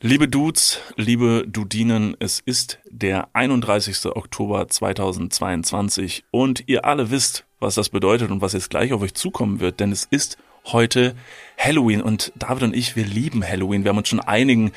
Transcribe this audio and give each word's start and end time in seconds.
Liebe 0.00 0.28
Dudes, 0.28 0.80
liebe 0.94 1.44
Dudinen, 1.48 2.16
es 2.20 2.38
ist 2.38 2.78
der 2.88 3.30
31. 3.32 4.06
Oktober 4.06 4.68
2022 4.68 6.22
und 6.30 6.62
ihr 6.68 6.84
alle 6.84 7.10
wisst, 7.10 7.44
was 7.58 7.74
das 7.74 7.88
bedeutet 7.88 8.30
und 8.30 8.40
was 8.40 8.52
jetzt 8.52 8.70
gleich 8.70 8.92
auf 8.92 9.02
euch 9.02 9.14
zukommen 9.14 9.58
wird, 9.58 9.80
denn 9.80 9.90
es 9.90 10.04
ist 10.04 10.38
heute 10.66 11.16
Halloween 11.58 12.00
und 12.00 12.32
David 12.36 12.62
und 12.62 12.76
ich, 12.76 12.94
wir 12.94 13.06
lieben 13.06 13.44
Halloween. 13.44 13.82
Wir 13.82 13.88
haben 13.88 13.98
uns 13.98 14.08
schon 14.08 14.20
einigen 14.20 14.70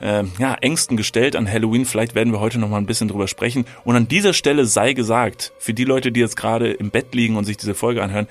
äh, 0.00 0.24
ja, 0.38 0.54
Ängsten 0.54 0.96
gestellt 0.96 1.36
an 1.36 1.52
Halloween. 1.52 1.84
Vielleicht 1.84 2.14
werden 2.14 2.32
wir 2.32 2.40
heute 2.40 2.58
noch 2.58 2.70
mal 2.70 2.78
ein 2.78 2.86
bisschen 2.86 3.08
drüber 3.08 3.28
sprechen. 3.28 3.66
Und 3.84 3.96
an 3.96 4.08
dieser 4.08 4.32
Stelle 4.32 4.64
sei 4.64 4.94
gesagt, 4.94 5.52
für 5.58 5.74
die 5.74 5.84
Leute, 5.84 6.12
die 6.12 6.20
jetzt 6.20 6.36
gerade 6.36 6.72
im 6.72 6.90
Bett 6.90 7.14
liegen 7.14 7.36
und 7.36 7.44
sich 7.44 7.58
diese 7.58 7.74
Folge 7.74 8.02
anhören, 8.02 8.26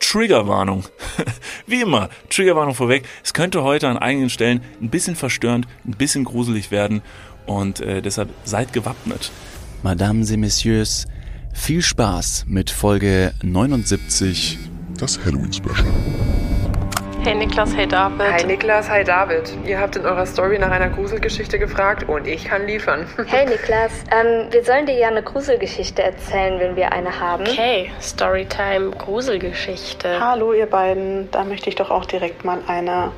Triggerwarnung. 0.00 0.84
Wie 1.66 1.80
immer, 1.80 2.08
Triggerwarnung 2.30 2.74
vorweg. 2.74 3.04
Es 3.24 3.34
könnte 3.34 3.62
heute 3.62 3.88
an 3.88 3.96
einigen 3.96 4.30
Stellen 4.30 4.62
ein 4.80 4.90
bisschen 4.90 5.16
verstörend, 5.16 5.66
ein 5.84 5.92
bisschen 5.92 6.24
gruselig 6.24 6.70
werden 6.70 7.02
und 7.46 7.80
äh, 7.80 8.02
deshalb 8.02 8.30
seid 8.44 8.72
gewappnet. 8.72 9.30
Madame 9.82 10.22
et 10.22 10.36
Messieurs, 10.36 11.06
viel 11.52 11.82
Spaß 11.82 12.44
mit 12.48 12.70
Folge 12.70 13.32
79. 13.42 14.58
Das 14.98 15.18
Halloween 15.24 15.52
Special. 15.52 15.84
Hey 17.26 17.34
Niklas, 17.34 17.74
hey 17.74 17.88
David. 17.88 18.20
Hi 18.20 18.44
Niklas, 18.44 18.88
hi 18.88 19.02
David. 19.02 19.52
Ihr 19.66 19.80
habt 19.80 19.96
in 19.96 20.06
eurer 20.06 20.26
Story 20.26 20.60
nach 20.60 20.70
einer 20.70 20.90
Gruselgeschichte 20.90 21.58
gefragt 21.58 22.08
und 22.08 22.28
ich 22.28 22.44
kann 22.44 22.68
liefern. 22.68 23.08
Hey 23.26 23.44
Niklas, 23.44 23.90
ähm, 24.12 24.46
wir 24.52 24.62
sollen 24.62 24.86
dir 24.86 24.94
ja 24.94 25.08
eine 25.08 25.24
Gruselgeschichte 25.24 26.04
erzählen, 26.04 26.60
wenn 26.60 26.76
wir 26.76 26.92
eine 26.92 27.18
haben. 27.18 27.42
Okay, 27.42 27.90
Storytime, 28.00 28.90
Gruselgeschichte. 28.92 30.20
Hallo 30.20 30.52
ihr 30.52 30.66
beiden, 30.66 31.28
da 31.32 31.42
möchte 31.42 31.68
ich 31.68 31.74
doch 31.74 31.90
auch 31.90 32.04
direkt 32.04 32.44
mal 32.44 32.60
eine 32.68 33.10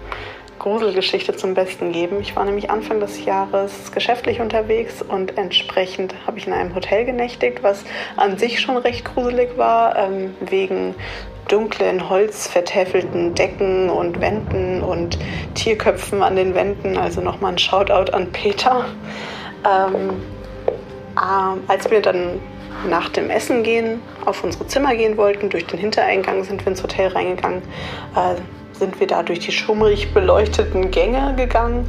Gruselgeschichte 0.58 1.36
zum 1.36 1.52
Besten 1.52 1.92
geben. 1.92 2.18
Ich 2.22 2.34
war 2.34 2.46
nämlich 2.46 2.70
Anfang 2.70 3.00
des 3.00 3.26
Jahres 3.26 3.92
geschäftlich 3.92 4.40
unterwegs 4.40 5.02
und 5.02 5.36
entsprechend 5.36 6.14
habe 6.26 6.38
ich 6.38 6.46
in 6.46 6.54
einem 6.54 6.74
Hotel 6.74 7.04
genächtigt, 7.04 7.62
was 7.62 7.84
an 8.16 8.38
sich 8.38 8.58
schon 8.58 8.78
recht 8.78 9.04
gruselig 9.04 9.58
war, 9.58 9.96
ähm, 9.98 10.34
wegen 10.40 10.94
dunklen, 11.48 12.08
holzvertäfelten 12.08 13.34
Decken 13.34 13.90
und 13.90 14.20
Wänden 14.20 14.82
und 14.82 15.18
Tierköpfen 15.54 16.22
an 16.22 16.36
den 16.36 16.54
Wänden. 16.54 16.96
Also 16.96 17.20
nochmal 17.20 17.52
ein 17.52 17.58
Shoutout 17.58 18.12
an 18.12 18.30
Peter. 18.32 18.84
Ähm, 19.66 20.22
äh, 21.16 21.70
als 21.70 21.90
wir 21.90 22.00
dann 22.00 22.40
nach 22.88 23.08
dem 23.08 23.28
Essen 23.30 23.62
gehen 23.62 24.00
auf 24.24 24.44
unsere 24.44 24.66
Zimmer 24.66 24.94
gehen 24.94 25.16
wollten, 25.16 25.50
durch 25.50 25.66
den 25.66 25.80
Hintereingang 25.80 26.44
sind 26.44 26.64
wir 26.64 26.68
ins 26.68 26.82
Hotel 26.82 27.08
reingegangen, 27.08 27.62
äh, 28.14 28.36
sind 28.78 29.00
wir 29.00 29.08
da 29.08 29.24
durch 29.24 29.40
die 29.40 29.50
schummrig 29.50 30.14
beleuchteten 30.14 30.90
Gänge 30.90 31.34
gegangen 31.36 31.88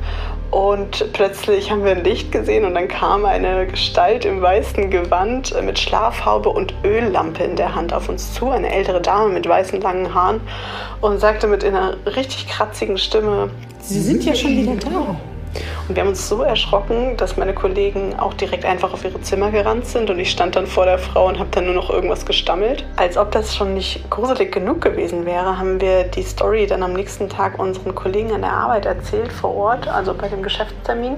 und 0.52 1.14
plötzlich 1.14 1.70
haben 1.70 1.84
wir 1.84 1.92
ein 1.92 2.04
Licht 2.04 2.32
gesehen 2.32 2.66
und 2.66 2.74
dann 2.74 2.88
kam 2.88 3.26
eine 3.26 3.68
Gestalt 3.68 4.26
im 4.26 4.42
weißen 4.42 4.90
Gewand 4.90 5.54
mit 5.64 5.78
Schlafhaube 5.78 6.50
und 6.50 6.74
Öllampe 6.84 7.44
in 7.44 7.56
der 7.56 7.76
Hand 7.76 7.94
auf 7.94 8.10
uns 8.10 8.34
zu, 8.34 8.50
eine 8.50 8.72
ältere 8.72 9.02
Dame 9.02 9.30
mit 9.34 9.48
weißen 9.48 9.80
langen 9.82 10.14
Haaren 10.14 10.42
und 11.02 11.20
sagte 11.20 11.48
mit 11.48 11.64
einer 11.64 11.98
richtig 12.06 12.48
kratzigen 12.48 12.98
Stimme, 12.98 13.52
Sie 13.82 14.02
sind 14.02 14.24
ja 14.24 14.36
schon 14.36 14.52
wieder 14.52 14.76
da. 14.76 15.16
Und 15.88 15.96
wir 15.96 16.02
haben 16.02 16.10
uns 16.10 16.30
so 16.30 16.44
erschrocken, 16.44 17.18
dass 17.18 17.38
meine 17.38 17.54
Kollegen 17.54 18.18
auch 18.20 18.34
direkt 18.34 18.66
einfach 18.66 18.94
auf 18.94 19.04
ihre 19.04 19.22
Zimmer 19.22 19.52
gerannt 19.52 19.88
sind 19.88 20.10
und 20.10 20.20
ich 20.20 20.30
stand 20.30 20.56
dann 20.56 20.68
vor 20.68 20.86
der 20.86 21.00
Frau 21.00 21.28
und 21.28 21.40
habe 21.40 21.50
dann 21.52 21.66
nur 21.66 21.74
noch 21.74 21.90
irgendwas 21.90 22.26
gestammelt. 22.26 22.86
Als 22.96 23.18
ob 23.18 23.32
das 23.32 23.56
schon 23.56 23.74
nicht 23.74 24.10
gruselig 24.10 24.52
genug 24.52 24.82
gewesen 24.82 25.26
wäre, 25.26 25.58
haben 25.58 25.82
wir 25.82 26.04
die 26.04 26.24
Story 26.24 26.68
dann 26.68 26.84
am 26.84 26.94
nächsten 26.94 27.30
Tag 27.30 27.58
unseren 27.60 27.96
Kollegen 27.96 28.32
an 28.32 28.42
der 28.42 28.52
Arbeit 28.52 28.86
erzählt 28.86 29.32
vor 29.32 29.56
Ort, 29.56 29.88
also 29.88 30.14
bei 30.14 30.28
dem 30.28 30.44
Geschäftstermin. 30.44 31.18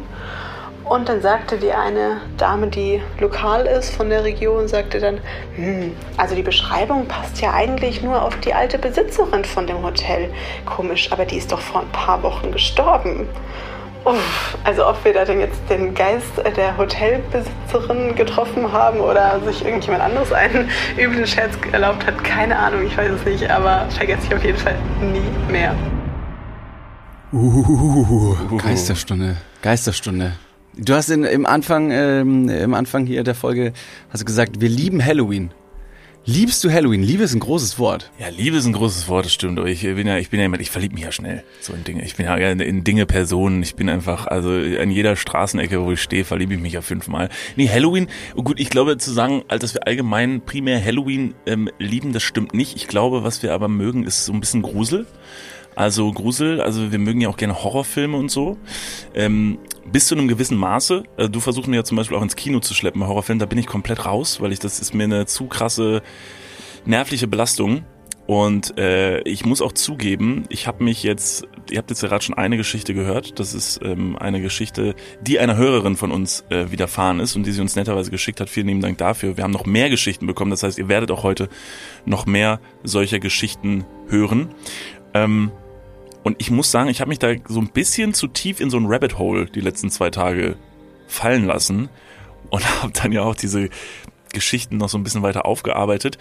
Und 0.83 1.07
dann 1.07 1.21
sagte 1.21 1.57
die 1.57 1.71
eine 1.71 2.17
Dame, 2.37 2.67
die 2.67 3.01
lokal 3.19 3.65
ist 3.65 3.91
von 3.91 4.09
der 4.09 4.23
Region, 4.23 4.67
sagte 4.67 4.99
dann, 4.99 5.19
hm, 5.55 5.95
also 6.17 6.35
die 6.35 6.41
Beschreibung 6.41 7.07
passt 7.07 7.39
ja 7.39 7.53
eigentlich 7.53 8.01
nur 8.01 8.21
auf 8.21 8.37
die 8.39 8.53
alte 8.53 8.77
Besitzerin 8.77 9.45
von 9.45 9.67
dem 9.67 9.83
Hotel. 9.83 10.29
Komisch, 10.65 11.09
aber 11.11 11.23
die 11.23 11.37
ist 11.37 11.51
doch 11.51 11.61
vor 11.61 11.81
ein 11.81 11.91
paar 11.93 12.23
Wochen 12.23 12.51
gestorben. 12.51 13.29
Uff, 14.03 14.57
also 14.63 14.87
ob 14.87 15.05
wir 15.05 15.13
da 15.13 15.25
denn 15.25 15.39
jetzt 15.39 15.59
den 15.69 15.93
Geist 15.93 16.31
der 16.57 16.75
Hotelbesitzerin 16.75 18.15
getroffen 18.15 18.71
haben 18.71 18.99
oder 18.99 19.39
sich 19.45 19.63
irgendjemand 19.63 20.01
anderes 20.01 20.33
einen 20.33 20.69
üblen 20.97 21.27
Scherz 21.27 21.53
erlaubt 21.71 22.07
hat, 22.07 22.23
keine 22.23 22.57
Ahnung, 22.57 22.83
ich 22.87 22.97
weiß 22.97 23.11
es 23.11 23.25
nicht, 23.25 23.47
aber 23.47 23.85
vergesse 23.91 24.25
ich 24.27 24.35
auf 24.35 24.43
jeden 24.43 24.57
Fall 24.57 24.75
nie 25.01 25.51
mehr. 25.51 25.75
Uh, 27.31 28.35
Geisterstunde, 28.57 29.37
Geisterstunde. 29.61 30.33
Du 30.75 30.95
hast 30.95 31.09
in, 31.09 31.23
im 31.23 31.45
Anfang, 31.45 31.91
ähm, 31.91 32.49
im 32.49 32.73
Anfang 32.73 33.05
hier 33.05 33.23
der 33.23 33.35
Folge 33.35 33.71
hast 34.09 34.21
du 34.21 34.25
gesagt, 34.25 34.61
wir 34.61 34.69
lieben 34.69 35.05
Halloween. 35.05 35.51
Liebst 36.25 36.63
du 36.63 36.71
Halloween? 36.71 37.01
Liebe 37.01 37.23
ist 37.23 37.33
ein 37.33 37.39
großes 37.39 37.79
Wort. 37.79 38.11
Ja, 38.19 38.27
Liebe 38.27 38.55
ist 38.55 38.67
ein 38.67 38.73
großes 38.73 39.07
Wort, 39.07 39.25
das 39.25 39.33
stimmt. 39.33 39.57
Aber 39.57 39.67
ich 39.67 39.81
bin 39.81 40.05
ja, 40.05 40.19
ich 40.19 40.29
bin 40.29 40.39
ja 40.39 40.43
jemand, 40.43 40.61
ich 40.61 40.69
verliebe 40.69 40.93
mich 40.93 41.03
ja 41.03 41.11
schnell 41.11 41.43
so 41.61 41.73
in 41.73 41.83
Dinge. 41.83 42.05
Ich 42.05 42.15
bin 42.15 42.27
ja 42.27 42.35
in 42.35 42.83
Dinge, 42.83 43.07
Personen. 43.07 43.63
Ich 43.63 43.73
bin 43.73 43.89
einfach, 43.89 44.27
also 44.27 44.51
an 44.51 44.91
jeder 44.91 45.15
Straßenecke, 45.15 45.83
wo 45.83 45.93
ich 45.93 46.01
stehe, 46.01 46.23
verliebe 46.23 46.53
ich 46.53 46.59
mich 46.59 46.73
ja 46.73 46.81
fünfmal. 46.81 47.29
Nee, 47.55 47.67
Halloween, 47.69 48.07
oh 48.35 48.43
gut, 48.43 48.59
ich 48.59 48.69
glaube 48.69 48.99
zu 48.99 49.11
sagen, 49.11 49.41
dass 49.47 49.73
wir 49.73 49.87
allgemein 49.87 50.41
primär 50.41 50.83
Halloween 50.83 51.33
ähm, 51.47 51.69
lieben, 51.79 52.13
das 52.13 52.21
stimmt 52.21 52.53
nicht. 52.53 52.75
Ich 52.75 52.87
glaube, 52.87 53.23
was 53.23 53.41
wir 53.41 53.51
aber 53.51 53.67
mögen, 53.67 54.03
ist 54.03 54.23
so 54.23 54.31
ein 54.31 54.39
bisschen 54.39 54.61
Grusel. 54.61 55.07
Also 55.81 56.11
Grusel, 56.11 56.61
also 56.61 56.91
wir 56.91 56.99
mögen 56.99 57.21
ja 57.21 57.29
auch 57.29 57.37
gerne 57.37 57.63
Horrorfilme 57.63 58.15
und 58.15 58.29
so. 58.29 58.55
Ähm, 59.15 59.57
bis 59.91 60.05
zu 60.05 60.13
einem 60.13 60.27
gewissen 60.27 60.55
Maße. 60.55 61.01
Also 61.17 61.31
du 61.31 61.39
versuchst 61.39 61.67
mir 61.67 61.77
ja 61.77 61.83
zum 61.83 61.97
Beispiel 61.97 62.15
auch 62.17 62.21
ins 62.21 62.35
Kino 62.35 62.59
zu 62.59 62.75
schleppen 62.75 63.01
bei 63.01 63.07
Horrorfilmen, 63.07 63.39
da 63.39 63.47
bin 63.47 63.57
ich 63.57 63.65
komplett 63.65 64.05
raus, 64.05 64.39
weil 64.41 64.51
ich 64.51 64.59
das 64.59 64.79
ist 64.79 64.93
mir 64.93 65.05
eine 65.05 65.25
zu 65.25 65.47
krasse 65.47 66.03
nervliche 66.85 67.27
Belastung. 67.27 67.83
Und 68.27 68.77
äh, 68.77 69.21
ich 69.21 69.43
muss 69.43 69.59
auch 69.59 69.71
zugeben, 69.71 70.45
ich 70.49 70.67
habe 70.67 70.83
mich 70.83 71.01
jetzt, 71.01 71.47
ihr 71.71 71.79
habt 71.79 71.89
jetzt 71.89 72.01
gerade 72.01 72.23
schon 72.23 72.35
eine 72.35 72.57
Geschichte 72.57 72.93
gehört. 72.93 73.39
Das 73.39 73.55
ist 73.55 73.79
ähm, 73.83 74.15
eine 74.17 74.39
Geschichte, 74.39 74.93
die 75.23 75.39
einer 75.39 75.57
Hörerin 75.57 75.95
von 75.95 76.11
uns 76.11 76.45
äh, 76.51 76.71
widerfahren 76.71 77.19
ist 77.19 77.35
und 77.35 77.47
die 77.47 77.51
sie 77.53 77.61
uns 77.61 77.75
netterweise 77.75 78.11
geschickt 78.11 78.39
hat. 78.39 78.51
Vielen 78.51 78.67
lieben 78.67 78.81
Dank 78.81 78.99
dafür. 78.99 79.35
Wir 79.35 79.43
haben 79.43 79.49
noch 79.49 79.65
mehr 79.65 79.89
Geschichten 79.89 80.27
bekommen. 80.27 80.51
Das 80.51 80.61
heißt, 80.61 80.77
ihr 80.77 80.89
werdet 80.89 81.09
auch 81.09 81.23
heute 81.23 81.49
noch 82.05 82.27
mehr 82.27 82.59
solcher 82.83 83.17
Geschichten 83.17 83.83
hören. 84.09 84.53
Ähm, 85.15 85.51
und 86.23 86.35
ich 86.39 86.51
muss 86.51 86.71
sagen, 86.71 86.89
ich 86.89 87.01
habe 87.01 87.09
mich 87.09 87.19
da 87.19 87.33
so 87.47 87.59
ein 87.59 87.69
bisschen 87.69 88.13
zu 88.13 88.27
tief 88.27 88.59
in 88.59 88.69
so 88.69 88.77
ein 88.77 88.85
Rabbit 88.85 89.17
Hole 89.17 89.45
die 89.45 89.61
letzten 89.61 89.89
zwei 89.89 90.09
Tage 90.09 90.55
fallen 91.07 91.45
lassen 91.45 91.89
und 92.49 92.65
habe 92.81 92.93
dann 92.93 93.11
ja 93.11 93.23
auch 93.23 93.35
diese 93.35 93.69
Geschichten 94.31 94.77
noch 94.77 94.89
so 94.89 94.97
ein 94.97 95.03
bisschen 95.03 95.23
weiter 95.23 95.45
aufgearbeitet. 95.45 96.17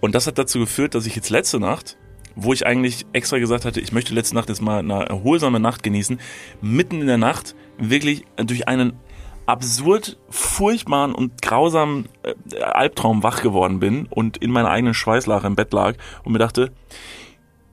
Und 0.00 0.14
das 0.14 0.26
hat 0.26 0.38
dazu 0.38 0.58
geführt, 0.58 0.94
dass 0.94 1.06
ich 1.06 1.16
jetzt 1.16 1.30
letzte 1.30 1.58
Nacht, 1.58 1.96
wo 2.36 2.52
ich 2.52 2.66
eigentlich 2.66 3.06
extra 3.12 3.38
gesagt 3.38 3.64
hatte, 3.64 3.80
ich 3.80 3.92
möchte 3.92 4.14
letzte 4.14 4.34
Nacht 4.34 4.48
jetzt 4.48 4.60
mal 4.60 4.80
eine 4.80 5.06
erholsame 5.06 5.60
Nacht 5.60 5.82
genießen, 5.82 6.20
mitten 6.60 7.00
in 7.00 7.06
der 7.06 7.16
Nacht 7.16 7.54
wirklich 7.78 8.24
durch 8.36 8.68
einen 8.68 8.94
absurd 9.46 10.18
furchtbaren 10.30 11.14
und 11.14 11.42
grausamen 11.42 12.08
äh, 12.22 12.62
Albtraum 12.62 13.22
wach 13.22 13.42
geworden 13.42 13.78
bin 13.78 14.06
und 14.06 14.38
in 14.38 14.50
meiner 14.50 14.70
eigenen 14.70 14.94
Schweißlache 14.94 15.46
im 15.46 15.54
Bett 15.54 15.72
lag 15.72 15.96
und 16.24 16.32
mir 16.32 16.38
dachte, 16.38 16.72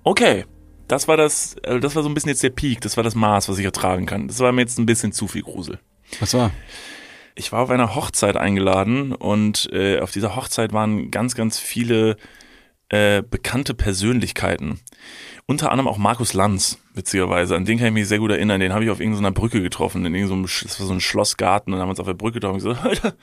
okay, 0.04 0.46
das 0.92 1.08
war 1.08 1.18
das, 1.18 1.56
äh, 1.64 1.80
das 1.80 1.96
war 1.96 2.04
so 2.04 2.10
ein 2.10 2.14
bisschen 2.14 2.30
jetzt 2.30 2.44
der 2.44 2.50
Peak, 2.50 2.82
das 2.82 2.98
war 2.98 3.04
das 3.04 3.16
Maß, 3.16 3.48
was 3.50 3.58
ich 3.58 3.66
ertragen 3.66 4.06
kann. 4.06 4.28
Das 4.28 4.40
war 4.40 4.52
mir 4.52 4.62
jetzt 4.62 4.78
ein 4.78 4.86
bisschen 4.86 5.14
zu 5.14 5.28
viel 5.28 5.44
Grusel. 5.44 5.80
Was 6.20 6.34
war? 6.34 6.52
Ich 7.36 7.54
war 7.54 7.62
auf 7.62 7.70
einer 7.70 7.96
Hochzeit 7.96 8.36
eingeladen 8.36 9.14
und 9.14 9.70
äh, 9.72 10.00
auf 10.00 10.12
dieser 10.12 10.36
Hochzeit 10.36 10.74
waren 10.74 11.10
ganz, 11.10 11.34
ganz 11.34 11.58
viele 11.58 12.18
äh, 12.90 13.24
bekannte 13.24 13.74
Persönlichkeiten. 13.74 14.82
Unter 15.46 15.72
anderem 15.72 15.88
auch 15.88 15.98
Markus 15.98 16.34
Lanz, 16.34 16.78
witzigerweise. 16.94 17.56
An 17.56 17.64
den 17.66 17.78
kann 17.78 17.88
ich 17.88 17.94
mich 17.94 18.08
sehr 18.08 18.20
gut 18.20 18.32
erinnern. 18.32 18.60
Den 18.60 18.74
habe 18.74 18.84
ich 18.84 18.90
auf 18.90 19.00
irgendeiner 19.00 19.32
Brücke 19.32 19.62
getroffen. 19.62 20.06
In 20.06 20.14
irgendeinem, 20.14 20.44
das 20.44 20.80
war 20.80 20.88
so 20.88 20.94
ein 20.94 21.00
Schlossgarten 21.00 21.74
und 21.74 21.80
haben 21.80 21.90
uns 21.90 22.00
auf 22.00 22.06
der 22.06 22.14
Brücke 22.14 22.40
getroffen 22.40 22.56
und 22.56 22.64
gesagt, 22.64 22.86
Alter, 22.86 23.14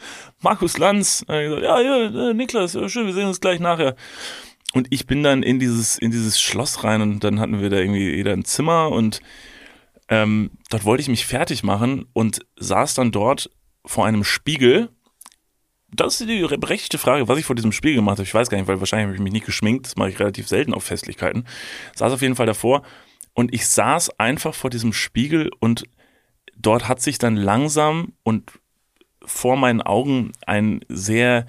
Markus 0.40 0.78
Lanz. 0.78 1.24
Gesagt, 1.26 1.62
ja, 1.62 1.80
ja, 1.80 2.32
Niklas, 2.32 2.72
ja, 2.72 2.88
schön, 2.88 3.06
wir 3.06 3.14
sehen 3.14 3.28
uns 3.28 3.40
gleich 3.40 3.60
nachher. 3.60 3.94
Und 4.74 4.88
ich 4.90 5.06
bin 5.06 5.22
dann 5.22 5.42
in 5.42 5.58
dieses, 5.58 5.98
in 5.98 6.10
dieses 6.10 6.40
Schloss 6.40 6.84
rein 6.84 7.00
und 7.00 7.24
dann 7.24 7.40
hatten 7.40 7.60
wir 7.60 7.70
da 7.70 7.78
irgendwie 7.78 8.14
jeder 8.14 8.32
ein 8.32 8.44
Zimmer 8.44 8.90
und 8.90 9.20
ähm, 10.08 10.50
dort 10.70 10.84
wollte 10.84 11.00
ich 11.00 11.08
mich 11.08 11.26
fertig 11.26 11.62
machen 11.62 12.06
und 12.12 12.40
saß 12.56 12.94
dann 12.94 13.10
dort 13.10 13.50
vor 13.84 14.06
einem 14.06 14.24
Spiegel. 14.24 14.90
Das 15.90 16.20
ist 16.20 16.28
die 16.28 16.42
berechtigte 16.58 16.98
Frage, 16.98 17.28
was 17.28 17.38
ich 17.38 17.46
vor 17.46 17.56
diesem 17.56 17.72
Spiegel 17.72 17.96
gemacht 17.96 18.18
habe. 18.18 18.26
Ich 18.26 18.34
weiß 18.34 18.50
gar 18.50 18.58
nicht, 18.58 18.68
weil 18.68 18.80
wahrscheinlich 18.80 19.06
habe 19.06 19.14
ich 19.14 19.22
mich 19.22 19.32
nicht 19.32 19.46
geschminkt. 19.46 19.86
Das 19.86 19.96
mache 19.96 20.10
ich 20.10 20.20
relativ 20.20 20.48
selten 20.48 20.74
auf 20.74 20.84
Festlichkeiten. 20.84 21.44
Saß 21.94 22.12
auf 22.12 22.22
jeden 22.22 22.36
Fall 22.36 22.46
davor 22.46 22.82
und 23.32 23.54
ich 23.54 23.66
saß 23.66 24.18
einfach 24.18 24.54
vor 24.54 24.68
diesem 24.68 24.92
Spiegel 24.92 25.50
und 25.60 25.84
dort 26.56 26.88
hat 26.88 27.00
sich 27.00 27.18
dann 27.18 27.36
langsam 27.36 28.12
und 28.22 28.52
vor 29.24 29.56
meinen 29.56 29.80
Augen 29.80 30.32
ein 30.46 30.84
sehr 30.88 31.46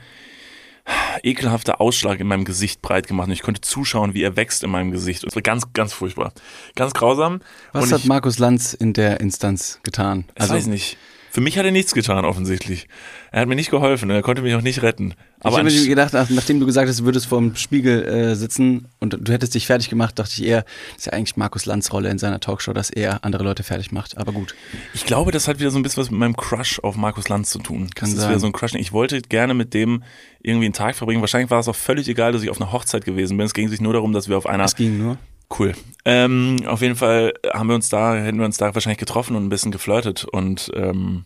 ekelhafter 1.24 1.81
Ausschlag 1.81 2.19
in 2.19 2.27
meinem 2.27 2.45
Gesicht 2.45 2.81
breit 2.81 3.07
gemacht 3.07 3.27
und 3.27 3.33
ich 3.33 3.41
konnte 3.41 3.62
zuschauen, 3.62 4.13
wie 4.13 4.24
er 4.24 4.36
wächst 4.36 4.63
in 4.63 4.71
meinem 4.71 4.91
Gesicht. 4.91 5.24
Es 5.24 5.36
war 5.36 5.41
ganz, 5.41 5.74
ganz 5.74 5.94
furchtbar. 5.94 6.33
Ganz 6.75 6.94
grausam. 6.94 7.41
Was 7.74 7.86
und 7.86 7.94
hat 7.94 8.01
ich, 8.01 8.07
Markus 8.07 8.39
Lanz 8.39 8.74
in 8.74 8.94
der 8.94 9.19
Instanz 9.19 9.80
getan? 9.83 10.25
ich 10.38 10.50
weiß 10.50 10.68
nicht. 10.68 10.97
Für 11.31 11.42
mich 11.42 11.58
hat 11.58 11.66
er 11.66 11.72
nichts 11.72 11.94
getan, 11.94 12.26
offensichtlich. 12.26 12.88
Er 13.31 13.42
hat 13.42 13.48
mir 13.48 13.56
nicht 13.56 13.70
geholfen 13.70 14.10
und 14.10 14.16
er 14.16 14.22
konnte 14.22 14.42
mich 14.42 14.56
auch 14.56 14.62
nicht 14.62 14.81
retten. 14.81 15.14
Aber 15.42 15.54
ich 15.54 15.58
habe 15.60 15.72
mir 15.72 15.88
gedacht, 15.88 16.14
nach, 16.14 16.30
nachdem 16.30 16.60
du 16.60 16.66
gesagt 16.66 16.90
hast, 16.90 17.00
du 17.00 17.06
würdest 17.06 17.28
vor 17.28 17.40
dem 17.40 17.56
Spiegel 17.56 18.04
äh, 18.04 18.36
sitzen 18.36 18.88
und 19.00 19.18
du 19.22 19.31
hättest 19.31 19.54
dich 19.54 19.68
fertig 19.68 19.90
gemacht, 19.90 20.18
dachte 20.18 20.31
ich 20.34 20.46
eher, 20.46 20.64
das 20.94 21.00
ist 21.00 21.06
ja 21.06 21.14
eigentlich 21.14 21.38
Markus 21.38 21.66
Lanz 21.66 21.94
Rolle 21.94 22.10
in 22.10 22.18
seiner 22.18 22.40
Talkshow, 22.40 22.74
dass 22.74 22.90
er 22.90 23.24
andere 23.24 23.44
Leute 23.44 23.64
fertig 23.64 23.92
macht. 23.92 24.18
Aber 24.18 24.31
gut. 24.31 24.56
ich 24.94 25.06
glaube, 25.06 25.31
das 25.31 25.48
hat 25.48 25.60
wieder 25.60 25.72
so 25.72 25.80
ein 25.80 25.84
bisschen 25.84 26.02
was 26.02 26.12
mit 26.12 26.20
meinem 26.20 26.36
Crush 26.36 26.80
auf 26.80 26.98
Markus 26.98 27.30
Lanz 27.30 27.52
zu 27.52 27.60
tun. 27.60 27.90
Kann 27.94 28.10
das 28.10 28.16
ist 28.16 28.22
sein. 28.22 28.30
wieder 28.32 28.40
so 28.40 28.48
ein 28.48 28.54
Crush. 28.54 28.74
Ich 28.74 28.92
wollte 28.92 29.22
gerne 29.22 29.54
mit 29.54 29.74
dem 29.74 30.04
irgendwie 30.42 30.66
einen 30.66 30.74
Tag 30.74 30.96
verbringen. 30.96 31.22
Wahrscheinlich 31.22 31.52
war 31.52 31.60
es 31.60 31.68
auch 31.68 31.75
völlig 31.75 32.08
egal, 32.08 32.32
dass 32.32 32.44
ich 32.44 32.50
auf 32.50 32.60
einer 32.60 32.72
Hochzeit 32.72 33.06
gewesen 33.06 33.38
bin. 33.38 33.46
Es 33.46 33.54
ging 33.54 33.70
sich 33.70 33.82
nur 33.82 33.94
darum, 33.94 34.14
dass 34.14 34.28
wir 34.28 34.38
auf 34.38 34.46
einer 34.46 34.66
Es 34.66 34.75
ging 34.75 34.98
nur. 34.98 35.18
Cool. 35.57 35.74
Ähm, 36.06 36.57
auf 36.66 36.81
jeden 36.81 36.96
Fall 36.96 37.34
haben 37.51 37.68
wir 37.68 37.75
uns 37.75 37.90
da, 37.90 38.16
hätten 38.16 38.38
wir 38.38 38.46
uns 38.46 38.57
da 38.57 38.74
wahrscheinlich 38.74 39.00
getroffen 39.00 39.36
und 39.36 39.46
ein 39.46 39.50
bisschen 39.50 39.72
geflirtet 39.72 40.25
und 40.25 40.72
ähm, 40.75 41.25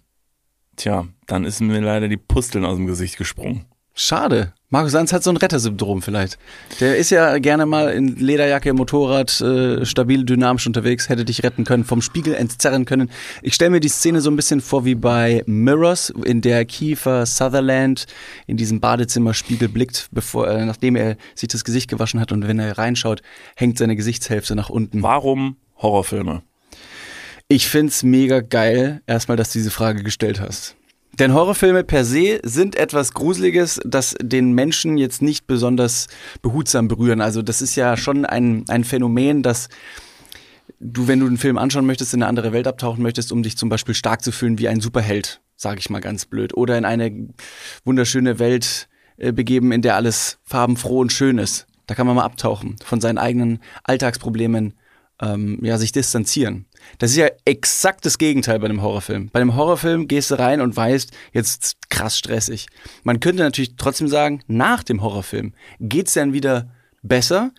tja, 0.76 1.08
dann 1.28 1.44
ist 1.46 1.62
mir 1.62 1.80
leider 1.82 2.08
die 2.08 2.18
Pusteln 2.18 2.66
aus 2.66 2.78
dem 2.78 2.88
Gesicht 2.88 3.18
gesprungen. 3.18 3.66
Schade. 3.94 4.54
Markus 4.74 4.94
Lanz 4.94 5.14
hat 5.14 5.22
so 5.22 5.30
ein 5.30 5.38
Rettersyndrom 5.38 6.02
vielleicht. 6.02 6.40
Der 6.80 6.98
ist 6.98 7.12
ja 7.12 7.38
gerne 7.38 7.68
mal 7.68 7.90
in 7.90 8.16
Lederjacke, 8.16 8.74
Motorrad, 8.74 9.40
äh, 9.40 9.86
stabil, 9.86 10.26
dynamisch 10.26 10.66
unterwegs, 10.66 11.10
hätte 11.10 11.26
dich 11.26 11.44
retten 11.44 11.64
können, 11.64 11.84
vom 11.84 12.02
Spiegel 12.02 12.34
entzerren 12.34 12.86
können. 12.86 13.12
Ich 13.44 13.54
stelle 13.54 13.70
mir 13.70 13.82
die 13.82 13.90
Szene 13.90 14.20
so 14.20 14.32
ein 14.32 14.36
bisschen 14.36 14.62
vor 14.62 14.84
wie 14.84 14.96
bei 14.96 15.44
Mirrors, 15.46 16.10
in 16.26 16.42
der 16.42 16.66
Kiefer 16.66 17.28
Sutherland 17.28 18.08
in 18.48 18.58
diesem 18.58 18.80
Badezimmerspiegel 18.80 19.70
blickt, 19.70 20.08
bevor, 20.12 20.48
äh, 20.48 20.66
nachdem 20.66 20.96
er 20.96 21.18
sich 21.36 21.50
das 21.50 21.66
Gesicht 21.66 21.88
gewaschen 21.88 22.20
hat 22.20 22.32
und 22.32 22.48
wenn 22.48 22.58
er 22.58 22.76
reinschaut, 22.76 23.22
hängt 23.56 23.78
seine 23.78 23.96
Gesichtshälfte 23.96 24.56
nach 24.56 24.72
unten. 24.72 25.04
Warum 25.04 25.58
Horrorfilme? 25.78 26.42
Ich 27.48 27.68
find's 27.68 28.02
mega 28.02 28.40
geil, 28.40 29.04
erstmal, 29.06 29.38
dass 29.38 29.52
du 29.54 29.60
diese 29.60 29.70
Frage 29.70 30.02
gestellt 30.02 30.42
hast. 30.42 30.76
Denn 31.20 31.34
Horrorfilme 31.34 31.84
per 31.84 32.06
se 32.06 32.40
sind 32.44 32.76
etwas 32.76 33.14
Gruseliges, 33.14 33.80
das 33.86 34.16
den 34.20 34.54
Menschen 34.54 34.98
jetzt 34.98 35.22
nicht 35.22 35.46
besonders 35.46 36.08
behutsam 36.42 36.88
berühren. 36.88 37.22
Also 37.22 37.44
das 37.44 37.62
ist 37.62 37.76
ja 37.76 37.98
schon 37.98 38.26
ein, 38.26 38.66
ein 38.68 38.84
Phänomen, 38.84 39.44
dass 39.44 39.70
du, 40.80 41.08
wenn 41.08 41.20
du 41.20 41.28
einen 41.28 41.38
Film 41.38 41.60
anschauen 41.60 41.86
möchtest, 41.86 42.16
in 42.16 42.24
eine 42.24 42.30
andere 42.30 42.52
Welt 42.52 42.68
abtauchen 42.68 43.04
möchtest, 43.04 43.32
um 43.32 43.44
dich 43.44 43.58
zum 43.58 43.70
Beispiel 43.70 43.94
stark 43.94 44.24
zu 44.24 44.32
fühlen 44.32 44.58
wie 44.58 44.68
ein 44.68 44.82
Superheld, 44.82 45.42
sage 45.56 45.80
ich 45.80 45.90
mal 45.92 46.02
ganz 46.02 46.26
blöd, 46.26 46.56
oder 46.56 46.78
in 46.80 46.86
eine 46.86 47.30
wunderschöne 47.86 48.40
Welt 48.40 48.88
äh, 49.18 49.32
begeben, 49.32 49.72
in 49.72 49.84
der 49.84 49.96
alles 49.96 50.40
farbenfroh 50.44 51.00
und 51.00 51.12
schön 51.12 51.38
ist. 51.38 51.68
Da 51.86 51.94
kann 51.94 52.08
man 52.08 52.16
mal 52.16 52.24
abtauchen, 52.24 52.78
von 52.84 53.02
seinen 53.02 53.20
eigenen 53.20 53.60
Alltagsproblemen 53.84 54.74
ähm, 55.22 55.60
ja, 55.62 55.78
sich 55.78 55.92
distanzieren. 55.92 56.66
Das 56.98 57.12
ist 57.12 57.18
ja 57.18 57.28
exakt 57.46 58.06
das 58.06 58.18
Gegenteil 58.18 58.60
bei 58.60 58.66
einem 58.66 58.82
Horrorfilm. 58.82 59.30
Bei 59.32 59.42
einem 59.42 59.56
Horrorfilm 59.56 60.08
gehst 60.08 60.32
du 60.32 60.40
rein 60.40 60.62
und 60.62 60.76
weißt, 60.76 61.12
jetzt 61.32 61.78
krass 61.90 62.18
stressig. 62.18 62.68
Man 63.04 63.20
könnte 63.20 63.44
natürlich 63.44 63.76
trotzdem 63.78 64.08
sagen, 64.08 64.42
nach 64.48 64.84
dem 64.84 65.02
Horrorfilm 65.02 65.54
geht's 65.80 66.14
dann 66.14 66.34
wieder 66.34 66.70
besser, 67.02 67.52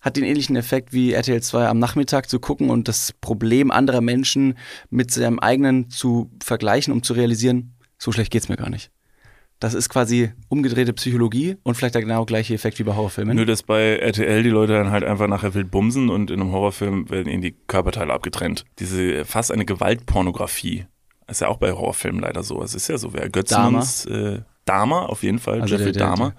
hat 0.00 0.16
den 0.16 0.24
ähnlichen 0.24 0.56
Effekt 0.56 0.92
wie 0.92 1.12
RTL 1.12 1.42
2 1.42 1.66
am 1.66 1.78
Nachmittag 1.78 2.28
zu 2.28 2.38
gucken 2.38 2.70
und 2.70 2.88
das 2.88 3.12
Problem 3.20 3.70
anderer 3.70 4.00
Menschen 4.00 4.56
mit 4.90 5.10
seinem 5.10 5.38
eigenen 5.38 5.90
zu 5.90 6.30
vergleichen, 6.42 6.92
um 6.92 7.02
zu 7.02 7.14
realisieren, 7.14 7.74
so 7.98 8.12
schlecht 8.12 8.30
geht's 8.30 8.48
mir 8.48 8.56
gar 8.56 8.70
nicht. 8.70 8.90
Das 9.58 9.72
ist 9.72 9.88
quasi 9.88 10.32
umgedrehte 10.48 10.92
Psychologie 10.92 11.56
und 11.62 11.76
vielleicht 11.76 11.94
der 11.94 12.02
genau 12.02 12.26
gleiche 12.26 12.52
Effekt 12.54 12.78
wie 12.78 12.82
bei 12.82 12.94
Horrorfilmen. 12.94 13.34
Nur, 13.36 13.46
dass 13.46 13.62
bei 13.62 13.96
RTL 13.96 14.42
die 14.42 14.50
Leute 14.50 14.74
dann 14.74 14.90
halt 14.90 15.02
einfach 15.02 15.28
nachher 15.28 15.54
wild 15.54 15.70
bumsen 15.70 16.10
und 16.10 16.30
in 16.30 16.40
einem 16.42 16.52
Horrorfilm 16.52 17.08
werden 17.08 17.32
ihnen 17.32 17.40
die 17.40 17.56
Körperteile 17.66 18.12
abgetrennt. 18.12 18.64
Diese 18.78 19.24
fast 19.24 19.50
eine 19.52 19.64
Gewaltpornografie. 19.64 20.86
Ist 21.28 21.40
ja 21.40 21.48
auch 21.48 21.56
bei 21.56 21.72
Horrorfilmen 21.72 22.20
leider 22.20 22.42
so. 22.42 22.62
Es 22.62 22.74
ist 22.74 22.88
ja 22.88 22.98
so, 22.98 23.12
wer 23.14 23.28
uns, 23.78 24.04
äh, 24.06 24.42
Dahmer 24.64 25.08
auf 25.08 25.22
jeden 25.22 25.38
Fall, 25.38 25.60
Also 25.62 25.74
Jeffrey 25.76 25.92
der- 25.92 26.02
der- 26.06 26.08
Dahmer. 26.16 26.34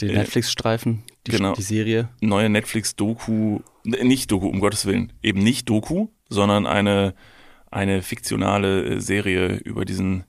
Die 0.00 0.06
Äh, 0.08 0.12
Netflix-Streifen, 0.18 1.02
die, 1.26 1.32
genau. 1.32 1.52
die 1.54 1.62
Serie. 1.62 2.08
neue 2.20 2.48
Netflix-Doku, 2.48 3.60
äh, 3.86 4.04
nicht 4.04 4.30
Doku, 4.32 4.48
um 4.48 4.60
Gottes 4.60 4.86
Willen, 4.86 5.12
eben 5.22 5.40
nicht 5.42 5.68
Doku, 5.68 6.08
sondern 6.28 6.66
eine, 6.66 7.14
eine 7.70 8.02
fiktionale 8.02 8.84
äh, 8.96 9.00
Serie 9.00 9.56
über 9.56 9.84
diesen 9.84 10.24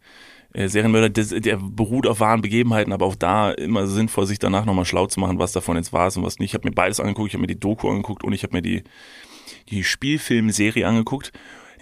äh, 0.57 0.69
Serienmörder, 0.69 1.09
das, 1.09 1.30
der 1.30 1.57
beruht 1.57 2.07
auf 2.07 2.19
wahren 2.19 2.42
Begebenheiten, 2.42 2.92
aber 2.92 3.06
auch 3.06 3.15
da 3.15 3.51
immer 3.51 3.86
sinnvoll, 3.86 4.25
sich 4.25 4.39
danach 4.39 4.65
nochmal 4.65 4.86
schlau 4.86 5.06
zu 5.06 5.19
machen, 5.19 5.38
was 5.38 5.51
davon 5.51 5.77
jetzt 5.77 5.94
war 5.94 6.07
und 6.18 6.24
was 6.24 6.39
nicht. 6.39 6.50
Ich 6.50 6.54
habe 6.56 6.68
mir 6.68 6.74
beides 6.74 7.00
angeguckt, 7.00 7.27
ich 7.27 7.33
habe 7.36 7.42
mir 7.42 7.48
die 7.48 7.59
Doku 7.59 7.89
angeguckt 7.89 8.24
und 8.24 8.33
ich 8.33 8.42
habe 8.42 8.56
mir 8.56 8.63
die, 8.63 8.83
die 9.69 9.83
Spielfilmserie 9.83 10.88
angeguckt. 10.88 11.31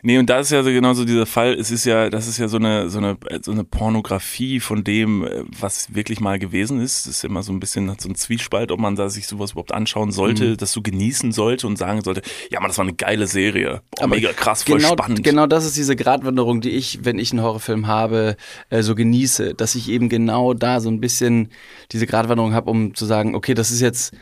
Nee, 0.01 0.18
und 0.18 0.30
da 0.30 0.39
ist 0.39 0.51
ja 0.51 0.62
so 0.63 0.69
genauso 0.69 1.06
dieser 1.06 1.25
Fall, 1.25 1.53
es 1.53 1.71
ist 1.71 1.86
ja, 1.86 2.09
das 2.09 2.27
ist 2.27 2.38
ja 2.38 2.47
so 2.47 2.57
eine, 2.57 2.89
so 2.89 3.00
eine, 3.00 3.18
so 3.42 3.51
eine 3.51 3.63
Pornografie 3.63 4.59
von 4.59 4.83
dem, 4.83 5.25
äh, 5.25 5.44
was 5.59 5.94
wirklich 5.95 6.19
mal 6.19 6.39
gewesen 6.39 6.80
ist. 6.80 7.07
Das 7.07 7.18
ist 7.18 7.24
immer 7.24 7.44
so 7.44 7.51
ein 7.51 7.59
bisschen 7.59 7.89
hat 7.89 8.01
so 8.01 8.09
ein 8.09 8.15
Zwiespalt, 8.15 8.71
ob 8.71 8.80
man 8.80 8.95
da 8.95 9.09
sich 9.09 9.27
sowas 9.27 9.51
überhaupt 9.51 9.71
anschauen 9.74 10.12
sollte, 10.12 10.57
das 10.57 10.71
so 10.71 10.81
genießen 10.81 11.31
sollte 11.31 11.68
und 11.68 11.77
sagen 11.77 12.01
sollte, 12.01 12.21
ja 12.51 12.59
man, 12.59 12.69
das 12.69 12.77
war 12.77 12.86
eine 12.86 12.94
geile 12.94 13.27
Serie. 13.27 13.81
Boah, 13.97 14.07
mega 14.07 14.31
krass, 14.33 14.63
voll 14.63 14.77
genau, 14.77 14.94
spannend. 14.94 15.24
Genau 15.24 15.47
das 15.47 15.65
ist 15.65 15.75
diese 15.75 15.95
Gratwanderung, 15.95 16.62
die 16.62 16.71
ich, 16.71 17.03
wenn 17.03 17.19
ich 17.19 17.31
einen 17.31 17.42
Horrorfilm 17.42 17.88
habe, 17.88 18.38
äh, 18.69 18.81
so 18.81 18.95
genieße, 18.95 19.56
dass 19.56 19.75
ich 19.75 19.89
eben 19.89 20.09
genau 20.09 20.53
da 20.53 20.80
so 20.80 20.89
ein 20.89 21.00
bisschen 21.00 21.50
diese 21.92 22.07
Gratwanderung 22.07 22.53
habe, 22.53 22.69
um 22.69 22.94
zu 22.94 23.06
sagen, 23.06 23.36
okay, 23.36 23.53
das 23.53 23.71
ist 23.71 23.81
jetzt, 23.81 24.13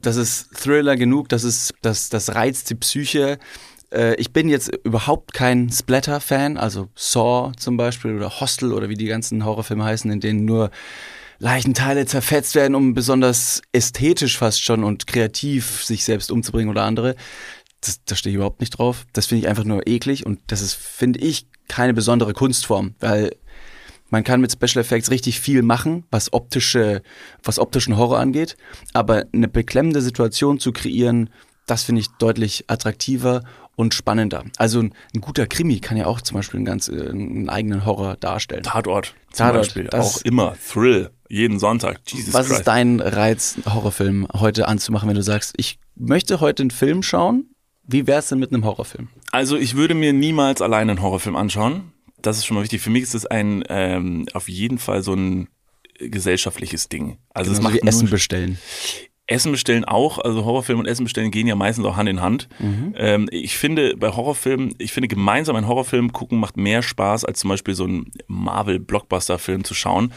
das 0.00 0.16
ist 0.16 0.50
Thriller 0.54 0.96
genug, 0.96 1.28
das 1.28 1.44
ist, 1.44 1.74
das, 1.82 2.08
das 2.08 2.34
reizt 2.34 2.70
die 2.70 2.74
Psyche. 2.74 3.38
Äh, 3.94 4.14
Ich 4.16 4.32
bin 4.32 4.48
jetzt 4.48 4.74
überhaupt 4.84 5.32
kein 5.32 5.70
Splatter-Fan, 5.70 6.56
also 6.56 6.88
Saw 6.94 7.52
zum 7.56 7.76
Beispiel 7.76 8.16
oder 8.16 8.40
Hostel 8.40 8.72
oder 8.72 8.88
wie 8.88 8.96
die 8.96 9.06
ganzen 9.06 9.44
Horrorfilme 9.44 9.84
heißen, 9.84 10.10
in 10.10 10.20
denen 10.20 10.44
nur 10.44 10.70
Leichenteile 11.38 12.06
zerfetzt 12.06 12.54
werden, 12.54 12.74
um 12.74 12.94
besonders 12.94 13.62
ästhetisch 13.72 14.38
fast 14.38 14.62
schon 14.62 14.84
und 14.84 15.06
kreativ 15.06 15.84
sich 15.84 16.04
selbst 16.04 16.30
umzubringen 16.30 16.70
oder 16.70 16.84
andere. 16.84 17.16
Das, 17.80 18.04
da 18.04 18.14
stehe 18.14 18.30
ich 18.32 18.36
überhaupt 18.36 18.60
nicht 18.60 18.78
drauf. 18.78 19.04
Das 19.12 19.26
finde 19.26 19.42
ich 19.42 19.48
einfach 19.48 19.64
nur 19.64 19.86
eklig 19.86 20.24
und 20.24 20.40
das 20.46 20.60
ist, 20.60 20.74
finde 20.74 21.20
ich, 21.20 21.46
keine 21.68 21.94
besondere 21.94 22.32
Kunstform, 22.34 22.94
weil 23.00 23.36
man 24.10 24.22
kann 24.22 24.40
mit 24.40 24.52
Special 24.52 24.82
Effects 24.82 25.10
richtig 25.10 25.40
viel 25.40 25.62
machen, 25.62 26.04
was 26.10 26.32
optische, 26.32 27.02
was 27.42 27.58
optischen 27.58 27.96
Horror 27.96 28.20
angeht, 28.20 28.56
aber 28.92 29.24
eine 29.32 29.48
beklemmende 29.48 30.02
Situation 30.02 30.60
zu 30.60 30.72
kreieren, 30.72 31.30
das 31.66 31.82
finde 31.82 32.02
ich 32.02 32.08
deutlich 32.18 32.64
attraktiver 32.68 33.42
und 33.76 33.94
spannender. 33.94 34.44
Also 34.56 34.80
ein, 34.80 34.94
ein 35.14 35.20
guter 35.20 35.46
Krimi 35.46 35.80
kann 35.80 35.96
ja 35.96 36.06
auch 36.06 36.20
zum 36.20 36.36
Beispiel 36.36 36.58
einen 36.58 36.64
ganz 36.64 36.88
äh, 36.88 37.08
einen 37.08 37.48
eigenen 37.48 37.84
Horror 37.84 38.16
darstellen. 38.16 38.62
Tatort 38.62 39.14
zum 39.32 39.46
Tatort, 39.46 39.66
Beispiel, 39.66 39.90
auch 39.90 40.20
immer 40.22 40.56
Thrill, 40.72 41.10
jeden 41.28 41.58
Sonntag. 41.58 42.00
Jesus 42.06 42.32
Was 42.32 42.46
Christ. 42.46 42.60
ist 42.60 42.66
dein 42.66 43.00
Reiz, 43.00 43.56
Horrorfilm 43.66 44.28
heute 44.32 44.68
anzumachen, 44.68 45.08
wenn 45.08 45.16
du 45.16 45.22
sagst, 45.22 45.54
ich 45.56 45.78
möchte 45.96 46.40
heute 46.40 46.62
einen 46.62 46.70
Film 46.70 47.02
schauen? 47.02 47.50
Wie 47.86 48.06
wär's 48.06 48.28
denn 48.28 48.38
mit 48.38 48.52
einem 48.52 48.64
Horrorfilm? 48.64 49.08
Also 49.30 49.56
ich 49.56 49.74
würde 49.74 49.94
mir 49.94 50.12
niemals 50.12 50.62
alleine 50.62 50.92
einen 50.92 51.02
Horrorfilm 51.02 51.36
anschauen. 51.36 51.92
Das 52.22 52.38
ist 52.38 52.46
schon 52.46 52.54
mal 52.54 52.62
wichtig. 52.62 52.80
Für 52.80 52.90
mich 52.90 53.02
ist 53.02 53.14
es 53.14 53.26
ein 53.26 53.62
ähm, 53.68 54.26
auf 54.32 54.48
jeden 54.48 54.78
Fall 54.78 55.02
so 55.02 55.12
ein 55.14 55.48
gesellschaftliches 55.98 56.88
Ding. 56.88 57.18
Also 57.34 57.50
es 57.50 57.58
Genauso 57.58 57.74
macht 57.74 57.84
wie 57.84 57.88
Essen 57.88 58.10
bestellen. 58.10 58.58
Essen 59.26 59.52
bestellen 59.52 59.84
auch, 59.86 60.18
also 60.18 60.44
Horrorfilm 60.44 60.78
und 60.80 60.86
Essen 60.86 61.04
bestellen 61.04 61.30
gehen 61.30 61.46
ja 61.46 61.54
meistens 61.54 61.86
auch 61.86 61.96
Hand 61.96 62.08
in 62.10 62.20
Hand. 62.20 62.48
Ähm, 62.94 63.26
ich 63.30 63.56
finde 63.56 63.96
bei 63.96 64.10
Horrorfilmen, 64.10 64.74
ich 64.78 64.92
finde 64.92 65.08
gemeinsam 65.08 65.56
einen 65.56 65.66
Horrorfilm 65.66 66.12
gucken 66.12 66.38
macht 66.40 66.56
mehr 66.58 66.82
Spaß 66.82 67.24
als 67.24 67.40
zum 67.40 67.48
Beispiel 67.48 67.74
so 67.74 67.84
einen 67.84 68.10
Marvel-Blockbuster-Film 68.26 69.64
zu 69.64 69.74
schauen, 69.74 70.12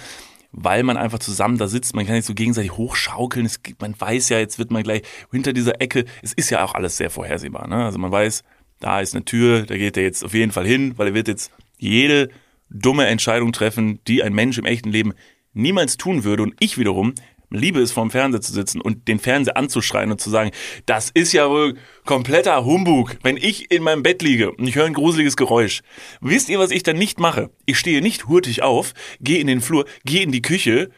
weil 0.52 0.84
man 0.84 0.98
einfach 0.98 1.20
zusammen 1.20 1.58
da 1.58 1.68
sitzt, 1.68 1.96
man 1.96 2.06
kann 2.06 2.16
sich 2.16 2.26
so 2.26 2.34
gegenseitig 2.34 2.72
hochschaukeln, 2.74 3.46
es, 3.46 3.64
gibt- 3.64 3.82
man 3.82 4.00
weiß 4.00 4.30
ja, 4.30 4.40
jetzt 4.40 4.60
wird 4.60 4.72
man 4.72 4.84
gleich 4.84 5.04
hinter 5.32 5.54
dieser 5.54 5.80
Ecke, 5.82 6.06
es 6.22 6.34
ist 6.34 6.50
ja 6.50 6.64
auch 6.64 6.74
alles 6.74 6.98
sehr 6.98 7.10
vorhersehbar, 7.10 7.68
ne? 7.68 7.86
also 7.86 8.00
man 8.00 8.12
weiß, 8.12 8.44
da 8.80 9.00
ist 9.02 9.16
eine 9.16 9.26
Tür, 9.26 9.64
da 9.64 9.78
geht 9.78 9.98
er 9.98 10.04
jetzt 10.04 10.24
auf 10.24 10.34
jeden 10.34 10.52
Fall 10.52 10.66
hin, 10.66 10.94
weil 10.98 11.08
er 11.08 11.14
wird 11.14 11.28
jetzt 11.28 11.52
jede 11.78 12.30
dumme 12.70 13.06
Entscheidung 13.08 13.52
treffen, 13.54 14.00
die 14.08 14.22
ein 14.24 14.34
Mensch 14.34 14.58
im 14.58 14.66
echten 14.66 14.90
Leben 14.92 15.14
niemals 15.54 15.98
tun 15.98 16.24
würde. 16.24 16.44
Und 16.44 16.54
ich 16.60 16.78
wiederum 16.78 17.14
liebe 17.50 17.80
es, 17.80 17.92
vorm 17.92 18.12
Fernseher 18.12 18.42
zu 18.42 18.54
sitzen 18.54 18.82
und 18.82 19.08
den 19.08 19.20
Fernseher 19.20 19.58
anzuschreien 19.58 20.12
und 20.12 20.20
zu 20.20 20.30
sagen, 20.30 20.52
das 20.86 21.10
ist 21.10 21.34
ja 21.34 21.50
wohl 21.50 21.76
kompletter 22.06 22.66
Humbug, 22.66 23.16
wenn 23.24 23.38
ich 23.38 23.72
in 23.72 23.84
meinem 23.84 24.04
Bett 24.04 24.22
liege 24.22 24.52
und 24.52 24.68
ich 24.68 24.76
höre 24.76 24.86
ein 24.86 24.94
gruseliges 24.94 25.38
Geräusch. 25.38 25.82
Wisst 26.22 26.50
ihr, 26.50 26.60
was 26.60 26.72
ich 26.72 26.84
dann 26.84 26.98
nicht 26.98 27.20
mache? 27.20 27.50
Ich 27.66 27.80
stehe 27.80 28.02
nicht 28.02 28.28
hurtig 28.28 28.64
auf, 28.64 28.94
gehe 29.22 29.40
in 29.40 29.48
den 29.48 29.62
Flur, 29.62 29.86
gehe 30.06 30.24
in 30.24 30.32
die 30.32 30.42
Küche, 30.42 30.90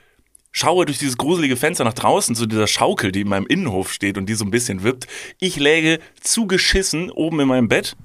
schaue 0.51 0.85
durch 0.85 0.97
dieses 0.97 1.17
gruselige 1.17 1.55
Fenster 1.55 1.83
nach 1.83 1.93
draußen 1.93 2.35
zu 2.35 2.45
dieser 2.45 2.67
Schaukel, 2.67 3.11
die 3.11 3.21
in 3.21 3.29
meinem 3.29 3.47
Innenhof 3.47 3.91
steht 3.91 4.17
und 4.17 4.27
die 4.27 4.33
so 4.33 4.45
ein 4.45 4.51
bisschen 4.51 4.83
wippt. 4.83 5.07
Ich 5.39 5.57
läge 5.57 5.99
zugeschissen 6.21 7.11
oben 7.11 7.39
in 7.41 7.47
meinem 7.47 7.67
Bett 7.67 7.95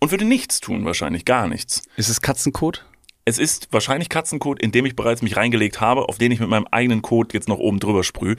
und 0.00 0.10
würde 0.10 0.24
nichts 0.26 0.60
tun, 0.60 0.84
wahrscheinlich 0.84 1.24
gar 1.24 1.48
nichts. 1.48 1.82
Ist 1.96 2.10
es 2.10 2.20
Katzenkot? 2.20 2.84
Es 3.24 3.38
ist 3.38 3.68
wahrscheinlich 3.70 4.08
Katzenkot, 4.08 4.60
in 4.60 4.70
dem 4.70 4.84
ich 4.86 4.96
bereits 4.96 5.22
mich 5.22 5.36
reingelegt 5.36 5.80
habe, 5.80 6.08
auf 6.08 6.18
den 6.18 6.30
ich 6.30 6.40
mit 6.40 6.48
meinem 6.48 6.66
eigenen 6.70 7.02
Kot 7.02 7.32
jetzt 7.32 7.48
noch 7.48 7.58
oben 7.58 7.80
drüber 7.80 8.04
sprühe. 8.04 8.36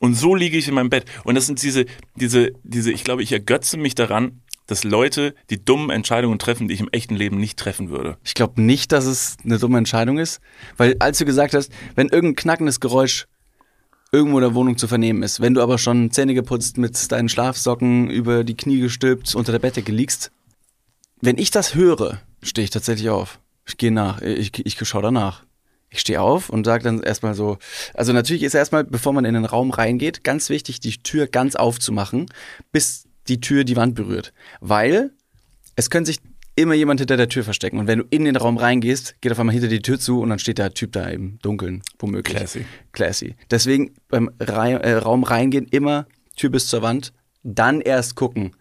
Und 0.00 0.14
so 0.14 0.34
liege 0.34 0.58
ich 0.58 0.68
in 0.68 0.74
meinem 0.74 0.90
Bett. 0.90 1.06
Und 1.24 1.34
das 1.34 1.46
sind 1.46 1.62
diese, 1.62 1.86
diese, 2.14 2.52
diese, 2.62 2.92
ich 2.92 3.04
glaube, 3.04 3.22
ich 3.22 3.32
ergötze 3.32 3.78
mich 3.78 3.94
daran, 3.94 4.42
dass 4.66 4.84
Leute 4.84 5.34
die 5.48 5.64
dummen 5.64 5.88
Entscheidungen 5.88 6.38
treffen, 6.38 6.68
die 6.68 6.74
ich 6.74 6.80
im 6.80 6.90
echten 6.92 7.16
Leben 7.16 7.38
nicht 7.38 7.58
treffen 7.58 7.88
würde. 7.88 8.18
Ich 8.22 8.34
glaube 8.34 8.60
nicht, 8.60 8.92
dass 8.92 9.06
es 9.06 9.38
eine 9.42 9.58
dumme 9.58 9.78
Entscheidung 9.78 10.18
ist, 10.18 10.40
weil 10.76 10.96
als 10.98 11.16
du 11.18 11.24
gesagt 11.24 11.54
hast, 11.54 11.72
wenn 11.94 12.08
irgendein 12.08 12.36
knackendes 12.36 12.78
Geräusch 12.78 13.26
irgendwo 14.12 14.38
in 14.38 14.42
der 14.42 14.54
Wohnung 14.54 14.76
zu 14.76 14.86
vernehmen 14.86 15.22
ist, 15.22 15.40
wenn 15.40 15.54
du 15.54 15.62
aber 15.62 15.78
schon 15.78 16.10
Zähne 16.10 16.34
geputzt 16.34 16.76
mit 16.76 17.10
deinen 17.10 17.30
Schlafsocken 17.30 18.10
über 18.10 18.44
die 18.44 18.56
Knie 18.56 18.80
gestülpt 18.80 19.34
unter 19.34 19.52
der 19.52 19.58
Bettdecke 19.58 19.92
liegst, 19.92 20.32
wenn 21.20 21.38
ich 21.38 21.50
das 21.50 21.74
höre, 21.74 22.20
stehe 22.42 22.64
ich 22.64 22.70
tatsächlich 22.70 23.08
auf. 23.08 23.40
Ich 23.68 23.76
gehe 23.76 23.92
nach, 23.92 24.22
ich, 24.22 24.64
ich 24.64 24.88
schaue 24.88 25.02
danach. 25.02 25.44
Ich 25.90 26.00
stehe 26.00 26.20
auf 26.20 26.50
und 26.50 26.64
sage 26.64 26.84
dann 26.84 27.02
erstmal 27.02 27.34
so, 27.34 27.58
also 27.94 28.12
natürlich 28.12 28.42
ist 28.42 28.54
erstmal, 28.54 28.84
bevor 28.84 29.12
man 29.12 29.24
in 29.24 29.34
den 29.34 29.46
Raum 29.46 29.70
reingeht, 29.70 30.22
ganz 30.22 30.50
wichtig, 30.50 30.80
die 30.80 30.98
Tür 30.98 31.26
ganz 31.26 31.56
aufzumachen, 31.56 32.26
bis 32.72 33.04
die 33.28 33.40
Tür 33.40 33.64
die 33.64 33.76
Wand 33.76 33.94
berührt. 33.94 34.34
Weil 34.60 35.12
es 35.76 35.88
könnte 35.88 36.08
sich 36.08 36.18
immer 36.56 36.74
jemand 36.74 37.00
hinter 37.00 37.16
der 37.16 37.28
Tür 37.28 37.44
verstecken. 37.44 37.78
Und 37.78 37.86
wenn 37.86 38.00
du 38.00 38.04
in 38.10 38.24
den 38.24 38.36
Raum 38.36 38.56
reingehst, 38.56 39.20
geht 39.20 39.32
auf 39.32 39.38
einmal 39.38 39.52
hinter 39.52 39.68
die 39.68 39.80
Tür 39.80 39.98
zu 39.98 40.20
und 40.20 40.30
dann 40.30 40.38
steht 40.38 40.58
der 40.58 40.74
Typ 40.74 40.92
da 40.92 41.06
im 41.06 41.38
Dunkeln, 41.40 41.82
womöglich. 41.98 42.36
Classy. 42.36 42.66
Classy. 42.92 43.36
Deswegen 43.50 43.94
beim 44.08 44.30
Rei 44.40 44.72
äh, 44.72 44.94
Raum 44.94 45.22
reingehen 45.22 45.66
immer 45.66 46.06
Tür 46.36 46.50
bis 46.50 46.66
zur 46.66 46.82
Wand, 46.82 47.12
dann 47.44 47.80
erst 47.80 48.16
gucken. 48.16 48.56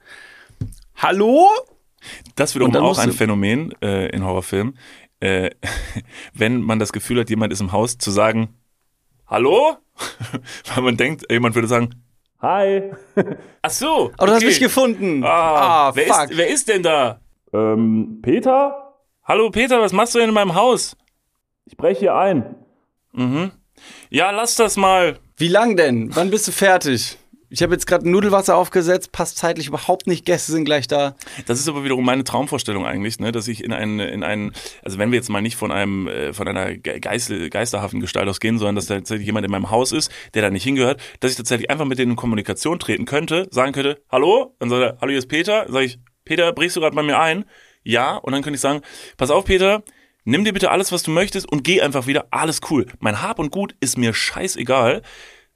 Hallo? 0.95 1.47
Das 2.35 2.55
wiederum 2.55 2.75
auch 2.77 2.97
ein 2.97 3.11
Phänomen 3.11 3.73
äh, 3.81 4.07
in 4.09 4.23
Horrorfilmen. 4.23 4.77
Äh, 5.19 5.51
wenn 6.33 6.61
man 6.61 6.79
das 6.79 6.91
Gefühl 6.93 7.19
hat, 7.19 7.29
jemand 7.29 7.51
ist 7.53 7.61
im 7.61 7.71
Haus, 7.71 7.97
zu 7.97 8.11
sagen, 8.11 8.49
Hallo? 9.27 9.77
Weil 10.75 10.83
man 10.83 10.97
denkt, 10.97 11.25
jemand 11.31 11.55
würde 11.55 11.67
sagen, 11.67 11.89
Hi. 12.41 12.91
Ach 13.63 13.69
so. 13.71 14.11
Oh, 14.17 14.25
du 14.25 14.31
hast 14.31 14.37
okay. 14.37 14.45
mich 14.45 14.59
gefunden. 14.59 15.23
Ah, 15.23 15.87
Ah, 15.89 15.95
wer, 15.95 16.05
fuck. 16.05 16.29
Ist, 16.29 16.37
wer 16.37 16.47
ist 16.49 16.67
denn 16.69 16.83
da? 16.83 17.19
Ähm, 17.51 18.19
Peter? 18.21 18.93
Hallo 19.23 19.49
Peter, 19.49 19.81
was 19.81 19.91
machst 19.91 20.13
du 20.15 20.19
denn 20.19 20.29
in 20.29 20.35
meinem 20.35 20.53
Haus? 20.55 20.95
Ich 21.65 21.75
breche 21.75 21.99
hier 21.99 22.15
ein. 22.15 22.55
Mhm. 23.11 23.51
Ja, 24.09 24.31
lass 24.31 24.55
das 24.55 24.77
mal. 24.77 25.19
Wie 25.35 25.47
lang 25.49 25.75
denn? 25.75 26.15
Wann 26.15 26.29
bist 26.29 26.47
du 26.47 26.51
fertig? 26.51 27.17
Ich 27.50 27.63
habe 27.63 27.74
jetzt 27.74 27.88
gerade 27.88 28.10
Nudelwasser 28.10 28.58
aufgesetzt, 28.58 29.13
passt 29.13 29.38
zeitlich 29.38 29.68
überhaupt 29.68 30.06
nicht, 30.06 30.25
Gäste 30.25 30.51
sind 30.51 30.66
gleich 30.66 30.88
da. 30.88 31.16
Das 31.46 31.60
ist 31.60 31.70
aber 31.70 31.86
wiederum 31.86 32.04
meine 32.04 32.25
Traumvorstellung 32.25 32.86
eigentlich, 32.86 33.20
ne, 33.20 33.32
dass 33.32 33.48
ich 33.48 33.63
in 33.63 33.72
einen, 33.72 34.00
in 34.00 34.24
einen, 34.24 34.51
also 34.84 34.98
wenn 34.98 35.12
wir 35.12 35.18
jetzt 35.18 35.30
mal 35.30 35.42
nicht 35.42 35.56
von 35.56 35.72
einem, 35.72 36.08
äh, 36.08 36.34
von 36.34 36.48
einer 36.48 36.75
ge- 36.75 37.00
geist, 37.00 37.32
geisterhaften 37.50 38.01
Gestalt 38.01 38.27
ausgehen, 38.27 38.58
sondern 38.58 38.75
dass 38.75 38.88
da 38.88 38.96
tatsächlich 38.96 39.27
jemand 39.27 39.46
in 39.46 39.51
meinem 39.51 39.72
Haus 39.72 39.94
ist, 39.94 40.12
der 40.34 40.42
da 40.42 40.50
nicht 40.50 40.63
hingehört, 40.63 41.00
dass 41.22 41.32
ich 41.32 41.38
tatsächlich 41.38 41.70
einfach 41.70 41.86
mit 41.86 42.00
denen 42.00 42.12
in 42.12 42.18
Kommunikation 42.18 42.80
treten 42.80 43.06
könnte, 43.06 43.48
sagen 43.50 43.72
könnte, 43.72 44.01
hallo, 44.12 44.54
dann 44.60 44.70
sagt 44.70 44.82
er, 44.82 44.98
hallo, 45.00 45.12
hier 45.12 45.20
ist 45.20 45.30
Peter, 45.30 45.66
sage 45.70 45.86
ich, 45.86 46.00
Peter, 46.25 46.51
brichst 46.51 46.75
du 46.75 46.82
gerade 46.82 46.96
bei 46.96 47.04
mir 47.04 47.18
ein? 47.18 47.46
Ja, 47.84 48.18
und 48.18 48.34
dann 48.34 48.42
könnte 48.42 48.56
ich 48.56 48.62
sagen, 48.62 48.82
pass 49.16 49.32
auf, 49.32 49.46
Peter, 49.46 49.84
nimm 50.25 50.44
dir 50.44 50.51
bitte 50.51 50.70
alles, 50.70 50.92
was 50.92 51.04
du 51.04 51.12
möchtest 51.12 51.50
und 51.50 51.63
geh 51.63 51.82
einfach 51.82 52.08
wieder, 52.08 52.25
alles 52.32 52.60
cool. 52.70 52.88
Mein 53.00 53.22
Hab 53.22 53.39
und 53.39 53.51
Gut 53.51 53.74
ist 53.80 53.98
mir 53.98 54.13
scheißegal. 54.13 55.01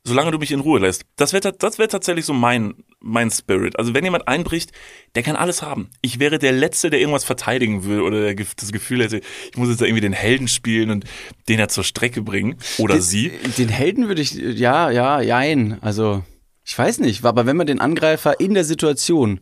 Solange 0.03 0.31
du 0.31 0.39
mich 0.39 0.51
in 0.51 0.61
Ruhe 0.61 0.79
lässt. 0.79 1.03
Das 1.15 1.31
wäre 1.31 1.53
das 1.53 1.77
wär 1.77 1.87
tatsächlich 1.87 2.25
so 2.25 2.33
mein, 2.33 2.73
mein 2.99 3.29
Spirit. 3.29 3.77
Also 3.77 3.93
wenn 3.93 4.03
jemand 4.03 4.27
einbricht, 4.27 4.71
der 5.13 5.21
kann 5.21 5.35
alles 5.35 5.61
haben. 5.61 5.91
Ich 6.01 6.19
wäre 6.19 6.39
der 6.39 6.53
Letzte, 6.53 6.89
der 6.89 6.99
irgendwas 6.99 7.23
verteidigen 7.23 7.85
will 7.85 8.01
oder 8.01 8.33
das 8.33 8.71
Gefühl 8.71 9.03
hätte, 9.03 9.21
ich 9.51 9.57
muss 9.57 9.69
jetzt 9.69 9.79
da 9.79 9.85
irgendwie 9.85 10.01
den 10.01 10.13
Helden 10.13 10.47
spielen 10.47 10.89
und 10.89 11.05
den 11.47 11.59
ja 11.59 11.67
zur 11.67 11.83
Strecke 11.83 12.23
bringen. 12.23 12.55
Oder 12.79 12.99
sie. 12.99 13.31
Den 13.59 13.69
Helden 13.69 14.07
würde 14.07 14.23
ich, 14.23 14.33
ja, 14.33 14.89
ja, 14.89 15.21
jein. 15.21 15.77
Also, 15.81 16.23
ich 16.65 16.75
weiß 16.75 16.99
nicht, 16.99 17.23
aber 17.23 17.45
wenn 17.45 17.57
man 17.57 17.67
den 17.67 17.79
Angreifer 17.79 18.39
in 18.39 18.55
der 18.55 18.63
Situation 18.63 19.39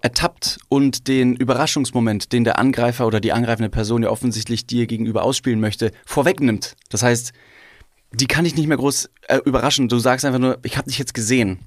ertappt 0.00 0.58
und 0.68 1.08
den 1.08 1.34
Überraschungsmoment, 1.34 2.32
den 2.32 2.44
der 2.44 2.58
Angreifer 2.58 3.06
oder 3.06 3.20
die 3.20 3.32
angreifende 3.32 3.70
Person 3.70 4.02
ja 4.02 4.10
offensichtlich 4.10 4.66
dir 4.66 4.86
gegenüber 4.86 5.24
ausspielen 5.24 5.60
möchte, 5.60 5.92
vorwegnimmt. 6.06 6.76
Das 6.90 7.02
heißt, 7.02 7.32
die 8.12 8.26
kann 8.26 8.44
dich 8.44 8.56
nicht 8.56 8.66
mehr 8.66 8.76
groß 8.76 9.10
äh, 9.28 9.38
überraschen. 9.44 9.88
Du 9.88 9.98
sagst 9.98 10.24
einfach 10.24 10.38
nur, 10.38 10.58
ich 10.62 10.76
habe 10.76 10.88
dich 10.88 10.98
jetzt 10.98 11.14
gesehen. 11.14 11.60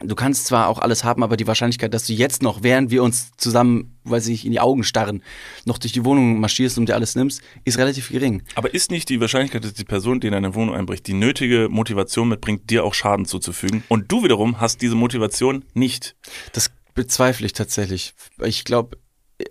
Du 0.00 0.14
kannst 0.14 0.44
zwar 0.44 0.68
auch 0.68 0.78
alles 0.78 1.04
haben, 1.04 1.22
aber 1.22 1.38
die 1.38 1.46
Wahrscheinlichkeit, 1.46 1.94
dass 1.94 2.06
du 2.06 2.12
jetzt 2.12 2.42
noch, 2.42 2.62
während 2.62 2.90
wir 2.90 3.02
uns 3.02 3.30
zusammen, 3.38 3.98
weiß 4.04 4.24
ich 4.26 4.30
nicht, 4.30 4.44
in 4.44 4.52
die 4.52 4.60
Augen 4.60 4.84
starren, 4.84 5.22
noch 5.64 5.78
durch 5.78 5.94
die 5.94 6.04
Wohnung 6.04 6.38
marschierst 6.38 6.76
und 6.76 6.90
dir 6.90 6.94
alles 6.94 7.14
nimmst, 7.14 7.40
ist 7.64 7.78
relativ 7.78 8.10
gering. 8.10 8.42
Aber 8.56 8.74
ist 8.74 8.90
nicht 8.90 9.08
die 9.08 9.20
Wahrscheinlichkeit, 9.22 9.64
dass 9.64 9.72
die 9.72 9.84
Person, 9.84 10.20
die 10.20 10.26
in 10.26 10.34
deine 10.34 10.54
Wohnung 10.54 10.74
einbricht, 10.74 11.06
die 11.06 11.14
nötige 11.14 11.68
Motivation 11.70 12.28
mitbringt, 12.28 12.68
dir 12.68 12.84
auch 12.84 12.92
Schaden 12.92 13.24
zuzufügen? 13.24 13.84
Und 13.88 14.12
du 14.12 14.22
wiederum 14.22 14.60
hast 14.60 14.82
diese 14.82 14.96
Motivation 14.96 15.64
nicht. 15.72 16.14
Das 16.52 16.70
bezweifle 16.94 17.46
ich 17.46 17.54
tatsächlich. 17.54 18.12
Ich 18.44 18.64
glaube, 18.64 18.98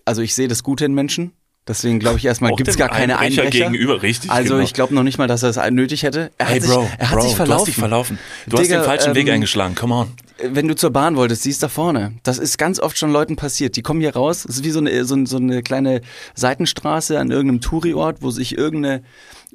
also 0.05 0.21
ich 0.21 0.35
sehe 0.35 0.47
das 0.47 0.61
Gute 0.61 0.85
in 0.85 0.93
Menschen. 0.93 1.33
Deswegen 1.67 1.97
glaube 1.99 2.17
ich 2.19 2.25
erstmal, 2.25 2.53
gibt 2.55 2.67
es 2.69 2.77
gar 2.77 2.89
keine 2.89 3.17
Einbrecher 3.17 3.43
Einbrecher. 3.43 3.71
gegenüber, 3.71 4.03
richtig, 4.03 4.29
Also 4.29 4.53
genau. 4.53 4.63
ich 4.63 4.73
glaube 4.73 4.93
noch 4.93 5.01
nicht 5.01 5.17
mal, 5.17 5.27
dass 5.27 5.41
er 5.41 5.49
es 5.49 5.71
nötig 5.71 6.03
hätte. 6.03 6.31
Er 6.37 6.47
Hey 6.47 6.59
hat 6.61 6.67
Bro, 6.69 6.81
sich, 6.81 6.91
er 6.99 7.09
hat 7.09 7.15
Bro, 7.17 7.21
sich 7.21 7.31
du 7.31 7.35
verlaufen. 7.37 7.59
hast 7.59 7.67
dich 7.67 7.75
verlaufen. 7.75 8.19
Du 8.45 8.57
hast 8.57 8.63
Digga, 8.65 8.77
den 8.77 8.85
falschen 8.85 9.15
Weg 9.15 9.27
ähm, 9.27 9.33
eingeschlagen. 9.33 9.73
Come 9.73 9.95
on. 9.95 10.11
Wenn 10.43 10.67
du 10.67 10.75
zur 10.75 10.91
Bahn 10.91 11.15
wolltest, 11.15 11.43
siehst 11.43 11.63
da 11.63 11.69
vorne. 11.69 12.13
Das 12.23 12.37
ist 12.37 12.57
ganz 12.57 12.79
oft 12.79 12.97
schon 12.97 13.11
Leuten 13.11 13.35
passiert. 13.35 13.77
Die 13.77 13.81
kommen 13.81 14.01
hier 14.01 14.13
raus. 14.13 14.43
Das 14.45 14.57
ist 14.57 14.63
wie 14.63 14.69
so 14.71 14.79
eine, 14.79 15.05
so, 15.05 15.25
so 15.25 15.37
eine 15.37 15.63
kleine 15.63 16.01
Seitenstraße 16.35 17.17
an 17.19 17.31
irgendeinem 17.31 17.61
Touriort, 17.61 18.17
wo 18.21 18.29
sich 18.29 18.57
irgendeine 18.57 19.03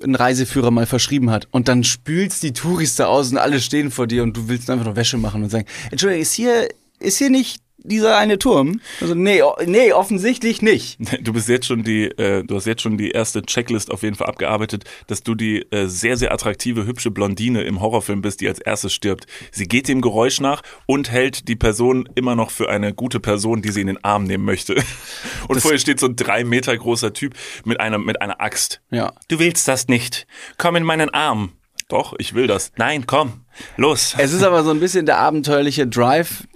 ein 0.03 0.15
Reiseführer 0.15 0.71
mal 0.71 0.87
verschrieben 0.87 1.31
hat. 1.31 1.47
Und 1.51 1.69
dann 1.69 1.85
spülst 1.85 2.43
die 2.43 2.53
Touris 2.55 2.97
da 2.97 3.07
aus 3.07 3.31
und 3.31 3.39
alle 3.39 3.61
stehen 3.61 3.91
vor 3.91 4.07
dir 4.07 4.23
und 4.23 4.37
du 4.37 4.49
willst 4.49 4.71
einfach 4.71 4.87
nur 4.87 4.97
Wäsche 4.97 5.19
machen 5.19 5.43
und 5.45 5.51
sagen, 5.51 5.67
Entschuldigung, 5.91 6.23
ist 6.23 6.33
hier, 6.33 6.69
ist 6.99 7.19
hier 7.19 7.31
nicht 7.31 7.61
dieser 7.83 8.17
eine 8.17 8.39
Turm? 8.39 8.81
Also, 9.01 9.15
nee, 9.15 9.43
nee, 9.67 9.93
offensichtlich 9.93 10.63
nicht. 10.63 10.99
Du 11.21 11.35
bist 11.35 11.49
jetzt 11.49 11.67
schon 11.67 11.85
die, 11.85 12.05
äh, 12.05 12.45
du 12.45 12.57
hast 12.57 12.67
jetzt 12.67 12.83
schon 12.83 12.97
die 12.97 13.11
erste 13.11 13.43
Checklist 13.43 13.91
auf 13.91 14.03
jeden 14.03 14.17
Fall 14.17 14.27
abgearbeitet, 14.29 14.85
dass 15.07 15.23
du 15.23 15.35
die 15.35 15.61
äh, 15.71 15.87
sehr, 15.87 16.17
sehr 16.17 16.33
attraktive, 16.33 16.87
hübsche 16.87 17.11
Blondine 17.11 17.63
im 17.63 17.81
Horrorfilm 17.81 18.23
bist, 18.23 18.41
die 18.41 18.49
als 18.49 18.59
erstes 18.59 18.93
stirbt. 18.93 19.27
Sie 19.53 19.67
geht 19.67 19.89
dem 19.89 20.01
Geräusch 20.01 20.41
nach 20.41 20.63
und 20.87 21.11
hält 21.11 21.49
die 21.49 21.57
Person 21.57 22.09
immer 22.15 22.37
noch 22.37 22.51
für 22.51 22.71
eine 22.71 22.95
gute 22.95 23.21
Person, 23.21 23.61
die 23.63 23.71
sie 23.71 23.83
in 23.83 23.89
den 23.89 24.03
Arm 24.03 24.25
nehmen 24.25 24.45
möchte. 24.45 24.77
Und 25.49 25.61
vor 25.61 25.73
ihr 25.73 25.79
steht 25.79 26.01
so 26.01 26.07
ein 26.07 26.17
drei 26.17 26.45
Meter 26.45 26.77
großer 26.77 27.13
Typ 27.13 27.35
mit 27.65 27.81
einer, 27.81 27.99
mit 27.99 28.23
einer 28.23 28.41
Axt. 28.41 28.81
Ja. 28.91 29.13
Du 29.29 29.39
willst 29.39 29.67
das 29.69 29.89
nicht. 29.89 30.27
Komm 30.59 30.77
in 30.77 30.85
meinen 30.85 31.11
Arm. 31.11 31.53
Doch, 31.91 32.15
ich 32.19 32.35
will 32.35 32.47
das. 32.47 32.73
Nein, 32.77 33.07
komm. 33.07 33.45
Los. 33.77 34.15
Es 34.17 34.33
ist 34.33 34.45
aber 34.45 34.63
so 34.63 34.71
ein 34.71 34.81
bisschen 34.81 35.07
der 35.07 35.19
abenteuerliche 35.19 35.87
Drive. 35.87 36.47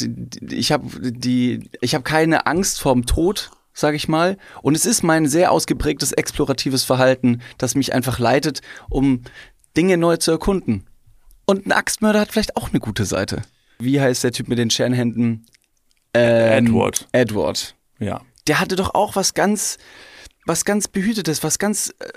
Ich 0.48 0.70
habe 0.70 0.88
die, 1.10 1.68
ich 1.80 1.94
habe 1.94 2.04
keine 2.04 2.46
Angst 2.46 2.80
vorm 2.80 3.04
Tod, 3.04 3.50
sage 3.72 3.96
ich 3.96 4.08
mal. 4.08 4.38
Und 4.62 4.76
es 4.76 4.86
ist 4.86 5.02
mein 5.02 5.26
sehr 5.26 5.50
ausgeprägtes 5.50 6.12
exploratives 6.12 6.84
Verhalten, 6.84 7.42
das 7.58 7.74
mich 7.74 7.92
einfach 7.92 8.20
leitet, 8.20 8.60
um 8.88 9.22
Dinge 9.76 9.96
neu 9.96 10.16
zu 10.18 10.30
erkunden. 10.30 10.86
Und 11.46 11.66
ein 11.66 11.72
Axtmörder 11.72 12.20
hat 12.20 12.30
vielleicht 12.30 12.56
auch 12.56 12.70
eine 12.70 12.80
gute 12.80 13.04
Seite. 13.04 13.42
Wie 13.80 14.00
heißt 14.00 14.22
der 14.22 14.32
Typ 14.32 14.48
mit 14.48 14.58
den 14.58 14.70
Scherenhänden? 14.70 15.46
Ähm, 16.14 16.66
Edward. 16.66 17.08
Edward. 17.10 17.74
Ja. 17.98 18.20
Der 18.46 18.60
hatte 18.60 18.76
doch 18.76 18.94
auch 18.94 19.16
was 19.16 19.34
ganz, 19.34 19.78
was 20.46 20.64
ganz 20.64 20.86
behütetes, 20.86 21.42
was 21.42 21.58
ganz, 21.58 21.92
äh, 21.98 22.12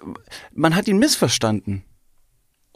man 0.53 0.75
hat 0.75 0.87
ihn 0.87 0.99
missverstanden. 0.99 1.83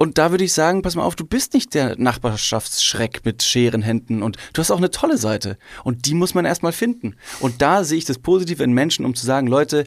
Und 0.02 0.18
da 0.18 0.32
würde 0.32 0.44
ich 0.44 0.54
sagen, 0.54 0.82
pass 0.82 0.96
mal 0.96 1.04
auf, 1.04 1.16
du 1.16 1.24
bist 1.24 1.54
nicht 1.54 1.76
der 1.76 1.96
Nachbarschaftsschreck 1.96 3.24
mit 3.24 3.44
Scherenhänden 3.44 4.24
und 4.24 4.36
du 4.52 4.60
hast 4.60 4.72
auch 4.72 4.80
eine 4.80 4.90
tolle 4.90 5.16
Seite. 5.16 5.60
Und 5.84 6.08
die 6.08 6.16
muss 6.16 6.34
man 6.34 6.44
erstmal 6.44 6.72
finden. 6.72 7.18
Und 7.40 7.62
da 7.62 7.84
sehe 7.84 8.00
ich 8.00 8.06
das 8.06 8.18
Positive 8.18 8.64
in 8.64 8.74
Menschen, 8.74 9.06
um 9.06 9.14
zu 9.14 9.24
sagen, 9.24 9.46
Leute, 9.46 9.86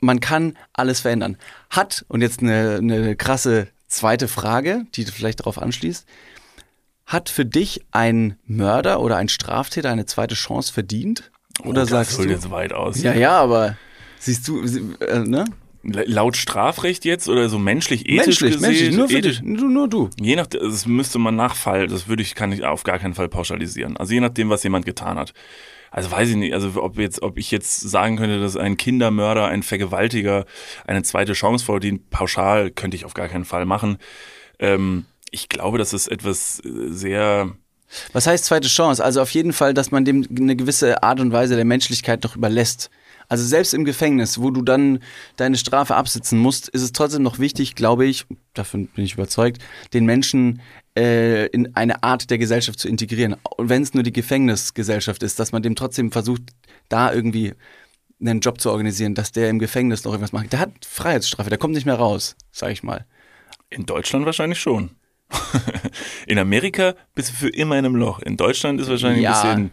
man 0.00 0.18
kann 0.18 0.58
alles 0.72 0.98
verändern. 0.98 1.36
Hat, 1.70 2.06
und 2.08 2.22
jetzt 2.22 2.40
eine, 2.42 2.78
eine 2.78 3.14
krasse 3.14 3.68
zweite 3.86 4.26
Frage, 4.26 4.84
die 4.96 5.04
vielleicht 5.04 5.38
darauf 5.38 5.62
anschließt, 5.62 6.04
hat 7.06 7.28
für 7.28 7.46
dich 7.46 7.84
ein 7.92 8.36
Mörder 8.46 8.98
oder 8.98 9.16
ein 9.16 9.28
Straftäter 9.28 9.90
eine 9.90 10.06
zweite 10.06 10.34
Chance 10.34 10.72
verdient? 10.72 11.30
Oder 11.60 11.68
oh, 11.68 11.72
das 11.72 11.90
sagst 11.90 12.18
du? 12.18 12.24
jetzt 12.24 12.50
weit 12.50 12.72
aus. 12.72 13.00
Ja, 13.00 13.14
ja, 13.14 13.38
aber 13.38 13.76
siehst 14.18 14.48
du, 14.48 14.60
äh, 14.64 15.20
ne? 15.20 15.44
Laut 15.82 16.36
Strafrecht 16.36 17.04
jetzt 17.04 17.28
oder 17.28 17.48
so 17.48 17.58
menschlich, 17.58 18.08
ethisch 18.08 18.40
menschlich, 18.40 18.54
gesehen? 18.54 18.70
menschlich, 18.70 18.96
nur 18.96 19.08
für 19.08 19.18
ethisch, 19.18 19.38
dich, 19.38 19.46
nur, 19.46 19.70
nur 19.70 19.88
du. 19.88 20.10
Je 20.20 20.36
nach, 20.36 20.46
das 20.46 20.86
müsste 20.86 21.18
man 21.18 21.36
nach 21.36 21.54
Fall, 21.54 21.86
das 21.86 22.08
würde 22.08 22.22
ich, 22.22 22.34
kann 22.34 22.50
ich 22.52 22.64
auf 22.64 22.82
gar 22.82 22.98
keinen 22.98 23.14
Fall 23.14 23.28
pauschalisieren. 23.28 23.96
Also 23.96 24.12
je 24.12 24.20
nachdem, 24.20 24.50
was 24.50 24.62
jemand 24.64 24.86
getan 24.86 25.18
hat. 25.18 25.32
Also 25.90 26.10
weiß 26.10 26.30
ich 26.30 26.36
nicht, 26.36 26.52
also 26.52 26.82
ob 26.82 26.98
jetzt, 26.98 27.22
ob 27.22 27.38
ich 27.38 27.50
jetzt 27.50 27.80
sagen 27.80 28.16
könnte, 28.16 28.40
dass 28.40 28.56
ein 28.56 28.76
Kindermörder, 28.76 29.46
ein 29.46 29.62
Vergewaltiger 29.62 30.44
eine 30.86 31.02
zweite 31.02 31.32
Chance 31.32 31.64
verdient, 31.64 32.10
pauschal 32.10 32.70
könnte 32.70 32.96
ich 32.96 33.04
auf 33.04 33.14
gar 33.14 33.28
keinen 33.28 33.44
Fall 33.44 33.64
machen. 33.64 33.98
Ähm, 34.58 35.06
ich 35.30 35.48
glaube, 35.48 35.78
das 35.78 35.92
ist 35.92 36.08
etwas 36.08 36.60
äh, 36.64 36.90
sehr, 36.90 37.52
Was 38.12 38.26
heißt 38.26 38.44
zweite 38.44 38.68
Chance? 38.68 39.02
Also 39.02 39.22
auf 39.22 39.30
jeden 39.30 39.52
Fall, 39.52 39.74
dass 39.74 39.90
man 39.90 40.04
dem 40.04 40.26
eine 40.36 40.56
gewisse 40.56 41.02
Art 41.02 41.20
und 41.20 41.32
Weise 41.32 41.56
der 41.56 41.64
Menschlichkeit 41.64 42.22
noch 42.24 42.36
überlässt. 42.36 42.90
Also 43.28 43.44
selbst 43.44 43.74
im 43.74 43.84
Gefängnis, 43.84 44.40
wo 44.40 44.50
du 44.50 44.62
dann 44.62 45.00
deine 45.36 45.56
Strafe 45.58 45.94
absitzen 45.96 46.38
musst, 46.38 46.68
ist 46.68 46.82
es 46.82 46.92
trotzdem 46.92 47.22
noch 47.22 47.38
wichtig, 47.38 47.74
glaube 47.74 48.06
ich, 48.06 48.24
davon 48.54 48.86
bin 48.86 49.04
ich 49.04 49.14
überzeugt, 49.14 49.62
den 49.92 50.06
Menschen 50.06 50.62
äh, 50.96 51.46
in 51.48 51.76
eine 51.76 52.02
Art 52.02 52.30
der 52.30 52.38
Gesellschaft 52.38 52.78
zu 52.78 52.88
integrieren. 52.88 53.36
Und 53.56 53.68
wenn 53.68 53.82
es 53.82 53.92
nur 53.92 54.02
die 54.02 54.12
Gefängnisgesellschaft 54.12 55.22
ist, 55.22 55.38
dass 55.38 55.52
man 55.52 55.62
dem 55.62 55.76
trotzdem 55.76 56.10
versucht, 56.10 56.42
da 56.88 57.12
irgendwie 57.12 57.52
einen 58.20 58.40
Job 58.40 58.60
zu 58.60 58.70
organisieren, 58.70 59.14
dass 59.14 59.30
der 59.30 59.50
im 59.50 59.58
Gefängnis 59.58 60.04
noch 60.04 60.12
irgendwas 60.12 60.32
macht. 60.32 60.52
Der 60.52 60.60
hat 60.60 60.72
Freiheitsstrafe, 60.84 61.50
der 61.50 61.58
kommt 61.58 61.74
nicht 61.74 61.86
mehr 61.86 61.94
raus, 61.96 62.34
sag 62.50 62.72
ich 62.72 62.82
mal. 62.82 63.04
In 63.70 63.84
Deutschland 63.86 64.24
wahrscheinlich 64.26 64.58
schon. 64.58 64.90
in 66.26 66.38
Amerika 66.38 66.94
bist 67.14 67.28
du 67.28 67.34
für 67.34 67.48
immer 67.50 67.78
in 67.78 67.84
einem 67.84 67.96
Loch. 67.96 68.20
In 68.20 68.36
Deutschland 68.38 68.80
ist 68.80 68.88
wahrscheinlich 68.88 69.22
Ja. 69.22 69.40
ein 69.42 69.64
bisschen. 69.66 69.70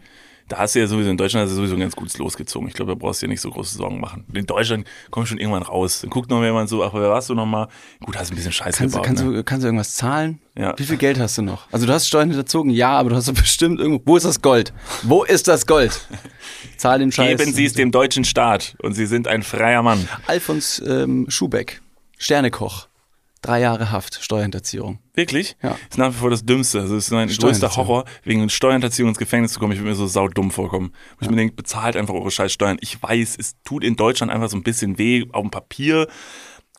Da 0.48 0.58
hast 0.58 0.76
du 0.76 0.78
ja 0.78 0.86
sowieso, 0.86 1.10
in 1.10 1.16
Deutschland 1.16 1.44
hast 1.44 1.52
du 1.52 1.56
sowieso 1.56 1.74
ein 1.74 1.80
ganz 1.80 1.96
gutes 1.96 2.18
losgezogen. 2.18 2.68
Ich 2.68 2.74
glaube, 2.74 2.92
da 2.92 2.98
brauchst 2.98 3.20
du 3.20 3.26
dir 3.26 3.30
nicht 3.30 3.40
so 3.40 3.50
große 3.50 3.76
Sorgen 3.76 4.00
machen. 4.00 4.24
In 4.32 4.46
Deutschland 4.46 4.86
kommst 5.10 5.28
du 5.28 5.34
schon 5.34 5.40
irgendwann 5.40 5.64
raus. 5.64 6.02
Dann 6.02 6.10
guckt 6.10 6.30
noch 6.30 6.42
jemand 6.42 6.68
so, 6.68 6.84
ach, 6.84 6.94
wer 6.94 7.10
warst 7.10 7.28
du 7.28 7.34
nochmal? 7.34 7.66
Gut, 8.04 8.16
hast 8.16 8.30
ein 8.30 8.36
bisschen 8.36 8.52
Scheiße 8.52 8.78
Kannst, 8.78 8.94
gebaut. 8.94 9.06
kannst, 9.06 9.24
ne? 9.24 9.32
du, 9.32 9.44
kannst 9.44 9.64
du 9.64 9.66
irgendwas 9.68 9.94
zahlen? 9.96 10.38
Ja. 10.56 10.74
Wie 10.76 10.84
viel 10.84 10.96
Geld 10.96 11.18
hast 11.18 11.36
du 11.36 11.42
noch? 11.42 11.66
Also 11.72 11.86
du 11.86 11.92
hast 11.92 12.06
Steuern 12.06 12.28
hinterzogen, 12.28 12.70
ja, 12.70 12.90
aber 12.90 13.10
du 13.10 13.16
hast 13.16 13.28
doch 13.28 13.34
bestimmt 13.34 13.80
irgendwo. 13.80 14.02
Wo 14.04 14.16
ist 14.16 14.24
das 14.24 14.40
Gold? 14.40 14.72
Wo 15.02 15.24
ist 15.24 15.48
das 15.48 15.66
Gold? 15.66 16.00
Zahl 16.76 17.00
den 17.00 17.10
Scheiß. 17.10 17.38
Geben 17.38 17.52
Sie 17.52 17.64
es 17.64 17.72
dem 17.72 17.90
deutschen 17.90 18.24
Staat 18.24 18.76
und 18.82 18.94
Sie 18.94 19.06
sind 19.06 19.26
ein 19.26 19.42
freier 19.42 19.82
Mann. 19.82 20.08
Alfons 20.28 20.80
ähm, 20.86 21.26
Schubeck, 21.28 21.80
Sternekoch. 22.18 22.86
Drei 23.46 23.60
Jahre 23.60 23.92
Haft, 23.92 24.22
Steuerhinterziehung. 24.24 24.98
Wirklich? 25.14 25.56
Ja. 25.62 25.78
Ist 25.88 25.98
nach 25.98 26.10
wie 26.10 26.16
vor 26.16 26.30
das 26.30 26.44
Dümmste. 26.44 26.80
Also 26.80 26.96
es 26.96 27.04
ist 27.04 27.10
mein 27.12 27.28
größter. 27.28 27.76
Horror, 27.76 28.04
wegen 28.24 28.50
Steuerhinterziehung 28.50 29.10
ins 29.10 29.18
Gefängnis 29.18 29.52
zu 29.52 29.60
kommen. 29.60 29.72
Ich 29.72 29.78
würde 29.78 29.90
mir 29.90 29.94
so 29.94 30.08
saudumm 30.08 30.50
vorkommen. 30.50 30.88
Und 30.88 31.22
ich 31.22 31.30
mir 31.30 31.36
denke, 31.36 31.54
bezahlt 31.54 31.96
einfach 31.96 32.14
eure 32.14 32.32
scheiß 32.32 32.52
Steuern. 32.52 32.76
Ich 32.80 33.00
weiß, 33.00 33.36
es 33.38 33.54
tut 33.62 33.84
in 33.84 33.94
Deutschland 33.94 34.32
einfach 34.32 34.48
so 34.48 34.56
ein 34.56 34.64
bisschen 34.64 34.98
weh 34.98 35.26
auf 35.30 35.42
dem 35.42 35.52
Papier. 35.52 36.08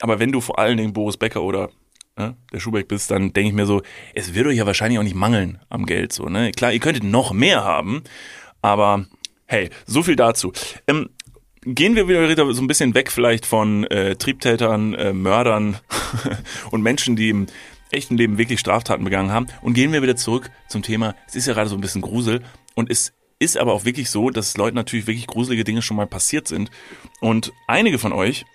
Aber 0.01 0.19
wenn 0.19 0.33
du 0.33 0.41
vor 0.41 0.59
allen 0.59 0.75
Dingen 0.75 0.91
Boris 0.91 1.15
Becker 1.15 1.41
oder 1.41 1.69
ne, 2.17 2.35
der 2.51 2.59
Schubeck 2.59 2.89
bist, 2.89 3.11
dann 3.11 3.31
denke 3.31 3.47
ich 3.47 3.55
mir 3.55 3.65
so, 3.65 3.81
es 4.13 4.33
wird 4.33 4.47
euch 4.47 4.57
ja 4.57 4.65
wahrscheinlich 4.65 4.99
auch 4.99 5.03
nicht 5.03 5.15
mangeln 5.15 5.59
am 5.69 5.85
Geld. 5.85 6.11
So, 6.11 6.25
ne? 6.25 6.51
Klar, 6.51 6.73
ihr 6.73 6.79
könntet 6.79 7.05
noch 7.05 7.31
mehr 7.31 7.63
haben, 7.63 8.03
aber 8.61 9.05
hey, 9.45 9.69
so 9.85 10.03
viel 10.03 10.17
dazu. 10.17 10.51
Ähm, 10.85 11.09
Gehen 11.69 11.97
wir 11.97 12.07
wieder 12.07 12.53
so 12.53 12.61
ein 12.61 12.67
bisschen 12.67 12.95
weg 12.95 13.11
vielleicht 13.11 13.45
von 13.45 13.83
äh, 13.87 14.15
Triebtätern, 14.15 14.93
äh, 14.93 15.11
Mördern 15.11 15.77
und 16.71 16.81
Menschen, 16.81 17.17
die 17.17 17.27
im 17.27 17.47
echten 17.91 18.15
Leben 18.15 18.37
wirklich 18.37 18.61
Straftaten 18.61 19.03
begangen 19.03 19.33
haben. 19.33 19.47
Und 19.61 19.73
gehen 19.73 19.91
wir 19.91 20.01
wieder 20.01 20.15
zurück 20.15 20.49
zum 20.69 20.81
Thema, 20.81 21.13
es 21.27 21.35
ist 21.35 21.45
ja 21.45 21.53
gerade 21.53 21.69
so 21.69 21.75
ein 21.75 21.81
bisschen 21.81 22.01
Grusel. 22.01 22.41
Und 22.73 22.89
es 22.89 23.11
ist 23.39 23.57
aber 23.57 23.73
auch 23.73 23.83
wirklich 23.83 24.09
so, 24.09 24.29
dass 24.29 24.55
Leuten 24.55 24.75
natürlich 24.75 25.07
wirklich 25.07 25.27
gruselige 25.27 25.65
Dinge 25.65 25.81
schon 25.81 25.97
mal 25.97 26.07
passiert 26.07 26.47
sind. 26.47 26.71
Und 27.19 27.51
einige 27.67 27.99
von 27.99 28.13
euch 28.13 28.45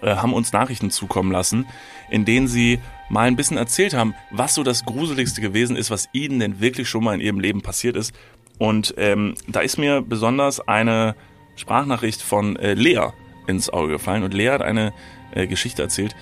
äh, 0.00 0.16
haben 0.16 0.32
uns 0.32 0.54
Nachrichten 0.54 0.90
zukommen 0.90 1.32
lassen, 1.32 1.66
in 2.10 2.24
denen 2.24 2.48
sie 2.48 2.80
mal 3.10 3.28
ein 3.28 3.36
bisschen 3.36 3.58
erzählt 3.58 3.92
haben, 3.92 4.14
was 4.30 4.54
so 4.54 4.62
das 4.62 4.86
Gruseligste 4.86 5.42
gewesen 5.42 5.76
ist, 5.76 5.90
was 5.90 6.08
ihnen 6.14 6.40
denn 6.40 6.60
wirklich 6.60 6.88
schon 6.88 7.04
mal 7.04 7.14
in 7.14 7.20
ihrem 7.20 7.40
Leben 7.40 7.60
passiert 7.60 7.94
ist. 7.94 8.14
Und 8.56 8.94
ähm, 8.96 9.34
da 9.48 9.60
ist 9.60 9.76
mir 9.76 10.00
besonders 10.00 10.66
eine 10.66 11.14
Sprachnachricht 11.56 12.22
von 12.22 12.56
äh, 12.56 12.74
Lea 12.74 13.08
ins 13.46 13.70
Auge 13.70 13.92
gefallen. 13.92 14.22
Und 14.22 14.34
Lea 14.34 14.50
hat 14.50 14.62
eine 14.62 14.92
äh, 15.34 15.46
Geschichte 15.46 15.82
erzählt, 15.82 16.14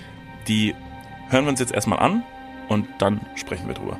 die 0.47 0.75
hören 1.29 1.45
wir 1.45 1.49
uns 1.49 1.59
jetzt 1.59 1.73
erstmal 1.73 1.99
an 1.99 2.23
und 2.67 2.87
dann 2.99 3.21
sprechen 3.35 3.67
wir 3.67 3.75
drüber. 3.75 3.97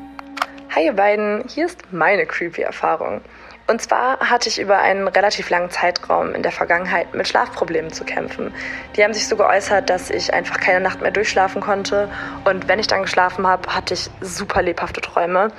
Hi 0.74 0.86
ihr 0.86 0.94
beiden, 0.94 1.44
hier 1.50 1.66
ist 1.66 1.92
meine 1.92 2.26
creepy 2.26 2.62
Erfahrung. 2.62 3.22
Und 3.68 3.82
zwar 3.82 4.20
hatte 4.20 4.50
ich 4.50 4.60
über 4.60 4.80
einen 4.80 5.08
relativ 5.08 5.50
langen 5.50 5.70
Zeitraum 5.70 6.34
in 6.34 6.44
der 6.44 6.52
Vergangenheit 6.52 7.14
mit 7.14 7.28
Schlafproblemen 7.28 7.92
zu 7.92 8.04
kämpfen. 8.04 8.54
Die 8.96 9.04
haben 9.04 9.14
sich 9.14 9.28
so 9.28 9.38
geäußert, 9.38 9.90
dass 9.90 10.10
ich 10.10 10.34
einfach 10.34 10.60
keine 10.60 10.82
Nacht 10.82 11.02
mehr 11.02 11.12
durchschlafen 11.12 11.62
konnte. 11.62 12.10
Und 12.44 12.68
wenn 12.68 12.80
ich 12.80 12.88
dann 12.88 13.04
geschlafen 13.04 13.48
habe, 13.48 13.74
hatte 13.74 13.94
ich 13.94 14.10
super 14.20 14.62
lebhafte 14.62 15.00
Träume. 15.00 15.52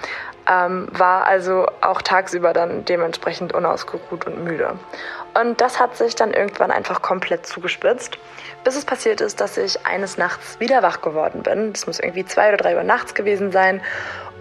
Ähm, 0.50 0.88
war 0.90 1.26
also 1.26 1.66
auch 1.80 2.02
tagsüber 2.02 2.52
dann 2.52 2.84
dementsprechend 2.84 3.54
unausgeruht 3.54 4.26
und 4.26 4.44
müde. 4.44 4.78
Und 5.34 5.60
das 5.60 5.80
hat 5.80 5.96
sich 5.96 6.14
dann 6.14 6.34
irgendwann 6.34 6.70
einfach 6.70 7.00
komplett 7.00 7.46
zugespitzt, 7.46 8.18
bis 8.64 8.76
es 8.76 8.84
passiert 8.84 9.20
ist, 9.20 9.40
dass 9.40 9.56
ich 9.56 9.86
eines 9.86 10.18
Nachts 10.18 10.60
wieder 10.60 10.82
wach 10.82 11.00
geworden 11.00 11.42
bin. 11.42 11.72
Das 11.72 11.86
muss 11.86 12.00
irgendwie 12.00 12.24
zwei 12.24 12.48
oder 12.48 12.58
drei 12.58 12.76
Uhr 12.76 12.82
nachts 12.82 13.14
gewesen 13.14 13.50
sein. 13.50 13.80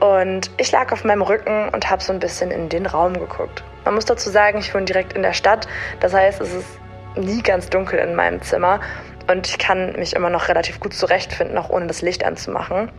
Und 0.01 0.51
ich 0.57 0.71
lag 0.71 0.91
auf 0.91 1.03
meinem 1.03 1.21
Rücken 1.21 1.69
und 1.69 1.89
habe 1.89 2.03
so 2.03 2.11
ein 2.11 2.19
bisschen 2.19 2.51
in 2.51 2.67
den 2.69 2.85
Raum 2.85 3.13
geguckt. 3.13 3.63
Man 3.85 3.95
muss 3.95 4.05
dazu 4.05 4.29
sagen, 4.29 4.57
ich 4.57 4.73
wohne 4.73 4.85
direkt 4.85 5.13
in 5.13 5.21
der 5.21 5.33
Stadt. 5.33 5.67
Das 5.99 6.13
heißt, 6.13 6.41
es 6.41 6.53
ist 6.53 6.67
nie 7.15 7.41
ganz 7.41 7.69
dunkel 7.69 7.99
in 7.99 8.15
meinem 8.15 8.41
Zimmer. 8.41 8.81
Und 9.29 9.47
ich 9.47 9.59
kann 9.59 9.93
mich 9.93 10.15
immer 10.15 10.29
noch 10.29 10.49
relativ 10.49 10.79
gut 10.79 10.93
zurechtfinden, 10.93 11.57
auch 11.57 11.69
ohne 11.69 11.87
das 11.87 12.01
Licht 12.01 12.25
anzumachen. 12.25 12.91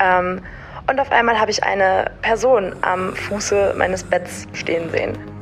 Ähm, 0.00 0.42
und 0.86 1.00
auf 1.00 1.10
einmal 1.10 1.40
habe 1.40 1.50
ich 1.50 1.64
eine 1.64 2.10
Person 2.20 2.76
am 2.82 3.16
Fuße 3.16 3.74
meines 3.78 4.04
Betts 4.04 4.46
stehen 4.52 4.90
sehen. 4.90 5.33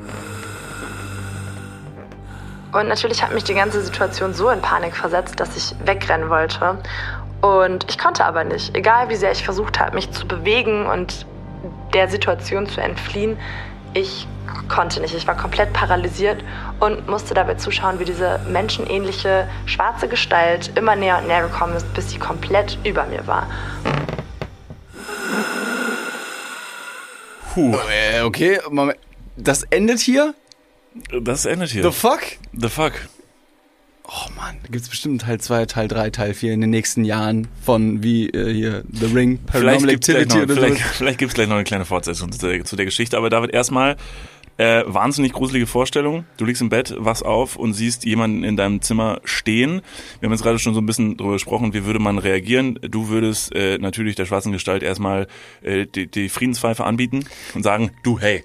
Und 2.73 2.89
natürlich 2.89 3.23
hat 3.23 3.35
mich 3.35 3.45
die 3.45 3.55
ganze 3.55 3.83
Situation 3.83 4.33
so 4.33 4.49
in 4.49 4.63
Panik 4.63 4.97
versetzt, 4.97 5.39
dass 5.39 5.57
ich 5.57 5.75
wegrennen 5.85 6.31
wollte. 6.31 6.79
Und 7.43 7.85
ich 7.89 7.99
konnte 7.99 8.25
aber 8.25 8.45
nicht. 8.45 8.75
Egal 8.75 9.11
wie 9.11 9.17
sehr 9.17 9.31
ich 9.31 9.45
versucht 9.45 9.79
habe, 9.79 9.95
mich 9.95 10.11
zu 10.11 10.27
bewegen 10.27 10.87
und 10.87 11.27
der 11.93 12.09
Situation 12.09 12.67
zu 12.67 12.81
entfliehen, 12.81 13.37
ich 13.93 14.27
konnte 14.69 15.01
nicht. 15.01 15.15
Ich 15.15 15.27
war 15.27 15.37
komplett 15.37 15.73
paralysiert 15.75 16.43
und 16.81 17.07
musste 17.09 17.35
dabei 17.35 17.57
zuschauen, 17.57 17.99
wie 17.99 18.07
diese 18.07 18.41
menschenähnliche 18.49 19.47
schwarze 19.67 20.09
Gestalt 20.09 20.71
immer 20.77 20.97
näher 20.97 21.19
und 21.19 21.27
näher 21.27 21.43
gekommen 21.43 21.77
ist, 21.77 21.93
bis 21.93 22.11
sie 22.11 22.19
komplett 22.19 22.79
über 22.85 23.05
mir 23.05 23.27
war. 23.27 23.47
Puh, 27.53 27.77
Äh, 27.91 28.23
okay, 28.23 28.61
Moment. 28.71 28.99
Das 29.37 29.65
endet 29.65 30.01
hier? 30.01 30.35
Das 31.23 31.47
endet 31.47 31.71
hier. 31.71 31.83
The 31.83 31.91
fuck? 31.91 32.21
The 32.53 32.69
fuck. 32.69 32.93
Oh 34.05 34.29
Mann, 34.37 34.57
da 34.63 34.69
gibt's 34.71 34.89
bestimmt 34.89 35.23
Teil 35.23 35.41
2, 35.41 35.67
Teil 35.67 35.89
3, 35.89 36.11
Teil 36.11 36.35
4 36.35 36.53
in 36.53 36.61
den 36.61 36.71
nächsten 36.71 37.05
Jahren 37.05 37.49
von 37.65 38.03
wie 38.03 38.29
äh, 38.29 38.53
hier 38.53 38.85
The 38.93 39.07
Ring, 39.07 39.39
Vielleicht 39.51 39.53
Paranormal 39.53 39.91
gibt 39.91 40.09
es 40.09 40.15
gleich, 40.15 40.23
Activity 40.23 40.37
noch- 40.37 40.45
oder 40.45 40.55
vielleicht, 40.55 40.83
so. 40.83 40.95
vielleicht 40.95 41.19
gibt's 41.19 41.35
gleich 41.35 41.49
noch 41.49 41.55
eine 41.55 41.65
kleine 41.65 41.85
Fortsetzung 41.85 42.33
zu 42.33 42.47
der, 42.47 42.65
zu 42.65 42.77
der 42.77 42.85
Geschichte. 42.85 43.17
Aber 43.17 43.31
David, 43.31 43.53
erstmal 43.53 43.97
äh, 44.59 44.83
wahnsinnig 44.87 45.33
gruselige 45.33 45.67
Vorstellung. 45.67 46.25
Du 46.37 46.45
liegst 46.45 46.61
im 46.61 46.69
Bett, 46.69 46.95
wachst 46.99 47.25
auf 47.25 47.57
und 47.57 47.73
siehst 47.73 48.05
jemanden 48.05 48.45
in 48.45 48.57
deinem 48.57 48.83
Zimmer 48.83 49.21
stehen. 49.25 49.83
Wir 50.21 50.27
haben 50.27 50.33
jetzt 50.33 50.43
gerade 50.43 50.59
schon 50.59 50.75
so 50.75 50.81
ein 50.81 50.87
bisschen 50.87 51.17
drüber 51.17 51.33
gesprochen, 51.33 51.73
wie 51.73 51.85
würde 51.85 51.99
man 51.99 52.19
reagieren. 52.19 52.79
Du 52.83 53.09
würdest 53.09 53.55
äh, 53.55 53.79
natürlich 53.79 54.15
der 54.15 54.27
schwarzen 54.27 54.53
Gestalt 54.53 54.83
erstmal 54.83 55.27
äh, 55.63 55.87
die, 55.87 56.07
die 56.07 56.29
Friedenspfeife 56.29 56.85
anbieten 56.85 57.25
und 57.55 57.63
sagen, 57.63 57.93
du, 58.03 58.19
hey, 58.19 58.45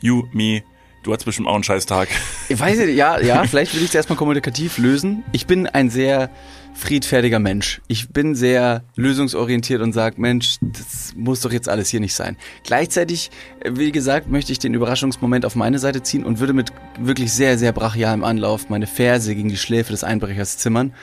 you, 0.00 0.24
me, 0.32 0.62
du 1.04 1.12
hattest 1.12 1.26
bestimmt 1.26 1.46
auch 1.48 1.54
einen 1.54 1.62
scheiß 1.62 1.86
Tag. 1.86 2.08
Ich 2.48 2.58
weiß 2.58 2.78
nicht, 2.78 2.96
ja, 2.96 3.20
ja, 3.20 3.44
vielleicht 3.44 3.74
will 3.74 3.82
ich 3.82 3.88
es 3.90 3.94
erstmal 3.94 4.16
kommunikativ 4.16 4.78
lösen. 4.78 5.22
Ich 5.32 5.46
bin 5.46 5.66
ein 5.66 5.90
sehr 5.90 6.30
friedfertiger 6.74 7.38
Mensch. 7.38 7.80
Ich 7.86 8.08
bin 8.08 8.34
sehr 8.34 8.82
lösungsorientiert 8.96 9.80
und 9.80 9.92
sage, 9.92 10.20
Mensch, 10.20 10.56
das 10.60 11.12
muss 11.14 11.40
doch 11.40 11.52
jetzt 11.52 11.68
alles 11.68 11.88
hier 11.88 12.00
nicht 12.00 12.14
sein. 12.14 12.36
Gleichzeitig, 12.64 13.30
äh, 13.60 13.70
wie 13.74 13.92
gesagt, 13.92 14.28
möchte 14.28 14.50
ich 14.50 14.58
den 14.58 14.74
Überraschungsmoment 14.74 15.46
auf 15.46 15.54
meine 15.54 15.78
Seite 15.78 16.02
ziehen 16.02 16.24
und 16.24 16.40
würde 16.40 16.52
mit 16.52 16.72
wirklich 16.98 17.32
sehr, 17.32 17.58
sehr 17.58 17.72
brachialem 17.72 18.24
Anlauf 18.24 18.68
meine 18.70 18.86
Ferse 18.86 19.34
gegen 19.34 19.50
die 19.50 19.56
Schläfe 19.56 19.92
des 19.92 20.02
Einbrechers 20.02 20.58
zimmern, 20.58 20.94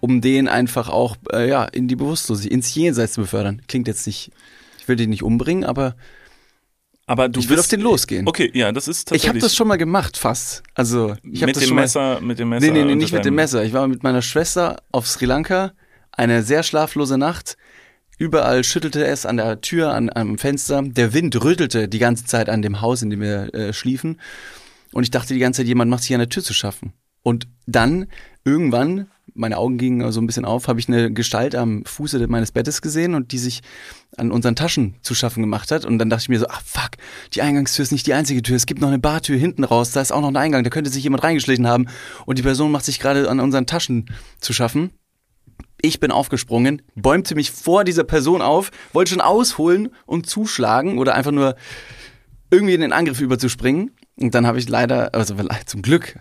um 0.00 0.20
den 0.20 0.48
einfach 0.48 0.88
auch 0.88 1.16
äh, 1.32 1.48
ja, 1.48 1.64
in 1.64 1.86
die 1.86 1.96
Bewusstlosigkeit, 1.96 2.52
ins 2.52 2.74
Jenseits 2.74 3.12
zu 3.12 3.20
befördern. 3.20 3.62
Klingt 3.68 3.86
jetzt 3.86 4.06
nicht, 4.06 4.32
ich 4.80 4.88
will 4.88 4.96
den 4.96 5.10
nicht 5.10 5.22
umbringen, 5.22 5.64
aber 5.64 5.94
Aber 7.10 7.28
du 7.28 7.40
ich 7.40 7.48
will 7.48 7.56
bist- 7.56 7.66
auf 7.66 7.70
den 7.70 7.80
losgehen. 7.80 8.28
Okay, 8.28 8.52
ja, 8.54 8.70
das 8.70 8.86
ist 8.86 8.98
ich 8.98 9.04
tatsächlich... 9.06 9.28
habe 9.30 9.38
das 9.40 9.56
schon 9.56 9.66
mal 9.66 9.78
gemacht, 9.78 10.16
fast. 10.16 10.62
Also 10.74 11.16
ich 11.24 11.42
habe 11.42 11.46
mit 11.46 11.56
das 11.56 11.64
dem 11.64 11.68
schon 11.68 11.74
mal, 11.74 11.82
Messer, 11.82 12.20
mit 12.20 12.38
dem 12.38 12.48
Messer. 12.50 12.66
Nee, 12.66 12.70
nee, 12.70 12.84
nee, 12.84 12.94
nicht 12.94 13.12
mit 13.12 13.24
dem 13.24 13.34
Messer. 13.34 13.64
Ich 13.64 13.72
war 13.72 13.88
mit 13.88 14.04
meiner 14.04 14.22
Schwester 14.22 14.76
auf 14.92 15.08
Sri 15.08 15.24
Lanka, 15.24 15.72
eine 16.12 16.44
sehr 16.44 16.62
schlaflose 16.62 17.18
Nacht. 17.18 17.56
Überall 18.16 18.62
schüttelte 18.62 19.04
es 19.04 19.26
an 19.26 19.38
der 19.38 19.60
Tür, 19.60 19.92
an 19.92 20.08
am 20.08 20.38
Fenster. 20.38 20.82
Der 20.82 21.12
Wind 21.12 21.42
rüttelte 21.42 21.88
die 21.88 21.98
ganze 21.98 22.26
Zeit 22.26 22.48
an 22.48 22.62
dem 22.62 22.80
Haus, 22.80 23.02
in 23.02 23.10
dem 23.10 23.22
wir 23.22 23.52
äh, 23.54 23.72
schliefen. 23.72 24.20
Und 24.92 25.02
ich 25.02 25.10
dachte 25.10 25.34
die 25.34 25.40
ganze 25.40 25.62
Zeit, 25.62 25.66
jemand 25.66 25.90
macht 25.90 26.04
sich 26.04 26.14
an 26.14 26.20
der 26.20 26.28
Tür 26.28 26.44
zu 26.44 26.54
schaffen. 26.54 26.92
Und 27.24 27.48
dann 27.66 28.06
irgendwann, 28.44 29.08
meine 29.34 29.58
Augen 29.58 29.78
gingen 29.78 30.10
so 30.12 30.20
ein 30.20 30.26
bisschen 30.26 30.44
auf, 30.44 30.68
habe 30.68 30.80
ich 30.80 30.88
eine 30.88 31.12
Gestalt 31.12 31.54
am 31.54 31.84
Fuße 31.84 32.26
meines 32.28 32.52
Bettes 32.52 32.82
gesehen 32.82 33.14
und 33.14 33.32
die 33.32 33.38
sich 33.38 33.60
an 34.16 34.30
unseren 34.32 34.56
Taschen 34.56 34.96
zu 35.02 35.14
schaffen 35.14 35.42
gemacht 35.42 35.70
hat. 35.70 35.84
Und 35.84 35.98
dann 35.98 36.10
dachte 36.10 36.22
ich 36.22 36.28
mir 36.28 36.38
so, 36.38 36.46
ach 36.48 36.62
fuck, 36.64 36.90
die 37.34 37.42
Eingangstür 37.42 37.82
ist 37.82 37.92
nicht 37.92 38.06
die 38.06 38.14
einzige 38.14 38.42
Tür. 38.42 38.56
Es 38.56 38.66
gibt 38.66 38.80
noch 38.80 38.88
eine 38.88 38.98
Bartür 38.98 39.38
hinten 39.38 39.64
raus, 39.64 39.92
da 39.92 40.00
ist 40.00 40.12
auch 40.12 40.20
noch 40.20 40.28
ein 40.28 40.36
Eingang, 40.36 40.64
da 40.64 40.70
könnte 40.70 40.90
sich 40.90 41.04
jemand 41.04 41.22
reingeschlichen 41.22 41.66
haben. 41.66 41.86
Und 42.26 42.38
die 42.38 42.42
Person 42.42 42.72
macht 42.72 42.84
sich 42.84 43.00
gerade 43.00 43.28
an 43.28 43.40
unseren 43.40 43.66
Taschen 43.66 44.10
zu 44.40 44.52
schaffen. 44.52 44.90
Ich 45.82 46.00
bin 46.00 46.10
aufgesprungen, 46.10 46.82
bäumte 46.94 47.34
mich 47.34 47.50
vor 47.50 47.84
dieser 47.84 48.04
Person 48.04 48.42
auf, 48.42 48.70
wollte 48.92 49.12
schon 49.12 49.20
ausholen 49.20 49.90
und 50.04 50.26
zuschlagen 50.26 50.98
oder 50.98 51.14
einfach 51.14 51.32
nur 51.32 51.56
irgendwie 52.50 52.74
in 52.74 52.80
den 52.80 52.92
Angriff 52.92 53.20
überzuspringen. 53.20 53.92
Und 54.20 54.34
dann 54.34 54.46
habe 54.46 54.58
ich 54.58 54.68
leider, 54.68 55.14
also 55.14 55.34
zum 55.66 55.82
Glück, 55.82 56.18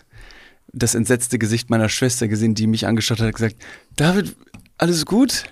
das 0.73 0.95
entsetzte 0.95 1.39
Gesicht 1.39 1.69
meiner 1.69 1.89
Schwester 1.89 2.27
gesehen, 2.27 2.55
die 2.55 2.67
mich 2.67 2.88
angeschaut 2.88 3.19
hat 3.19 3.27
und 3.27 3.36
gesagt, 3.36 3.55
David, 3.95 4.36
alles 4.77 5.05
gut? 5.05 5.43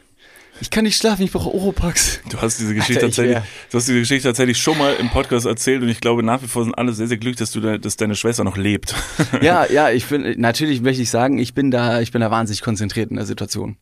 Ich 0.59 0.71
kann 0.71 0.85
nicht 0.85 0.97
schlafen, 0.97 1.23
ich 1.23 1.31
brauche 1.31 1.53
Oropax. 1.53 2.21
Du 2.29 2.41
hast 2.41 2.59
diese 2.59 2.73
Geschichte 2.75 3.05
Alter, 3.05 3.07
ich 3.07 3.15
tatsächlich, 3.15 3.69
du 3.69 3.77
hast 3.77 3.87
diese 3.87 3.99
Geschichte 3.99 4.27
tatsächlich 4.27 4.57
schon 4.57 4.77
mal 4.77 4.95
im 4.95 5.09
Podcast 5.09 5.45
erzählt 5.45 5.83
und 5.83 5.89
ich 5.89 6.01
glaube 6.01 6.23
nach 6.23 6.41
wie 6.41 6.47
vor 6.47 6.63
sind 6.63 6.75
alle 6.75 6.93
sehr, 6.93 7.07
sehr 7.07 7.17
glücklich, 7.17 7.37
dass 7.37 7.51
du 7.51 7.59
da, 7.59 7.77
dass 7.77 7.95
deine 7.97 8.15
Schwester 8.15 8.43
noch 8.43 8.57
lebt. 8.57 8.95
Ja, 9.41 9.65
ja, 9.71 9.91
ich 9.91 10.05
bin, 10.05 10.39
natürlich 10.39 10.81
möchte 10.81 11.03
ich 11.03 11.11
sagen, 11.11 11.37
ich 11.37 11.53
bin 11.53 11.69
da, 11.69 12.01
ich 12.01 12.11
bin 12.11 12.21
da 12.21 12.31
wahnsinnig 12.31 12.61
konzentriert 12.61 13.11
in 13.11 13.17
der 13.17 13.25
Situation. 13.25 13.77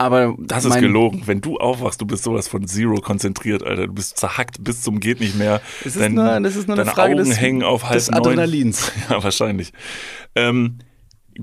Aber 0.00 0.34
Das 0.38 0.64
ist 0.64 0.78
gelogen. 0.80 1.24
Wenn 1.26 1.42
du 1.42 1.58
aufwachst, 1.58 2.00
du 2.00 2.06
bist 2.06 2.24
sowas 2.24 2.48
von 2.48 2.66
Zero 2.66 3.02
konzentriert, 3.02 3.62
Alter. 3.62 3.86
Du 3.86 3.92
bist 3.92 4.16
zerhackt 4.16 4.64
bis 4.64 4.80
zum 4.80 4.98
geht 4.98 5.20
nicht 5.20 5.36
mehr. 5.36 5.60
Es 5.84 5.94
ist 5.94 6.08
nur, 6.08 6.40
das 6.40 6.56
ist 6.56 6.68
nur 6.68 6.76
eine 6.76 6.84
deine 6.84 6.94
Frage 6.94 7.12
Augen 7.16 7.28
des, 7.28 7.38
hängen 7.38 7.62
auf 7.62 7.84
halb 7.84 7.98
des 7.98 8.10
neun. 8.10 8.20
Adrenalins. 8.20 8.92
Ja, 9.10 9.22
wahrscheinlich. 9.22 9.74
Ähm, 10.34 10.78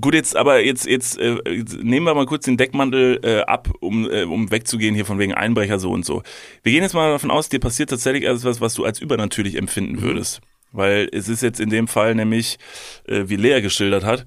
gut, 0.00 0.14
jetzt 0.14 0.34
aber 0.34 0.64
jetzt 0.64 0.86
jetzt 0.86 1.18
äh, 1.18 1.36
nehmen 1.80 2.04
wir 2.04 2.14
mal 2.14 2.26
kurz 2.26 2.46
den 2.46 2.56
Deckmantel 2.56 3.20
äh, 3.22 3.42
ab, 3.42 3.68
um 3.78 4.10
äh, 4.10 4.24
um 4.24 4.50
wegzugehen 4.50 4.96
hier 4.96 5.06
von 5.06 5.20
wegen 5.20 5.34
Einbrecher 5.34 5.78
so 5.78 5.92
und 5.92 6.04
so. 6.04 6.24
Wir 6.64 6.72
gehen 6.72 6.82
jetzt 6.82 6.94
mal 6.94 7.12
davon 7.12 7.30
aus, 7.30 7.48
dir 7.48 7.60
passiert 7.60 7.90
tatsächlich 7.90 8.24
etwas, 8.24 8.60
was 8.60 8.74
du 8.74 8.84
als 8.84 8.98
übernatürlich 8.98 9.54
empfinden 9.54 10.02
würdest, 10.02 10.40
weil 10.72 11.08
es 11.12 11.28
ist 11.28 11.44
jetzt 11.44 11.60
in 11.60 11.70
dem 11.70 11.86
Fall 11.86 12.16
nämlich, 12.16 12.58
äh, 13.06 13.24
wie 13.26 13.36
Lea 13.36 13.60
geschildert 13.60 14.04
hat, 14.04 14.24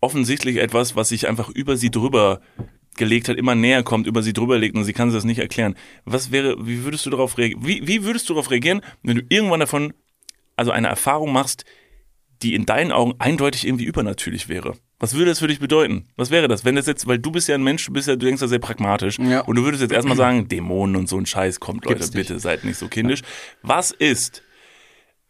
offensichtlich 0.00 0.56
etwas, 0.56 0.96
was 0.96 1.10
sich 1.10 1.28
einfach 1.28 1.48
über 1.48 1.76
sie 1.76 1.92
drüber 1.92 2.40
gelegt 2.98 3.28
hat, 3.28 3.36
immer 3.38 3.54
näher 3.54 3.82
kommt, 3.82 4.06
über 4.06 4.22
sie 4.22 4.32
drüber 4.34 4.58
legt 4.58 4.76
und 4.76 4.84
sie 4.84 4.92
kann 4.92 5.10
sich 5.10 5.16
das 5.16 5.24
nicht 5.24 5.38
erklären. 5.38 5.74
Was 6.04 6.30
wäre, 6.30 6.56
wie 6.66 6.84
würdest 6.84 7.06
du 7.06 7.10
darauf 7.10 7.38
reagieren? 7.38 7.64
Wie, 7.66 7.86
wie 7.86 8.04
würdest 8.04 8.28
du 8.28 8.34
darauf 8.34 8.50
reagieren, 8.50 8.82
wenn 9.02 9.16
du 9.16 9.22
irgendwann 9.30 9.60
davon, 9.60 9.94
also 10.56 10.70
eine 10.70 10.88
Erfahrung 10.88 11.32
machst, 11.32 11.64
die 12.42 12.54
in 12.54 12.66
deinen 12.66 12.92
Augen 12.92 13.14
eindeutig 13.18 13.66
irgendwie 13.66 13.84
übernatürlich 13.84 14.48
wäre? 14.48 14.74
Was 15.00 15.14
würde 15.14 15.26
das 15.26 15.38
für 15.38 15.46
dich 15.46 15.60
bedeuten? 15.60 16.06
Was 16.16 16.30
wäre 16.30 16.48
das, 16.48 16.64
wenn 16.64 16.74
das 16.74 16.86
jetzt, 16.86 17.06
weil 17.06 17.18
du 17.20 17.30
bist 17.30 17.46
ja 17.48 17.54
ein 17.54 17.62
Mensch, 17.62 17.86
du 17.86 17.92
bist 17.92 18.08
ja, 18.08 18.16
du 18.16 18.26
denkst 18.26 18.42
ja 18.42 18.48
sehr 18.48 18.58
pragmatisch 18.58 19.18
Ja. 19.18 19.40
und 19.42 19.56
du 19.56 19.64
würdest 19.64 19.80
jetzt 19.82 19.92
erstmal 19.92 20.16
sagen, 20.16 20.48
Dämonen 20.48 20.96
und 20.96 21.08
so 21.08 21.16
ein 21.18 21.26
Scheiß 21.26 21.60
kommt, 21.60 21.84
Leute, 21.84 21.98
Gibt's 22.00 22.12
nicht. 22.14 22.28
bitte 22.28 22.40
seid 22.40 22.64
nicht 22.64 22.76
so 22.78 22.88
kindisch. 22.88 23.22
Was 23.62 23.92
ist, 23.92 24.42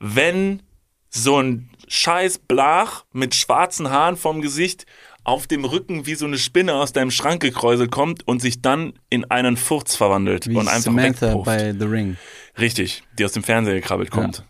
wenn 0.01 0.63
so 1.11 1.41
ein 1.43 1.71
scheiß 1.89 2.39
Blach 2.41 3.05
mit 3.13 3.35
schwarzen 3.35 3.91
Haaren 3.91 4.17
vom 4.17 4.41
Gesicht 4.43 4.85
auf 5.29 5.47
dem 5.47 5.67
Rücken 5.67 6.07
wie 6.07 6.15
so 6.15 6.25
eine 6.25 6.39
Spinne 6.39 6.75
aus 6.75 6.93
deinem 6.93 7.11
Schrank 7.11 7.43
gekräuselt 7.43 7.91
kommt 7.91 8.27
und 8.27 8.41
sich 8.41 8.63
dann 8.63 8.95
in 9.11 9.31
einen 9.31 9.59
Furz 9.59 9.95
verwandelt 9.95 10.49
Wie 10.49 10.57
und 10.57 10.69
einfach 10.69 10.85
Samantha 10.85 11.27
wegpufft. 11.27 11.45
bei 11.45 11.75
The 11.79 11.85
Ring. 11.85 12.17
Richtig, 12.59 13.03
die 13.19 13.27
aus 13.27 13.33
dem 13.33 13.43
Fernseher 13.43 13.75
gekrabbelt 13.75 14.11
kommt. 14.11 14.43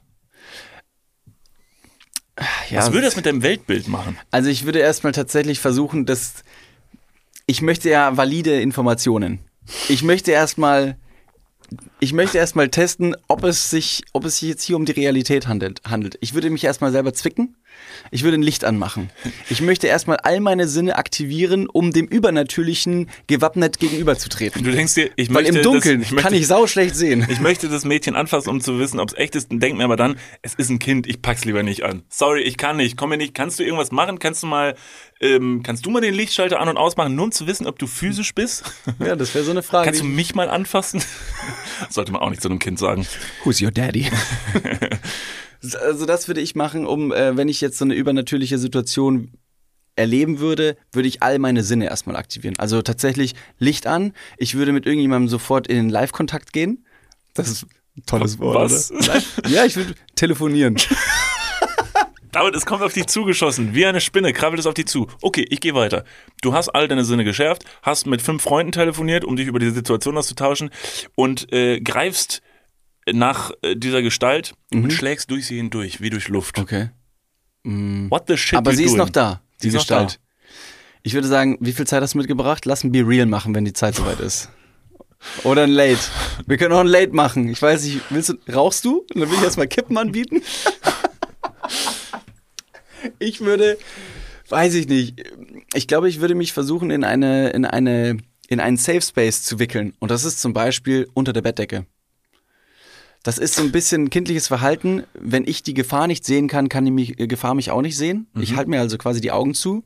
Ja, 2.71 2.79
Was 2.79 2.93
würde 2.93 3.07
das 3.07 3.17
mit 3.17 3.27
deinem 3.27 3.43
Weltbild 3.43 3.88
machen? 3.88 4.17
Also 4.31 4.51
ich 4.51 4.67
würde 4.67 4.79
erstmal 4.79 5.12
tatsächlich 5.12 5.59
versuchen, 5.59 6.07
dass 6.07 6.45
ich 7.47 7.61
möchte 7.61 7.91
ja 7.91 8.17
valide 8.17 8.61
Informationen. 8.61 9.41
Ich 9.88 10.05
möchte 10.05 10.31
erstmal 10.31 10.97
ich 12.01 12.13
möchte 12.13 12.39
erstmal 12.39 12.69
testen, 12.69 13.17
ob 13.27 13.45
es 13.45 13.71
sich 13.71 14.05
ob 14.13 14.25
es 14.25 14.39
sich 14.39 14.49
jetzt 14.49 14.63
hier 14.63 14.77
um 14.77 14.85
die 14.85 14.93
Realität 14.93 15.49
handelt. 15.49 15.83
handelt. 15.85 16.17
Ich 16.21 16.35
würde 16.35 16.51
mich 16.51 16.65
erstmal 16.65 16.93
selber 16.93 17.13
zwicken. 17.13 17.57
Ich 18.11 18.23
würde 18.23 18.39
ein 18.39 18.43
Licht 18.43 18.65
anmachen. 18.65 19.11
Ich 19.51 19.61
möchte 19.61 19.87
erstmal 19.87 20.17
all 20.19 20.41
meine 20.41 20.67
Sinne 20.69 20.97
aktivieren, 20.97 21.69
um 21.69 21.93
dem 21.93 22.07
Übernatürlichen 22.07 23.11
gewappnet 23.27 23.79
gegenüberzutreten. 23.79 24.65
Du 24.65 24.71
denkst 24.71 24.95
dir, 24.95 25.11
ich 25.17 25.29
Weil 25.29 25.45
möchte 25.45 25.59
im 25.59 25.63
Dunkeln 25.63 26.01
das, 26.01 26.09
ich 26.09 26.13
möchte, 26.13 26.29
kann 26.29 26.35
ich 26.39 26.47
sauschlecht 26.47 26.97
sehen. 26.97 27.27
Ich 27.29 27.41
möchte 27.41 27.69
das 27.69 27.85
Mädchen 27.85 28.17
anfassen, 28.17 28.51
um 28.51 28.61
zu 28.61 28.79
wissen, 28.79 29.01
ob 29.01 29.11
es 29.11 29.19
echt 29.19 29.37
ist. 29.37 29.51
Und 29.51 29.61
denk 29.61 29.77
mir 29.77 29.85
aber 29.85 29.97
dann, 29.97 30.19
es 30.43 30.55
ist 30.55 30.71
ein 30.71 30.79
Kind, 30.79 31.07
ich 31.07 31.23
pack's 31.23 31.45
lieber 31.45 31.63
nicht 31.63 31.85
an. 31.85 32.03
Sorry, 32.09 32.43
ich 32.43 32.57
kann 32.57 32.77
nicht, 32.79 32.97
komm 32.97 33.11
mir 33.11 33.17
nicht. 33.17 33.35
Kannst 33.35 33.59
du 33.59 33.65
irgendwas 33.65 33.93
machen? 33.93 34.19
Kannst 34.19 34.43
du 34.43 34.47
mal, 34.47 34.75
ähm, 35.21 35.63
kannst 35.63 35.87
du 35.87 35.91
mal 35.91 36.01
den 36.01 36.15
Lichtschalter 36.15 36.61
an 36.61 36.69
und 36.69 36.77
ausmachen, 36.77 37.15
nur 37.15 37.27
um 37.27 37.33
zu 37.33 37.47
wissen, 37.47 37.67
ob 37.67 37.79
du 37.79 37.87
physisch 37.87 38.35
bist? 38.35 38.65
Ja, 38.99 39.15
das 39.15 39.35
wäre 39.35 39.45
so 39.45 39.51
eine 39.51 39.63
Frage. 39.63 39.87
Kannst 39.87 40.01
du 40.01 40.05
mich 40.05 40.35
mal 40.35 40.49
anfassen? 40.49 41.03
Sollte 41.90 42.12
man 42.12 42.20
auch 42.20 42.31
nicht 42.31 42.42
zu 42.42 42.48
einem 42.48 42.59
Kind 42.59 42.79
sagen. 42.79 43.07
Who's 43.44 43.61
your 43.61 43.70
daddy? 43.70 44.11
also 45.83 46.07
das 46.07 46.29
würde 46.29 46.40
ich 46.40 46.55
machen, 46.55 46.87
um, 46.87 47.12
äh, 47.12 47.37
wenn 47.37 47.48
ich 47.48 47.61
jetzt 47.61 47.79
so 47.79 47.85
eine 47.85 47.94
übernatürliche 47.94 48.59
Situation 48.59 49.33
erleben 49.96 50.38
würde, 50.38 50.77
würde 50.92 51.09
ich 51.09 51.22
all 51.22 51.38
meine 51.38 51.64
Sinne 51.64 51.87
erstmal 51.87 52.16
aktivieren. 52.16 52.59
Also 52.59 52.83
tatsächlich 52.83 53.35
Licht 53.59 53.87
an. 53.87 54.12
Ich 54.37 54.55
würde 54.55 54.72
mit 54.72 54.87
irgendjemandem 54.87 55.29
sofort 55.29 55.66
in 55.66 55.77
den 55.77 55.88
Live-Kontakt 55.88 56.53
gehen. 56.53 56.87
Das 57.35 57.48
ist 57.48 57.66
ein 57.96 58.05
tolles 58.07 58.38
Wort. 58.38 58.57
Was? 58.57 58.92
Ja, 59.48 59.64
ich 59.64 59.77
würde 59.77 59.94
telefonieren. 60.14 60.77
David, 62.38 62.55
es 62.55 62.66
kommt 62.66 62.83
auf 62.83 62.92
dich 62.92 63.07
zugeschossen. 63.09 63.74
Wie 63.74 63.85
eine 63.85 64.01
Spinne 64.01 64.33
krabbelt 64.33 64.61
es 64.61 64.66
auf 64.66 64.74
dich 64.74 64.87
zu. 64.87 65.09
Okay, 65.22 65.44
ich 65.51 65.59
gehe 65.61 65.74
weiter. 65.74 66.05
Du 66.40 66.53
hast 66.53 66.68
all 66.68 66.87
deine 66.87 67.05
Sinne 67.05 67.24
geschärft, 67.24 67.64
hast 67.83 68.07
mit 68.07 68.22
fünf 68.22 68.44
Freunden 68.44 68.70
telefoniert, 68.70 69.24
um 69.24 69.35
dich 69.35 69.48
über 69.48 69.59
die 69.59 69.70
Situation 69.70 70.16
auszutauschen 70.16 70.70
und 71.16 71.53
äh, 71.53 71.81
greifst 71.81 72.40
nach 73.12 73.51
äh, 73.62 73.74
dieser 73.74 74.03
Gestalt 74.03 74.55
und 74.72 74.92
schlägst 74.92 75.33
durch 75.33 75.48
sie 75.48 75.57
hindurch, 75.57 76.01
wie 76.01 76.11
durch 76.11 76.29
Luft. 76.29 76.61
Okay. 76.61 76.90
What 77.64 78.24
the 78.29 78.37
shit 78.37 78.57
Aber 78.57 78.72
sie 78.72 78.85
ist 78.85 78.90
doing? 78.90 78.98
noch 78.98 79.11
da, 79.11 79.42
die 79.61 79.70
Sie 79.70 79.77
ist 79.77 79.83
Gestalt. 79.83 80.20
Ich 81.03 81.14
würde 81.14 81.27
sagen, 81.27 81.59
wie 81.61 81.72
viel 81.72 81.88
Zeit 81.88 82.03
hast 82.03 82.14
du 82.14 82.18
mitgebracht? 82.18 82.66
Lass 82.66 82.85
ein 82.85 82.92
Be 82.92 83.01
Real 83.05 83.27
machen, 83.27 83.53
wenn 83.53 83.64
die 83.64 83.72
Zeit 83.72 83.96
soweit 83.96 84.20
ist. 84.20 84.48
Oder 85.42 85.64
ein 85.64 85.70
Late. 85.70 85.98
Wir 86.46 86.57
können 86.57 86.72
auch 86.72 86.81
ein 86.81 86.87
Late 86.87 87.12
machen. 87.12 87.48
Ich 87.48 87.61
weiß 87.61 87.83
nicht, 87.83 88.01
willst 88.11 88.29
du, 88.29 88.35
rauchst 88.53 88.85
du? 88.85 89.05
Dann 89.09 89.29
will 89.29 89.38
ich 89.38 89.42
erstmal 89.42 89.66
Kippen 89.66 89.98
anbieten. 89.98 90.40
ich 93.19 93.41
würde, 93.41 93.79
weiß 94.49 94.75
ich 94.75 94.89
nicht. 94.89 95.23
Ich 95.75 95.87
glaube, 95.87 96.09
ich 96.09 96.21
würde 96.21 96.35
mich 96.35 96.53
versuchen, 96.53 96.91
in 96.91 97.05
eine, 97.05 97.51
in 97.51 97.65
eine, 97.65 98.19
in 98.49 98.61
einen 98.61 98.77
Safe 98.77 99.03
Space 99.03 99.43
zu 99.43 99.59
wickeln. 99.59 99.95
Und 99.99 100.11
das 100.11 100.25
ist 100.25 100.41
zum 100.41 100.53
Beispiel 100.53 101.09
unter 101.15 101.33
der 101.33 101.43
Bettdecke. 101.43 101.87
Das 103.23 103.39
ist 103.39 103.55
so 103.55 103.63
ein 103.63 103.73
bisschen 103.73 104.11
kindliches 104.11 104.47
Verhalten. 104.47 105.05
Wenn 105.13 105.47
ich 105.47 105.63
die 105.63 105.75
Gefahr 105.75 106.07
nicht 106.07 106.25
sehen 106.25 106.49
kann, 106.49 106.69
kann 106.69 106.85
die 106.85 106.91
mich, 106.91 107.19
äh, 107.19 107.27
Gefahr 107.27 107.55
mich 107.55 107.71
auch 107.71 107.83
nicht 107.83 107.97
sehen. 107.97 108.29
Ich 108.41 108.57
halte 108.57 108.71
mir 108.71 108.81
also 108.81 108.97
quasi 108.97 109.21
die 109.21 109.33
Augen 109.33 109.55
zu. 109.55 109.85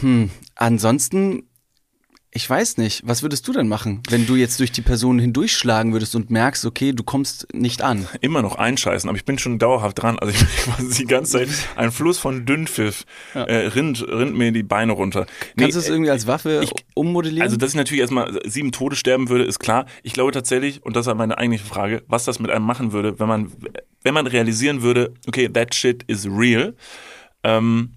Hm, 0.00 0.30
ansonsten, 0.54 1.48
ich 2.30 2.48
weiß 2.48 2.76
nicht, 2.76 3.02
was 3.06 3.22
würdest 3.22 3.48
du 3.48 3.52
denn 3.54 3.68
machen, 3.68 4.02
wenn 4.10 4.26
du 4.26 4.36
jetzt 4.36 4.60
durch 4.60 4.70
die 4.70 4.82
Person 4.82 5.18
hindurchschlagen 5.18 5.92
würdest 5.94 6.14
und 6.14 6.30
merkst, 6.30 6.66
okay, 6.66 6.92
du 6.92 7.02
kommst 7.02 7.46
nicht 7.54 7.80
an? 7.80 8.06
Immer 8.20 8.42
noch 8.42 8.56
einscheißen, 8.56 9.08
aber 9.08 9.16
ich 9.16 9.24
bin 9.24 9.38
schon 9.38 9.58
dauerhaft 9.58 10.02
dran. 10.02 10.18
Also 10.18 10.34
ich 10.34 10.38
bin 10.38 10.48
quasi 10.74 11.02
die 11.02 11.06
ganze 11.06 11.32
Zeit 11.38 11.48
ein 11.76 11.90
Fluss 11.90 12.18
von 12.18 12.44
Dünnpfiff 12.44 13.06
äh, 13.32 13.40
rinnt, 13.68 14.06
rinnt 14.06 14.36
mir 14.36 14.52
die 14.52 14.62
Beine 14.62 14.92
runter. 14.92 15.24
Kannst 15.24 15.56
du 15.56 15.64
Nee, 15.64 15.68
es 15.84 15.88
irgendwie 15.88 16.10
als 16.10 16.26
Waffe 16.26 16.60
ich- 16.62 16.72
ummodellieren? 16.94 17.42
Also, 17.42 17.56
dass 17.56 17.70
ich 17.70 17.76
natürlich 17.76 18.02
erstmal 18.02 18.38
sieben 18.44 18.72
Tode 18.72 18.94
sterben 18.94 19.30
würde, 19.30 19.44
ist 19.44 19.58
klar. 19.58 19.86
Ich 20.02 20.12
glaube 20.12 20.32
tatsächlich, 20.32 20.84
und 20.84 20.96
das 20.96 21.06
ist 21.06 21.14
meine 21.14 21.38
eigentliche 21.38 21.64
Frage, 21.64 22.02
was 22.08 22.24
das 22.26 22.40
mit 22.40 22.50
einem 22.50 22.66
machen 22.66 22.92
würde, 22.92 23.18
wenn 23.18 23.28
man, 23.28 23.50
wenn 24.02 24.12
man 24.12 24.26
realisieren 24.26 24.82
würde, 24.82 25.14
okay, 25.26 25.48
that 25.48 25.74
shit 25.74 26.02
is 26.06 26.26
real. 26.26 26.74
Ähm, 27.42 27.92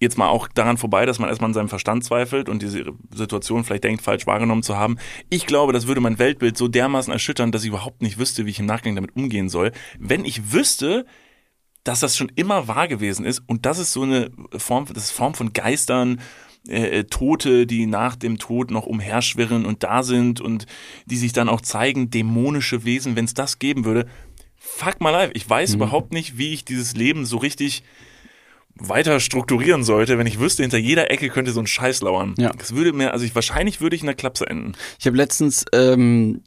jetzt 0.00 0.16
mal 0.16 0.28
auch 0.28 0.48
daran 0.48 0.78
vorbei, 0.78 1.06
dass 1.06 1.18
man 1.18 1.28
erstmal 1.28 1.50
an 1.50 1.54
seinem 1.54 1.68
Verstand 1.68 2.02
zweifelt 2.02 2.48
und 2.48 2.62
diese 2.62 2.84
Situation 3.14 3.64
vielleicht 3.64 3.84
denkt, 3.84 4.02
falsch 4.02 4.26
wahrgenommen 4.26 4.62
zu 4.62 4.76
haben. 4.76 4.96
Ich 5.28 5.46
glaube, 5.46 5.72
das 5.72 5.86
würde 5.86 6.00
mein 6.00 6.18
Weltbild 6.18 6.56
so 6.56 6.68
dermaßen 6.68 7.12
erschüttern, 7.12 7.52
dass 7.52 7.62
ich 7.62 7.68
überhaupt 7.68 8.00
nicht 8.00 8.18
wüsste, 8.18 8.46
wie 8.46 8.50
ich 8.50 8.58
im 8.58 8.66
Nachgang 8.66 8.94
damit 8.94 9.14
umgehen 9.14 9.50
soll. 9.50 9.72
Wenn 9.98 10.24
ich 10.24 10.52
wüsste, 10.52 11.04
dass 11.84 12.00
das 12.00 12.16
schon 12.16 12.32
immer 12.34 12.66
wahr 12.66 12.88
gewesen 12.88 13.26
ist 13.26 13.42
und 13.46 13.66
das 13.66 13.78
ist 13.78 13.92
so 13.92 14.02
eine 14.02 14.30
Form, 14.56 14.86
das 14.86 15.04
ist 15.04 15.10
Form 15.12 15.34
von 15.34 15.52
Geistern, 15.52 16.20
äh, 16.68 17.00
äh, 17.00 17.04
Tote, 17.04 17.66
die 17.66 17.86
nach 17.86 18.16
dem 18.16 18.38
Tod 18.38 18.70
noch 18.70 18.86
umherschwirren 18.86 19.66
und 19.66 19.82
da 19.82 20.02
sind 20.02 20.40
und 20.40 20.66
die 21.06 21.16
sich 21.16 21.32
dann 21.32 21.48
auch 21.48 21.60
zeigen, 21.60 22.10
dämonische 22.10 22.84
Wesen, 22.84 23.16
wenn 23.16 23.24
es 23.26 23.34
das 23.34 23.58
geben 23.58 23.84
würde. 23.84 24.06
Fuck 24.56 25.00
my 25.00 25.10
life, 25.10 25.32
ich 25.34 25.48
weiß 25.48 25.74
überhaupt 25.74 26.12
nicht, 26.12 26.38
wie 26.38 26.52
ich 26.52 26.64
dieses 26.64 26.94
Leben 26.94 27.24
so 27.24 27.38
richtig 27.38 27.82
weiter 28.74 29.20
strukturieren 29.20 29.84
sollte, 29.84 30.18
wenn 30.18 30.26
ich 30.26 30.40
wüsste, 30.40 30.62
hinter 30.62 30.78
jeder 30.78 31.10
Ecke 31.10 31.28
könnte 31.28 31.52
so 31.52 31.60
ein 31.60 31.66
Scheiß 31.66 32.00
lauern. 32.02 32.34
Ja. 32.38 32.50
Das 32.56 32.74
würde 32.74 32.92
mir, 32.92 33.12
also 33.12 33.24
ich, 33.24 33.34
wahrscheinlich 33.34 33.80
würde 33.80 33.96
ich 33.96 34.02
in 34.02 34.06
der 34.06 34.14
Klapse 34.14 34.46
enden. 34.46 34.72
Ich 34.98 35.06
habe 35.06 35.16
letztens, 35.16 35.64
ähm, 35.72 36.42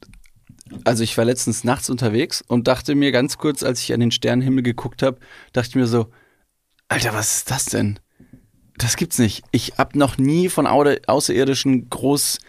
also 0.83 1.03
ich 1.03 1.17
war 1.17 1.25
letztens 1.25 1.63
nachts 1.63 1.89
unterwegs 1.89 2.43
und 2.47 2.67
dachte 2.67 2.95
mir 2.95 3.11
ganz 3.11 3.37
kurz, 3.37 3.63
als 3.63 3.81
ich 3.81 3.93
an 3.93 3.99
den 3.99 4.11
Sternenhimmel 4.11 4.63
geguckt 4.63 5.03
habe, 5.03 5.19
dachte 5.51 5.69
ich 5.69 5.75
mir 5.75 5.87
so, 5.87 6.07
Alter, 6.87 7.13
was 7.13 7.37
ist 7.37 7.51
das 7.51 7.65
denn? 7.65 7.99
Das 8.77 8.97
gibt's 8.97 9.19
nicht. 9.19 9.43
Ich 9.51 9.73
hab 9.77 9.95
noch 9.95 10.17
nie 10.17 10.49
von 10.49 10.65
Außerirdischen 10.67 11.89
groß 11.89 12.39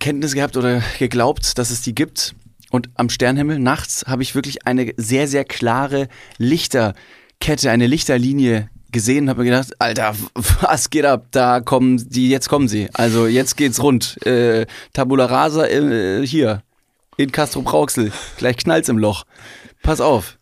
Kenntnis 0.00 0.34
gehabt 0.34 0.56
oder 0.56 0.82
geglaubt, 0.98 1.58
dass 1.58 1.70
es 1.70 1.82
die 1.82 1.94
gibt. 1.94 2.34
Und 2.70 2.88
am 2.94 3.08
Sternenhimmel 3.08 3.58
nachts 3.58 4.04
habe 4.06 4.22
ich 4.22 4.34
wirklich 4.34 4.66
eine 4.66 4.92
sehr, 4.96 5.28
sehr 5.28 5.44
klare 5.44 6.08
Lichterkette, 7.40 7.70
eine 7.70 7.86
Lichterlinie 7.86 8.68
gesehen 8.92 9.24
und 9.24 9.30
habe 9.30 9.40
mir 9.40 9.50
gedacht, 9.50 9.72
Alter, 9.78 10.14
was 10.60 10.90
geht 10.90 11.04
ab? 11.06 11.26
Da 11.30 11.60
kommen 11.60 11.96
die, 12.10 12.28
jetzt 12.28 12.48
kommen 12.48 12.68
sie. 12.68 12.88
Also 12.92 13.26
jetzt 13.26 13.56
geht's 13.56 13.82
rund. 13.82 14.24
Äh, 14.26 14.66
Tabula 14.92 15.24
rasa 15.26 15.66
äh, 15.66 16.26
hier 16.26 16.62
in 17.16 17.32
Castro 17.32 17.62
Brauxel. 17.62 18.12
Gleich 18.36 18.58
knallt's 18.58 18.88
im 18.90 18.98
Loch. 18.98 19.24
Pass 19.82 20.00
auf. 20.02 20.38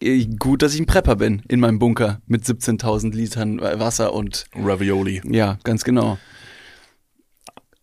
Äh, 0.00 0.24
Gut, 0.38 0.62
dass 0.62 0.72
ich 0.74 0.80
ein 0.80 0.86
Prepper 0.86 1.16
bin 1.16 1.42
in 1.48 1.60
meinem 1.60 1.78
Bunker 1.78 2.22
mit 2.26 2.44
17.000 2.44 3.14
Litern 3.14 3.60
Wasser 3.60 4.14
und 4.14 4.46
Ravioli. 4.54 5.20
ja, 5.24 5.58
ganz 5.64 5.84
genau. 5.84 6.18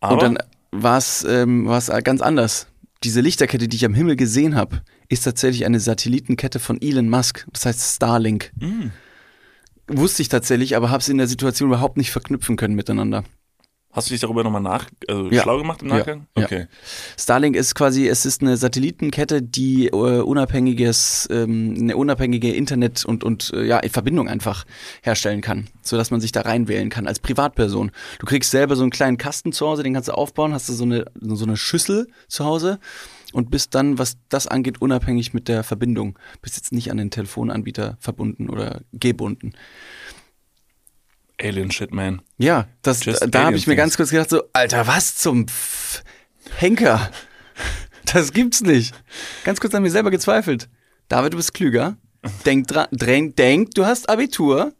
Aber 0.00 0.14
Und 0.14 0.22
dann 0.22 0.38
war 0.72 0.98
es 0.98 1.24
ähm, 1.24 1.66
war's 1.66 1.90
ganz 2.02 2.20
anders. 2.20 2.66
Diese 3.04 3.20
Lichterkette, 3.20 3.68
die 3.68 3.76
ich 3.76 3.84
am 3.84 3.94
Himmel 3.94 4.16
gesehen 4.16 4.56
habe, 4.56 4.82
ist 5.08 5.22
tatsächlich 5.24 5.64
eine 5.66 5.80
Satellitenkette 5.80 6.58
von 6.58 6.80
Elon 6.80 7.08
Musk. 7.08 7.46
Das 7.52 7.66
heißt 7.66 7.96
Starlink. 7.96 8.52
Mm. 8.58 8.88
Wusste 9.88 10.22
ich 10.22 10.28
tatsächlich, 10.28 10.76
aber 10.76 10.90
habe 10.90 11.00
es 11.00 11.08
in 11.08 11.18
der 11.18 11.28
Situation 11.28 11.68
überhaupt 11.68 11.96
nicht 11.96 12.10
verknüpfen 12.10 12.56
können 12.56 12.74
miteinander. 12.74 13.24
hast 13.92 14.10
du 14.10 14.12
dich 14.12 14.20
darüber 14.20 14.44
nochmal 14.44 14.60
nach, 14.60 14.90
also 15.08 15.30
Ja. 15.30 15.40
schlau 15.42 15.56
gemacht 15.56 15.80
im. 15.80 15.88
Nachgang? 15.88 16.26
Ja. 16.36 16.44
Okay. 16.44 16.66
Starlink 17.18 17.56
ist 17.56 17.74
quasi, 17.74 18.06
es 18.06 18.26
ist 18.26 18.42
eine 18.42 18.58
Satellitenkette, 18.58 19.40
die 19.40 19.86
äh, 19.86 19.90
unabhängiges, 20.20 21.26
ähm, 21.30 21.74
eine 21.78 21.96
unabhängige 21.96 22.52
Internet- 22.52 23.06
und, 23.06 23.24
und 23.24 23.52
äh, 23.54 23.64
ja, 23.64 23.80
Verbindung 23.88 24.28
einfach 24.28 24.66
herstellen 25.02 25.40
kann, 25.40 25.68
sodass 25.80 26.10
man 26.10 26.20
sich 26.20 26.30
da 26.32 26.42
reinwählen 26.42 26.90
kann 26.90 27.06
als 27.06 27.20
Privatperson. 27.20 27.90
Du 28.18 28.26
kriegst 28.26 28.50
selber 28.50 28.76
so 28.76 28.82
einen 28.82 28.90
kleinen 28.90 29.16
Kasten 29.16 29.52
zu 29.52 29.66
Hause, 29.66 29.82
den 29.82 29.94
kannst 29.94 30.10
du 30.10 30.12
aufbauen, 30.12 30.52
hast 30.52 30.68
du 30.68 30.74
so 30.74 30.84
eine, 30.84 31.06
so 31.18 31.46
eine 31.46 31.56
Schüssel 31.56 32.06
zu 32.28 32.44
Hause 32.44 32.78
und 33.32 33.50
bist 33.50 33.74
dann, 33.74 33.98
was 33.98 34.16
das 34.28 34.46
angeht, 34.46 34.80
unabhängig 34.80 35.34
mit 35.34 35.48
der 35.48 35.64
Verbindung. 35.64 36.18
Bist 36.42 36.56
jetzt 36.56 36.72
nicht 36.72 36.90
an 36.90 36.96
den 36.96 37.10
Telefonanbieter 37.10 37.96
verbunden 38.00 38.48
oder 38.48 38.82
gebunden. 38.92 39.52
Alien 41.40 41.70
Shit, 41.70 41.92
man. 41.92 42.22
Ja, 42.38 42.68
das, 42.82 43.04
Just 43.04 43.26
da 43.30 43.44
habe 43.44 43.56
ich 43.56 43.66
mir 43.66 43.76
ganz 43.76 43.96
kurz 43.96 44.10
gedacht, 44.10 44.30
so, 44.30 44.42
Alter, 44.52 44.86
was 44.86 45.16
zum 45.16 45.46
Pf 45.48 46.02
Henker? 46.56 47.10
Das 48.12 48.32
gibt's 48.32 48.62
nicht. 48.62 48.94
Ganz 49.44 49.60
kurz 49.60 49.74
an 49.74 49.82
mir 49.82 49.90
selber 49.90 50.12
gezweifelt. 50.12 50.68
David, 51.08 51.32
du 51.32 51.38
bist 51.38 51.54
klüger. 51.54 51.96
Denk 52.44 52.68
dran, 52.68 52.86
denk, 52.92 53.36
denk, 53.36 53.74
du 53.74 53.84
hast 53.84 54.08
Abitur. 54.08 54.72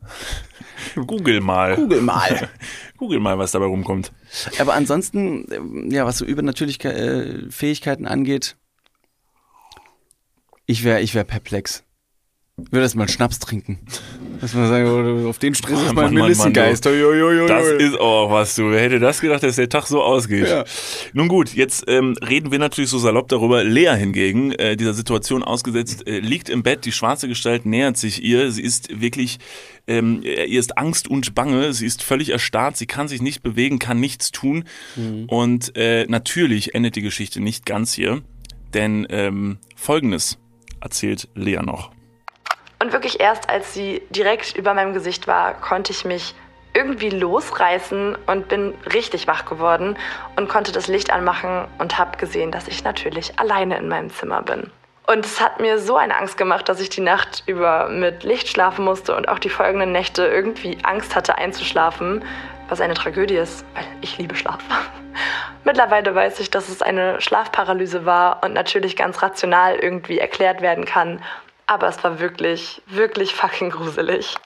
Google 1.05 1.41
mal. 1.41 1.77
Google 1.77 2.01
mal. 2.01 2.49
Google 2.97 3.21
mal, 3.21 3.39
was 3.39 3.53
dabei 3.53 3.67
rumkommt. 3.67 4.13
Aber 4.59 4.75
ansonsten, 4.75 5.47
ähm, 5.53 5.91
ja, 5.91 6.07
was 6.07 6.19
so 6.19 6.25
übernatürliche 6.25 6.93
äh, 6.93 7.51
Fähigkeiten 7.51 8.07
angeht, 8.07 8.57
ich 10.67 10.85
wäre 10.85 11.01
ich 11.01 11.15
wär 11.15 11.25
perplex. 11.25 11.86
Ich 12.59 12.73
würde 12.73 12.85
erst 12.85 12.97
mal 12.97 13.03
einen 13.03 13.11
Schnaps 13.11 13.39
trinken. 13.39 13.79
Lass 14.41 14.55
mal 14.55 14.67
sagen, 14.67 14.87
oh, 14.89 15.29
auf 15.29 15.39
den 15.39 15.55
Stress 15.55 15.79
ist 15.79 15.87
mein 15.89 15.95
Mann, 15.95 16.05
Mann, 16.05 16.15
Mann, 16.15 16.23
Melissengeist. 16.23 16.87
Das 16.87 17.67
ist 17.83 18.01
auch 18.01 18.31
was, 18.31 18.55
du. 18.55 18.71
Wer 18.71 18.81
hätte 18.81 18.99
das 18.99 19.21
gedacht, 19.21 19.43
dass 19.43 19.57
der 19.57 19.69
Tag 19.69 19.87
so 19.87 20.03
ausgeht? 20.03 20.49
Ja. 20.49 20.65
Nun 21.13 21.29
gut, 21.29 21.53
jetzt 21.53 21.85
ähm, 21.87 22.17
reden 22.27 22.51
wir 22.51 22.59
natürlich 22.59 22.89
so 22.89 22.99
salopp 22.99 23.29
darüber. 23.29 23.63
Lea 23.63 23.95
hingegen, 23.95 24.53
äh, 24.53 24.75
dieser 24.75 24.95
Situation 24.95 25.43
ausgesetzt, 25.43 26.07
äh, 26.07 26.19
liegt 26.21 26.49
im 26.49 26.63
Bett, 26.63 26.87
die 26.87 26.93
schwarze 26.93 27.29
Gestalt 27.29 27.67
nähert 27.67 27.99
sich 27.99 28.23
ihr. 28.25 28.51
Sie 28.51 28.63
ist 28.63 29.03
wirklich, 29.03 29.39
ähm, 29.87 30.23
ihr 30.23 30.59
ist 30.59 30.79
Angst 30.79 31.09
und 31.09 31.35
Bange, 31.35 31.75
sie 31.75 31.85
ist 31.85 32.03
völlig 32.03 32.31
erstarrt, 32.31 32.79
sie 32.79 32.87
kann 32.87 33.07
sich 33.07 33.21
nicht 33.21 33.43
bewegen, 33.43 33.79
kann 33.79 34.01
nichts 34.01 34.31
tun. 34.31 34.65
Und 35.27 35.77
äh, 35.77 36.07
natürlich 36.09 36.75
endet 36.75 36.97
die 36.97 37.03
Geschichte 37.03 37.41
nicht 37.41 37.67
ganz 37.67 37.93
hier, 37.93 38.23
denn 38.73 39.07
ähm, 39.11 39.59
folgendes 39.77 40.39
erzählt 40.81 41.29
Lea 41.35 41.61
noch. 41.63 41.96
Und 42.79 42.93
wirklich 42.93 43.21
erst 43.21 43.49
als 43.49 43.75
sie 43.75 44.03
direkt 44.11 44.57
über 44.57 44.75
meinem 44.75 44.95
Gesicht 44.95 45.27
war, 45.27 45.55
konnte 45.55 45.93
ich 45.93 46.05
mich 46.05 46.35
irgendwie 46.75 47.09
losreißen 47.09 48.17
und 48.27 48.49
bin 48.49 48.75
richtig 48.93 49.27
wach 49.27 49.47
geworden 49.47 49.97
und 50.37 50.49
konnte 50.49 50.73
das 50.73 50.89
Licht 50.89 51.11
anmachen 51.11 51.67
und 51.79 51.99
habe 51.99 52.19
gesehen, 52.19 52.53
dass 52.53 52.69
ich 52.69 52.85
natürlich 52.85 53.39
alleine 53.39 53.79
in 53.79 53.89
meinem 53.89 54.11
Zimmer 54.11 54.43
bin. 54.43 54.71
Und 55.07 55.25
es 55.25 55.41
hat 55.41 55.61
mir 55.61 55.79
so 55.79 55.97
eine 55.97 56.17
Angst 56.17 56.37
gemacht, 56.37 56.69
dass 56.69 56.81
ich 56.81 56.91
die 56.91 57.01
Nacht 57.01 57.45
über 57.47 57.89
mit 57.89 58.25
Licht 58.25 58.49
schlafen 58.49 58.85
musste 58.85 59.17
und 59.17 59.29
auch 59.29 59.39
die 59.39 59.49
folgenden 59.49 59.93
Nächte 59.93 60.27
irgendwie 60.27 60.77
Angst 60.83 61.15
hatte 61.15 61.39
einzuschlafen, 61.39 62.25
was 62.69 62.81
eine 62.81 62.95
Tragödie 62.95 63.37
ist, 63.37 63.65
weil 63.75 63.85
ich 64.01 64.19
liebe 64.19 64.35
Schlaf. 64.35 64.59
Mittlerweile 65.65 66.15
weiß 66.15 66.41
ich, 66.41 66.51
dass 66.51 66.69
es 66.69 66.83
eine 66.83 67.21
Schlafparalyse 67.21 68.05
war 68.05 68.43
und 68.43 68.53
natürlich 68.53 68.97
ganz 68.97 69.23
rational 69.23 69.77
irgendwie 69.77 70.19
erklärt 70.19 70.61
werden 70.61 70.85
kann. 70.85 71.23
Aber 71.67 71.89
es 71.89 72.03
war 72.05 72.21
wirklich, 72.21 72.83
wirklich 72.87 73.35
fucking 73.35 73.71
gruselig. 73.71 74.37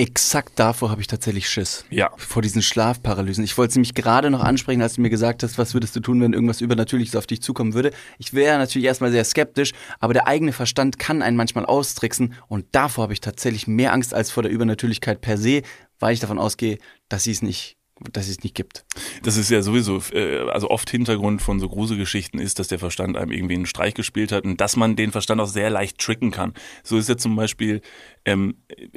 Exakt 0.00 0.52
davor 0.60 0.90
habe 0.90 1.00
ich 1.00 1.08
tatsächlich 1.08 1.48
Schiss. 1.48 1.84
Ja. 1.90 2.12
Vor 2.16 2.40
diesen 2.40 2.62
Schlafparalysen. 2.62 3.42
Ich 3.42 3.58
wollte 3.58 3.70
es 3.70 3.74
nämlich 3.74 3.94
gerade 3.94 4.30
noch 4.30 4.44
ansprechen, 4.44 4.80
als 4.80 4.94
du 4.94 5.00
mir 5.00 5.10
gesagt 5.10 5.42
hast, 5.42 5.58
was 5.58 5.74
würdest 5.74 5.96
du 5.96 6.00
tun, 6.00 6.20
wenn 6.20 6.32
irgendwas 6.32 6.60
Übernatürliches 6.60 7.16
auf 7.16 7.26
dich 7.26 7.42
zukommen 7.42 7.74
würde. 7.74 7.90
Ich 8.16 8.32
wäre 8.32 8.58
natürlich 8.58 8.86
erstmal 8.86 9.10
sehr 9.10 9.24
skeptisch, 9.24 9.72
aber 9.98 10.12
der 10.14 10.28
eigene 10.28 10.52
Verstand 10.52 11.00
kann 11.00 11.20
einen 11.20 11.36
manchmal 11.36 11.66
austricksen 11.66 12.34
und 12.46 12.66
davor 12.70 13.02
habe 13.02 13.12
ich 13.12 13.20
tatsächlich 13.20 13.66
mehr 13.66 13.92
Angst 13.92 14.14
als 14.14 14.30
vor 14.30 14.44
der 14.44 14.52
Übernatürlichkeit 14.52 15.20
per 15.20 15.36
se, 15.36 15.62
weil 15.98 16.14
ich 16.14 16.20
davon 16.20 16.38
ausgehe, 16.38 16.78
dass 17.08 17.24
sie 17.24 17.32
es 17.32 17.42
nicht, 17.42 17.77
dass 18.12 18.28
es 18.28 18.42
nicht 18.42 18.54
gibt. 18.54 18.84
Das 19.22 19.36
ist 19.36 19.50
ja 19.50 19.62
sowieso, 19.62 20.00
äh, 20.12 20.48
also 20.50 20.70
oft 20.70 20.88
Hintergrund 20.90 21.42
von 21.42 21.58
so 21.60 21.68
Gruselgeschichten 21.68 22.38
ist, 22.40 22.58
dass 22.58 22.68
der 22.68 22.78
Verstand 22.78 23.16
einem 23.16 23.30
irgendwie 23.32 23.54
einen 23.54 23.66
Streich 23.66 23.94
gespielt 23.94 24.32
hat 24.32 24.44
und 24.44 24.60
dass 24.60 24.76
man 24.76 24.96
den 24.96 25.10
Verstand 25.12 25.40
auch 25.40 25.46
sehr 25.48 25.70
leicht 25.70 25.98
tricken 25.98 26.30
kann. 26.30 26.54
So 26.82 26.96
ist 26.98 27.08
ja 27.08 27.16
zum 27.16 27.34
Beispiel, 27.36 27.80
ähm, 28.24 28.56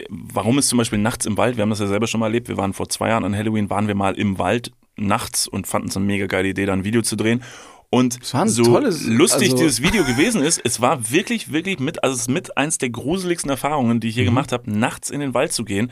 warum 0.09 0.59
ist 0.59 0.69
zum 0.69 0.77
Beispiel 0.77 0.99
nachts 0.99 1.25
im 1.25 1.37
Wald, 1.37 1.57
wir 1.57 1.63
haben 1.63 1.69
das 1.69 1.79
ja 1.79 1.87
selber 1.87 2.07
schon 2.07 2.19
mal 2.19 2.27
erlebt, 2.27 2.47
wir 2.47 2.57
waren 2.57 2.73
vor 2.73 2.89
zwei 2.89 3.09
Jahren 3.09 3.23
an 3.25 3.35
Halloween, 3.35 3.69
waren 3.69 3.87
wir 3.87 3.95
mal 3.95 4.13
im 4.15 4.37
Wald 4.37 4.71
nachts 4.97 5.47
und 5.47 5.67
fanden 5.67 5.87
es 5.89 5.97
eine 5.97 6.05
mega 6.05 6.27
geile 6.27 6.49
Idee, 6.49 6.65
da 6.65 6.73
ein 6.73 6.83
Video 6.83 7.01
zu 7.01 7.15
drehen. 7.15 7.43
Und 7.93 8.19
so 8.23 8.63
tolles- 8.63 9.05
lustig 9.05 9.51
also- 9.51 9.57
dieses 9.57 9.81
Video 9.81 10.05
gewesen 10.05 10.41
ist, 10.43 10.61
es 10.63 10.79
war 10.79 11.11
wirklich, 11.11 11.51
wirklich 11.51 11.77
mit, 11.79 12.03
also 12.05 12.15
es 12.15 12.21
ist 12.21 12.29
mit 12.29 12.55
eins 12.55 12.77
der 12.77 12.89
gruseligsten 12.89 13.49
Erfahrungen, 13.49 13.99
die 13.99 14.07
ich 14.07 14.15
Mhm. 14.15 14.19
je 14.19 14.25
gemacht 14.25 14.53
habe, 14.53 14.71
nachts 14.71 15.09
in 15.09 15.19
den 15.19 15.33
Wald 15.33 15.51
zu 15.51 15.65
gehen. 15.65 15.91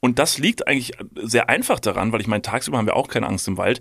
Und 0.00 0.18
das 0.18 0.38
liegt 0.38 0.66
eigentlich 0.66 0.92
sehr 1.14 1.50
einfach 1.50 1.78
daran, 1.78 2.12
weil 2.12 2.22
ich 2.22 2.26
meine, 2.26 2.42
tagsüber 2.42 2.78
haben 2.78 2.86
wir 2.86 2.96
auch 2.96 3.08
keine 3.08 3.26
Angst 3.26 3.46
im 3.48 3.58
Wald. 3.58 3.80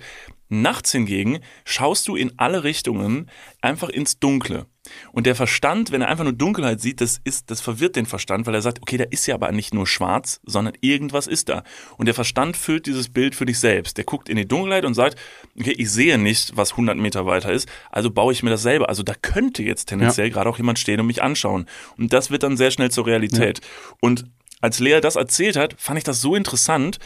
Nachts 0.49 0.91
hingegen 0.91 1.39
schaust 1.63 2.07
du 2.07 2.15
in 2.15 2.33
alle 2.37 2.63
Richtungen 2.63 3.29
einfach 3.61 3.89
ins 3.89 4.19
Dunkle. 4.19 4.65
Und 5.11 5.27
der 5.27 5.35
Verstand, 5.35 5.91
wenn 5.91 6.01
er 6.01 6.07
einfach 6.09 6.23
nur 6.23 6.33
Dunkelheit 6.33 6.81
sieht, 6.81 6.99
das 6.99 7.21
ist, 7.23 7.51
das 7.51 7.61
verwirrt 7.61 7.95
den 7.95 8.07
Verstand, 8.07 8.47
weil 8.47 8.55
er 8.55 8.61
sagt, 8.61 8.81
okay, 8.81 8.97
da 8.97 9.03
ist 9.03 9.27
ja 9.27 9.35
aber 9.35 9.51
nicht 9.51 9.73
nur 9.73 9.85
schwarz, 9.85 10.41
sondern 10.43 10.73
irgendwas 10.81 11.27
ist 11.27 11.49
da. 11.49 11.63
Und 11.97 12.07
der 12.07 12.15
Verstand 12.15 12.57
füllt 12.57 12.87
dieses 12.87 13.09
Bild 13.09 13.35
für 13.35 13.45
dich 13.45 13.59
selbst. 13.59 13.97
Der 13.97 14.03
guckt 14.03 14.27
in 14.27 14.37
die 14.37 14.47
Dunkelheit 14.47 14.85
und 14.85 14.95
sagt, 14.95 15.19
okay, 15.57 15.75
ich 15.77 15.91
sehe 15.91 16.17
nicht, 16.17 16.57
was 16.57 16.71
100 16.71 16.97
Meter 16.97 17.27
weiter 17.27 17.53
ist, 17.53 17.69
also 17.91 18.09
baue 18.09 18.33
ich 18.33 18.41
mir 18.41 18.49
das 18.49 18.63
selber. 18.63 18.89
Also 18.89 19.03
da 19.03 19.13
könnte 19.13 19.63
jetzt 19.63 19.85
tendenziell 19.85 20.31
gerade 20.31 20.49
auch 20.49 20.57
jemand 20.57 20.79
stehen 20.79 20.99
und 20.99 21.07
mich 21.07 21.21
anschauen. 21.21 21.67
Und 21.97 22.11
das 22.11 22.31
wird 22.31 22.43
dann 22.43 22.57
sehr 22.57 22.71
schnell 22.71 22.89
zur 22.89 23.05
Realität. 23.05 23.61
Und 24.01 24.25
als 24.61 24.79
Lea 24.79 24.99
das 25.01 25.15
erzählt 25.15 25.55
hat, 25.55 25.75
fand 25.77 25.97
ich 25.97 26.03
das 26.03 26.21
so 26.21 26.35
interessant, 26.35 26.99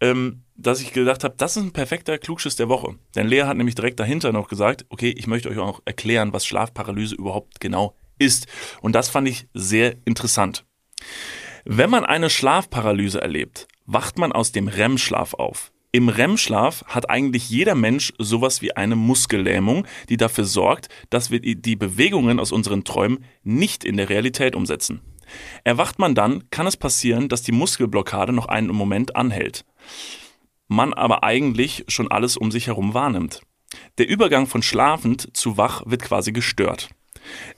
ähm, 0.00 0.42
dass 0.56 0.80
ich 0.80 0.92
gedacht 0.92 1.24
habe, 1.24 1.34
das 1.36 1.56
ist 1.56 1.62
ein 1.62 1.72
perfekter 1.72 2.18
Klugschiss 2.18 2.56
der 2.56 2.68
Woche. 2.68 2.96
Denn 3.14 3.26
Lea 3.28 3.42
hat 3.42 3.56
nämlich 3.56 3.74
direkt 3.74 3.98
dahinter 4.00 4.32
noch 4.32 4.48
gesagt, 4.48 4.86
okay, 4.88 5.10
ich 5.16 5.26
möchte 5.26 5.48
euch 5.48 5.58
auch 5.58 5.80
erklären, 5.84 6.32
was 6.32 6.46
Schlafparalyse 6.46 7.14
überhaupt 7.14 7.60
genau 7.60 7.94
ist. 8.18 8.46
Und 8.80 8.92
das 8.94 9.08
fand 9.08 9.28
ich 9.28 9.46
sehr 9.54 9.96
interessant. 10.04 10.64
Wenn 11.64 11.90
man 11.90 12.04
eine 12.04 12.30
Schlafparalyse 12.30 13.20
erlebt, 13.20 13.68
wacht 13.86 14.18
man 14.18 14.32
aus 14.32 14.52
dem 14.52 14.68
REM-Schlaf 14.68 15.34
auf. 15.34 15.72
Im 15.90 16.08
REM-Schlaf 16.08 16.84
hat 16.86 17.08
eigentlich 17.08 17.48
jeder 17.48 17.74
Mensch 17.74 18.12
sowas 18.18 18.60
wie 18.60 18.76
eine 18.76 18.94
Muskellähmung, 18.96 19.86
die 20.08 20.16
dafür 20.18 20.44
sorgt, 20.44 20.88
dass 21.10 21.30
wir 21.30 21.40
die- 21.40 21.60
die 21.60 21.76
Bewegungen 21.76 22.40
aus 22.40 22.52
unseren 22.52 22.84
Träumen 22.84 23.24
nicht 23.42 23.84
in 23.84 23.96
der 23.96 24.08
Realität 24.10 24.54
umsetzen. 24.54 25.00
Erwacht 25.64 25.98
man 25.98 26.14
dann, 26.14 26.48
kann 26.50 26.66
es 26.66 26.76
passieren, 26.76 27.28
dass 27.28 27.42
die 27.42 27.52
Muskelblockade 27.52 28.32
noch 28.32 28.46
einen 28.46 28.68
Moment 28.68 29.16
anhält. 29.16 29.64
Man 30.68 30.92
aber 30.92 31.24
eigentlich 31.24 31.84
schon 31.88 32.10
alles 32.10 32.36
um 32.36 32.50
sich 32.50 32.66
herum 32.66 32.94
wahrnimmt. 32.94 33.40
Der 33.98 34.08
Übergang 34.08 34.46
von 34.46 34.62
schlafend 34.62 35.36
zu 35.36 35.56
wach 35.56 35.82
wird 35.86 36.02
quasi 36.02 36.32
gestört. 36.32 36.88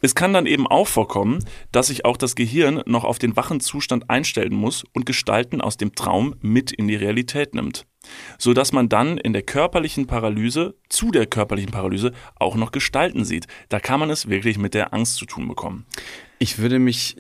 Es 0.01 0.15
kann 0.15 0.33
dann 0.33 0.47
eben 0.47 0.67
auch 0.67 0.87
vorkommen, 0.87 1.45
dass 1.73 1.89
sich 1.89 2.05
auch 2.05 2.17
das 2.17 2.35
Gehirn 2.35 2.83
noch 2.87 3.05
auf 3.05 3.19
den 3.19 3.37
wachen 3.37 3.61
Zustand 3.61 4.11
einstellen 4.11 4.55
muss 4.55 4.85
und 4.93 5.07
Gestalten 5.07 5.61
aus 5.61 5.77
dem 5.77 5.95
Traum 5.95 6.35
mit 6.41 6.73
in 6.73 6.89
die 6.89 6.97
Realität 6.97 7.55
nimmt, 7.55 7.87
so 8.39 8.53
dass 8.53 8.73
man 8.73 8.89
dann 8.89 9.19
in 9.19 9.33
der 9.33 9.43
körperlichen 9.43 10.07
Paralyse 10.07 10.75
zu 10.89 11.11
der 11.11 11.27
körperlichen 11.27 11.71
Paralyse 11.71 12.13
auch 12.37 12.57
noch 12.57 12.73
Gestalten 12.73 13.25
sieht. 13.25 13.47
Da 13.69 13.81
kann 13.81 14.01
man 14.01 14.11
es 14.11 14.29
wirklich 14.29 14.59
mit 14.59 14.75
der 14.75 14.93
Angst 14.95 15.17
zu 15.17 15.27
tun 15.27 15.49
bekommen. 15.49 15.87
Ich 16.39 16.59
würde 16.59 16.79
mich, 16.79 17.17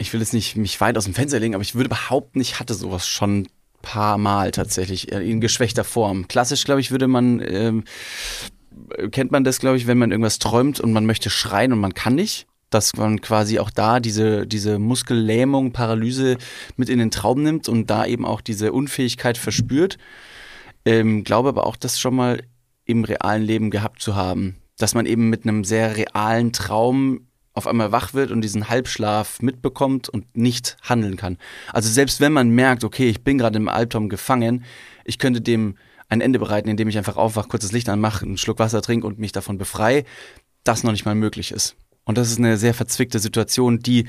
ich 0.00 0.12
will 0.12 0.20
jetzt 0.20 0.32
nicht 0.32 0.56
mich 0.56 0.80
weit 0.80 0.96
aus 0.96 1.04
dem 1.04 1.14
Fenster 1.14 1.38
legen, 1.38 1.54
aber 1.54 1.62
ich 1.62 1.74
würde 1.74 1.88
behaupten, 1.88 2.40
ich 2.40 2.58
hatte 2.58 2.74
sowas 2.74 3.06
schon 3.06 3.46
paar 3.82 4.18
Mal 4.18 4.50
tatsächlich 4.50 5.12
äh, 5.12 5.28
in 5.28 5.40
geschwächter 5.40 5.84
Form. 5.84 6.28
Klassisch, 6.28 6.64
glaube 6.64 6.80
ich, 6.80 6.90
würde 6.90 7.06
man, 7.06 7.40
ähm, 7.40 7.84
kennt 9.10 9.30
man 9.30 9.44
das, 9.44 9.58
glaube 9.58 9.76
ich, 9.76 9.86
wenn 9.86 9.98
man 9.98 10.10
irgendwas 10.10 10.38
träumt 10.38 10.80
und 10.80 10.92
man 10.92 11.06
möchte 11.06 11.30
schreien 11.30 11.72
und 11.72 11.80
man 11.80 11.94
kann 11.94 12.14
nicht. 12.14 12.46
Dass 12.70 12.94
man 12.94 13.20
quasi 13.20 13.58
auch 13.58 13.70
da 13.70 13.98
diese, 13.98 14.46
diese 14.46 14.78
Muskellähmung, 14.78 15.72
Paralyse 15.72 16.36
mit 16.76 16.88
in 16.88 17.00
den 17.00 17.10
Traum 17.10 17.42
nimmt 17.42 17.68
und 17.68 17.90
da 17.90 18.06
eben 18.06 18.24
auch 18.24 18.40
diese 18.40 18.72
Unfähigkeit 18.72 19.36
verspürt. 19.36 19.98
Ähm, 20.84 21.24
glaube 21.24 21.48
aber 21.48 21.66
auch, 21.66 21.76
das 21.76 21.98
schon 21.98 22.14
mal 22.14 22.42
im 22.84 23.02
realen 23.02 23.42
Leben 23.42 23.70
gehabt 23.70 24.00
zu 24.00 24.14
haben. 24.14 24.56
Dass 24.78 24.94
man 24.94 25.04
eben 25.04 25.30
mit 25.30 25.44
einem 25.44 25.64
sehr 25.64 25.96
realen 25.96 26.52
Traum 26.52 27.26
auf 27.52 27.66
einmal 27.66 27.92
wach 27.92 28.14
wird 28.14 28.30
und 28.30 28.42
diesen 28.42 28.68
Halbschlaf 28.68 29.42
mitbekommt 29.42 30.08
und 30.08 30.36
nicht 30.36 30.76
handeln 30.82 31.16
kann. 31.16 31.36
Also 31.72 31.88
selbst 31.88 32.20
wenn 32.20 32.32
man 32.32 32.50
merkt, 32.50 32.84
okay, 32.84 33.08
ich 33.08 33.22
bin 33.22 33.38
gerade 33.38 33.56
im 33.56 33.68
Albtraum 33.68 34.08
gefangen, 34.08 34.64
ich 35.04 35.18
könnte 35.18 35.40
dem 35.40 35.76
ein 36.08 36.20
Ende 36.20 36.38
bereiten, 36.38 36.68
indem 36.68 36.88
ich 36.88 36.98
einfach 36.98 37.16
aufwache, 37.16 37.48
kurzes 37.48 37.72
Licht 37.72 37.88
anmache, 37.88 38.24
einen 38.24 38.36
Schluck 38.36 38.58
Wasser 38.58 38.82
trinke 38.82 39.06
und 39.06 39.18
mich 39.18 39.32
davon 39.32 39.58
befreie, 39.58 40.04
das 40.64 40.82
noch 40.82 40.92
nicht 40.92 41.04
mal 41.04 41.14
möglich 41.14 41.52
ist. 41.52 41.76
Und 42.04 42.18
das 42.18 42.30
ist 42.30 42.38
eine 42.38 42.56
sehr 42.56 42.74
verzwickte 42.74 43.18
Situation, 43.18 43.78
die 43.78 44.06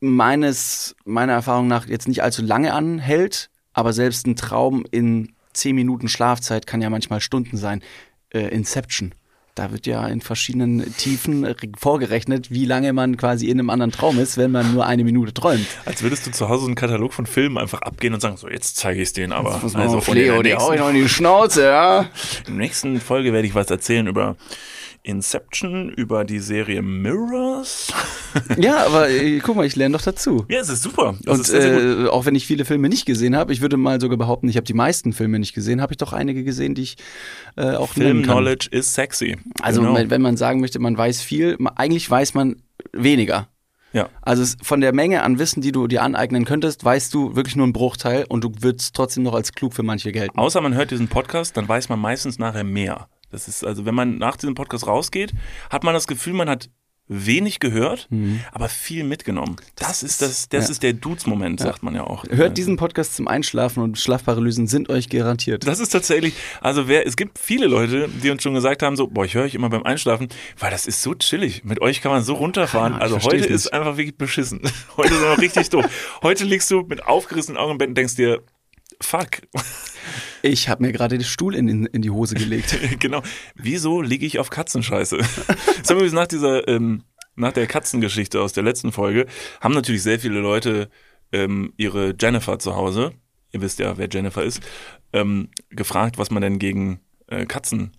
meines, 0.00 0.96
meiner 1.04 1.32
Erfahrung 1.32 1.68
nach 1.68 1.86
jetzt 1.86 2.08
nicht 2.08 2.22
allzu 2.22 2.42
lange 2.42 2.72
anhält, 2.72 3.50
aber 3.72 3.92
selbst 3.92 4.26
ein 4.26 4.36
Traum 4.36 4.84
in 4.90 5.32
zehn 5.52 5.74
Minuten 5.74 6.08
Schlafzeit 6.08 6.66
kann 6.66 6.82
ja 6.82 6.90
manchmal 6.90 7.20
Stunden 7.20 7.56
sein. 7.56 7.82
Äh, 8.30 8.48
Inception. 8.48 9.14
Da 9.54 9.70
wird 9.70 9.86
ja 9.86 10.04
in 10.08 10.20
verschiedenen 10.20 10.96
Tiefen 10.96 11.54
vorgerechnet, 11.78 12.50
wie 12.50 12.64
lange 12.64 12.92
man 12.92 13.16
quasi 13.16 13.46
in 13.46 13.60
einem 13.60 13.70
anderen 13.70 13.92
Traum 13.92 14.18
ist, 14.18 14.36
wenn 14.36 14.50
man 14.50 14.74
nur 14.74 14.84
eine 14.84 15.04
Minute 15.04 15.32
träumt. 15.32 15.68
Als 15.84 16.02
würdest 16.02 16.26
du 16.26 16.32
zu 16.32 16.48
Hause 16.48 16.66
einen 16.66 16.74
Katalog 16.74 17.12
von 17.12 17.24
Filmen 17.24 17.56
einfach 17.58 17.80
abgehen 17.82 18.12
und 18.14 18.20
sagen, 18.20 18.36
so 18.36 18.48
jetzt 18.48 18.76
zeige 18.76 19.00
ich 19.00 19.08
es 19.08 19.12
denen 19.12 19.32
aber. 19.32 19.62
Also 19.74 19.98
auf 19.98 20.08
Leo, 20.08 20.42
die 20.42 20.56
hau 20.56 20.72
ich 20.72 20.80
noch 20.80 20.88
in 20.88 20.96
die 20.96 21.08
Schnauze, 21.08 21.66
ja. 21.66 22.00
In 22.00 22.06
der 22.46 22.54
nächsten 22.54 23.00
Folge 23.00 23.32
werde 23.32 23.46
ich 23.46 23.54
was 23.54 23.70
erzählen 23.70 24.08
über 24.08 24.34
Inception, 25.04 25.90
über 25.90 26.24
die 26.24 26.40
Serie 26.40 26.82
Mirrors. 26.82 27.92
Ja, 28.58 28.84
aber 28.86 29.08
äh, 29.10 29.38
guck 29.38 29.54
mal, 29.54 29.64
ich 29.64 29.76
lerne 29.76 29.96
doch 29.96 30.02
dazu. 30.02 30.44
Ja, 30.48 30.58
es 30.58 30.68
ist 30.68 30.82
super. 30.82 31.14
Das 31.22 31.34
Und 31.36 31.40
ist 31.42 31.54
äh, 31.54 32.08
auch 32.08 32.26
wenn 32.26 32.34
ich 32.34 32.48
viele 32.48 32.64
Filme 32.64 32.88
nicht 32.88 33.06
gesehen 33.06 33.36
habe, 33.36 33.52
ich 33.52 33.60
würde 33.60 33.76
mal 33.76 34.00
sogar 34.00 34.18
behaupten, 34.18 34.48
ich 34.48 34.56
habe 34.56 34.64
die 34.64 34.74
meisten 34.74 35.12
Filme 35.12 35.38
nicht 35.38 35.54
gesehen, 35.54 35.80
habe 35.80 35.92
ich 35.92 35.98
doch 35.98 36.12
einige 36.12 36.42
gesehen, 36.42 36.74
die 36.74 36.82
ich 36.82 36.96
äh, 37.54 37.74
auch 37.76 37.90
Film 37.90 38.06
nennen 38.08 38.22
kann. 38.26 38.32
Knowledge 38.38 38.68
is 38.72 38.92
sexy. 38.92 39.36
Also 39.62 39.82
Genau. 39.82 39.96
wenn 40.10 40.20
man 40.20 40.36
sagen 40.36 40.58
möchte, 40.58 40.80
man 40.80 40.98
weiß 40.98 41.20
viel, 41.20 41.56
eigentlich 41.76 42.10
weiß 42.10 42.34
man 42.34 42.56
weniger. 42.92 43.46
ja. 43.92 44.08
Also 44.22 44.56
von 44.62 44.80
der 44.80 44.92
Menge 44.92 45.22
an 45.22 45.38
Wissen, 45.38 45.60
die 45.62 45.70
du 45.70 45.86
dir 45.86 46.02
aneignen 46.02 46.44
könntest, 46.44 46.84
weißt 46.84 47.14
du 47.14 47.36
wirklich 47.36 47.54
nur 47.54 47.64
einen 47.66 47.72
Bruchteil 47.72 48.24
und 48.28 48.42
du 48.42 48.50
würdest 48.62 48.96
trotzdem 48.96 49.22
noch 49.22 49.34
als 49.34 49.52
klug 49.52 49.74
für 49.74 49.84
manche 49.84 50.10
gelten. 50.10 50.36
Außer 50.36 50.60
man 50.60 50.74
hört 50.74 50.90
diesen 50.90 51.06
Podcast, 51.06 51.56
dann 51.56 51.68
weiß 51.68 51.88
man 51.88 52.00
meistens 52.00 52.40
nachher 52.40 52.64
mehr. 52.64 53.06
Das 53.34 53.48
ist 53.48 53.64
also, 53.64 53.84
wenn 53.84 53.96
man 53.96 54.16
nach 54.16 54.36
diesem 54.36 54.54
Podcast 54.54 54.86
rausgeht, 54.86 55.32
hat 55.68 55.82
man 55.82 55.92
das 55.92 56.06
Gefühl, 56.06 56.34
man 56.34 56.48
hat 56.48 56.70
wenig 57.08 57.58
gehört, 57.58 58.08
aber 58.52 58.68
viel 58.68 59.04
mitgenommen. 59.04 59.56
Das, 59.74 60.02
ist 60.04 60.22
das, 60.22 60.48
das 60.48 60.66
ja. 60.66 60.70
ist 60.70 60.82
der 60.84 60.92
Dudes-Moment, 60.94 61.60
sagt 61.60 61.82
man 61.82 61.94
ja 61.94 62.04
auch. 62.04 62.24
Hört 62.30 62.56
diesen 62.56 62.76
Podcast 62.76 63.16
zum 63.16 63.28
Einschlafen 63.28 63.82
und 63.82 63.98
Schlafparalysen 63.98 64.68
sind 64.68 64.88
euch 64.88 65.10
garantiert. 65.10 65.66
Das 65.66 65.80
ist 65.80 65.90
tatsächlich, 65.90 66.34
also 66.60 66.88
wer, 66.88 67.06
es 67.06 67.16
gibt 67.16 67.38
viele 67.38 67.66
Leute, 67.66 68.08
die 68.22 68.30
uns 68.30 68.42
schon 68.42 68.54
gesagt 68.54 68.82
haben, 68.82 68.96
so, 68.96 69.08
boah, 69.08 69.24
ich 69.24 69.34
höre 69.34 69.44
euch 69.44 69.54
immer 69.54 69.68
beim 69.68 69.82
Einschlafen, 69.82 70.28
weil 70.58 70.70
das 70.70 70.86
ist 70.86 71.02
so 71.02 71.14
chillig. 71.14 71.64
Mit 71.64 71.82
euch 71.82 72.00
kann 72.00 72.12
man 72.12 72.22
so 72.22 72.34
runterfahren. 72.34 72.94
Ahnung, 72.94 73.02
also 73.02 73.20
heute 73.20 73.44
ist 73.44 73.72
einfach 73.72 73.96
wirklich 73.96 74.16
beschissen. 74.16 74.62
Heute 74.96 75.12
ist 75.12 75.22
einfach 75.22 75.38
richtig 75.38 75.70
doof. 75.70 75.84
Heute 76.22 76.44
liegst 76.44 76.70
du 76.70 76.82
mit 76.82 77.04
aufgerissenen 77.04 77.58
Augen 77.58 77.72
im 77.72 77.78
Bett 77.78 77.88
und 77.88 77.98
denkst 77.98 78.14
dir, 78.14 78.42
fuck, 79.04 79.42
Ich 80.42 80.68
habe 80.68 80.82
mir 80.82 80.92
gerade 80.92 81.16
den 81.16 81.24
Stuhl 81.24 81.54
in, 81.54 81.68
in, 81.68 81.86
in 81.86 82.02
die 82.02 82.10
Hose 82.10 82.34
gelegt. 82.34 82.76
genau. 83.00 83.22
Wieso 83.54 84.02
liege 84.02 84.26
ich 84.26 84.38
auf 84.38 84.50
Katzenscheiße? 84.50 85.18
Das 85.78 85.90
haben 85.90 86.00
wir 86.00 86.12
nach 86.12 86.26
dieser, 86.26 86.66
ähm, 86.68 87.04
nach 87.34 87.52
der 87.52 87.66
Katzengeschichte 87.66 88.40
aus 88.40 88.52
der 88.52 88.62
letzten 88.62 88.92
Folge, 88.92 89.26
haben 89.60 89.74
natürlich 89.74 90.02
sehr 90.02 90.18
viele 90.18 90.40
Leute 90.40 90.88
ähm, 91.32 91.74
ihre 91.76 92.14
Jennifer 92.18 92.58
zu 92.58 92.74
Hause, 92.74 93.12
ihr 93.52 93.60
wisst 93.60 93.78
ja, 93.78 93.98
wer 93.98 94.08
Jennifer 94.10 94.42
ist, 94.42 94.60
ähm, 95.12 95.48
gefragt, 95.70 96.16
was 96.16 96.30
man 96.30 96.42
denn 96.42 96.58
gegen 96.58 97.00
äh, 97.26 97.44
Katzen 97.44 97.92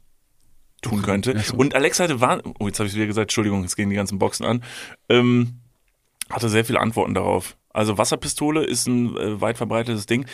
tun 0.82 1.02
könnte. 1.02 1.38
So. 1.40 1.56
Und 1.56 1.76
Alex 1.76 2.00
hatte, 2.00 2.22
war, 2.22 2.42
oh, 2.60 2.68
jetzt 2.68 2.80
habe 2.80 2.88
ich 2.88 2.96
wieder 2.96 3.06
gesagt, 3.06 3.26
Entschuldigung, 3.26 3.62
jetzt 3.62 3.76
gehen 3.76 3.90
die 3.90 3.96
ganzen 3.96 4.18
Boxen 4.18 4.46
an, 4.46 4.64
ähm, 5.10 5.60
hatte 6.30 6.50
sehr 6.50 6.66
viele 6.66 6.80
Antworten 6.80 7.14
darauf. 7.14 7.56
Also 7.70 7.98
Wasserpistole 7.98 8.64
ist 8.64 8.88
ein 8.88 9.16
äh, 9.18 9.42
weit 9.42 9.58
verbreitetes 9.58 10.06
Ding. 10.06 10.26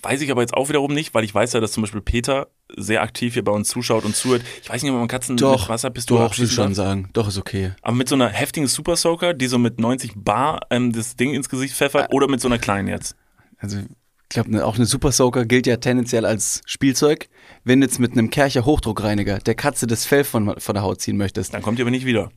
Weiß 0.00 0.20
ich 0.22 0.30
aber 0.30 0.40
jetzt 0.40 0.54
auch 0.54 0.68
wiederum 0.68 0.94
nicht, 0.94 1.12
weil 1.14 1.22
ich 1.22 1.34
weiß 1.34 1.52
ja, 1.52 1.60
dass 1.60 1.72
zum 1.72 1.82
Beispiel 1.82 2.00
Peter 2.00 2.48
sehr 2.76 3.02
aktiv 3.02 3.34
hier 3.34 3.44
bei 3.44 3.52
uns 3.52 3.68
zuschaut 3.68 4.04
und 4.04 4.16
zuhört. 4.16 4.42
Ich 4.62 4.70
weiß 4.70 4.82
nicht, 4.82 4.90
ob 4.90 4.98
man 4.98 5.06
Katzen 5.08 5.34
mit 5.34 5.42
Doch, 5.42 5.68
Wasserpistole 5.68 6.24
doch, 6.24 6.38
will 6.38 6.48
schon 6.48 6.68
darf. 6.68 6.76
sagen. 6.76 7.10
Doch, 7.12 7.28
ist 7.28 7.38
okay. 7.38 7.72
Aber 7.82 7.94
mit 7.96 8.08
so 8.08 8.14
einer 8.14 8.28
heftigen 8.28 8.66
Super 8.66 8.96
Soaker, 8.96 9.34
die 9.34 9.46
so 9.46 9.58
mit 9.58 9.78
90 9.78 10.12
Bar 10.16 10.60
ähm, 10.70 10.92
das 10.92 11.16
Ding 11.16 11.34
ins 11.34 11.48
Gesicht 11.48 11.74
pfeffert, 11.74 12.12
oder 12.12 12.26
mit 12.26 12.40
so 12.40 12.48
einer 12.48 12.58
kleinen 12.58 12.88
jetzt. 12.88 13.16
Also, 13.58 13.78
ich 13.78 14.28
glaube, 14.30 14.50
ne, 14.50 14.64
auch 14.64 14.76
eine 14.76 14.86
Super 14.86 15.12
Soaker 15.12 15.44
gilt 15.44 15.66
ja 15.66 15.76
tendenziell 15.76 16.24
als 16.24 16.62
Spielzeug. 16.64 17.28
Wenn 17.64 17.80
du 17.80 17.86
jetzt 17.86 18.00
mit 18.00 18.12
einem 18.12 18.30
Kercher 18.30 18.64
Hochdruckreiniger 18.64 19.38
der 19.40 19.54
Katze 19.54 19.86
das 19.86 20.06
Fell 20.06 20.24
von, 20.24 20.58
von 20.58 20.74
der 20.74 20.82
Haut 20.82 21.02
ziehen 21.02 21.18
möchtest, 21.18 21.52
Dann 21.52 21.62
kommt 21.62 21.78
die 21.78 21.82
aber 21.82 21.90
nicht 21.90 22.06
wieder. 22.06 22.30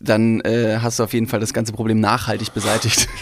Dann 0.00 0.40
äh, 0.42 0.78
hast 0.80 0.98
du 0.98 1.04
auf 1.04 1.12
jeden 1.12 1.26
Fall 1.26 1.40
das 1.40 1.52
ganze 1.52 1.72
Problem 1.72 2.00
nachhaltig 2.00 2.52
beseitigt. 2.54 3.08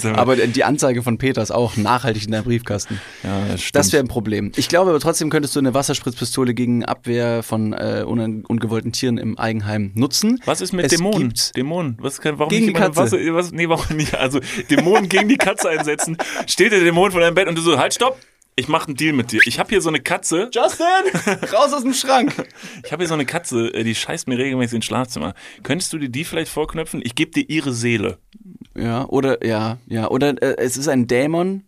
Ja, 0.00 0.14
Aber 0.14 0.36
die 0.36 0.62
Anzeige 0.62 1.02
von 1.02 1.18
Peter 1.18 1.42
ist 1.42 1.50
auch 1.50 1.76
nachhaltig 1.76 2.24
in 2.26 2.30
deinem 2.30 2.44
Briefkasten. 2.44 3.00
ja, 3.24 3.46
das. 3.50 3.72
Das 3.72 3.92
wäre 3.92 4.02
ein 4.02 4.08
Problem. 4.08 4.52
Ich 4.54 4.68
glaube 4.68 4.90
aber 4.90 5.00
trotzdem 5.00 5.28
könntest 5.28 5.56
du 5.56 5.58
eine 5.58 5.74
Wasserspritzpistole 5.74 6.54
gegen 6.54 6.84
Abwehr 6.84 7.42
von 7.42 7.72
äh, 7.72 8.04
un 8.06 8.44
ungewollten 8.44 8.92
Tieren 8.92 9.18
im 9.18 9.36
Eigenheim 9.38 9.90
nutzen. 9.94 10.40
was 10.44 10.60
ist 10.60 10.72
mit 10.72 10.86
Es 10.86 10.92
Dämonen? 10.92 11.34
Dämonen. 11.56 11.96
Was 12.00 12.20
kann, 12.20 12.38
warum 12.38 12.50
Gegen 12.50 12.66
nicht 12.66 12.76
die 12.76 12.80
Katze. 12.80 12.96
Wasser, 12.96 13.16
was, 13.34 13.50
nee, 13.50 13.68
warum 13.68 13.96
nicht? 13.96 14.14
Also 14.14 14.40
Dämonen 14.70 15.08
gegen 15.08 15.28
die 15.28 15.36
Katze 15.36 15.68
einsetzen. 15.68 16.16
Steht 16.46 16.70
der 16.70 16.80
Dämon 16.80 17.10
vor 17.10 17.20
deinem 17.20 17.34
Bett 17.34 17.48
und 17.48 17.58
du 17.58 17.62
so, 17.62 17.76
halt, 17.78 17.92
stopp. 17.92 18.18
Ich 18.58 18.68
mache 18.68 18.86
einen 18.86 18.96
Deal 18.96 19.12
mit 19.12 19.32
dir. 19.32 19.42
Ich 19.44 19.58
habe 19.58 19.68
hier 19.68 19.82
so 19.82 19.90
eine 19.90 20.00
Katze. 20.00 20.48
Justin, 20.50 20.86
raus 21.52 21.74
aus 21.74 21.82
dem 21.82 21.92
Schrank. 21.92 22.32
Ich 22.82 22.90
habe 22.90 23.02
hier 23.02 23.08
so 23.08 23.12
eine 23.12 23.26
Katze, 23.26 23.68
äh, 23.74 23.84
die 23.84 23.94
scheißt 23.94 24.28
mir 24.28 24.38
regelmäßig 24.38 24.76
ins 24.76 24.86
Schlafzimmer. 24.86 25.34
Könntest 25.62 25.92
du 25.92 25.98
dir 25.98 26.08
die 26.08 26.24
vielleicht 26.24 26.50
vorknöpfen? 26.50 27.02
Ich 27.04 27.14
gebe 27.14 27.32
dir 27.32 27.44
ihre 27.50 27.74
Seele. 27.74 28.16
Ja, 28.74 29.04
oder 29.08 29.44
ja, 29.44 29.76
ja, 29.86 30.08
oder 30.08 30.42
äh, 30.42 30.56
es 30.56 30.78
ist 30.78 30.88
ein 30.88 31.06
Dämon 31.06 31.64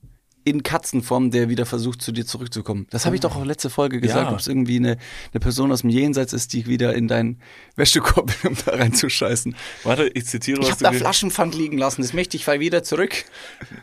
in 0.49 0.63
Katzenform, 0.63 1.31
der 1.31 1.49
wieder 1.49 1.67
versucht, 1.67 2.03
zu 2.03 2.13
dir 2.13 2.27
zurückzukommen. 2.27 2.87
Das 2.91 3.07
habe 3.07 3.15
ich 3.17 3.21
doch 3.21 3.37
auch 3.37 3.45
letzte 3.45 3.71
Folge 3.71 4.01
gesagt, 4.01 4.27
Ja. 4.29 4.33
ob 4.33 4.39
es 4.39 4.47
irgendwie 4.49 4.77
eine, 4.77 4.97
eine 5.33 5.41
Person 5.41 5.71
aus 5.73 5.83
dem 5.83 5.91
Jenseits 5.91 6.33
ist, 6.33 6.53
die 6.53 6.67
wieder 6.67 6.95
in 6.95 7.09
deinen 7.09 7.41
Wäschekorb, 7.77 8.31
will, 8.43 8.51
um 8.53 8.57
da 8.65 8.73
reinzuscheißen. 8.73 9.55
Warte, 9.85 10.09
ich 10.15 10.27
zitiere, 10.27 10.61
Ich 10.61 10.67
was 10.67 10.73
habe 10.73 10.79
du 10.79 10.85
da 10.85 10.93
Flaschenpfand 10.93 11.55
liegen 11.55 11.79
lassen, 11.79 12.03
das 12.03 12.13
möchte 12.13 12.37
ich 12.37 12.45
fall 12.45 12.61
wieder 12.61 12.83
zurück. 12.83 13.25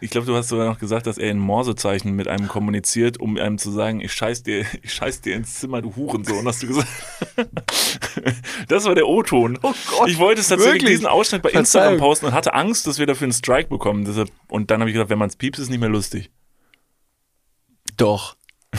Ich 0.01 0.09
glaube, 0.09 0.27
du 0.27 0.35
hast 0.35 0.49
sogar 0.49 0.65
noch 0.67 0.79
gesagt, 0.79 1.07
dass 1.07 1.17
er 1.17 1.31
in 1.31 1.39
Morsezeichen 1.39 2.11
mit 2.15 2.27
einem 2.27 2.47
kommuniziert, 2.47 3.19
um 3.19 3.37
einem 3.37 3.57
zu 3.57 3.71
sagen, 3.71 4.01
ich 4.01 4.13
scheiß 4.13 4.43
dir, 4.43 4.65
ich 4.81 4.93
scheiß 4.93 5.21
dir 5.21 5.35
ins 5.35 5.55
Zimmer, 5.55 5.81
du 5.81 5.95
Hurensohn, 5.95 6.45
hast 6.47 6.63
du 6.63 6.67
gesagt. 6.67 6.87
Das 8.67 8.85
war 8.85 8.95
der 8.95 9.07
O-Ton. 9.07 9.59
Oh 9.61 9.73
Gott, 9.89 10.09
ich 10.09 10.17
wollte 10.17 10.41
es 10.41 10.47
tatsächlich 10.47 10.81
wirklich? 10.81 10.91
diesen 10.97 11.07
Ausschnitt 11.07 11.41
bei 11.41 11.49
Verzeihung. 11.49 11.93
Instagram 11.93 11.97
posten 11.99 12.25
und 12.27 12.33
hatte 12.33 12.53
Angst, 12.53 12.87
dass 12.87 12.97
wir 12.97 13.05
dafür 13.05 13.25
einen 13.25 13.33
Strike 13.33 13.69
bekommen. 13.69 14.05
Und 14.47 14.71
dann 14.71 14.79
habe 14.79 14.89
ich 14.89 14.93
gedacht, 14.93 15.09
wenn 15.09 15.19
man 15.19 15.29
es 15.29 15.35
piepst, 15.35 15.61
ist 15.61 15.69
nicht 15.69 15.79
mehr 15.79 15.89
lustig. 15.89 16.31
Doch. 17.97 18.35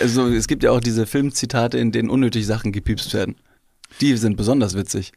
Also, 0.00 0.28
es 0.28 0.46
gibt 0.46 0.62
ja 0.62 0.70
auch 0.70 0.80
diese 0.80 1.04
Filmzitate, 1.06 1.78
in 1.78 1.90
denen 1.90 2.10
unnötig 2.10 2.46
Sachen 2.46 2.70
gepiepst 2.70 3.12
werden. 3.12 3.36
Die 4.00 4.16
sind 4.16 4.36
besonders 4.36 4.74
witzig. 4.76 5.12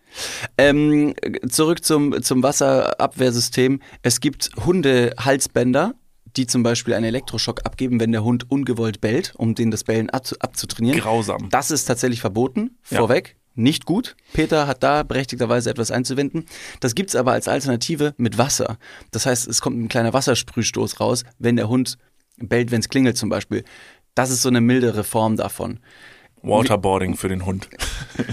Ähm, 0.58 1.14
zurück 1.48 1.86
zum, 1.86 2.24
zum 2.24 2.42
Wasserabwehrsystem. 2.42 3.82
Es 4.02 4.20
gibt 4.20 4.50
Hundehalsbänder, 4.66 5.94
die 6.36 6.48
zum 6.48 6.64
Beispiel 6.64 6.96
einen 6.96 7.06
Elektroschock 7.06 7.62
abgeben, 7.66 8.00
wenn 8.00 8.12
der 8.12 8.24
Hund 8.24 8.50
ungewollt 8.50 9.00
bellt, 9.02 9.34
um 9.38 9.54
den 9.54 9.70
das 9.70 9.84
Bellen 9.84 10.10
abzu 10.10 10.36
abzutrainieren. 10.40 11.00
Grausam. 11.00 11.50
Das 11.52 11.70
ist 11.70 11.86
tatsächlich 11.86 12.22
verboten, 12.22 12.78
Ja. 12.90 12.98
vorweg. 12.98 13.36
Nicht 13.56 13.86
gut. 13.86 14.16
Peter 14.34 14.66
hat 14.66 14.82
da 14.82 15.04
berechtigterweise 15.04 15.70
etwas 15.70 15.92
einzuwenden. 15.92 16.46
Das 16.80 16.96
gibt's 16.96 17.16
aber 17.16 17.34
als 17.34 17.48
Alternative 17.48 18.16
mit 18.18 18.40
Wasser. 18.40 18.80
Das 19.12 19.28
heißt, 19.28 19.48
es 19.48 19.62
kommt 19.62 19.78
ein 19.80 19.90
kleiner 19.90 20.12
Wassersprühstoß 20.14 21.00
raus, 21.00 21.24
wenn 21.38 21.56
der 21.56 21.70
Hund 21.70 22.00
bellt, 22.38 22.72
wenn 22.72 22.80
es 22.80 22.90
klingelt 22.90 23.18
zum 23.18 23.30
Beispiel. 23.30 23.64
Das 24.16 24.30
ist 24.30 24.42
so 24.42 24.50
eine 24.50 24.62
mildere 24.62 25.04
Form 25.04 25.38
davon. 25.38 25.80
Waterboarding 26.44 27.16
für 27.16 27.30
den 27.30 27.46
Hund. 27.46 27.70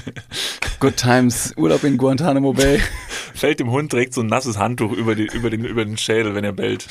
Good 0.81 0.97
Times, 0.97 1.55
Urlaub 1.57 1.85
in 1.85 1.97
Guantanamo 1.97 2.53
Bay. 2.53 2.81
Fällt 3.35 3.61
dem 3.61 3.71
Hund 3.71 3.93
direkt 3.93 4.15
so 4.15 4.21
ein 4.21 4.27
nasses 4.27 4.59
Handtuch 4.59 4.93
über, 4.93 5.15
die, 5.15 5.27
über, 5.27 5.49
den, 5.49 5.65
über 5.65 5.85
den 5.85 5.97
Schädel, 5.97 6.35
wenn 6.35 6.45
er 6.45 6.53
bellt. 6.53 6.89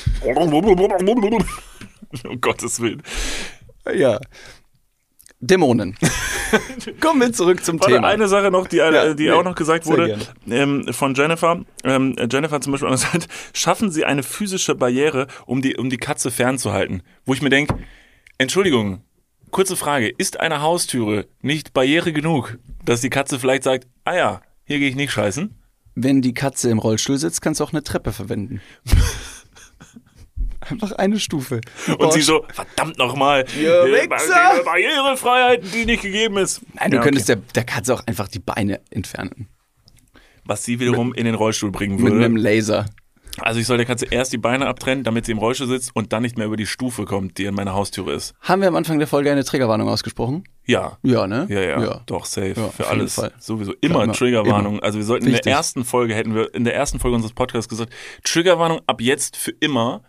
um 2.26 2.40
Gottes 2.40 2.80
Willen. 2.80 3.02
Ja. 3.94 4.18
Dämonen. 5.40 5.96
Kommen 7.00 7.20
wir 7.20 7.32
zurück 7.32 7.64
zum 7.64 7.80
Warte, 7.80 7.94
Thema. 7.94 8.08
eine 8.08 8.28
Sache 8.28 8.50
noch, 8.50 8.66
die, 8.66 8.78
äh, 8.78 8.92
Ja, 8.92 9.14
die 9.14 9.24
nee, 9.24 9.30
auch 9.30 9.42
noch 9.42 9.54
gesagt 9.54 9.86
wurde 9.86 10.18
ähm, 10.48 10.86
von 10.92 11.14
Jennifer. 11.14 11.62
Ähm, 11.84 12.14
Jennifer 12.30 12.56
hat 12.56 12.64
zum 12.64 12.72
Beispiel 12.72 12.88
auch 12.88 12.92
gesagt, 12.92 13.28
schaffen 13.54 13.90
Sie 13.90 14.04
eine 14.04 14.22
physische 14.22 14.74
Barriere, 14.74 15.26
um 15.46 15.62
die, 15.62 15.76
um 15.76 15.88
die 15.88 15.96
Katze 15.96 16.30
fernzuhalten. 16.30 17.02
Wo 17.24 17.32
ich 17.32 17.40
mir 17.40 17.48
denke, 17.48 17.78
Entschuldigung, 18.38 19.02
kurze 19.50 19.76
Frage, 19.76 20.08
ist 20.08 20.40
eine 20.40 20.60
Haustüre 20.60 21.26
nicht 21.40 21.72
Barriere 21.72 22.12
genug, 22.12 22.58
dass 22.84 23.00
die 23.00 23.10
Katze 23.10 23.38
vielleicht 23.38 23.62
sagt, 23.62 23.86
ah 24.04 24.16
ja, 24.16 24.40
hier 24.64 24.78
gehe 24.78 24.88
ich 24.88 24.96
nicht 24.96 25.12
scheißen? 25.12 25.54
Wenn 25.94 26.22
die 26.22 26.34
Katze 26.34 26.70
im 26.70 26.78
Rollstuhl 26.78 27.18
sitzt, 27.18 27.42
kannst 27.42 27.60
du 27.60 27.64
auch 27.64 27.72
eine 27.72 27.82
Treppe 27.82 28.12
verwenden. 28.12 28.60
Einfach 30.70 30.92
eine 30.92 31.18
Stufe. 31.18 31.60
Und 31.98 32.12
sie 32.12 32.22
so, 32.22 32.44
verdammt 32.52 32.98
nochmal, 32.98 33.44
Barrierefreiheit, 34.64 35.62
die 35.74 35.84
nicht 35.86 36.02
gegeben 36.02 36.36
ist. 36.38 36.60
Nein, 36.74 36.90
du 36.90 36.96
Ja, 36.98 37.02
könntest 37.02 37.30
okay. 37.30 37.40
der, 37.54 37.62
der 37.62 37.64
Katze 37.64 37.94
auch 37.94 38.06
einfach 38.06 38.28
die 38.28 38.38
Beine 38.40 38.80
entfernen. 38.90 39.48
was 40.44 40.64
sie 40.64 40.80
wiederum 40.80 41.14
in 41.14 41.24
den 41.26 41.34
Rollstuhl 41.34 41.70
bringen 41.70 42.02
Mit 42.02 42.12
einem 42.12 42.34
würde. 42.36 42.42
Laser. 42.42 42.86
Also 43.38 43.60
ich 43.60 43.66
soll 43.66 43.76
der 43.76 43.86
Katze 43.86 44.06
erst 44.10 44.32
die 44.32 44.38
Beine 44.38 44.66
abtrennen, 44.66 45.04
damit 45.04 45.24
sie 45.24 45.32
im 45.32 45.38
Rollstuhl 45.38 45.68
sitzt 45.68 45.92
und 45.94 46.12
dann 46.12 46.22
nicht 46.22 46.36
mehr 46.36 46.46
über 46.46 46.56
die 46.56 46.66
Stufe 46.66 47.04
kommt, 47.04 47.38
die 47.38 47.46
an 47.46 47.54
meiner 47.54 47.72
Haustüre 47.74 48.12
ist. 48.12 48.34
Haben 48.40 48.60
wir 48.60 48.68
am 48.68 48.74
Anfang 48.74 48.98
der 48.98 49.06
Folge 49.06 49.30
eine 49.30 49.44
Triggerwarnung 49.44 49.88
ausgesprochen? 49.88 50.42
Ja. 50.66 50.98
Ja, 51.02 51.26
ne? 51.28 51.46
Ja, 51.48 51.60
ja, 51.60 52.00
doch, 52.06 52.24
safe. 52.24 52.54
Ja, 52.56 52.68
für 52.68 52.88
alles. 52.88 53.14
Fall. 53.14 53.32
Sowieso. 53.38 53.72
Immer 53.80 54.02
immer. 54.02 54.12
Triggerwarnung. 54.12 54.80
Also 54.80 54.98
wir 54.98 55.04
sollten 55.04 55.26
in 55.26 55.32
Wichtig. 55.32 55.44
der 55.44 55.52
ersten 55.54 55.84
Folge, 55.84 56.14
hätten 56.16 56.34
wir 56.34 56.52
in 56.54 56.64
der 56.64 56.74
ersten 56.74 56.98
Folge 56.98 57.14
unseres 57.14 57.32
Podcasts 57.32 57.68
gesagt, 57.68 57.92
Triggerwarnung 58.24 58.80
ab 58.88 59.00
jetzt 59.00 59.36
für 59.36 59.52
immer 59.60 60.02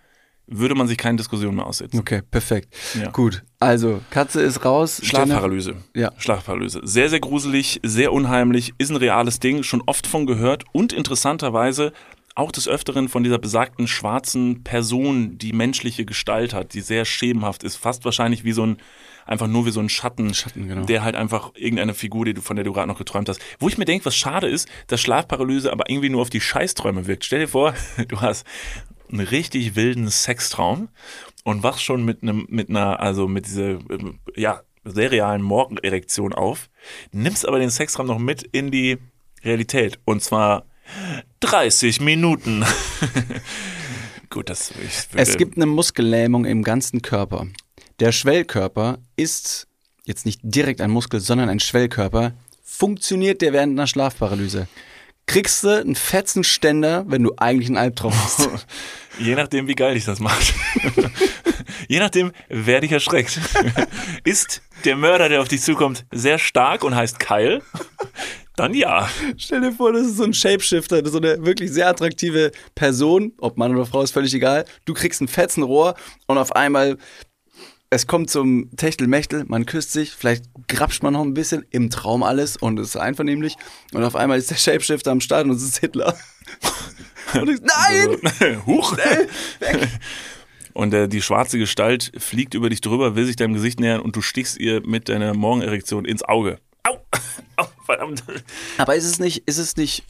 würde 0.52 0.76
man 0.76 0.88
sich 0.88 0.98
keine 0.98 1.18
Diskussion 1.18 1.56
mehr 1.56 1.66
aussetzen. 1.66 2.00
Okay, 2.00 2.22
perfekt. 2.30 2.74
Ja. 3.00 3.10
Gut. 3.10 3.44
Also, 3.60 4.02
Katze 4.10 4.42
ist 4.42 4.64
raus. 4.66 5.02
Schlafparalyse. 5.04 5.76
Ja. 5.96 6.12
Schlafparalyse. 6.18 6.82
Sehr, 6.84 7.10
sehr 7.10 7.20
gruselig, 7.20 7.80
sehr 7.84 8.12
unheimlich, 8.14 8.74
ist 8.78 8.90
ein 8.90 8.98
reales 8.98 9.40
Ding, 9.40 9.64
schon 9.64 9.82
oft 9.86 10.08
von 10.08 10.26
gehört 10.26 10.66
und 10.74 10.94
interessanterweise 10.94 11.94
auch 12.36 12.52
des 12.52 12.68
Öfteren 12.68 13.10
von 13.10 13.24
dieser 13.24 13.38
besagten 13.38 13.88
schwarzen 13.88 14.64
Person, 14.64 15.38
die 15.38 15.54
menschliche 15.54 16.06
Gestalt 16.06 16.54
hat, 16.54 16.74
die 16.74 16.82
sehr 16.82 17.06
schemenhaft 17.06 17.64
ist, 17.64 17.76
fast 17.76 18.06
wahrscheinlich 18.06 18.44
wie 18.44 18.54
so 18.54 18.66
ein, 18.66 18.78
einfach 19.26 19.48
nur 19.48 19.66
wie 19.66 19.72
so 19.72 19.80
ein 19.80 19.90
Schatten, 19.90 20.34
Schatten, 20.34 20.68
genau. 20.68 20.86
der 20.86 21.04
halt 21.04 21.16
einfach 21.16 21.52
irgendeine 21.56 21.94
Figur, 21.94 22.26
die 22.26 22.34
du, 22.34 22.42
von 22.42 22.56
der 22.56 22.64
du 22.64 22.72
gerade 22.74 22.88
noch 22.88 22.98
geträumt 22.98 23.28
hast. 23.28 23.42
Wo 23.60 23.68
ich 23.68 23.78
mir 23.78 23.86
denke, 23.86 24.06
was 24.06 24.16
schade 24.16 24.48
ist, 24.48 24.70
dass 24.88 25.02
Schlafparalyse 25.02 25.72
aber 25.72 25.90
irgendwie 25.90 26.10
nur 26.10 26.22
auf 26.22 26.30
die 26.30 26.42
Scheißträume 26.42 27.06
wirkt. 27.08 27.26
Stell 27.26 27.42
dir 27.42 27.48
vor, 27.48 27.74
du 28.08 28.22
hast 28.22 28.46
einen 29.12 29.28
richtig 29.28 29.76
wilden 29.76 30.10
Sextraum 30.10 30.90
und 31.44 31.64
wachst 31.64 31.84
schon 31.84 32.04
mit 32.04 32.24
einem, 32.24 32.46
mit 32.50 32.70
einer, 32.70 33.00
also 33.00 33.28
mit 33.28 33.48
dieser, 33.48 33.72
ähm, 33.90 34.20
ja, 34.36 34.62
sehr 34.84 35.12
realen 35.12 35.42
Morgenerektion 35.42 36.34
auf, 36.34 36.70
nimmst 37.12 37.48
aber 37.48 37.60
den 37.60 37.70
Sextraum 37.70 38.08
noch 38.08 38.18
mit 38.18 38.42
in 38.44 38.72
die 38.72 38.98
Realität 39.44 40.00
und 40.06 40.24
zwar 40.24 40.66
30 41.42 42.02
Minuten. 42.02 42.66
Gut, 44.30 44.50
das 44.50 44.72
ich 44.72 45.08
Es 45.16 45.38
gibt 45.38 45.58
eine 45.58 45.66
Muskellähmung 45.66 46.46
im 46.46 46.64
ganzen 46.64 47.02
Körper. 47.02 47.48
Der 48.00 48.12
Schwellkörper 48.12 49.00
ist 49.16 49.68
jetzt 50.06 50.26
nicht 50.26 50.40
direkt 50.44 50.82
ein 50.82 50.90
Muskel, 50.90 51.20
sondern 51.20 51.50
ein 51.50 51.60
Schwellkörper. 51.60 52.34
Funktioniert 52.64 53.42
der 53.42 53.54
während 53.54 53.74
einer 53.74 53.88
Schlafparalyse? 53.88 54.68
Kriegst 55.26 55.64
du 55.64 55.70
einen 55.70 55.96
fetzen 55.96 56.44
Ständer, 56.44 57.06
wenn 57.08 57.24
du 57.24 57.34
eigentlich 57.38 57.68
einen 57.68 57.78
Albtraum 57.78 58.14
hast? 58.14 58.50
Je 59.20 59.36
nachdem, 59.36 59.68
wie 59.68 59.76
geil 59.76 59.94
dich 59.94 60.06
das 60.06 60.20
macht. 60.20 60.54
Je 61.88 62.00
nachdem, 62.00 62.32
wer 62.50 62.82
dich 62.82 62.92
erschreckt. 62.92 63.40
Ist 64.24 64.62
der 64.86 64.96
Mörder, 64.96 65.30
der 65.30 65.42
auf 65.42 65.48
dich 65.48 65.62
zukommt, 65.62 66.06
sehr 66.12 66.40
stark 66.40 66.84
und 66.84 66.96
heißt 66.96 67.20
Kyle? 67.20 67.62
Dann 68.56 68.74
ja. 68.74 69.10
Stell 69.38 69.62
dir 69.62 69.72
vor, 69.72 69.94
das 69.94 70.08
ist 70.08 70.18
so 70.18 70.24
ein 70.24 70.34
Shapeshifter, 70.34 71.08
so 71.10 71.18
eine 71.18 71.44
wirklich 71.46 71.72
sehr 71.72 71.88
attraktive 71.88 72.52
Person, 72.76 73.34
ob 73.40 73.58
Mann 73.58 73.76
oder 73.76 73.86
Frau, 73.86 74.02
ist 74.02 74.12
völlig 74.12 74.34
egal. 74.34 74.66
Du 74.86 74.94
kriegst 74.94 75.22
ein 75.22 75.28
fetzen 75.28 75.64
Rohr 75.64 75.96
und 76.28 76.38
auf 76.38 76.56
einmal, 76.56 76.98
es 77.90 78.08
kommt 78.08 78.30
zum 78.30 78.70
Techtelmechtel, 78.76 79.46
man 79.48 79.66
küsst 79.66 79.92
sich, 79.92 80.12
vielleicht 80.12 80.46
grapscht 80.68 81.02
man 81.02 81.14
noch 81.14 81.24
ein 81.24 81.34
bisschen, 81.34 81.66
im 81.72 81.90
Traum 81.90 82.24
alles 82.24 82.58
und 82.58 82.80
es 82.80 82.90
ist 82.90 82.98
einvernehmlich 82.98 83.56
und 83.94 84.04
auf 84.04 84.16
einmal 84.16 84.38
ist 84.38 84.52
der 84.52 84.56
Shapeshifter 84.56 85.12
am 85.12 85.22
Start 85.22 85.46
und 85.46 85.52
es 85.52 85.64
ist 85.64 85.80
Hitler. 85.80 86.16
Und 87.34 87.50
ich, 87.50 87.62
nein! 87.62 88.62
Huch. 88.66 88.98
Und 90.74 90.94
äh, 90.94 91.08
die 91.08 91.22
schwarze 91.22 91.58
Gestalt 91.58 92.12
fliegt 92.18 92.54
über 92.54 92.70
dich 92.70 92.82
drüber, 92.82 93.16
will 93.16 93.26
sich 93.26 93.36
deinem 93.36 93.54
Gesicht 93.54 93.80
nähern 93.80 94.02
und 94.02 94.16
du 94.16 94.22
stichst 94.22 94.58
ihr 94.58 94.86
mit 94.86 95.10
deiner 95.10 95.34
Morgenerektion 95.34 96.06
ins 96.06 96.24
Auge. 96.24 96.60
Au! 96.84 96.98
Au, 97.58 97.66
verdammt. 97.86 98.24
Aber 98.78 98.96
ist 98.96 99.06
es 99.06 99.20
nicht, 99.20 99.44
ist 99.48 99.58
es 99.58 99.76
nicht, 99.76 100.04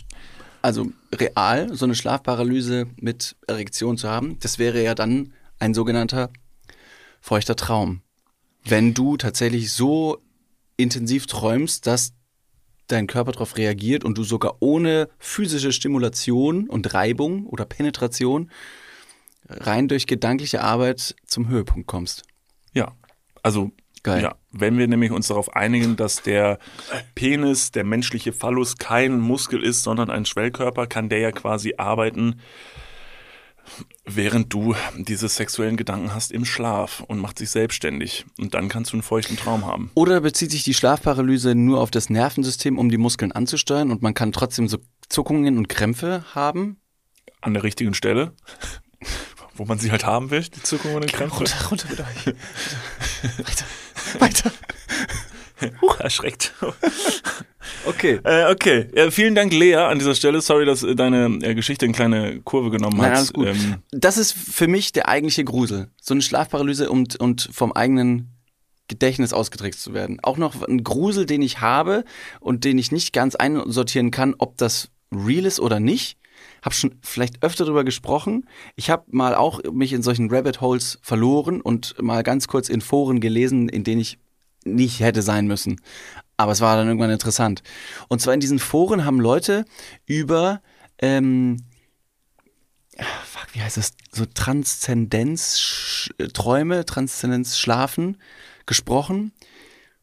also 0.61 0.91
real, 1.13 1.75
so 1.75 1.85
eine 1.85 1.95
Schlafparalyse 1.95 2.87
mit 2.97 3.35
Erektion 3.47 3.97
zu 3.97 4.09
haben? 4.09 4.37
Das 4.39 4.59
wäre 4.59 4.83
ja 4.83 4.95
dann 4.95 5.33
ein 5.59 5.73
sogenannter 5.73 6.29
feuchter 7.19 7.55
Traum. 7.55 8.01
Wenn 8.63 8.93
du 8.93 9.17
tatsächlich 9.17 9.71
so 9.71 10.19
intensiv 10.77 11.25
träumst, 11.25 11.87
dass 11.87 12.13
dein 12.91 13.07
Körper 13.07 13.31
darauf 13.31 13.57
reagiert 13.57 14.03
und 14.03 14.17
du 14.17 14.23
sogar 14.23 14.57
ohne 14.59 15.09
physische 15.19 15.71
Stimulation 15.71 16.69
und 16.69 16.93
Reibung 16.93 17.45
oder 17.45 17.65
Penetration 17.65 18.51
rein 19.47 19.87
durch 19.87 20.07
gedankliche 20.07 20.61
Arbeit 20.61 21.15
zum 21.25 21.49
Höhepunkt 21.49 21.87
kommst. 21.87 22.23
Ja, 22.73 22.93
also 23.43 23.71
Geil. 24.03 24.23
Ja, 24.23 24.35
wenn 24.51 24.79
wir 24.79 24.87
nämlich 24.87 25.11
uns 25.11 25.27
darauf 25.27 25.55
einigen, 25.55 25.95
dass 25.95 26.23
der 26.23 26.57
Penis, 27.13 27.71
der 27.71 27.83
menschliche 27.83 28.33
Phallus 28.33 28.77
kein 28.77 29.19
Muskel 29.19 29.63
ist, 29.63 29.83
sondern 29.83 30.09
ein 30.09 30.25
Schwellkörper, 30.25 30.87
kann 30.87 31.07
der 31.07 31.19
ja 31.19 31.31
quasi 31.31 31.75
arbeiten, 31.77 32.39
während 34.05 34.53
du 34.53 34.75
diese 34.97 35.27
sexuellen 35.27 35.77
Gedanken 35.77 36.13
hast 36.13 36.31
im 36.31 36.45
Schlaf 36.45 37.03
und 37.07 37.19
macht 37.19 37.39
sich 37.39 37.49
selbstständig. 37.49 38.25
Und 38.37 38.53
dann 38.53 38.69
kannst 38.69 38.91
du 38.91 38.95
einen 38.95 39.03
feuchten 39.03 39.37
Traum 39.37 39.65
haben. 39.65 39.91
Oder 39.93 40.21
bezieht 40.21 40.51
sich 40.51 40.63
die 40.63 40.73
Schlafparalyse 40.73 41.55
nur 41.55 41.79
auf 41.79 41.91
das 41.91 42.09
Nervensystem, 42.09 42.77
um 42.77 42.89
die 42.89 42.97
Muskeln 42.97 43.31
anzusteuern 43.31 43.91
und 43.91 44.01
man 44.01 44.13
kann 44.13 44.31
trotzdem 44.31 44.67
so 44.67 44.79
Zuckungen 45.09 45.57
und 45.57 45.69
Krämpfe 45.69 46.25
haben? 46.33 46.77
An 47.41 47.53
der 47.53 47.63
richtigen 47.63 47.93
Stelle, 47.93 48.33
wo 49.55 49.65
man 49.65 49.79
sie 49.79 49.91
halt 49.91 50.05
haben 50.05 50.29
will, 50.29 50.41
die 50.41 50.63
Zuckungen 50.63 50.97
und 50.97 51.13
Krämpfe. 51.13 51.37
Runter, 51.37 51.67
runter 51.69 51.87
mit 51.89 51.99
euch. 51.99 52.35
Weiter, 53.37 53.65
weiter. 54.19 54.51
Huch, 55.81 55.99
erschreckt. 55.99 56.53
Okay. 57.85 58.19
Äh, 58.23 58.51
okay, 58.51 58.87
ja, 58.95 59.11
vielen 59.11 59.35
Dank, 59.35 59.53
Lea, 59.53 59.75
an 59.75 59.99
dieser 59.99 60.15
Stelle. 60.15 60.41
Sorry, 60.41 60.65
dass 60.65 60.83
äh, 60.83 60.95
deine 60.95 61.39
äh, 61.41 61.55
Geschichte 61.55 61.85
eine 61.85 61.93
kleine 61.93 62.41
Kurve 62.41 62.69
genommen 62.69 63.01
hat. 63.01 63.13
alles 63.15 63.33
gut. 63.33 63.47
Ähm, 63.47 63.77
Das 63.91 64.17
ist 64.17 64.33
für 64.33 64.67
mich 64.67 64.91
der 64.91 65.07
eigentliche 65.07 65.43
Grusel. 65.43 65.87
So 66.01 66.13
eine 66.13 66.21
Schlafparalyse 66.21 66.89
und, 66.89 67.15
und 67.19 67.49
vom 67.51 67.71
eigenen 67.71 68.29
Gedächtnis 68.87 69.33
ausgetrickst 69.33 69.81
zu 69.81 69.93
werden. 69.93 70.19
Auch 70.21 70.37
noch 70.37 70.61
ein 70.67 70.83
Grusel, 70.83 71.25
den 71.25 71.41
ich 71.41 71.61
habe 71.61 72.03
und 72.39 72.65
den 72.65 72.77
ich 72.77 72.91
nicht 72.91 73.13
ganz 73.13 73.35
einsortieren 73.35 74.11
kann, 74.11 74.35
ob 74.37 74.57
das 74.57 74.89
real 75.13 75.45
ist 75.45 75.59
oder 75.59 75.79
nicht. 75.79 76.17
Hab 76.61 76.73
schon 76.73 76.95
vielleicht 77.01 77.43
öfter 77.43 77.65
darüber 77.65 77.83
gesprochen. 77.83 78.47
Ich 78.75 78.89
habe 78.89 79.03
mal 79.07 79.33
auch 79.33 79.61
mich 79.71 79.93
in 79.93 80.03
solchen 80.03 80.29
Rabbit 80.29 80.61
Holes 80.61 80.99
verloren 81.01 81.61
und 81.61 81.95
mal 82.01 82.21
ganz 82.23 82.47
kurz 82.47 82.69
in 82.69 82.81
Foren 82.81 83.19
gelesen, 83.19 83.69
in 83.69 83.83
denen 83.83 84.01
ich 84.01 84.17
nicht 84.63 84.99
hätte 84.99 85.21
sein 85.21 85.47
müssen. 85.47 85.79
Aber 86.41 86.53
es 86.53 86.61
war 86.61 86.75
dann 86.75 86.87
irgendwann 86.87 87.11
interessant. 87.11 87.61
Und 88.07 88.19
zwar 88.19 88.33
in 88.33 88.39
diesen 88.39 88.57
Foren 88.57 89.05
haben 89.05 89.19
Leute 89.19 89.63
über 90.07 90.63
ähm, 90.97 91.57
fuck, 92.97 93.49
wie 93.53 93.61
heißt 93.61 93.77
das? 93.77 93.93
So 94.11 94.25
Transzendenz-Träume, 94.25 96.83
Transzendenz-Schlafen 96.85 98.17
gesprochen. 98.65 99.33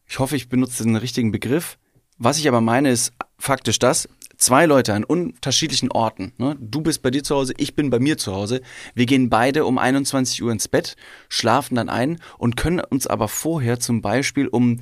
Ich 0.06 0.20
hoffe, 0.20 0.36
ich 0.36 0.48
benutze 0.48 0.84
den 0.84 0.96
richtigen 0.96 1.32
Begriff. 1.32 1.78
Was 2.18 2.38
ich 2.38 2.46
aber 2.48 2.60
meine, 2.60 2.90
ist 2.90 3.12
faktisch 3.38 3.78
das. 3.78 4.10
Zwei 4.36 4.66
Leute 4.66 4.92
an 4.94 5.02
unterschiedlichen 5.02 5.90
Orten. 5.90 6.32
Ne? 6.38 6.56
Du 6.60 6.80
bist 6.80 7.02
bei 7.02 7.10
dir 7.10 7.24
zu 7.24 7.34
Hause, 7.34 7.54
ich 7.56 7.74
bin 7.74 7.90
bei 7.90 7.98
mir 7.98 8.18
zu 8.18 8.32
Hause. 8.32 8.60
Wir 8.94 9.06
gehen 9.06 9.30
beide 9.30 9.64
um 9.64 9.78
21 9.78 10.44
Uhr 10.44 10.52
ins 10.52 10.68
Bett, 10.68 10.94
schlafen 11.28 11.74
dann 11.74 11.88
ein 11.88 12.20
und 12.38 12.56
können 12.56 12.78
uns 12.78 13.08
aber 13.08 13.26
vorher 13.26 13.80
zum 13.80 14.00
Beispiel 14.00 14.46
um 14.46 14.78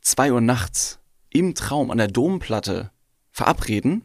2 0.00 0.32
Uhr 0.32 0.40
nachts 0.40 0.98
im 1.30 1.54
Traum 1.54 1.90
an 1.90 1.98
der 1.98 2.08
Domplatte 2.08 2.90
verabreden 3.30 4.02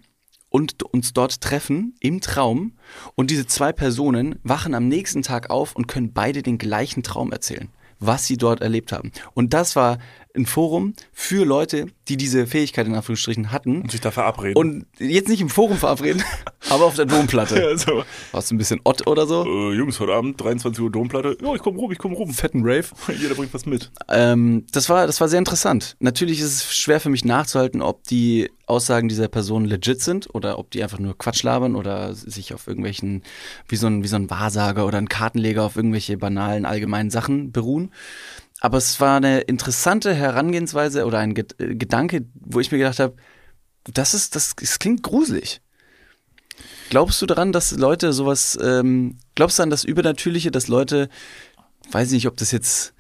und 0.50 0.84
uns 0.84 1.14
dort 1.14 1.42
treffen 1.42 1.96
im 2.00 2.22
Traum 2.22 2.78
und 3.16 3.32
diese 3.32 3.48
zwei 3.48 3.74
Personen 3.74 4.40
wachen 4.44 4.74
am 4.74 4.88
nächsten 4.88 5.22
Tag 5.22 5.50
auf 5.50 5.76
und 5.76 5.88
können 5.88 6.14
beide 6.14 6.44
den 6.44 6.58
gleichen 6.58 7.04
Traum 7.04 7.32
erzählen, 7.32 7.70
was 8.00 8.26
sie 8.26 8.38
dort 8.38 8.62
erlebt 8.62 8.92
haben. 8.92 9.12
Und 9.34 9.54
das 9.54 9.76
war 9.76 9.98
ein 10.36 10.46
Forum 10.46 10.94
für 11.14 11.46
Leute, 11.46 11.88
die 12.08 12.18
diese 12.18 12.48
Fähigkeit 12.48 12.88
in 12.88 12.96
Anführungsstrichen 12.96 13.52
hatten 13.52 13.82
und 13.82 13.92
sich 13.92 14.02
da 14.02 14.12
verabreden. 14.12 14.56
und 14.58 14.86
jetzt 15.00 15.28
nicht 15.30 15.42
im 15.42 15.50
Forum 15.50 15.78
verabreden, 15.78 16.24
aber 16.70 16.86
auf 16.86 16.96
der 16.96 17.06
Domplatte. 17.06 17.66
also, 17.66 18.04
Warst 18.32 18.52
du 18.52 18.56
ein 18.56 18.58
bisschen 18.58 18.80
Ott 18.84 19.08
oder 19.08 19.26
so? 19.28 19.46
äh, 19.46 19.76
Jungs, 19.76 20.00
heute 20.00 20.14
Abend, 20.14 20.40
23 20.42 20.84
Uhr 20.84 20.92
Domplatte. 20.92 21.38
Ja, 21.42 21.54
ich 21.56 21.62
komm 21.62 21.78
rum, 21.78 21.92
ich 21.92 21.98
komm 21.98 22.14
rum. 22.14 22.32
Fetten 22.34 22.62
Rave. 22.64 22.86
Jeder 23.20 23.36
bringt 23.36 23.54
was 23.54 23.66
mit. 23.66 23.92
Ähm, 24.10 24.66
das, 24.72 24.90
war, 24.90 25.08
das 25.08 25.22
war 25.22 25.28
sehr 25.28 25.40
interessant. 25.40 25.96
Natürlich 26.00 26.40
ist 26.40 26.46
es 26.46 26.76
schwer 26.76 27.00
für 27.00 27.10
mich 27.10 27.26
nachzuhalten, 27.26 27.82
ob 27.82 28.04
die 28.06 28.50
Aussagen 28.68 29.08
dieser 29.08 29.28
Person 29.28 29.66
legit 29.66 30.02
sind 30.02 30.34
oder 30.34 30.58
ob 30.58 30.72
die 30.72 30.82
einfach 30.82 30.98
nur 31.00 31.18
Quatsch 31.18 31.44
labern 31.44 31.76
oder 31.76 32.16
sich 32.16 32.54
auf 32.54 32.68
irgendwelchen, 32.68 33.24
wie 33.68 33.76
so 33.76 33.88
ein, 33.88 34.04
wie 34.04 34.08
so 34.08 34.16
ein 34.16 34.30
Wahrsager 34.30 34.88
oder 34.88 34.98
ein 34.98 35.10
Kartenleger 35.10 35.64
auf 35.64 35.76
irgendwelche 35.76 36.18
banalen, 36.18 36.66
allgemeinen 36.66 37.12
Sachen 37.12 37.52
beruhen. 37.52 37.92
Aber 38.62 38.78
es 38.78 39.00
war 39.00 39.18
eine 39.18 39.42
interessante 39.42 40.14
Herangehensweise 40.14 41.06
oder 41.06 41.20
ein 41.20 41.36
äh, 41.36 41.76
Gedanke, 41.76 42.26
wo 42.34 42.60
ich 42.60 42.72
mir 42.72 42.78
gedacht 42.78 43.00
habe, 43.00 43.16
das 43.84 44.14
ist, 44.14 44.36
das, 44.36 44.56
das 44.56 44.80
klingt 44.80 45.04
gruselig. 45.04 45.62
Glaubst 46.90 47.22
du 47.22 47.26
daran, 47.26 47.52
dass 47.52 47.72
Leute 47.72 48.14
sowas, 48.14 48.58
ähm, 48.62 49.18
glaubst 49.36 49.60
du 49.60 49.64
an 49.64 49.70
das 49.70 49.84
Übernatürliche, 49.84 50.52
dass 50.52 50.68
Leute, 50.68 51.10
weiß 51.92 52.08
ich 52.10 52.14
nicht, 52.14 52.28
ob 52.28 52.38
das 52.38 52.52
jetzt 52.52 52.94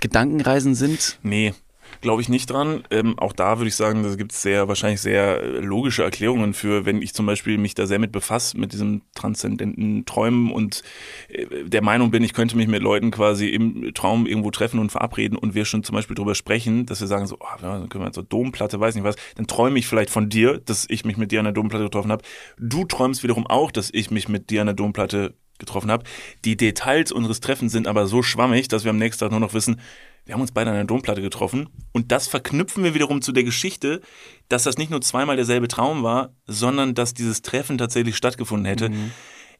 Gedankenreisen 0.00 0.74
sind? 0.74 1.18
Nee. 1.22 1.54
Glaube 2.02 2.20
ich 2.20 2.28
nicht 2.28 2.50
dran. 2.50 2.84
Ähm, 2.90 3.18
auch 3.18 3.32
da 3.32 3.58
würde 3.58 3.68
ich 3.68 3.76
sagen, 3.76 4.02
da 4.02 4.14
gibt 4.14 4.32
es 4.32 4.42
sehr, 4.42 4.68
wahrscheinlich 4.68 5.00
sehr 5.00 5.40
äh, 5.40 5.58
logische 5.60 6.02
Erklärungen 6.02 6.52
für, 6.52 6.84
wenn 6.84 7.00
ich 7.00 7.14
zum 7.14 7.24
Beispiel 7.24 7.56
mich 7.56 7.74
da 7.74 7.86
sehr 7.86 7.98
mit 7.98 8.12
befasse, 8.12 8.58
mit 8.58 8.72
diesem 8.72 9.02
transzendenten 9.14 10.04
Träumen 10.04 10.52
und 10.52 10.82
äh, 11.28 11.46
der 11.64 11.82
Meinung 11.82 12.10
bin, 12.10 12.22
ich 12.22 12.34
könnte 12.34 12.56
mich 12.56 12.66
mit 12.66 12.82
Leuten 12.82 13.10
quasi 13.10 13.48
im 13.48 13.94
Traum 13.94 14.26
irgendwo 14.26 14.50
treffen 14.50 14.80
und 14.80 14.90
verabreden 14.90 15.38
und 15.38 15.54
wir 15.54 15.64
schon 15.64 15.84
zum 15.84 15.94
Beispiel 15.94 16.16
drüber 16.16 16.34
sprechen, 16.34 16.84
dass 16.84 17.00
wir 17.00 17.08
sagen 17.08 17.26
so, 17.26 17.36
oh, 17.40 17.60
dann 17.60 17.88
können 17.88 18.04
wir 18.04 18.12
zur 18.12 18.24
Domplatte, 18.24 18.78
weiß 18.78 18.94
nicht 18.96 19.04
was, 19.04 19.16
dann 19.36 19.46
träume 19.46 19.78
ich 19.78 19.86
vielleicht 19.86 20.10
von 20.10 20.28
dir, 20.28 20.58
dass 20.58 20.86
ich 20.90 21.04
mich 21.04 21.16
mit 21.16 21.32
dir 21.32 21.38
an 21.38 21.44
der 21.44 21.54
Domplatte 21.54 21.84
getroffen 21.84 22.12
habe. 22.12 22.24
Du 22.58 22.84
träumst 22.84 23.22
wiederum 23.22 23.46
auch, 23.46 23.70
dass 23.70 23.90
ich 23.92 24.10
mich 24.10 24.28
mit 24.28 24.50
dir 24.50 24.60
an 24.60 24.66
der 24.66 24.74
Domplatte 24.74 25.34
getroffen 25.58 25.90
habe. 25.90 26.04
Die 26.44 26.56
Details 26.56 27.12
unseres 27.12 27.40
Treffens 27.40 27.72
sind 27.72 27.86
aber 27.86 28.06
so 28.06 28.22
schwammig, 28.22 28.68
dass 28.68 28.84
wir 28.84 28.90
am 28.90 28.98
nächsten 28.98 29.20
Tag 29.20 29.30
nur 29.30 29.40
noch 29.40 29.54
wissen, 29.54 29.80
wir 30.24 30.34
haben 30.34 30.40
uns 30.40 30.52
beide 30.52 30.70
an 30.70 30.76
der 30.76 30.84
Domplatte 30.84 31.22
getroffen 31.22 31.68
und 31.92 32.12
das 32.12 32.28
verknüpfen 32.28 32.84
wir 32.84 32.94
wiederum 32.94 33.22
zu 33.22 33.32
der 33.32 33.44
Geschichte, 33.44 34.00
dass 34.48 34.62
das 34.64 34.78
nicht 34.78 34.90
nur 34.90 35.00
zweimal 35.00 35.36
derselbe 35.36 35.68
Traum 35.68 36.02
war, 36.02 36.34
sondern 36.46 36.94
dass 36.94 37.14
dieses 37.14 37.42
Treffen 37.42 37.78
tatsächlich 37.78 38.16
stattgefunden 38.16 38.66
hätte. 38.66 38.90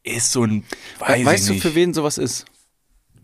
Ist 0.04 0.32
so 0.32 0.44
ein, 0.44 0.64
weiß 0.98 1.24
weißt 1.24 1.48
du, 1.50 1.54
für 1.54 1.74
wen 1.74 1.94
sowas 1.94 2.18
ist? 2.18 2.46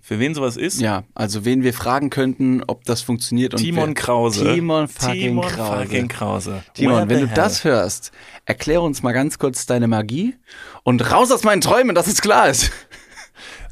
für 0.09 0.19
wen 0.19 0.35
sowas 0.35 0.57
ist? 0.57 0.81
Ja, 0.81 1.05
also 1.15 1.45
wen 1.45 1.63
wir 1.63 1.75
fragen 1.75 2.09
könnten, 2.09 2.63
ob 2.67 2.85
das 2.85 3.03
funktioniert. 3.03 3.53
Und 3.53 3.61
Timon 3.61 3.89
wer, 3.89 3.95
Krause. 3.95 4.55
Timon 4.55 4.89
fucking 4.89 5.21
Timon 5.21 5.47
Krause. 5.47 5.83
fucking 5.83 6.09
Krause. 6.09 6.63
Timon, 6.73 7.11
wenn 7.11 7.21
du 7.21 7.27
hell? 7.27 7.37
das 7.37 7.63
hörst, 7.63 8.11
erklär 8.47 8.81
uns 8.81 9.03
mal 9.03 9.13
ganz 9.13 9.39
kurz 9.39 9.67
deine 9.67 9.87
Magie 9.87 10.35
und 10.83 11.13
raus 11.13 11.31
aus 11.31 11.45
meinen 11.45 11.61
Träumen, 11.61 11.95
dass 11.95 12.07
es 12.07 12.23
klar 12.23 12.49
ist. 12.49 12.71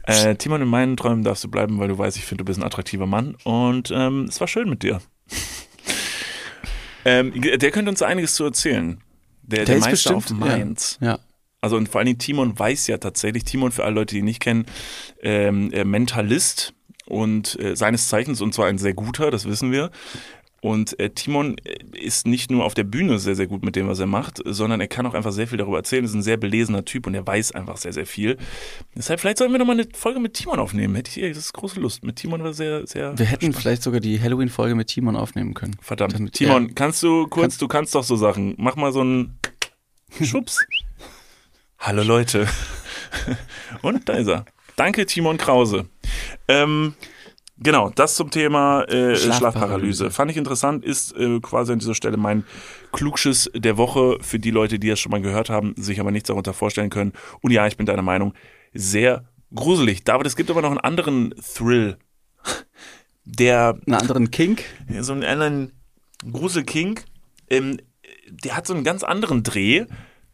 Äh, 0.06 0.36
Timon, 0.36 0.62
in 0.62 0.68
meinen 0.68 0.96
Träumen 0.96 1.24
darfst 1.24 1.44
du 1.44 1.50
bleiben, 1.50 1.78
weil 1.78 1.88
du 1.88 1.98
weißt, 1.98 2.16
ich 2.16 2.24
finde, 2.24 2.42
du 2.42 2.46
bist 2.46 2.58
ein 2.58 2.64
attraktiver 2.64 3.06
Mann 3.06 3.36
und 3.44 3.92
ähm, 3.94 4.26
es 4.28 4.40
war 4.40 4.48
schön 4.48 4.68
mit 4.68 4.82
dir. 4.82 5.00
ähm, 7.04 7.32
der 7.40 7.70
könnte 7.72 7.90
uns 7.90 8.02
einiges 8.02 8.34
zu 8.34 8.44
erzählen. 8.44 9.00
Der, 9.42 9.64
der, 9.64 9.76
ist 9.76 9.84
Meister 9.84 10.14
bestimmt, 10.14 10.42
auf 10.42 10.48
Mainz. 10.48 10.98
Ja. 11.00 11.18
Also 11.60 11.76
und 11.76 11.88
vor 11.88 11.98
allen 11.98 12.06
Dingen 12.06 12.18
Timon 12.18 12.58
weiß 12.58 12.86
ja 12.86 12.98
tatsächlich, 12.98 13.44
Timon 13.44 13.72
für 13.72 13.84
alle 13.84 13.94
Leute, 13.94 14.14
die 14.14 14.20
ihn 14.20 14.24
nicht 14.24 14.40
kennen, 14.40 14.66
ähm, 15.22 15.72
äh, 15.72 15.84
Mentalist 15.84 16.74
und 17.06 17.58
äh, 17.60 17.74
seines 17.74 18.08
Zeichens 18.08 18.40
und 18.40 18.54
zwar 18.54 18.66
ein 18.66 18.78
sehr 18.78 18.94
guter, 18.94 19.30
das 19.30 19.46
wissen 19.46 19.72
wir. 19.72 19.90
Und 20.66 20.98
äh, 20.98 21.10
Timon 21.10 21.58
äh, 21.58 21.76
ist 21.96 22.26
nicht 22.26 22.50
nur 22.50 22.64
auf 22.64 22.74
der 22.74 22.82
Bühne 22.82 23.20
sehr, 23.20 23.36
sehr 23.36 23.46
gut 23.46 23.64
mit 23.64 23.76
dem, 23.76 23.86
was 23.86 24.00
er 24.00 24.06
macht, 24.06 24.40
sondern 24.44 24.80
er 24.80 24.88
kann 24.88 25.06
auch 25.06 25.14
einfach 25.14 25.30
sehr 25.30 25.46
viel 25.46 25.58
darüber 25.58 25.76
erzählen. 25.76 26.02
Er 26.04 26.08
ist 26.08 26.14
ein 26.14 26.22
sehr 26.22 26.36
belesener 26.36 26.84
Typ 26.84 27.06
und 27.06 27.14
er 27.14 27.24
weiß 27.24 27.52
einfach 27.52 27.76
sehr, 27.76 27.92
sehr 27.92 28.04
viel. 28.06 28.36
Deshalb, 28.96 29.20
vielleicht 29.20 29.38
sollten 29.38 29.52
wir 29.54 29.58
noch 29.60 29.66
mal 29.66 29.74
eine 29.78 29.86
Folge 29.94 30.18
mit 30.18 30.34
Timon 30.34 30.58
aufnehmen. 30.58 30.96
Hätte 30.96 31.20
ich 31.20 31.28
das 31.36 31.44
ist 31.44 31.52
große 31.52 31.78
Lust. 31.78 32.02
Mit 32.02 32.16
Timon 32.16 32.42
war 32.42 32.52
sehr, 32.52 32.84
sehr. 32.86 33.16
Wir 33.16 33.26
hätten 33.26 33.42
spannend. 33.42 33.56
vielleicht 33.58 33.82
sogar 33.84 34.00
die 34.00 34.20
Halloween-Folge 34.20 34.74
mit 34.74 34.88
Timon 34.88 35.14
aufnehmen 35.14 35.54
können. 35.54 35.76
Verdammt. 35.80 36.14
Damit 36.14 36.32
Timon, 36.32 36.68
er- 36.70 36.74
kannst 36.74 37.00
du 37.04 37.28
kurz, 37.28 37.42
Kannst- 37.42 37.62
du 37.62 37.68
kannst 37.68 37.94
doch 37.94 38.02
so 38.04 38.16
Sachen. 38.16 38.54
Mach 38.58 38.74
mal 38.74 38.92
so 38.92 39.02
einen 39.02 39.38
Schubs. 40.22 40.58
Hallo 41.78 42.02
Leute. 42.02 42.48
Und 43.82 44.08
da 44.08 44.14
ist 44.14 44.26
er. 44.28 44.44
Danke, 44.74 45.06
Timon 45.06 45.36
Krause. 45.38 45.86
Ähm, 46.48 46.94
genau, 47.58 47.90
das 47.94 48.16
zum 48.16 48.30
Thema 48.30 48.82
äh, 48.82 49.16
Schlafparalyse. 49.16 49.32
Schlafparalyse. 49.34 50.10
Fand 50.10 50.30
ich 50.30 50.36
interessant, 50.36 50.84
ist 50.84 51.16
äh, 51.16 51.40
quasi 51.40 51.72
an 51.72 51.78
dieser 51.78 51.94
Stelle 51.94 52.16
mein 52.16 52.44
Klugschiss 52.92 53.50
der 53.54 53.76
Woche 53.76 54.18
für 54.20 54.38
die 54.38 54.50
Leute, 54.50 54.78
die 54.78 54.90
es 54.90 55.00
schon 55.00 55.10
mal 55.10 55.20
gehört 55.20 55.50
haben, 55.50 55.74
sich 55.76 56.00
aber 56.00 56.10
nichts 56.10 56.28
darunter 56.28 56.52
vorstellen 56.52 56.90
können. 56.90 57.12
Und 57.40 57.50
ja, 57.50 57.66
ich 57.66 57.76
bin 57.76 57.86
deiner 57.86 58.02
Meinung, 58.02 58.34
sehr 58.72 59.24
gruselig. 59.54 60.04
David, 60.04 60.26
es 60.26 60.36
gibt 60.36 60.50
aber 60.50 60.62
noch 60.62 60.70
einen 60.70 60.80
anderen 60.80 61.34
Thrill, 61.54 61.96
der 63.24 63.78
Einen 63.86 63.94
anderen 63.94 64.30
Kink. 64.30 64.64
so 65.00 65.12
einen 65.12 65.24
anderen 65.24 65.72
Gruselking. 66.30 67.00
Ähm, 67.48 67.78
der 68.28 68.56
hat 68.56 68.66
so 68.66 68.74
einen 68.74 68.84
ganz 68.84 69.02
anderen 69.02 69.42
Dreh, 69.42 69.86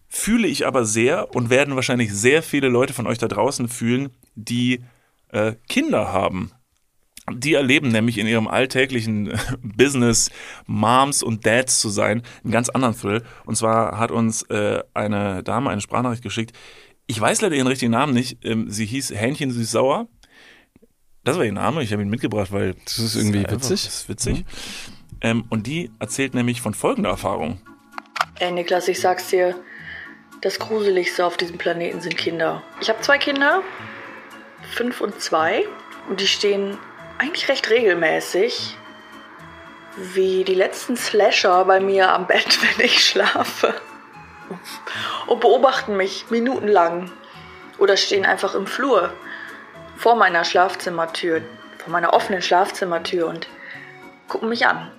fühle 0.09 0.49
ich 0.49 0.67
aber 0.67 0.85
sehr 0.85 1.35
und 1.35 1.51
werden 1.51 1.75
wahrscheinlich 1.75 2.13
sehr 2.13 2.43
viele 2.43 2.69
Leute 2.69 2.93
von 2.93 3.07
euch 3.07 3.19
da 3.19 3.29
draußen 3.29 3.69
fühlen, 3.69 4.11
die 4.35 4.85
äh, 5.29 5.55
Kinder 5.69 6.13
haben. 6.13 6.53
Die 7.31 7.55
erleben 7.55 7.89
nämlich 7.89 8.19
in 8.19 8.27
ihrem 8.27 8.49
alltäglichen 8.49 9.33
Business 9.63 10.31
Moms 10.67 11.23
und 11.23 11.47
Dads 11.47 11.79
zu 11.79 11.89
sein 11.89 12.23
einen 12.43 12.53
ganz 12.53 12.69
anderen 12.69 12.97
Thrill. 12.99 13.23
Und 13.45 13.57
zwar 13.57 13.99
hat 13.99 14.11
uns 14.11 14.43
äh, 14.51 14.83
eine 14.93 15.43
Dame 15.45 15.71
eine 15.71 15.81
Sprachnachricht 15.81 16.23
geschickt. 16.23 16.57
Ich 17.07 17.21
weiß 17.21 17.41
leider 17.43 17.55
ihren 17.55 17.69
richtigen 17.69 17.93
Namen 17.93 18.13
nicht. 18.15 18.45
Ähm, 18.45 18.71
sie 18.71 18.87
hieß 18.87 19.11
Hähnchen 19.11 19.51
süß-sauer. 19.53 20.09
Das 21.25 21.37
war 21.37 21.45
ihr 21.45 21.53
Name. 21.53 21.83
Ich 21.85 21.93
habe 21.93 22.03
ihn 22.03 22.11
mitgebracht, 22.11 22.51
weil 22.51 22.75
Das 22.85 22.99
ist 22.99 23.15
irgendwie 23.15 23.39
einfach- 23.39 23.53
witzig. 23.53 23.85
Das 23.85 23.95
ist 23.95 24.09
witzig. 24.09 24.45
Ähm, 25.21 25.45
und 25.49 25.69
die 25.69 25.93
erzählt 26.01 26.35
nämlich 26.35 26.61
von 26.61 26.75
folgender 26.75 27.11
Erfahrung. 27.11 27.61
Ey, 28.41 28.51
Niklas, 28.51 28.89
ich 28.89 28.99
sag's 28.99 29.29
dir, 29.29 29.55
das 30.41 30.59
Gruseligste 30.59 31.25
auf 31.25 31.37
diesem 31.37 31.59
Planeten 31.59 32.01
sind 32.01 32.17
Kinder. 32.17 32.65
Ich 32.81 32.89
habe 32.89 33.01
zwei 33.03 33.19
Kinder, 33.19 33.63
fünf 34.73 35.01
und 35.01 35.21
zwei, 35.21 35.63
und 36.09 36.21
die 36.21 36.27
stehen 36.27 36.77
eigentlich 37.23 37.49
recht 37.49 37.71
regelmäßig 37.71 38.77
wie 39.97 40.43
die 40.43 40.55
letzten 40.55 40.97
Slasher 40.97 41.65
bei 41.65 41.79
mir 41.79 42.13
am 42.13 42.27
Bett, 42.27 42.59
wenn 42.77 42.85
ich 42.85 43.07
schlafe. 43.07 43.75
Und 45.27 45.41
beobachten 45.41 45.97
mich 45.97 46.27
minutenlang. 46.31 47.11
Oder 47.79 47.97
stehen 47.97 48.27
einfach 48.27 48.55
im 48.55 48.67
Flur 48.67 49.13
vor 49.97 50.17
meiner 50.17 50.45
Schlafzimmertür, 50.45 51.43
vor 51.79 51.93
meiner 51.93 52.13
offenen 52.13 52.43
Schlafzimmertür 52.43 53.29
und 53.29 53.49
gucken 54.29 54.49
mich 54.49 54.67
an. 54.67 54.91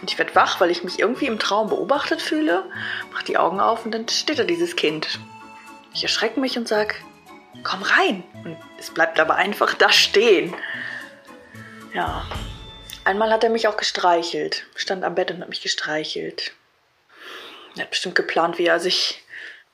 Und 0.00 0.10
ich 0.10 0.18
werde 0.18 0.34
wach, 0.34 0.60
weil 0.60 0.70
ich 0.70 0.84
mich 0.84 1.00
irgendwie 1.00 1.26
im 1.26 1.38
Traum 1.38 1.68
beobachtet 1.68 2.22
fühle, 2.22 2.64
mach 3.12 3.22
die 3.22 3.36
Augen 3.36 3.60
auf 3.60 3.84
und 3.84 3.92
dann 3.92 4.08
steht 4.08 4.38
da 4.38 4.44
dieses 4.44 4.74
Kind. 4.76 5.20
Ich 5.92 6.02
erschrecke 6.02 6.40
mich 6.40 6.56
und 6.56 6.66
sag, 6.66 6.94
komm 7.62 7.82
rein. 7.82 8.24
Und 8.44 8.56
es 8.78 8.90
bleibt 8.90 9.20
aber 9.20 9.36
einfach 9.36 9.74
da 9.74 9.90
stehen. 9.90 10.54
Ja. 11.94 12.26
Einmal 13.04 13.30
hat 13.32 13.44
er 13.44 13.50
mich 13.50 13.68
auch 13.68 13.76
gestreichelt. 13.76 14.66
Stand 14.76 15.04
am 15.04 15.14
Bett 15.14 15.30
und 15.30 15.40
hat 15.40 15.48
mich 15.48 15.62
gestreichelt. 15.62 16.52
Er 17.76 17.82
hat 17.82 17.90
bestimmt 17.90 18.14
geplant, 18.14 18.58
wie 18.58 18.66
er 18.66 18.80
sich 18.80 19.22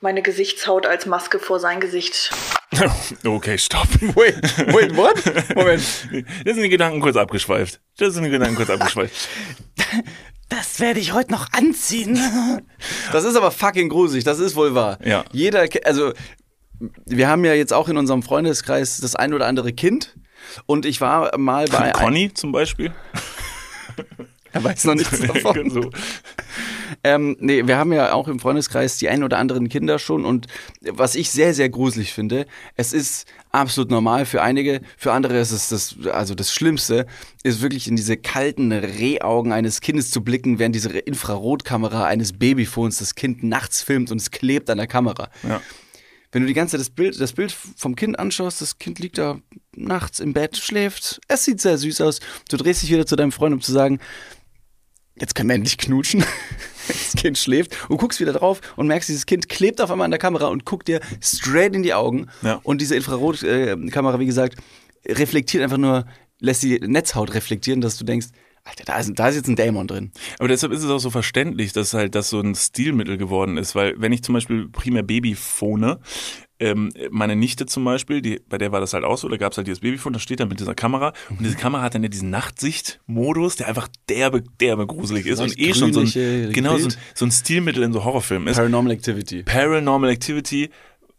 meine 0.01 0.21
Gesichtshaut 0.21 0.85
als 0.85 1.05
Maske 1.05 1.39
vor 1.39 1.59
sein 1.59 1.79
Gesicht. 1.79 2.31
Okay, 3.25 3.57
stopp. 3.57 3.87
Wait, 4.15 4.41
wait, 4.73 4.95
what? 4.95 5.55
Moment. 5.55 5.83
Da 6.45 6.53
sind 6.53 6.63
die 6.63 6.69
Gedanken 6.69 7.01
kurz 7.01 7.17
abgeschweift. 7.17 7.81
Da 7.97 8.09
sind 8.09 8.23
die 8.23 8.29
Gedanken 8.29 8.55
kurz 8.55 8.69
abgeschweift. 8.69 9.27
Das 10.47 10.79
werde 10.79 10.99
ich 11.01 11.11
heute 11.11 11.31
noch 11.31 11.51
anziehen. 11.51 12.17
Das 13.11 13.25
ist 13.25 13.35
aber 13.35 13.51
fucking 13.51 13.89
gruselig, 13.89 14.23
das 14.23 14.39
ist 14.39 14.55
wohl 14.55 14.75
wahr. 14.75 14.97
Ja. 15.03 15.25
Jeder, 15.33 15.65
also 15.83 16.13
wir 17.05 17.27
haben 17.27 17.43
ja 17.43 17.53
jetzt 17.53 17.73
auch 17.73 17.89
in 17.89 17.97
unserem 17.97 18.23
Freundeskreis 18.23 18.99
das 19.01 19.15
ein 19.15 19.33
oder 19.33 19.47
andere 19.47 19.73
Kind. 19.73 20.15
Und 20.65 20.85
ich 20.85 21.01
war 21.01 21.37
mal 21.37 21.65
bei. 21.67 21.91
Conny 21.91 22.33
zum 22.33 22.51
Beispiel. 22.51 22.93
Er 24.51 24.63
weiß 24.63 24.85
noch 24.85 24.95
nichts 24.95 25.19
davon. 25.27 25.69
so. 25.69 25.91
Ähm, 27.03 27.37
nee, 27.39 27.67
wir 27.67 27.77
haben 27.77 27.93
ja 27.93 28.13
auch 28.13 28.27
im 28.27 28.39
Freundeskreis 28.39 28.97
die 28.97 29.09
ein 29.09 29.23
oder 29.23 29.37
anderen 29.37 29.69
Kinder 29.69 29.99
schon 29.99 30.25
und 30.25 30.47
was 30.81 31.15
ich 31.15 31.29
sehr, 31.29 31.53
sehr 31.53 31.69
gruselig 31.69 32.13
finde, 32.13 32.47
es 32.75 32.91
ist 32.91 33.27
absolut 33.51 33.91
normal 33.91 34.25
für 34.25 34.41
einige, 34.41 34.81
für 34.97 35.13
andere 35.13 35.37
ist 35.39 35.51
es 35.51 35.69
das, 35.69 35.95
also 36.11 36.35
das 36.35 36.51
Schlimmste, 36.51 37.05
ist 37.43 37.61
wirklich 37.61 37.87
in 37.87 37.95
diese 37.95 38.17
kalten 38.17 38.71
Rehaugen 38.71 39.51
eines 39.51 39.81
Kindes 39.81 40.09
zu 40.11 40.23
blicken, 40.23 40.57
während 40.59 40.75
diese 40.75 40.89
Infrarotkamera 40.97 42.05
eines 42.05 42.33
Babyphones 42.33 42.97
das 42.97 43.15
Kind 43.15 43.43
nachts 43.43 43.83
filmt 43.83 44.11
und 44.11 44.17
es 44.19 44.31
klebt 44.31 44.69
an 44.69 44.77
der 44.79 44.87
Kamera. 44.87 45.29
Ja. 45.47 45.61
Wenn 46.31 46.41
du 46.41 46.47
die 46.47 46.53
ganze 46.53 46.71
Zeit 46.71 46.81
das 46.81 46.89
Bild, 46.89 47.19
das 47.19 47.33
Bild 47.33 47.51
vom 47.51 47.95
Kind 47.95 48.19
anschaust, 48.19 48.61
das 48.61 48.77
Kind 48.77 48.99
liegt 48.99 49.17
da 49.17 49.39
nachts 49.79 50.19
im 50.19 50.33
Bett, 50.33 50.57
schläft, 50.57 51.19
es 51.27 51.45
sieht 51.45 51.61
sehr 51.61 51.77
süß 51.77 52.01
aus. 52.01 52.19
Du 52.49 52.57
drehst 52.57 52.83
dich 52.83 52.91
wieder 52.91 53.05
zu 53.05 53.15
deinem 53.15 53.31
Freund, 53.31 53.53
um 53.53 53.61
zu 53.61 53.71
sagen, 53.71 53.99
jetzt 55.15 55.35
können 55.35 55.49
wir 55.49 55.55
endlich 55.55 55.77
knutschen. 55.77 56.23
Das 56.87 57.13
Kind 57.21 57.37
schläft 57.37 57.87
und 57.87 57.97
guckst 57.97 58.19
wieder 58.19 58.33
drauf 58.33 58.61
und 58.75 58.87
merkst, 58.87 59.09
dieses 59.09 59.27
Kind 59.27 59.47
klebt 59.47 59.79
auf 59.79 59.91
einmal 59.91 60.05
an 60.05 60.11
der 60.11 60.19
Kamera 60.19 60.47
und 60.47 60.65
guckt 60.65 60.87
dir 60.87 61.01
straight 61.21 61.75
in 61.75 61.83
die 61.83 61.93
Augen. 61.93 62.31
Ja. 62.41 62.59
Und 62.63 62.81
diese 62.81 62.95
Infrarotkamera, 62.95 64.19
wie 64.19 64.25
gesagt, 64.25 64.55
reflektiert 65.07 65.61
einfach 65.61 65.77
nur, 65.77 66.07
lässt 66.39 66.63
die 66.63 66.79
Netzhaut 66.79 67.35
reflektieren, 67.35 67.79
dass 67.79 67.97
du 67.97 68.05
denkst, 68.05 68.29
Alter, 68.63 68.85
da 68.85 68.97
ist, 68.97 69.11
da 69.15 69.29
ist 69.29 69.35
jetzt 69.35 69.47
ein 69.47 69.55
Dämon 69.55 69.87
drin. 69.87 70.11
Aber 70.39 70.47
deshalb 70.47 70.73
ist 70.73 70.83
es 70.83 70.89
auch 70.89 70.99
so 70.99 71.09
verständlich, 71.09 71.73
dass 71.73 71.93
halt 71.93 72.15
das 72.15 72.29
so 72.29 72.39
ein 72.39 72.55
Stilmittel 72.55 73.17
geworden 73.17 73.57
ist, 73.57 73.75
weil 73.75 73.93
wenn 73.97 74.11
ich 74.11 74.23
zum 74.23 74.33
Beispiel 74.33 74.67
primär 74.69 75.03
Babyphone, 75.03 75.97
ähm, 76.59 76.91
meine 77.09 77.35
Nichte 77.35 77.65
zum 77.65 77.85
Beispiel, 77.85 78.21
die, 78.21 78.41
bei 78.47 78.57
der 78.57 78.71
war 78.71 78.81
das 78.81 78.93
halt 78.93 79.03
auch 79.03 79.17
so, 79.17 79.27
da 79.29 79.37
gab 79.37 79.53
es 79.53 79.57
halt 79.57 79.67
dieses 79.67 79.79
Babyphone, 79.79 80.13
das 80.13 80.21
steht 80.21 80.39
dann 80.39 80.49
mit 80.49 80.59
dieser 80.59 80.75
Kamera 80.75 81.13
und 81.29 81.39
diese 81.41 81.55
Kamera 81.55 81.83
hat 81.83 81.95
dann 81.95 82.03
ja 82.03 82.09
diesen 82.09 82.29
Nachtsicht-Modus, 82.29 83.55
der 83.55 83.67
einfach 83.67 83.87
derbe, 84.09 84.43
derbe 84.59 84.85
gruselig 84.85 85.25
ist 85.25 85.39
und 85.39 85.57
eh 85.57 85.73
schon 85.73 85.93
so 85.93 86.01
ein, 86.01 86.51
genau, 86.51 86.77
so 86.77 86.87
ein, 86.87 86.93
so 87.15 87.25
ein 87.25 87.31
Stilmittel 87.31 87.83
in 87.83 87.93
so 87.93 88.03
Horrorfilmen 88.03 88.47
ist. 88.49 88.57
Paranormal 88.57 88.91
Activity. 88.91 89.43
Paranormal 89.43 90.09
Activity 90.09 90.69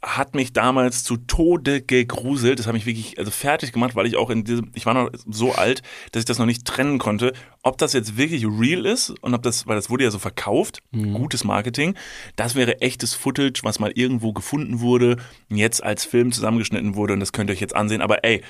hat 0.03 0.35
mich 0.35 0.55
damals 0.55 1.05
zu 1.05 1.19
Tode 1.19 1.83
gegruselt. 1.83 2.59
Das 2.59 2.67
hat 2.67 2.73
mich 2.73 2.87
wirklich 2.87 3.19
also 3.19 3.31
fertig 3.31 3.73
gemacht, 3.73 3.95
weil 3.95 4.07
ich 4.07 4.17
auch 4.17 4.31
in 4.31 4.45
diesem, 4.45 4.71
ich 4.75 4.87
war 4.87 4.95
noch 4.95 5.11
so 5.29 5.53
alt, 5.53 5.83
dass 6.13 6.21
ich 6.21 6.25
das 6.25 6.39
noch 6.39 6.47
nicht 6.47 6.65
trennen 6.65 6.99
konnte, 6.99 7.35
ob 7.63 7.77
das 7.77 7.93
jetzt 7.93 8.17
wirklich 8.17 8.47
real 8.47 8.87
ist 8.87 9.11
und 9.21 9.35
ob 9.35 9.43
das, 9.43 9.67
weil 9.67 9.77
das 9.77 9.91
wurde 9.91 10.05
ja 10.05 10.11
so 10.11 10.19
verkauft, 10.19 10.79
Mhm. 10.93 11.13
gutes 11.13 11.45
Marketing, 11.45 11.95
das 12.37 12.55
wäre 12.55 12.81
echtes 12.81 13.15
Footage, 13.15 13.61
was 13.63 13.79
mal 13.79 13.93
irgendwo 13.95 14.33
gefunden 14.33 14.81
wurde, 14.81 15.17
jetzt 15.51 15.83
als 15.83 16.07
Film 16.07 16.33
zusammengeschnitten 16.33 16.95
wurde 16.95 17.13
und 17.13 17.21
das 17.21 17.33
könnt 17.33 17.51
ihr 17.51 17.53
euch 17.55 17.61
jetzt 17.61 17.77
ansehen. 17.77 18.01
Aber 18.01 18.25
ey, 18.25 18.43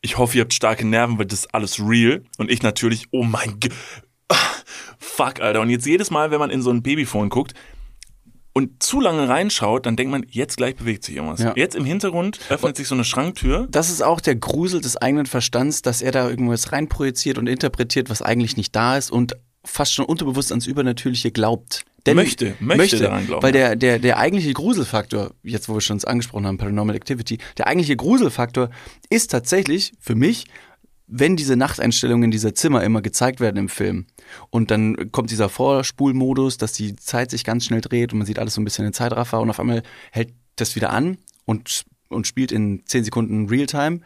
ich 0.00 0.16
hoffe, 0.16 0.38
ihr 0.38 0.42
habt 0.42 0.54
starke 0.54 0.86
Nerven, 0.86 1.18
weil 1.18 1.26
das 1.26 1.40
ist 1.40 1.54
alles 1.54 1.80
real 1.80 2.22
und 2.38 2.50
ich 2.50 2.62
natürlich, 2.62 3.08
oh 3.10 3.24
mein 3.24 3.58
Gott, 3.60 3.72
fuck, 4.98 5.40
Alter. 5.40 5.60
Und 5.60 5.70
jetzt 5.70 5.86
jedes 5.86 6.10
Mal, 6.10 6.30
wenn 6.30 6.38
man 6.38 6.50
in 6.50 6.62
so 6.62 6.70
ein 6.70 6.82
Babyphone 6.82 7.28
guckt, 7.28 7.52
und 8.54 8.82
zu 8.82 9.00
lange 9.00 9.28
reinschaut, 9.28 9.84
dann 9.84 9.96
denkt 9.96 10.12
man, 10.12 10.24
jetzt 10.30 10.56
gleich 10.56 10.76
bewegt 10.76 11.04
sich 11.04 11.16
irgendwas. 11.16 11.40
Ja. 11.40 11.52
Jetzt 11.56 11.74
im 11.74 11.84
Hintergrund 11.84 12.38
öffnet 12.48 12.76
sich 12.76 12.86
so 12.86 12.94
eine 12.94 13.04
Schranktür. 13.04 13.66
Das 13.70 13.90
ist 13.90 14.02
auch 14.02 14.20
der 14.20 14.36
Grusel 14.36 14.80
des 14.80 14.96
eigenen 14.96 15.26
Verstands, 15.26 15.82
dass 15.82 16.00
er 16.00 16.12
da 16.12 16.30
irgendwas 16.30 16.70
reinprojiziert 16.72 17.36
und 17.36 17.48
interpretiert, 17.48 18.08
was 18.08 18.22
eigentlich 18.22 18.56
nicht 18.56 18.74
da 18.74 18.96
ist 18.96 19.10
und 19.10 19.34
fast 19.64 19.92
schon 19.92 20.04
unterbewusst 20.04 20.52
ans 20.52 20.66
Übernatürliche 20.66 21.32
glaubt. 21.32 21.84
Möchte, 22.06 22.54
möchte 22.60 22.98
daran 22.98 23.26
glauben. 23.26 23.42
Weil 23.42 23.52
der, 23.52 23.76
der, 23.76 23.98
der 23.98 24.18
eigentliche 24.18 24.52
Gruselfaktor, 24.52 25.32
jetzt 25.42 25.70
wo 25.70 25.74
wir 25.74 25.80
schon 25.80 25.96
es 25.96 26.04
angesprochen 26.04 26.46
haben, 26.46 26.58
Paranormal 26.58 26.94
Activity, 26.94 27.38
der 27.56 27.66
eigentliche 27.66 27.96
Gruselfaktor 27.96 28.68
ist 29.08 29.30
tatsächlich 29.30 29.92
für 29.98 30.14
mich, 30.14 30.44
wenn 31.06 31.36
diese 31.36 31.56
Nachteinstellungen 31.56 32.30
dieser 32.30 32.54
Zimmer 32.54 32.82
immer 32.82 33.02
gezeigt 33.02 33.40
werden 33.40 33.56
im 33.56 33.68
Film 33.68 34.06
und 34.50 34.70
dann 34.70 35.12
kommt 35.12 35.30
dieser 35.30 35.48
Vorspulmodus, 35.48 36.56
dass 36.56 36.72
die 36.72 36.96
Zeit 36.96 37.30
sich 37.30 37.44
ganz 37.44 37.66
schnell 37.66 37.80
dreht 37.80 38.12
und 38.12 38.18
man 38.18 38.26
sieht 38.26 38.38
alles 38.38 38.54
so 38.54 38.60
ein 38.60 38.64
bisschen 38.64 38.86
in 38.86 38.92
Zeitraffer 38.92 39.40
und 39.40 39.50
auf 39.50 39.60
einmal 39.60 39.82
hält 40.12 40.32
das 40.56 40.76
wieder 40.76 40.90
an 40.90 41.18
und, 41.44 41.84
und 42.08 42.26
spielt 42.26 42.52
in 42.52 42.82
10 42.86 43.04
Sekunden 43.04 43.48
Realtime, 43.48 44.00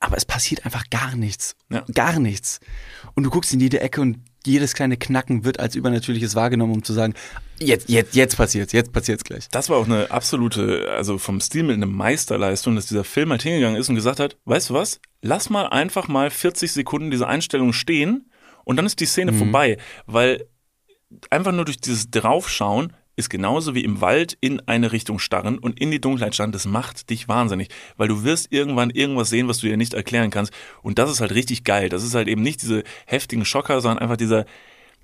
aber 0.00 0.16
es 0.16 0.24
passiert 0.24 0.64
einfach 0.64 0.88
gar 0.90 1.14
nichts. 1.14 1.54
Ja. 1.68 1.84
Gar 1.94 2.18
nichts. 2.18 2.58
Und 3.14 3.24
du 3.24 3.30
guckst 3.30 3.52
in 3.52 3.60
jede 3.60 3.80
Ecke 3.80 4.00
und 4.00 4.18
jedes 4.46 4.74
kleine 4.74 4.96
Knacken 4.96 5.44
wird 5.44 5.60
als 5.60 5.74
Übernatürliches 5.74 6.34
wahrgenommen, 6.34 6.74
um 6.74 6.82
zu 6.82 6.92
sagen, 6.92 7.14
jetzt, 7.58 7.88
jetzt, 7.88 8.14
jetzt 8.14 8.36
passiert's, 8.36 8.72
jetzt 8.72 8.92
passiert's 8.92 9.24
gleich. 9.24 9.48
Das 9.50 9.68
war 9.68 9.76
auch 9.76 9.86
eine 9.86 10.10
absolute, 10.10 10.90
also 10.90 11.18
vom 11.18 11.40
Stil 11.40 11.64
mit 11.64 11.76
eine 11.76 11.86
Meisterleistung, 11.86 12.76
dass 12.76 12.86
dieser 12.86 13.04
Film 13.04 13.30
halt 13.30 13.42
hingegangen 13.42 13.78
ist 13.78 13.88
und 13.88 13.96
gesagt 13.96 14.20
hat, 14.20 14.36
weißt 14.44 14.70
du 14.70 14.74
was, 14.74 15.00
lass 15.22 15.50
mal 15.50 15.66
einfach 15.66 16.08
mal 16.08 16.30
40 16.30 16.72
Sekunden 16.72 17.10
diese 17.10 17.26
Einstellung 17.26 17.72
stehen 17.72 18.30
und 18.64 18.76
dann 18.76 18.86
ist 18.86 19.00
die 19.00 19.06
Szene 19.06 19.32
vorbei, 19.32 19.76
weil 20.06 20.46
einfach 21.28 21.52
nur 21.52 21.64
durch 21.64 21.80
dieses 21.80 22.10
Draufschauen 22.10 22.94
ist 23.20 23.30
genauso 23.30 23.74
wie 23.74 23.84
im 23.84 24.00
Wald 24.00 24.36
in 24.40 24.60
eine 24.66 24.92
Richtung 24.92 25.18
starren 25.18 25.58
und 25.58 25.80
in 25.80 25.90
die 25.90 26.00
Dunkelheit 26.00 26.34
starren, 26.34 26.52
das 26.52 26.66
macht 26.66 27.10
dich 27.10 27.28
wahnsinnig, 27.28 27.68
weil 27.96 28.08
du 28.08 28.24
wirst 28.24 28.48
irgendwann 28.50 28.90
irgendwas 28.90 29.30
sehen, 29.30 29.46
was 29.46 29.58
du 29.58 29.68
dir 29.68 29.76
nicht 29.76 29.94
erklären 29.94 30.30
kannst 30.30 30.52
und 30.82 30.98
das 30.98 31.10
ist 31.10 31.20
halt 31.20 31.32
richtig 31.32 31.64
geil. 31.64 31.88
Das 31.88 32.02
ist 32.02 32.14
halt 32.14 32.28
eben 32.28 32.42
nicht 32.42 32.62
diese 32.62 32.82
heftigen 33.06 33.44
Schocker, 33.44 33.80
sondern 33.80 34.00
einfach 34.00 34.16
dieser 34.16 34.44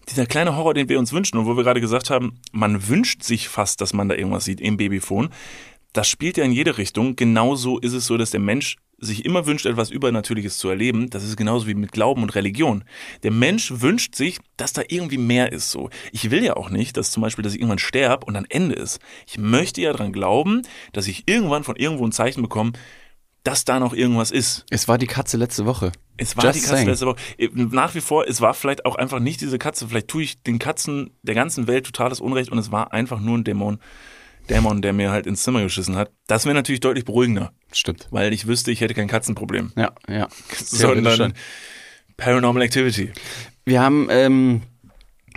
dieser 0.08 0.26
kleine 0.26 0.56
Horror, 0.56 0.74
den 0.74 0.88
wir 0.88 0.98
uns 0.98 1.12
wünschen 1.12 1.36
und 1.36 1.46
wo 1.46 1.56
wir 1.56 1.64
gerade 1.64 1.80
gesagt 1.80 2.10
haben, 2.10 2.38
man 2.52 2.88
wünscht 2.88 3.22
sich 3.22 3.48
fast, 3.48 3.80
dass 3.80 3.92
man 3.92 4.08
da 4.08 4.14
irgendwas 4.14 4.44
sieht 4.44 4.60
im 4.60 4.76
Babyphone. 4.76 5.30
Das 5.92 6.08
spielt 6.08 6.36
ja 6.36 6.44
in 6.44 6.52
jede 6.52 6.78
Richtung. 6.78 7.16
Genauso 7.16 7.78
ist 7.78 7.92
es 7.92 8.06
so, 8.06 8.16
dass 8.16 8.30
der 8.30 8.40
Mensch 8.40 8.76
sich 8.99 9.24
immer 9.24 9.47
wünscht, 9.47 9.66
etwas 9.66 9.90
Übernatürliches 9.90 10.59
zu 10.59 10.68
erleben. 10.68 11.11
Das 11.11 11.22
ist 11.22 11.36
genauso 11.36 11.66
wie 11.66 11.74
mit 11.74 11.92
Glauben 11.92 12.22
und 12.22 12.34
Religion. 12.34 12.84
Der 13.22 13.30
Mensch 13.30 13.72
wünscht 13.80 14.14
sich, 14.14 14.38
dass 14.57 14.72
da 14.72 14.82
irgendwie 14.88 15.18
mehr 15.18 15.53
ist. 15.53 15.70
So, 15.70 15.90
ich 16.12 16.30
will 16.30 16.42
ja 16.42 16.57
auch 16.57 16.70
nicht, 16.70 16.97
dass 16.97 17.11
zum 17.11 17.22
Beispiel, 17.22 17.42
dass 17.42 17.53
ich 17.53 17.61
irgendwann 17.61 17.78
sterbe 17.78 18.26
und 18.26 18.34
dann 18.34 18.47
Ende 18.49 18.74
ist. 18.74 19.01
Ich 19.26 19.38
möchte 19.38 19.82
ja 19.82 19.92
dran 19.92 20.12
glauben, 20.12 20.62
dass 20.92 21.07
ich 21.07 21.24
irgendwann 21.26 21.64
von 21.64 21.76
irgendwo 21.76 22.07
ein 22.07 22.12
Zeichen 22.12 22.42
bekomme, 22.42 22.72
dass 23.42 23.64
da 23.64 23.78
noch 23.78 23.92
irgendwas 23.92 24.30
ist. 24.30 24.64
Es 24.70 24.88
war 24.88 24.99
die 24.99 25.07
Katze 25.07 25.36
letzte 25.36 25.66
Woche. 25.66 25.92
Es 26.16 26.36
war 26.36 26.44
Just 26.44 26.57
die 26.57 26.61
Katze 26.62 26.74
saying. 26.74 26.88
letzte 26.88 27.07
Woche. 27.07 27.16
Nach 27.53 27.94
wie 27.94 28.01
vor, 28.01 28.26
es 28.26 28.40
war 28.40 28.55
vielleicht 28.55 28.86
auch 28.86 28.97
einfach 28.97 29.20
nicht 29.20 29.40
diese 29.40 29.59
Katze. 29.59 29.86
Vielleicht 29.86 30.09
tue 30.09 30.22
ich 30.22 30.42
den 30.42 30.59
Katzen 30.59 31.11
der 31.22 31.34
ganzen 31.34 31.66
Welt 31.66 31.86
totales 31.86 32.20
Unrecht 32.20 32.51
und 32.51 32.59
es 32.59 32.72
war 32.72 32.92
einfach 32.92 33.20
nur 33.20 33.36
ein 33.38 33.44
Dämon, 33.44 33.78
Dämon, 34.51 34.82
der 34.82 34.92
mir 34.92 35.11
halt 35.11 35.26
ins 35.26 35.42
Zimmer 35.42 35.62
geschissen 35.62 35.97
hat. 35.97 36.11
Das 36.26 36.44
wäre 36.44 36.55
natürlich 36.55 36.80
deutlich 36.80 37.05
beruhigender, 37.05 37.53
Stimmt. 37.72 38.09
weil 38.11 38.32
ich 38.32 38.47
wüsste, 38.47 38.70
ich 38.70 38.80
hätte 38.80 38.94
kein 38.94 39.09
Katzenproblem. 39.09 39.72
Ja, 39.76 39.92
ja. 40.09 40.28
Sondern. 40.55 41.34
Paranormal 42.16 42.62
Activity. 42.62 43.12
Wir 43.66 43.82
haben, 43.82 44.09
ähm, 44.11 44.62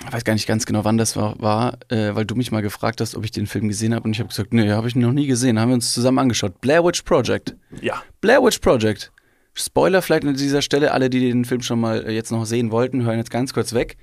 ich 0.06 0.14
weiß 0.14 0.24
gar 0.24 0.34
nicht 0.34 0.48
ganz 0.48 0.66
genau, 0.66 0.86
wann 0.86 0.98
das 0.98 1.16
war, 1.16 1.40
war 1.42 1.78
äh, 1.90 2.16
weil 2.16 2.26
du 2.26 2.36
mich 2.36 2.52
mal 2.52 2.62
gefragt 2.62 3.02
hast, 3.02 3.16
ob 3.16 3.26
ich 3.26 3.32
den 3.32 3.48
Film 3.48 3.68
gesehen 3.68 3.94
habe 3.94 4.06
und 4.06 4.12
ich 4.12 4.20
habe 4.20 4.30
gesagt, 4.30 4.54
nee, 4.54 4.70
habe 4.72 4.88
ich 4.88 4.96
noch 4.96 5.12
nie 5.12 5.28
gesehen. 5.28 5.60
Haben 5.60 5.70
wir 5.70 5.76
uns 5.76 5.94
zusammen 5.94 6.20
angeschaut. 6.20 6.62
Blair 6.62 6.86
Witch 6.86 7.02
Project. 7.02 7.56
Ja. 7.82 8.02
Blair 8.22 8.42
Witch 8.42 8.60
Project. 8.60 9.12
Spoiler 9.54 10.02
vielleicht 10.02 10.24
an 10.24 10.36
dieser 10.36 10.62
Stelle, 10.62 10.94
alle, 10.94 11.10
die 11.10 11.20
den 11.20 11.44
Film 11.44 11.62
schon 11.62 11.82
mal 11.82 12.06
äh, 12.06 12.12
jetzt 12.12 12.32
noch 12.32 12.46
sehen 12.46 12.72
wollten, 12.72 13.04
hören 13.04 13.18
jetzt 13.18 13.32
ganz 13.32 13.54
kurz 13.54 13.74
weg. 13.74 13.98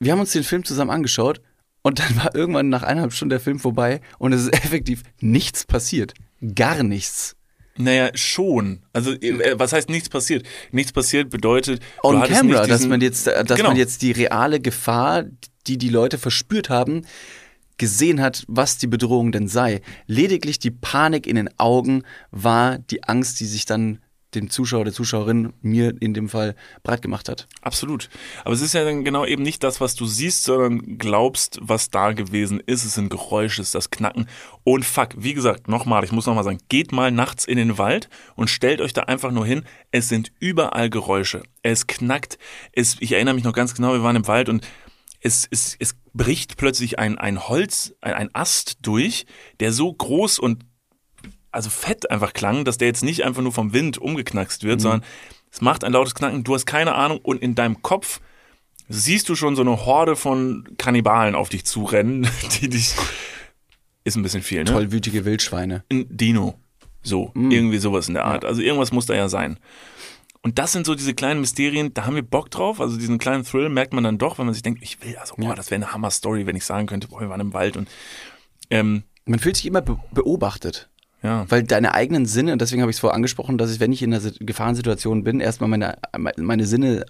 Wir 0.00 0.12
haben 0.12 0.20
uns 0.20 0.32
den 0.32 0.44
Film 0.44 0.64
zusammen 0.64 0.90
angeschaut 0.90 1.42
und 1.88 1.98
dann 1.98 2.16
war 2.16 2.34
irgendwann 2.34 2.68
nach 2.68 2.82
eineinhalb 2.82 3.12
Stunden 3.12 3.30
der 3.30 3.40
Film 3.40 3.58
vorbei 3.58 4.00
und 4.18 4.32
es 4.32 4.42
ist 4.42 4.52
effektiv 4.64 5.02
nichts 5.20 5.64
passiert. 5.64 6.14
Gar 6.54 6.82
nichts. 6.82 7.34
Naja, 7.78 8.10
schon. 8.14 8.80
Also, 8.92 9.12
äh, 9.12 9.58
was 9.58 9.72
heißt 9.72 9.88
nichts 9.88 10.08
passiert? 10.08 10.44
Nichts 10.72 10.92
passiert 10.92 11.30
bedeutet, 11.30 11.80
On 12.02 12.22
camera, 12.22 12.60
nicht 12.60 12.70
dass 12.70 12.86
man 12.86 13.00
jetzt, 13.00 13.26
äh, 13.28 13.44
dass 13.44 13.56
Genau. 13.56 13.70
man 13.70 13.78
jetzt 13.78 14.02
die 14.02 14.12
reale 14.12 14.60
Gefahr, 14.60 15.24
die 15.66 15.78
die 15.78 15.88
Leute 15.88 16.18
verspürt 16.18 16.70
haben, 16.70 17.06
gesehen 17.78 18.20
hat, 18.20 18.44
was 18.48 18.76
die 18.78 18.88
Bedrohung 18.88 19.32
denn 19.32 19.48
sei. 19.48 19.80
Lediglich 20.06 20.58
die 20.58 20.72
Panik 20.72 21.26
in 21.26 21.36
den 21.36 21.48
Augen 21.58 22.02
war 22.32 22.78
die 22.78 23.04
Angst, 23.04 23.40
die 23.40 23.46
sich 23.46 23.64
dann 23.64 24.00
dem 24.34 24.50
Zuschauer, 24.50 24.84
der 24.84 24.92
Zuschauerin, 24.92 25.52
mir 25.62 25.94
in 26.00 26.14
dem 26.14 26.28
Fall 26.28 26.54
breit 26.82 27.02
gemacht 27.02 27.28
hat. 27.28 27.48
Absolut. 27.62 28.10
Aber 28.44 28.54
es 28.54 28.60
ist 28.60 28.74
ja 28.74 28.84
dann 28.84 29.04
genau 29.04 29.24
eben 29.24 29.42
nicht 29.42 29.62
das, 29.62 29.80
was 29.80 29.94
du 29.94 30.06
siehst, 30.06 30.44
sondern 30.44 30.98
glaubst, 30.98 31.58
was 31.62 31.90
da 31.90 32.12
gewesen 32.12 32.60
ist. 32.60 32.84
Es 32.84 32.94
sind 32.94 33.08
Geräusche, 33.10 33.62
es 33.62 33.68
ist 33.68 33.74
das 33.74 33.90
Knacken. 33.90 34.28
Und 34.64 34.84
fuck, 34.84 35.10
wie 35.16 35.34
gesagt, 35.34 35.68
nochmal, 35.68 36.04
ich 36.04 36.12
muss 36.12 36.26
nochmal 36.26 36.44
sagen, 36.44 36.58
geht 36.68 36.92
mal 36.92 37.10
nachts 37.10 37.44
in 37.46 37.56
den 37.56 37.78
Wald 37.78 38.08
und 38.34 38.50
stellt 38.50 38.80
euch 38.80 38.92
da 38.92 39.02
einfach 39.02 39.30
nur 39.30 39.46
hin. 39.46 39.64
Es 39.90 40.08
sind 40.08 40.32
überall 40.40 40.90
Geräusche. 40.90 41.42
Es 41.62 41.86
knackt. 41.86 42.38
Es, 42.72 42.96
ich 43.00 43.12
erinnere 43.12 43.34
mich 43.34 43.44
noch 43.44 43.54
ganz 43.54 43.74
genau, 43.74 43.92
wir 43.92 44.02
waren 44.02 44.16
im 44.16 44.26
Wald 44.26 44.48
und 44.48 44.66
es, 45.20 45.48
es, 45.50 45.76
es 45.78 45.96
bricht 46.12 46.56
plötzlich 46.56 46.98
ein, 46.98 47.18
ein 47.18 47.48
Holz, 47.48 47.94
ein, 48.00 48.14
ein 48.14 48.34
Ast 48.34 48.78
durch, 48.82 49.26
der 49.60 49.72
so 49.72 49.92
groß 49.92 50.38
und 50.38 50.64
also 51.58 51.70
fett 51.70 52.10
einfach 52.10 52.32
klang, 52.32 52.64
dass 52.64 52.78
der 52.78 52.86
jetzt 52.88 53.02
nicht 53.02 53.24
einfach 53.24 53.42
nur 53.42 53.52
vom 53.52 53.72
Wind 53.72 53.98
umgeknackst 53.98 54.62
wird, 54.62 54.80
sondern 54.80 55.02
es 55.50 55.60
macht 55.60 55.82
ein 55.82 55.92
lautes 55.92 56.14
Knacken, 56.14 56.44
du 56.44 56.54
hast 56.54 56.66
keine 56.66 56.94
Ahnung 56.94 57.18
und 57.18 57.42
in 57.42 57.54
deinem 57.56 57.82
Kopf 57.82 58.20
siehst 58.88 59.28
du 59.28 59.34
schon 59.34 59.56
so 59.56 59.62
eine 59.62 59.84
Horde 59.84 60.14
von 60.14 60.68
Kannibalen 60.78 61.34
auf 61.34 61.48
dich 61.48 61.64
zurennen, 61.64 62.28
die 62.60 62.68
dich 62.68 62.94
ist 64.04 64.16
ein 64.16 64.22
bisschen 64.22 64.42
viel, 64.42 64.60
ne? 64.60 64.70
Tollwütige 64.70 65.24
Wildschweine. 65.24 65.84
Ein 65.92 66.06
Dino. 66.08 66.54
So, 67.02 67.32
irgendwie 67.34 67.78
sowas 67.78 68.08
in 68.08 68.14
der 68.14 68.24
Art. 68.24 68.44
Also 68.44 68.60
irgendwas 68.62 68.92
muss 68.92 69.06
da 69.06 69.14
ja 69.14 69.28
sein. 69.28 69.58
Und 70.42 70.58
das 70.58 70.72
sind 70.72 70.86
so 70.86 70.94
diese 70.94 71.14
kleinen 71.14 71.40
Mysterien, 71.40 71.92
da 71.92 72.06
haben 72.06 72.14
wir 72.14 72.22
Bock 72.22 72.50
drauf. 72.50 72.80
Also 72.80 72.96
diesen 72.98 73.18
kleinen 73.18 73.44
Thrill 73.44 73.68
merkt 73.68 73.92
man 73.92 74.04
dann 74.04 74.18
doch, 74.18 74.38
wenn 74.38 74.46
man 74.46 74.54
sich 74.54 74.62
denkt, 74.62 74.82
ich 74.82 75.02
will, 75.02 75.16
also, 75.16 75.34
boah, 75.36 75.48
Ja. 75.50 75.54
das 75.54 75.70
wäre 75.70 75.82
eine 75.82 75.92
Hammer-Story, 75.92 76.46
wenn 76.46 76.56
ich 76.56 76.64
sagen 76.64 76.86
könnte, 76.86 77.08
boah, 77.08 77.20
wir 77.20 77.28
waren 77.28 77.40
im 77.40 77.52
Wald 77.52 77.76
und 77.76 77.88
ähm, 78.70 79.02
Man 79.26 79.40
fühlt 79.40 79.56
sich 79.56 79.66
immer 79.66 79.82
be 79.82 79.98
beobachtet. 80.12 80.88
Ja. 81.22 81.44
Weil 81.48 81.62
deine 81.64 81.94
eigenen 81.94 82.26
Sinne, 82.26 82.52
und 82.52 82.60
deswegen 82.60 82.82
habe 82.82 82.90
ich 82.90 82.96
es 82.96 83.00
vorher 83.00 83.14
angesprochen, 83.16 83.58
dass 83.58 83.72
ich, 83.72 83.80
wenn 83.80 83.92
ich 83.92 84.02
in 84.02 84.12
einer 84.12 84.20
Sit- 84.20 84.38
Gefahrensituation 84.40 85.24
bin, 85.24 85.40
erstmal 85.40 85.68
meine, 85.68 85.98
meine 86.36 86.66
Sinne 86.66 87.04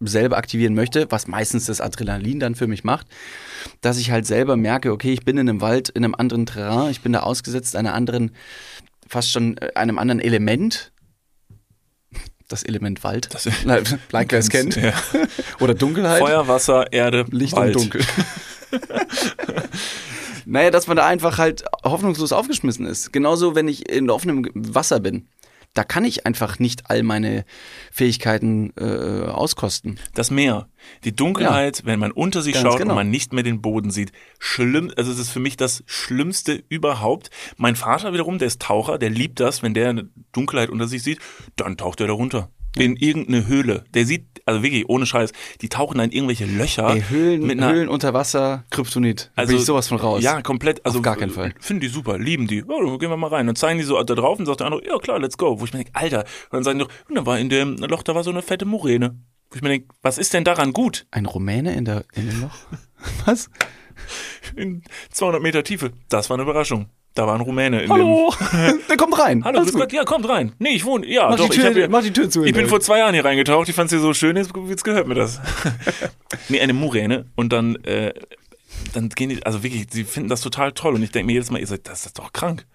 selber 0.00 0.36
aktivieren 0.36 0.74
möchte, 0.74 1.06
was 1.10 1.26
meistens 1.28 1.66
das 1.66 1.80
Adrenalin 1.80 2.40
dann 2.40 2.54
für 2.56 2.66
mich 2.66 2.84
macht, 2.84 3.06
dass 3.80 3.96
ich 3.98 4.10
halt 4.10 4.26
selber 4.26 4.56
merke, 4.56 4.92
okay, 4.92 5.12
ich 5.12 5.24
bin 5.24 5.38
in 5.38 5.48
einem 5.48 5.60
Wald, 5.60 5.88
in 5.88 6.04
einem 6.04 6.14
anderen 6.14 6.46
Terrain, 6.46 6.90
ich 6.90 7.00
bin 7.00 7.12
da 7.12 7.20
ausgesetzt 7.20 7.76
einer 7.76 7.94
anderen, 7.94 8.32
fast 9.08 9.30
schon 9.30 9.56
äh, 9.58 9.70
einem 9.76 9.98
anderen 9.98 10.20
Element. 10.20 10.90
Das 12.48 12.62
Element 12.64 13.02
Wald. 13.04 13.32
Das- 13.32 13.48
like 14.12 14.30
wer 14.32 14.38
es 14.38 14.50
kennt. 14.50 14.76
Ja. 14.76 14.92
Oder 15.60 15.72
Dunkelheit. 15.74 16.18
Feuer, 16.18 16.46
Wasser, 16.48 16.92
Erde, 16.92 17.24
Licht 17.30 17.56
Wald. 17.56 17.74
und 17.76 17.82
Dunkel. 17.94 18.02
naja, 20.46 20.70
dass 20.70 20.86
man 20.86 20.96
da 20.96 21.06
einfach 21.06 21.38
halt 21.38 21.64
hoffnungslos 21.84 22.32
aufgeschmissen 22.32 22.86
ist. 22.86 23.12
Genauso, 23.12 23.54
wenn 23.54 23.68
ich 23.68 23.88
in 23.90 24.10
offenem 24.10 24.48
Wasser 24.54 25.00
bin. 25.00 25.28
Da 25.74 25.82
kann 25.82 26.04
ich 26.04 26.24
einfach 26.24 26.60
nicht 26.60 26.88
all 26.88 27.02
meine 27.02 27.44
Fähigkeiten 27.90 28.72
äh, 28.78 29.26
auskosten. 29.26 29.98
Das 30.14 30.30
Meer, 30.30 30.68
die 31.02 31.16
Dunkelheit, 31.16 31.82
wenn 31.84 31.98
man 31.98 32.12
unter 32.12 32.42
sich 32.42 32.54
Ganz 32.54 32.62
schaut 32.62 32.78
genau. 32.78 32.92
und 32.92 32.96
man 32.96 33.10
nicht 33.10 33.32
mehr 33.32 33.42
den 33.42 33.60
Boden 33.60 33.90
sieht. 33.90 34.12
Schlimm, 34.38 34.92
also 34.96 35.10
es 35.10 35.18
ist 35.18 35.30
für 35.30 35.40
mich 35.40 35.56
das 35.56 35.82
Schlimmste 35.86 36.62
überhaupt. 36.68 37.30
Mein 37.56 37.74
Vater 37.74 38.12
wiederum, 38.12 38.38
der 38.38 38.46
ist 38.46 38.62
Taucher, 38.62 38.98
der 38.98 39.10
liebt 39.10 39.40
das, 39.40 39.64
wenn 39.64 39.74
der 39.74 39.90
eine 39.90 40.08
Dunkelheit 40.30 40.70
unter 40.70 40.86
sich 40.86 41.02
sieht, 41.02 41.18
dann 41.56 41.76
taucht 41.76 42.00
er 42.00 42.06
da 42.06 42.12
runter. 42.12 42.50
in 42.76 42.96
irgendeine 42.96 43.46
Höhle. 43.48 43.84
Der 43.94 44.06
sieht, 44.06 44.33
also 44.46 44.62
wirklich, 44.62 44.88
ohne 44.88 45.06
Scheiß, 45.06 45.32
die 45.60 45.68
tauchen 45.68 45.98
da 45.98 46.04
in 46.04 46.12
irgendwelche 46.12 46.44
Löcher. 46.44 46.94
Ey, 46.94 47.02
Höhlen, 47.08 47.46
mit 47.46 47.58
einer, 47.58 47.72
Höhlen 47.72 47.88
unter 47.88 48.12
Wasser, 48.12 48.64
Kryptonit. 48.70 49.30
Also 49.36 49.52
bin 49.52 49.58
ich 49.58 49.64
sowas 49.64 49.88
von 49.88 49.98
raus. 49.98 50.22
Ja, 50.22 50.42
komplett. 50.42 50.84
Also 50.84 50.98
Auf 50.98 51.02
gar 51.02 51.16
keinen 51.16 51.30
Fall. 51.30 51.54
Finden 51.60 51.80
die 51.80 51.88
super, 51.88 52.18
lieben 52.18 52.46
die. 52.46 52.62
Dann 52.62 52.98
gehen 52.98 53.10
wir 53.10 53.16
mal 53.16 53.28
rein. 53.28 53.46
Dann 53.46 53.56
zeigen 53.56 53.78
die 53.78 53.84
so 53.84 54.02
da 54.02 54.14
drauf 54.14 54.38
und 54.38 54.46
sagt 54.46 54.60
der 54.60 54.66
andere, 54.66 54.86
ja 54.86 54.98
klar, 54.98 55.18
let's 55.18 55.38
go. 55.38 55.60
Wo 55.60 55.64
ich 55.64 55.72
mir 55.72 55.84
denke, 55.84 55.92
Alter, 55.94 56.20
und 56.20 56.52
dann 56.52 56.64
sagen 56.64 56.78
die 56.78 56.84
doch, 56.84 56.92
und 57.08 57.14
dann 57.14 57.26
war 57.26 57.38
in 57.38 57.48
dem 57.48 57.76
Loch, 57.76 58.02
da 58.02 58.14
war 58.14 58.22
so 58.22 58.30
eine 58.30 58.42
fette 58.42 58.66
Moräne. 58.66 59.16
Wo 59.50 59.56
ich 59.56 59.62
mir 59.62 59.70
denke, 59.70 59.88
was 60.02 60.18
ist 60.18 60.34
denn 60.34 60.44
daran 60.44 60.72
gut? 60.72 61.06
Ein 61.10 61.26
Rumäne 61.26 61.74
in, 61.74 61.84
der, 61.84 62.04
in 62.14 62.28
dem 62.28 62.42
Loch? 62.42 62.56
Was? 63.26 63.48
In 64.56 64.82
200 65.10 65.40
Meter 65.40 65.62
Tiefe. 65.62 65.92
Das 66.08 66.28
war 66.28 66.36
eine 66.36 66.42
Überraschung. 66.42 66.90
Da 67.14 67.28
war 67.28 67.34
ein 67.36 67.40
Rumäne 67.40 67.82
in 67.82 67.90
Hallo, 67.90 68.34
der 68.88 68.96
kommt 68.96 69.16
rein. 69.16 69.44
Hallo, 69.44 69.60
Alles 69.60 69.72
gut. 69.72 69.92
Ja, 69.92 70.02
kommt 70.02 70.28
rein. 70.28 70.52
Nee, 70.58 70.70
ich 70.70 70.84
wohne. 70.84 71.06
Ja, 71.06 71.28
Mach 71.28 71.36
doch. 71.36 71.48
die 71.48 71.52
ich, 71.52 71.60
Tür, 71.60 71.68
hab 71.68 71.74
hier, 71.74 71.88
mach 71.88 72.02
die 72.02 72.12
Tür 72.12 72.28
zu. 72.28 72.44
ich 72.44 72.52
bin 72.52 72.66
vor 72.66 72.80
zwei 72.80 72.98
Jahren 72.98 73.14
hier 73.14 73.24
reingetaucht. 73.24 73.68
Ich 73.68 73.74
fand's 73.76 73.92
hier 73.92 74.00
so 74.00 74.12
schön. 74.14 74.36
Jetzt, 74.36 74.52
jetzt 74.68 74.82
gehört 74.82 75.06
mir 75.06 75.14
das. 75.14 75.40
nee, 76.48 76.60
eine 76.60 76.72
Muräne. 76.72 77.26
Und 77.36 77.52
dann, 77.52 77.76
äh, 77.84 78.12
dann 78.94 79.10
gehen 79.10 79.28
die, 79.28 79.46
also 79.46 79.62
wirklich, 79.62 79.86
sie 79.90 80.02
finden 80.02 80.28
das 80.28 80.40
total 80.40 80.72
toll. 80.72 80.94
Und 80.94 81.04
ich 81.04 81.12
denke 81.12 81.26
mir 81.26 81.34
jedes 81.34 81.52
Mal, 81.52 81.60
ihr 81.60 81.66
seid, 81.68 81.86
das 81.86 82.04
ist 82.04 82.18
doch 82.18 82.32
krank. 82.32 82.66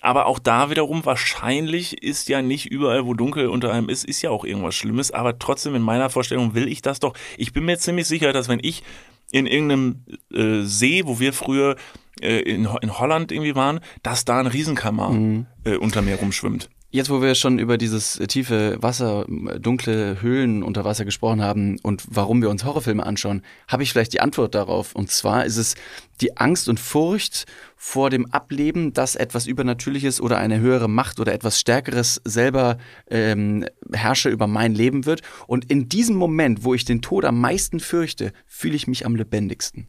Aber 0.00 0.24
auch 0.24 0.38
da 0.38 0.70
wiederum, 0.70 1.04
wahrscheinlich 1.04 2.02
ist 2.02 2.30
ja 2.30 2.40
nicht 2.40 2.64
überall, 2.64 3.04
wo 3.04 3.12
dunkel 3.12 3.48
unter 3.48 3.74
einem 3.74 3.90
ist, 3.90 4.06
ist 4.06 4.22
ja 4.22 4.30
auch 4.30 4.46
irgendwas 4.46 4.74
Schlimmes. 4.74 5.10
Aber 5.10 5.38
trotzdem, 5.38 5.74
in 5.74 5.82
meiner 5.82 6.08
Vorstellung 6.08 6.54
will 6.54 6.66
ich 6.66 6.80
das 6.80 6.98
doch. 7.00 7.12
Ich 7.36 7.52
bin 7.52 7.66
mir 7.66 7.78
ziemlich 7.78 8.06
sicher, 8.06 8.32
dass 8.32 8.48
wenn 8.48 8.60
ich 8.62 8.82
in 9.30 9.46
irgendeinem 9.46 10.04
äh, 10.32 10.62
See, 10.62 11.02
wo 11.04 11.20
wir 11.20 11.34
früher 11.34 11.76
äh, 12.20 12.40
in, 12.40 12.68
in 12.80 12.98
Holland 12.98 13.32
irgendwie 13.32 13.54
waren, 13.54 13.80
dass 14.02 14.24
da 14.24 14.40
ein 14.40 14.46
Riesenkammer 14.46 15.44
äh, 15.64 15.76
unter 15.76 16.02
mir 16.02 16.16
rumschwimmt. 16.16 16.68
Jetzt, 16.92 17.08
wo 17.08 17.22
wir 17.22 17.36
schon 17.36 17.60
über 17.60 17.78
dieses 17.78 18.18
äh, 18.18 18.26
tiefe 18.26 18.76
Wasser, 18.80 19.24
äh, 19.28 19.60
dunkle 19.60 20.20
Höhlen 20.20 20.64
unter 20.64 20.84
Wasser 20.84 21.04
gesprochen 21.04 21.40
haben 21.40 21.78
und 21.84 22.02
warum 22.10 22.42
wir 22.42 22.50
uns 22.50 22.64
Horrorfilme 22.64 23.06
anschauen, 23.06 23.42
habe 23.68 23.84
ich 23.84 23.92
vielleicht 23.92 24.12
die 24.12 24.20
Antwort 24.20 24.56
darauf. 24.56 24.96
Und 24.96 25.08
zwar 25.08 25.44
ist 25.44 25.56
es 25.56 25.76
die 26.20 26.36
Angst 26.36 26.68
und 26.68 26.80
Furcht 26.80 27.46
vor 27.76 28.10
dem 28.10 28.26
Ableben, 28.32 28.92
dass 28.92 29.14
etwas 29.14 29.46
Übernatürliches 29.46 30.20
oder 30.20 30.38
eine 30.38 30.58
höhere 30.58 30.88
Macht 30.88 31.20
oder 31.20 31.32
etwas 31.32 31.60
Stärkeres 31.60 32.20
selber 32.24 32.76
ähm, 33.08 33.64
Herrscher 33.92 34.30
über 34.30 34.48
mein 34.48 34.74
Leben 34.74 35.06
wird. 35.06 35.22
Und 35.46 35.70
in 35.70 35.88
diesem 35.88 36.16
Moment, 36.16 36.64
wo 36.64 36.74
ich 36.74 36.84
den 36.84 37.02
Tod 37.02 37.24
am 37.24 37.40
meisten 37.40 37.78
fürchte, 37.78 38.32
fühle 38.46 38.74
ich 38.74 38.88
mich 38.88 39.06
am 39.06 39.14
lebendigsten. 39.14 39.86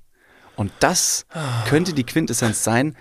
Und 0.61 0.71
das 0.79 1.25
könnte 1.67 1.93
die 1.93 2.03
Quintessenz 2.03 2.63
sein, 2.63 2.95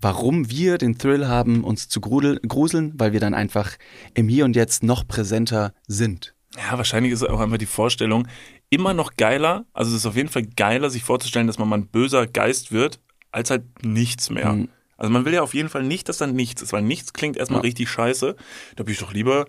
warum 0.00 0.50
wir 0.50 0.78
den 0.78 0.98
Thrill 0.98 1.26
haben, 1.26 1.64
uns 1.64 1.88
zu 1.88 2.00
gruseln, 2.00 2.92
weil 2.94 3.12
wir 3.12 3.20
dann 3.20 3.34
einfach 3.34 3.72
im 4.14 4.28
Hier 4.28 4.44
und 4.44 4.54
Jetzt 4.54 4.82
noch 4.82 5.08
präsenter 5.08 5.72
sind. 5.86 6.34
Ja, 6.56 6.76
wahrscheinlich 6.76 7.12
ist 7.12 7.22
auch 7.28 7.40
einfach 7.40 7.58
die 7.58 7.66
Vorstellung 7.66 8.28
immer 8.68 8.94
noch 8.94 9.16
geiler. 9.16 9.64
Also 9.72 9.90
es 9.90 9.98
ist 9.98 10.06
auf 10.06 10.16
jeden 10.16 10.28
Fall 10.28 10.44
geiler, 10.44 10.90
sich 10.90 11.02
vorzustellen, 11.02 11.46
dass 11.46 11.58
man 11.58 11.68
mal 11.68 11.78
ein 11.78 11.86
böser 11.88 12.26
Geist 12.26 12.70
wird, 12.70 13.00
als 13.32 13.50
halt 13.50 13.64
nichts 13.84 14.30
mehr. 14.30 14.52
Mhm. 14.52 14.68
Also 14.96 15.10
man 15.12 15.24
will 15.24 15.32
ja 15.32 15.42
auf 15.42 15.54
jeden 15.54 15.70
Fall 15.70 15.82
nicht, 15.82 16.08
dass 16.08 16.18
dann 16.18 16.34
nichts 16.34 16.60
ist, 16.60 16.72
weil 16.72 16.82
nichts 16.82 17.12
klingt 17.14 17.36
erstmal 17.38 17.60
Ja. 17.60 17.62
richtig 17.64 17.88
scheiße. 17.88 18.36
Da 18.76 18.82
bin 18.84 18.92
ich 18.92 19.00
doch 19.00 19.14
lieber 19.14 19.46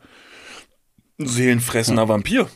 ein 1.19 1.27
seelenfressender 1.27 2.07
Vampir. 2.07 2.49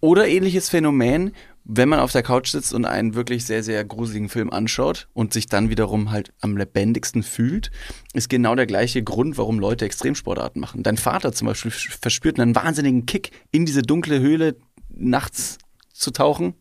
Oder 0.00 0.28
ähnliches 0.28 0.68
Phänomen, 0.68 1.34
wenn 1.64 1.88
man 1.88 1.98
auf 2.00 2.12
der 2.12 2.22
Couch 2.22 2.48
sitzt 2.50 2.74
und 2.74 2.84
einen 2.84 3.14
wirklich 3.14 3.46
sehr, 3.46 3.62
sehr 3.62 3.84
gruseligen 3.84 4.28
Film 4.28 4.50
anschaut 4.50 5.08
und 5.14 5.32
sich 5.32 5.46
dann 5.46 5.70
wiederum 5.70 6.10
halt 6.10 6.32
am 6.42 6.56
lebendigsten 6.58 7.22
fühlt, 7.22 7.70
ist 8.12 8.28
genau 8.28 8.54
der 8.54 8.66
gleiche 8.66 9.02
Grund, 9.02 9.38
warum 9.38 9.58
Leute 9.58 9.86
Extremsportarten 9.86 10.60
machen. 10.60 10.82
Dein 10.82 10.98
Vater 10.98 11.32
zum 11.32 11.46
Beispiel 11.48 11.70
verspürt 11.70 12.38
einen 12.38 12.54
wahnsinnigen 12.54 13.06
Kick, 13.06 13.30
in 13.50 13.64
diese 13.64 13.80
dunkle 13.82 14.20
Höhle 14.20 14.56
nachts 14.90 15.56
zu 15.92 16.10
tauchen. 16.10 16.54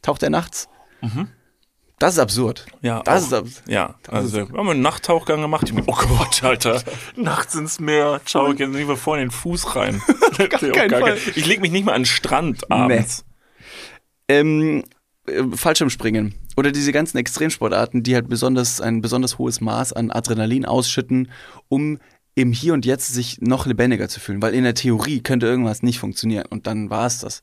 Taucht 0.00 0.22
er 0.22 0.30
nachts? 0.30 0.68
Das 1.98 2.14
ist 2.14 2.18
absurd. 2.18 2.66
Ja, 2.80 3.02
Das 3.02 3.22
auch. 3.22 3.26
ist 3.26 3.32
absurd. 3.34 3.68
Ja, 3.68 3.94
also 4.08 4.32
wir 4.36 4.48
haben 4.58 4.68
einen 4.68 4.80
Nachttauchgang 4.80 5.42
gemacht. 5.42 5.64
Ich 5.66 5.74
mir, 5.74 5.82
oh 5.86 5.94
Gott, 5.94 6.42
Alter, 6.42 6.82
nachts 7.16 7.54
ins 7.54 7.78
Meer. 7.80 8.20
Ciao, 8.24 8.50
ich 8.50 8.56
gehe 8.56 8.66
lieber 8.66 8.96
vorne 8.96 9.22
in 9.22 9.28
den 9.28 9.34
Fuß 9.34 9.76
rein. 9.76 10.00
Fall. 10.32 11.18
Ich 11.36 11.46
leg 11.46 11.60
mich 11.60 11.70
nicht 11.70 11.84
mal 11.84 11.92
an 11.92 12.00
den 12.00 12.06
Strand 12.06 12.70
abends. 12.70 13.24
Ähm, 14.28 14.84
äh, 15.26 15.42
Fallschirmspringen 15.54 16.34
oder 16.56 16.72
diese 16.72 16.92
ganzen 16.92 17.18
Extremsportarten, 17.18 18.02
die 18.02 18.14
halt 18.14 18.28
besonders 18.28 18.80
ein 18.80 19.00
besonders 19.00 19.38
hohes 19.38 19.60
Maß 19.60 19.92
an 19.92 20.10
Adrenalin 20.10 20.64
ausschütten, 20.64 21.30
um 21.68 21.98
im 22.34 22.52
Hier 22.52 22.74
und 22.74 22.84
Jetzt 22.84 23.12
sich 23.12 23.40
noch 23.40 23.66
lebendiger 23.66 24.08
zu 24.08 24.20
fühlen. 24.20 24.42
Weil 24.42 24.54
in 24.54 24.64
der 24.64 24.74
Theorie 24.74 25.20
könnte 25.20 25.46
irgendwas 25.46 25.82
nicht 25.82 25.98
funktionieren 25.98 26.46
und 26.50 26.66
dann 26.66 26.90
war 26.90 27.06
es 27.06 27.18
das. 27.18 27.42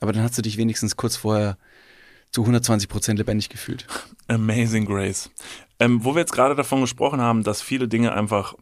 Aber 0.00 0.12
dann 0.12 0.22
hast 0.22 0.38
du 0.38 0.42
dich 0.42 0.56
wenigstens 0.56 0.96
kurz 0.96 1.16
vorher 1.16 1.58
zu 2.32 2.42
120 2.42 2.88
Prozent 2.88 3.18
lebendig 3.18 3.48
gefühlt. 3.48 3.86
Amazing 4.28 4.86
Grace. 4.86 5.30
Ähm, 5.78 6.04
wo 6.04 6.14
wir 6.14 6.20
jetzt 6.20 6.32
gerade 6.32 6.54
davon 6.54 6.80
gesprochen 6.80 7.20
haben, 7.20 7.42
dass 7.42 7.60
viele 7.62 7.88
Dinge 7.88 8.12
einfach, 8.12 8.54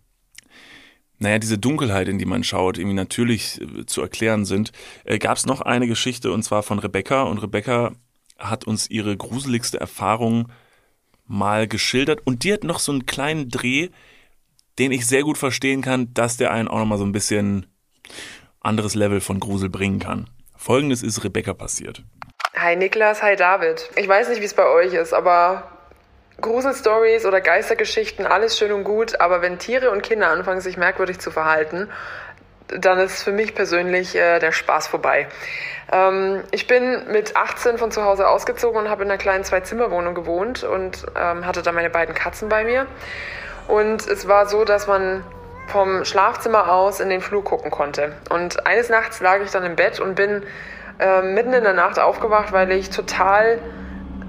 naja, 1.19 1.39
diese 1.39 1.59
Dunkelheit, 1.59 2.09
in 2.09 2.19
die 2.19 2.25
man 2.25 2.45
schaut, 2.45 2.79
irgendwie 2.79 2.95
natürlich 2.95 3.61
äh, 3.61 3.87
zu 3.87 4.01
erklären 4.01 4.45
sind, 4.45 4.73
äh, 5.05 5.19
gab 5.19 5.37
es 5.37 5.47
noch 5.47 5.61
eine 5.61 5.87
Geschichte 5.87 6.33
und 6.33 6.43
zwar 6.43 6.63
von 6.63 6.79
Rebecca. 6.79 7.23
Und 7.23 7.39
Rebecca 7.39 7.93
hat 8.39 8.65
uns 8.65 8.89
ihre 8.89 9.17
gruseligste 9.17 9.81
Erfahrung 9.81 10.49
mal 11.27 11.67
geschildert 11.67 12.21
und 12.25 12.45
die 12.45 12.53
hat 12.53 12.65
noch 12.65 12.79
so 12.79 12.93
einen 12.93 13.07
kleinen 13.07 13.51
Dreh, 13.51 13.89
den 14.79 14.93
ich 14.93 15.07
sehr 15.07 15.23
gut 15.23 15.39
verstehen 15.39 15.83
kann, 15.83 16.15
dass 16.15 16.37
der 16.37 16.53
einen 16.53 16.69
auch 16.69 16.79
nochmal 16.79 16.99
so 16.99 17.05
ein 17.05 17.13
bisschen 17.13 17.67
anderes 18.61 18.95
Level 18.95 19.21
von 19.21 19.41
Grusel 19.41 19.69
bringen 19.69 19.99
kann. 19.99 20.31
Folgendes 20.57 21.03
ist 21.03 21.25
Rebecca 21.25 21.53
passiert. 21.53 22.03
Hi 22.57 22.77
Niklas, 22.77 23.23
hi 23.23 23.37
David. 23.37 23.91
Ich 23.97 24.09
weiß 24.09 24.29
nicht, 24.29 24.41
wie 24.41 24.47
es 24.47 24.55
bei 24.55 24.67
euch 24.67 24.93
ist, 24.95 25.13
aber 25.13 25.78
Gruselstories 26.41 27.27
oder 27.27 27.41
Geistergeschichten, 27.41 28.25
alles 28.25 28.57
schön 28.57 28.71
und 28.73 28.85
gut, 28.85 29.21
aber 29.21 29.43
wenn 29.43 29.59
Tiere 29.59 29.91
und 29.91 30.03
Kinder 30.03 30.29
anfangen, 30.29 30.61
sich 30.61 30.77
merkwürdig 30.77 31.19
zu 31.19 31.31
verhalten, 31.31 31.89
dann 32.69 32.99
ist 32.99 33.23
für 33.23 33.33
mich 33.33 33.55
persönlich 33.55 34.15
äh, 34.15 34.39
der 34.39 34.53
Spaß 34.53 34.87
vorbei. 34.87 35.27
Ähm, 35.91 36.45
ich 36.51 36.67
bin 36.67 37.11
mit 37.11 37.35
18 37.37 37.79
von 37.79 37.91
zu 37.91 38.05
Hause 38.05 38.29
ausgezogen 38.29 38.83
und 38.83 38.91
habe 38.91 39.03
in 39.03 39.11
einer 39.11 39.19
kleinen 39.19 39.43
Zwei-Zimmer-Wohnung 39.43 40.15
gewohnt 40.15 40.65
und 40.65 41.07
ähm, 41.17 41.47
hatte 41.47 41.63
da 41.63 41.73
meine 41.73 41.91
beiden 41.91 42.15
Katzen 42.15 42.49
bei 42.49 42.65
mir. 42.65 42.87
Und 43.67 44.07
es 44.07 44.29
war 44.29 44.47
so, 44.47 44.65
dass 44.65 44.87
man 44.87 45.25
vom 45.67 46.05
Schlafzimmer 46.05 46.71
aus 46.71 47.01
in 47.01 47.09
den 47.09 47.21
Flur 47.21 47.43
gucken 47.43 47.71
konnte. 47.71 48.13
Und 48.31 48.67
eines 48.67 48.89
Nachts 48.89 49.21
lag 49.21 49.41
ich 49.43 49.51
dann 49.51 49.65
im 49.65 49.77
Bett 49.77 49.99
und 49.99 50.15
bin 50.15 50.43
äh, 50.99 51.23
mitten 51.23 51.53
in 51.53 51.65
der 51.65 51.75
Nacht 51.75 51.99
aufgewacht, 51.99 52.53
weil 52.53 52.71
ich 52.73 52.91
total 52.91 53.59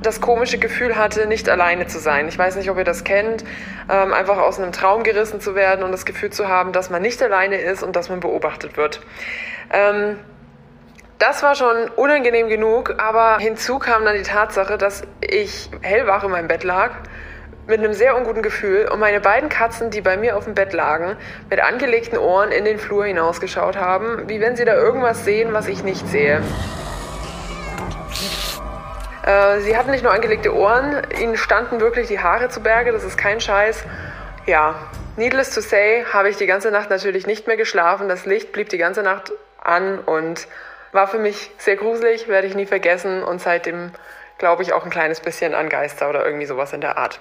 das 0.01 0.21
komische 0.21 0.57
Gefühl 0.57 0.95
hatte, 0.95 1.27
nicht 1.27 1.49
alleine 1.49 1.87
zu 1.87 1.99
sein. 1.99 2.27
Ich 2.27 2.37
weiß 2.37 2.55
nicht, 2.55 2.69
ob 2.69 2.77
ihr 2.77 2.83
das 2.83 3.03
kennt, 3.03 3.43
ähm, 3.89 4.13
einfach 4.13 4.37
aus 4.37 4.59
einem 4.59 4.71
Traum 4.71 5.03
gerissen 5.03 5.41
zu 5.41 5.55
werden 5.55 5.83
und 5.83 5.91
das 5.91 6.05
Gefühl 6.05 6.29
zu 6.29 6.47
haben, 6.47 6.71
dass 6.71 6.89
man 6.89 7.01
nicht 7.01 7.21
alleine 7.21 7.57
ist 7.57 7.83
und 7.83 7.95
dass 7.95 8.09
man 8.09 8.19
beobachtet 8.19 8.77
wird. 8.77 9.01
Ähm, 9.71 10.17
das 11.17 11.43
war 11.43 11.55
schon 11.55 11.89
unangenehm 11.97 12.47
genug, 12.47 12.95
aber 12.97 13.39
hinzu 13.39 13.77
kam 13.77 14.05
dann 14.05 14.15
die 14.15 14.23
Tatsache, 14.23 14.77
dass 14.77 15.03
ich 15.19 15.69
hellwach 15.81 16.23
in 16.23 16.31
meinem 16.31 16.47
Bett 16.47 16.63
lag, 16.63 16.91
mit 17.67 17.79
einem 17.79 17.93
sehr 17.93 18.17
unguten 18.17 18.41
Gefühl 18.41 18.89
und 18.91 18.99
meine 18.99 19.19
beiden 19.19 19.49
Katzen, 19.49 19.91
die 19.91 20.01
bei 20.01 20.17
mir 20.17 20.37
auf 20.37 20.45
dem 20.45 20.55
Bett 20.55 20.73
lagen, 20.73 21.17
mit 21.49 21.61
angelegten 21.61 22.17
Ohren 22.17 22.51
in 22.51 22.65
den 22.65 22.79
Flur 22.79 23.05
hinausgeschaut 23.05 23.77
haben, 23.77 24.27
wie 24.27 24.39
wenn 24.39 24.55
sie 24.55 24.65
da 24.65 24.73
irgendwas 24.73 25.25
sehen, 25.25 25.53
was 25.53 25.67
ich 25.67 25.83
nicht 25.83 26.07
sehe. 26.07 26.41
Äh, 29.25 29.61
sie 29.61 29.77
hatten 29.77 29.91
nicht 29.91 30.03
nur 30.03 30.13
angelegte 30.13 30.55
Ohren, 30.55 31.01
ihnen 31.19 31.37
standen 31.37 31.79
wirklich 31.79 32.07
die 32.07 32.19
Haare 32.19 32.49
zu 32.49 32.61
Berge, 32.61 32.91
das 32.91 33.03
ist 33.03 33.17
kein 33.17 33.41
Scheiß. 33.41 33.83
Ja, 34.45 34.75
needless 35.17 35.53
to 35.53 35.61
say, 35.61 36.05
habe 36.11 36.29
ich 36.29 36.37
die 36.37 36.47
ganze 36.47 36.71
Nacht 36.71 36.89
natürlich 36.89 37.27
nicht 37.27 37.47
mehr 37.47 37.57
geschlafen. 37.57 38.09
Das 38.09 38.25
Licht 38.25 38.51
blieb 38.51 38.69
die 38.69 38.77
ganze 38.77 39.03
Nacht 39.03 39.31
an 39.61 39.99
und 39.99 40.47
war 40.91 41.07
für 41.07 41.19
mich 41.19 41.51
sehr 41.57 41.75
gruselig, 41.75 42.27
werde 42.27 42.47
ich 42.47 42.55
nie 42.55 42.65
vergessen 42.65 43.23
und 43.23 43.41
seitdem 43.41 43.91
glaube 44.37 44.63
ich 44.63 44.73
auch 44.73 44.85
ein 44.85 44.89
kleines 44.89 45.19
bisschen 45.19 45.53
an 45.53 45.69
Geister 45.69 46.09
oder 46.09 46.25
irgendwie 46.25 46.45
sowas 46.45 46.73
in 46.73 46.81
der 46.81 46.97
Art. 46.97 47.19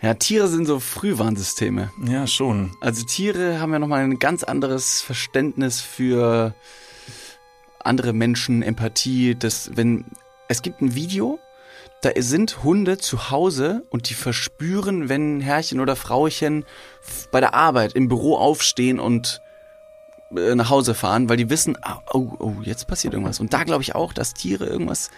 Ja, 0.00 0.14
Tiere 0.14 0.46
sind 0.46 0.64
so 0.64 0.78
Frühwarnsysteme. 0.78 1.90
Ja, 2.04 2.26
schon. 2.26 2.76
Also 2.80 3.04
Tiere 3.04 3.60
haben 3.60 3.72
ja 3.72 3.80
nochmal 3.80 4.04
ein 4.04 4.18
ganz 4.18 4.44
anderes 4.44 5.02
Verständnis 5.02 5.80
für 5.80 6.54
andere 7.80 8.12
Menschen, 8.12 8.62
Empathie. 8.62 9.34
Das, 9.34 9.72
wenn, 9.74 10.04
es 10.48 10.62
gibt 10.62 10.80
ein 10.80 10.94
Video, 10.94 11.38
da 12.00 12.10
sind 12.16 12.64
Hunde 12.64 12.98
zu 12.98 13.30
Hause 13.30 13.82
und 13.90 14.08
die 14.08 14.14
verspüren, 14.14 15.08
wenn 15.08 15.40
Herrchen 15.40 15.80
oder 15.80 15.94
Frauchen 15.94 16.64
bei 17.30 17.40
der 17.40 17.54
Arbeit 17.54 17.92
im 17.92 18.08
Büro 18.08 18.36
aufstehen 18.36 18.98
und 18.98 19.40
nach 20.30 20.68
Hause 20.68 20.94
fahren, 20.94 21.28
weil 21.28 21.38
die 21.38 21.48
wissen, 21.48 21.76
ah, 21.82 22.00
oh, 22.12 22.30
oh, 22.38 22.54
jetzt 22.62 22.86
passiert 22.86 23.14
irgendwas. 23.14 23.40
Und 23.40 23.52
da 23.52 23.64
glaube 23.64 23.82
ich 23.82 23.94
auch, 23.94 24.12
dass 24.12 24.34
Tiere 24.34 24.66
irgendwas 24.66 25.10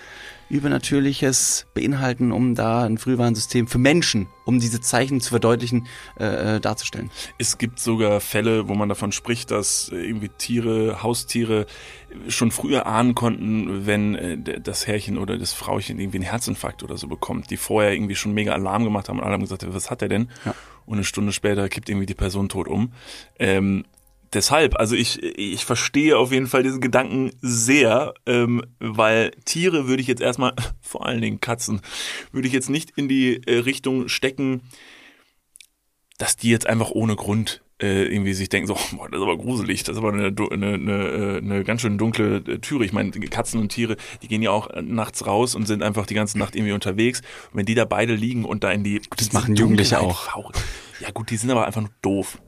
Übernatürliches 0.51 1.67
beinhalten, 1.75 2.33
um 2.33 2.55
da 2.55 2.85
ein 2.85 2.99
Frühwarnsystem 2.99 3.67
für 3.67 3.79
Menschen, 3.79 4.29
um 4.45 4.61
diese 4.61 4.81
Zeichen 4.81 5.21
zu 5.21 5.31
verdeutlichen, 5.31 5.87
äh, 6.19 6.57
äh, 6.57 6.61
darzustellen. 6.61 7.11
Es 7.39 7.59
gibt 7.59 7.79
sogar 7.79 8.21
Fälle, 8.21 8.69
wo 8.69 8.75
man 8.75 8.89
davon 8.89 9.13
spricht, 9.13 9.51
dass 9.51 9.89
irgendwie 9.89 10.29
Tiere, 10.29 11.03
Haustiere 11.03 11.67
schon 12.29 12.51
früher 12.51 12.87
ahnen 12.87 13.15
konnten, 13.15 13.87
wenn 13.87 14.15
äh, 14.15 14.61
das 14.61 14.87
Herrchen 14.87 15.19
oder 15.19 15.39
das 15.39 15.53
Frauchen 15.53 15.99
irgendwie 15.99 16.19
einen 16.19 16.27
Herzinfarkt 16.27 16.83
oder 16.83 16.97
so 16.97 17.07
bekommt, 17.07 17.51
die 17.51 17.57
vorher 17.57 17.93
irgendwie 17.93 18.17
schon 18.17 18.33
mega 18.33 18.53
Alarm 18.53 18.85
gemacht 18.85 19.09
haben 19.09 19.19
und 19.19 19.25
alle 19.25 19.35
haben 19.35 19.43
gesagt, 19.43 19.65
was 19.69 19.91
hat 19.91 20.03
er 20.03 20.09
denn? 20.09 20.31
Ja. 20.45 20.55
Und 20.87 20.95
eine 20.95 21.05
Stunde 21.05 21.33
später 21.33 21.69
kippt 21.69 21.89
irgendwie 21.89 22.07
die 22.07 22.15
Person 22.15 22.49
tot 22.49 22.67
um. 22.67 22.93
Ähm, 23.39 23.85
deshalb, 24.33 24.79
also 24.79 24.95
ich, 24.95 25.23
ich 25.23 25.65
verstehe 25.65 26.19
auf 26.19 26.33
jeden 26.33 26.47
Fall 26.47 26.63
diesen 26.63 26.81
Gedanken 26.81 27.33
sehr, 27.41 28.15
ähm, 28.27 28.63
weil 28.79 29.33
Tiere 29.45 29.89
würde 29.89 30.03
ich 30.03 30.09
jetzt 30.09 30.23
erstmal, 30.23 30.55
vor 30.81 31.07
allen 31.07 31.21
Dingen 31.21 31.41
Katzen, 31.41 31.81
würde 32.33 32.49
ich 32.49 32.55
jetzt 32.55 32.71
nicht 32.71 32.93
in 32.97 33.09
die 33.09 33.43
äh, 33.47 33.59
Richtung 33.59 34.09
stecken, 34.09 34.63
dass 36.19 36.37
die 36.37 36.51
jetzt 36.51 36.67
einfach 36.67 36.91
ohne 36.91 37.17
Grund 37.17 37.63
äh, 37.81 38.05
irgendwie 38.05 38.35
sich 38.35 38.51
denken, 38.51 38.67
so, 38.67 38.75
boah, 38.97 39.09
das 39.09 39.19
ist 39.19 39.23
aber 39.23 39.39
gruselig, 39.39 39.83
das 39.85 39.97
ist 39.97 40.03
aber 40.03 40.13
eine, 40.13 40.27
eine, 40.27 40.75
eine, 40.75 41.09
äh, 41.09 41.37
eine 41.39 41.65
ganz 41.65 41.81
schön 41.81 41.99
dunkle 41.99 42.37
äh, 42.37 42.59
Türe. 42.59 42.85
Ich 42.85 42.93
meine, 42.93 43.11
Katzen 43.11 43.61
und 43.61 43.71
Tiere, 43.71 43.97
die 44.23 44.29
gehen 44.29 44.43
ja 44.43 44.51
auch 44.51 44.69
äh, 44.69 44.83
nachts 44.83 45.27
raus 45.27 45.55
und 45.55 45.67
sind 45.67 45.83
einfach 45.83 46.07
die 46.07 46.15
ganze 46.15 46.39
Nacht 46.39 46.55
irgendwie 46.55 46.73
unterwegs. 46.73 47.21
Und 47.53 47.59
wenn 47.59 47.67
die 47.67 47.75
da 47.75 47.85
beide 47.85 48.15
liegen 48.15 48.45
und 48.45 48.65
da 48.65 48.71
in 48.71 48.85
die 48.85 49.01
das 49.17 49.33
machen 49.33 49.57
Jugendliche 49.57 50.01
auch. 50.01 50.29
Ja 51.01 51.11
gut, 51.13 51.31
die 51.31 51.37
sind 51.37 51.51
aber 51.51 51.67
einfach 51.67 51.81
nur 51.81 51.91
doof. 52.03 52.39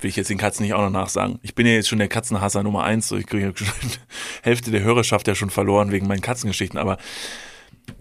Will 0.00 0.08
ich 0.10 0.16
jetzt 0.16 0.30
den 0.30 0.38
Katzen 0.38 0.64
nicht 0.64 0.74
auch 0.74 0.82
noch 0.82 0.90
nachsagen. 0.90 1.38
Ich 1.42 1.54
bin 1.54 1.66
ja 1.66 1.72
jetzt 1.72 1.88
schon 1.88 1.98
der 1.98 2.08
Katzenhasser 2.08 2.62
Nummer 2.62 2.84
eins, 2.84 3.08
so 3.08 3.16
ich 3.16 3.26
kriege 3.26 3.52
schon 3.54 3.68
Hälfte 4.42 4.70
der 4.70 4.82
Hörerschaft 4.82 5.28
ja 5.28 5.34
schon 5.34 5.50
verloren 5.50 5.92
wegen 5.92 6.06
meinen 6.06 6.22
Katzengeschichten, 6.22 6.78
aber 6.78 6.98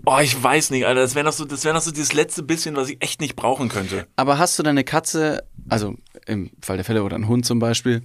Oh, 0.06 0.20
ich 0.22 0.41
weiß 0.41 0.70
nicht, 0.72 0.86
Alter. 0.86 1.02
Das 1.02 1.16
wäre 1.16 1.26
noch 1.26 1.34
so, 1.34 1.45
das 1.45 1.64
wäre 1.64 1.74
noch 1.74 1.82
so 1.82 1.91
dieses 1.91 2.14
letzte 2.14 2.43
bisschen, 2.43 2.76
was 2.76 2.89
ich 2.89 3.02
echt 3.02 3.22
nicht 3.22 3.36
brauchen 3.36 3.70
könnte. 3.70 4.08
Aber 4.16 4.38
hast 4.38 4.58
du 4.60 4.64
deine 4.64 4.84
Katze, 4.84 5.43
also 5.68 5.95
im 6.26 6.52
Fall 6.62 6.78
der 6.78 6.86
Fälle 6.86 7.04
oder 7.04 7.16
ein 7.16 7.28
Hund 7.28 7.45
zum 7.45 7.60
Beispiel, 7.60 8.04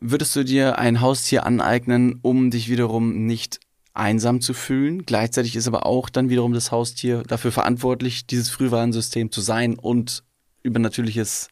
würdest 0.00 0.34
du 0.36 0.44
dir 0.44 0.78
ein 0.78 1.00
Haustier 1.00 1.46
aneignen, 1.46 2.18
um 2.22 2.50
dich 2.50 2.68
wiederum 2.68 3.26
nicht 3.26 3.60
einsam 3.94 4.40
zu 4.40 4.54
fühlen? 4.54 5.06
Gleichzeitig 5.06 5.56
ist 5.56 5.68
aber 5.68 5.86
auch 5.86 6.08
dann 6.08 6.28
wiederum 6.28 6.52
das 6.52 6.70
Haustier 6.70 7.22
dafür 7.22 7.52
verantwortlich, 7.52 8.26
dieses 8.26 8.50
Frühwarnsystem 8.50 9.30
zu 9.30 9.40
sein 9.40 9.78
und 9.78 10.24
übernatürliches 10.62 11.48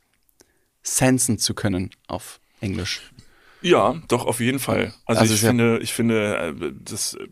sensen 0.82 1.38
zu 1.38 1.54
können 1.54 1.90
auf 2.06 2.40
Englisch. 2.60 3.12
Ja, 3.60 3.94
doch, 4.08 4.26
auf 4.26 4.40
jeden 4.40 4.58
Fall. 4.58 4.92
Also, 5.04 5.20
Also 5.22 5.34
ich 5.34 5.40
finde, 5.40 5.78
ich 5.78 5.92
finde, 5.92 6.54
äh, 6.60 6.72
das, 6.82 7.14
äh, 7.14 7.28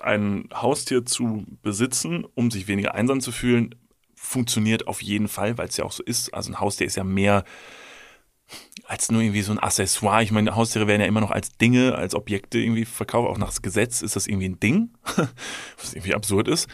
ein 0.00 0.48
Haustier 0.54 1.04
zu 1.04 1.44
besitzen, 1.62 2.24
um 2.34 2.50
sich 2.50 2.68
weniger 2.68 2.94
einsam 2.94 3.20
zu 3.20 3.32
fühlen, 3.32 3.74
funktioniert 4.14 4.86
auf 4.86 5.02
jeden 5.02 5.28
Fall, 5.28 5.58
weil 5.58 5.68
es 5.68 5.76
ja 5.76 5.84
auch 5.84 5.92
so 5.92 6.02
ist. 6.02 6.32
Also 6.32 6.52
ein 6.52 6.60
Haustier 6.60 6.86
ist 6.86 6.96
ja 6.96 7.04
mehr 7.04 7.44
als 8.86 9.10
nur 9.10 9.22
irgendwie 9.22 9.42
so 9.42 9.52
ein 9.52 9.58
Accessoire. 9.58 10.22
Ich 10.22 10.30
meine, 10.30 10.54
Haustiere 10.54 10.86
werden 10.86 11.00
ja 11.00 11.06
immer 11.06 11.20
noch 11.20 11.30
als 11.30 11.56
Dinge, 11.56 11.94
als 11.94 12.14
Objekte 12.14 12.58
irgendwie 12.58 12.84
verkauft. 12.84 13.28
Auch 13.28 13.38
nach 13.38 13.52
Gesetz 13.60 14.02
ist 14.02 14.16
das 14.16 14.26
irgendwie 14.26 14.48
ein 14.48 14.60
Ding, 14.60 14.90
was 15.78 15.94
irgendwie 15.94 16.14
absurd 16.14 16.48
ist. 16.48 16.68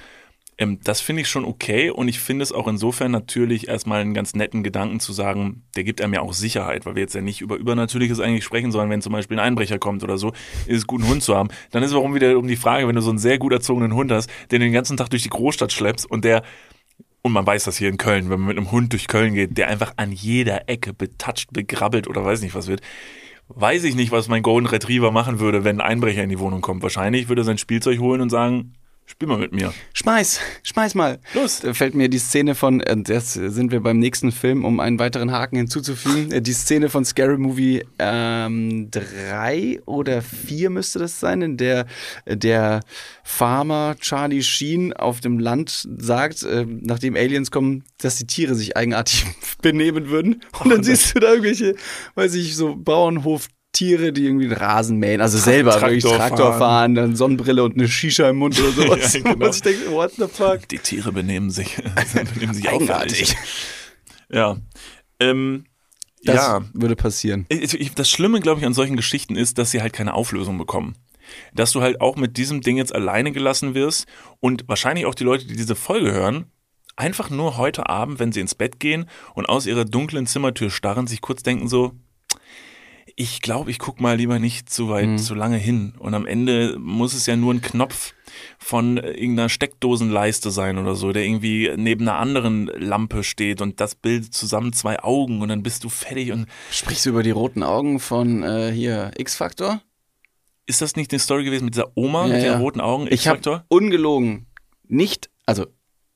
Ähm, 0.58 0.80
das 0.82 1.00
finde 1.00 1.22
ich 1.22 1.28
schon 1.28 1.44
okay 1.44 1.90
und 1.90 2.08
ich 2.08 2.18
finde 2.18 2.42
es 2.42 2.52
auch 2.52 2.66
insofern 2.66 3.12
natürlich 3.12 3.68
erstmal 3.68 4.00
einen 4.00 4.12
ganz 4.12 4.34
netten 4.34 4.62
Gedanken 4.62 5.00
zu 5.00 5.12
sagen, 5.12 5.62
der 5.76 5.84
gibt 5.84 6.00
einem 6.00 6.14
ja 6.14 6.20
auch 6.20 6.32
Sicherheit, 6.32 6.84
weil 6.84 6.96
wir 6.96 7.02
jetzt 7.02 7.14
ja 7.14 7.20
nicht 7.20 7.40
über 7.40 7.56
Übernatürliches 7.56 8.20
eigentlich 8.20 8.44
sprechen, 8.44 8.72
sondern 8.72 8.90
wenn 8.90 9.00
zum 9.00 9.12
Beispiel 9.12 9.38
ein 9.38 9.46
Einbrecher 9.46 9.78
kommt 9.78 10.02
oder 10.02 10.18
so, 10.18 10.32
ist 10.66 10.78
es 10.78 10.86
gut, 10.86 11.00
einen 11.00 11.10
Hund 11.10 11.22
zu 11.22 11.36
haben. 11.36 11.48
Dann 11.70 11.82
ist 11.82 11.94
warum 11.94 12.14
wieder 12.14 12.36
um 12.36 12.48
die 12.48 12.56
Frage, 12.56 12.88
wenn 12.88 12.96
du 12.96 13.02
so 13.02 13.10
einen 13.10 13.18
sehr 13.18 13.38
gut 13.38 13.52
erzogenen 13.52 13.94
Hund 13.94 14.10
hast, 14.10 14.28
den 14.50 14.60
den 14.60 14.72
ganzen 14.72 14.96
Tag 14.96 15.10
durch 15.10 15.22
die 15.22 15.30
Großstadt 15.30 15.72
schleppst 15.72 16.10
und 16.10 16.24
der 16.24 16.42
und 17.22 17.32
man 17.32 17.46
weiß 17.46 17.64
das 17.64 17.76
hier 17.76 17.88
in 17.88 17.98
Köln, 17.98 18.30
wenn 18.30 18.40
man 18.40 18.48
mit 18.48 18.56
einem 18.56 18.70
Hund 18.70 18.92
durch 18.92 19.08
Köln 19.08 19.34
geht, 19.34 19.58
der 19.58 19.68
einfach 19.68 19.92
an 19.96 20.12
jeder 20.12 20.68
Ecke 20.68 20.94
betatscht, 20.94 21.52
begrabbelt 21.52 22.06
oder 22.06 22.24
weiß 22.24 22.42
nicht 22.42 22.54
was 22.54 22.68
wird. 22.68 22.80
Weiß 23.48 23.84
ich 23.84 23.94
nicht, 23.94 24.12
was 24.12 24.28
mein 24.28 24.42
Golden 24.42 24.66
Retriever 24.66 25.10
machen 25.10 25.40
würde, 25.40 25.64
wenn 25.64 25.80
ein 25.80 25.86
Einbrecher 25.86 26.22
in 26.22 26.28
die 26.28 26.38
Wohnung 26.38 26.60
kommt. 26.60 26.82
Wahrscheinlich 26.82 27.28
würde 27.28 27.42
er 27.42 27.44
sein 27.44 27.58
Spielzeug 27.58 27.98
holen 27.98 28.20
und 28.20 28.30
sagen, 28.30 28.74
spiel 29.08 29.26
mal 29.26 29.38
mit 29.38 29.52
mir. 29.52 29.72
Schmeiß, 29.94 30.40
schmeiß 30.62 30.94
mal. 30.94 31.18
Los. 31.34 31.60
Da 31.60 31.74
fällt 31.74 31.94
mir 31.94 32.08
die 32.08 32.18
Szene 32.18 32.54
von, 32.54 32.80
äh, 32.80 32.96
jetzt 33.06 33.32
sind 33.32 33.72
wir 33.72 33.80
beim 33.80 33.98
nächsten 33.98 34.32
Film, 34.32 34.64
um 34.64 34.80
einen 34.80 34.98
weiteren 34.98 35.32
Haken 35.32 35.56
hinzuzufügen. 35.56 36.30
Äh, 36.30 36.42
Die 36.42 36.52
Szene 36.52 36.88
von 36.88 37.04
Scary 37.04 37.38
Movie 37.38 37.84
ähm, 37.98 38.90
drei 38.90 39.80
oder 39.86 40.22
vier 40.22 40.70
müsste 40.70 40.98
das 40.98 41.18
sein, 41.18 41.42
in 41.42 41.56
der 41.56 41.86
äh, 42.26 42.36
der 42.36 42.80
Farmer 43.24 43.96
Charlie 43.98 44.42
Sheen 44.42 44.92
auf 44.92 45.20
dem 45.20 45.38
Land 45.38 45.88
sagt, 45.98 46.42
äh, 46.42 46.66
nachdem 46.68 47.16
Aliens 47.16 47.50
kommen, 47.50 47.84
dass 47.98 48.16
die 48.16 48.26
Tiere 48.26 48.54
sich 48.54 48.76
eigenartig 48.76 49.24
benehmen 49.62 50.08
würden. 50.08 50.42
Und 50.62 50.70
dann 50.70 50.82
siehst 50.82 51.14
du 51.14 51.20
da 51.20 51.30
irgendwelche, 51.30 51.74
weiß 52.14 52.34
ich, 52.34 52.56
so 52.56 52.76
Bauernhof. 52.76 53.48
Tiere, 53.78 54.12
die 54.12 54.24
irgendwie 54.24 54.48
den 54.48 54.58
Rasen 54.58 54.98
mähen, 54.98 55.20
also 55.20 55.38
selber 55.38 55.70
Traktor 55.70 55.90
wirklich 55.90 56.04
Traktor 56.04 56.48
fahren. 56.48 56.58
fahren, 56.58 56.94
dann 56.96 57.14
Sonnenbrille 57.16 57.62
und 57.62 57.74
eine 57.74 57.86
Shisha 57.86 58.28
im 58.28 58.36
Mund 58.38 58.58
oder 58.60 58.72
sowas. 58.72 59.12
Ja, 59.14 59.20
genau. 59.20 59.46
Und 59.46 59.54
ich 59.54 59.62
denke, 59.62 59.92
what 59.92 60.12
the 60.16 60.26
fuck? 60.26 60.68
Die 60.68 60.78
Tiere 60.78 61.12
benehmen 61.12 61.50
sich, 61.50 61.76
benehmen 62.34 62.54
sich 62.54 62.68
Eigenartig. 62.68 63.36
Ja. 64.30 64.56
Ähm, 65.20 65.64
Das 66.24 66.34
ja. 66.34 66.64
würde 66.72 66.96
passieren. 66.96 67.46
Das 67.94 68.10
Schlimme, 68.10 68.40
glaube 68.40 68.58
ich, 68.58 68.66
an 68.66 68.74
solchen 68.74 68.96
Geschichten 68.96 69.36
ist, 69.36 69.58
dass 69.58 69.70
sie 69.70 69.80
halt 69.80 69.92
keine 69.92 70.14
Auflösung 70.14 70.58
bekommen. 70.58 70.96
Dass 71.54 71.70
du 71.70 71.80
halt 71.80 72.00
auch 72.00 72.16
mit 72.16 72.36
diesem 72.36 72.62
Ding 72.62 72.78
jetzt 72.78 72.92
alleine 72.92 73.30
gelassen 73.30 73.74
wirst 73.74 74.06
und 74.40 74.66
wahrscheinlich 74.66 75.06
auch 75.06 75.14
die 75.14 75.24
Leute, 75.24 75.46
die 75.46 75.54
diese 75.54 75.76
Folge 75.76 76.12
hören, 76.12 76.46
einfach 76.96 77.30
nur 77.30 77.56
heute 77.56 77.88
Abend, 77.88 78.18
wenn 78.18 78.32
sie 78.32 78.40
ins 78.40 78.56
Bett 78.56 78.80
gehen 78.80 79.06
und 79.34 79.48
aus 79.48 79.66
ihrer 79.66 79.84
dunklen 79.84 80.26
Zimmertür 80.26 80.68
starren, 80.70 81.06
sich 81.06 81.20
kurz 81.20 81.44
denken 81.44 81.68
so, 81.68 81.92
ich 83.20 83.42
glaube, 83.42 83.72
ich 83.72 83.80
guck 83.80 84.00
mal 84.00 84.16
lieber 84.16 84.38
nicht 84.38 84.70
zu 84.70 84.90
weit, 84.90 85.18
zu 85.18 85.34
lange 85.34 85.56
hin. 85.56 85.92
Und 85.98 86.14
am 86.14 86.24
Ende 86.24 86.76
muss 86.78 87.14
es 87.14 87.26
ja 87.26 87.34
nur 87.34 87.52
ein 87.52 87.60
Knopf 87.60 88.14
von 88.58 88.96
irgendeiner 88.96 89.48
Steckdosenleiste 89.48 90.52
sein 90.52 90.78
oder 90.78 90.94
so, 90.94 91.10
der 91.10 91.24
irgendwie 91.24 91.68
neben 91.76 92.08
einer 92.08 92.18
anderen 92.18 92.66
Lampe 92.66 93.24
steht 93.24 93.60
und 93.60 93.80
das 93.80 93.96
bildet 93.96 94.34
zusammen 94.34 94.72
zwei 94.72 95.02
Augen 95.02 95.42
und 95.42 95.48
dann 95.48 95.64
bist 95.64 95.82
du 95.82 95.88
fertig 95.88 96.30
und 96.30 96.46
Sprichst 96.70 97.06
du 97.06 97.10
über 97.10 97.24
die 97.24 97.32
roten 97.32 97.64
Augen 97.64 97.98
von 97.98 98.44
äh, 98.44 98.70
hier 98.70 99.10
X-Factor? 99.16 99.82
Ist 100.66 100.80
das 100.80 100.94
nicht 100.94 101.12
eine 101.12 101.18
Story 101.18 101.42
gewesen 101.42 101.64
mit 101.64 101.74
dieser 101.74 101.90
Oma 101.96 102.28
Ja, 102.28 102.34
mit 102.34 102.42
den 102.42 102.52
ja. 102.52 102.58
roten 102.58 102.80
Augen? 102.80 103.08
Ich 103.10 103.26
habe 103.26 103.64
ungelogen 103.66 104.46
nicht, 104.86 105.28
also 105.44 105.66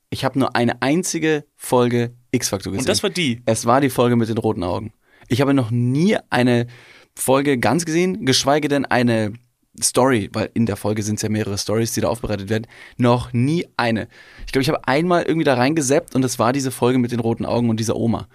ich 0.09 0.23
habe 0.23 0.39
nur 0.39 0.55
eine 0.55 0.81
einzige 0.81 1.43
Folge 1.57 2.15
X-Factor 2.31 2.71
gesehen. 2.71 2.83
Und 2.83 2.87
das 2.87 3.03
war 3.03 3.09
die. 3.09 3.41
es 3.45 3.65
war 3.65 3.81
die 3.81 3.89
Folge 3.89 4.15
mit 4.15 4.29
den 4.29 4.37
roten 4.37 4.63
Augen. 4.63 4.93
Ich 5.33 5.41
habe 5.41 5.53
noch 5.53 5.71
nie 5.71 6.15
eine 6.29 6.67
Folge 7.15 7.57
ganz 7.57 7.85
gesehen, 7.85 8.25
geschweige 8.25 8.67
denn 8.67 8.85
eine 8.85 9.33
Story, 9.81 10.29
weil 10.31 10.51
in 10.53 10.67
der 10.67 10.75
Folge 10.75 11.01
sind 11.01 11.15
es 11.15 11.23
ja 11.23 11.29
mehrere 11.29 11.57
Stories, 11.57 11.93
die 11.93 12.01
da 12.01 12.09
aufbereitet 12.09 12.49
werden. 12.49 12.67
Noch 12.97 13.33
nie 13.33 13.65
eine. 13.75 14.07
Ich 14.45 14.51
glaube, 14.51 14.61
ich 14.61 14.69
habe 14.69 14.87
einmal 14.87 15.23
irgendwie 15.23 15.45
da 15.45 15.55
reingeseppt 15.55 16.13
und 16.13 16.23
es 16.23 16.37
war 16.37 16.53
diese 16.53 16.69
Folge 16.69 16.99
mit 16.99 17.11
den 17.11 17.19
roten 17.19 17.45
Augen 17.45 17.69
und 17.71 17.79
dieser 17.79 17.95
Oma. 17.95 18.27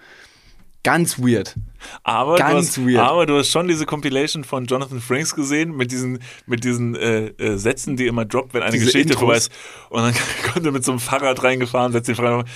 Ganz 0.83 1.19
weird. 1.19 1.55
Aber, 2.03 2.35
Ganz 2.35 2.75
du 2.75 2.81
hast, 2.81 2.87
weird. 2.87 2.99
aber 2.99 3.25
du 3.25 3.37
hast 3.37 3.49
schon 3.49 3.67
diese 3.67 3.85
Compilation 3.85 4.43
von 4.43 4.65
Jonathan 4.65 4.99
Frakes 4.99 5.35
gesehen 5.35 5.75
mit 5.75 5.91
diesen, 5.91 6.19
mit 6.45 6.63
diesen 6.65 6.95
äh, 6.95 7.27
äh, 7.27 7.57
Sätzen, 7.57 7.95
die 7.95 8.07
immer 8.07 8.25
droppt, 8.25 8.53
wenn 8.53 8.63
eine 8.63 8.71
Diese 8.71 8.85
Geschichte 8.85 9.13
Intros. 9.13 9.19
vorbei 9.19 9.37
ist. 9.37 9.51
Und 9.89 10.01
dann 10.01 10.13
kommt 10.53 10.65
er 10.65 10.71
mit 10.73 10.83
so 10.83 10.91
einem 10.91 10.99
Fahrrad 10.99 11.41
reingefahren, 11.43 11.93
setzt 11.93 12.09
den 12.09 12.15
Fahrrad 12.15 12.43
auf. 12.45 12.49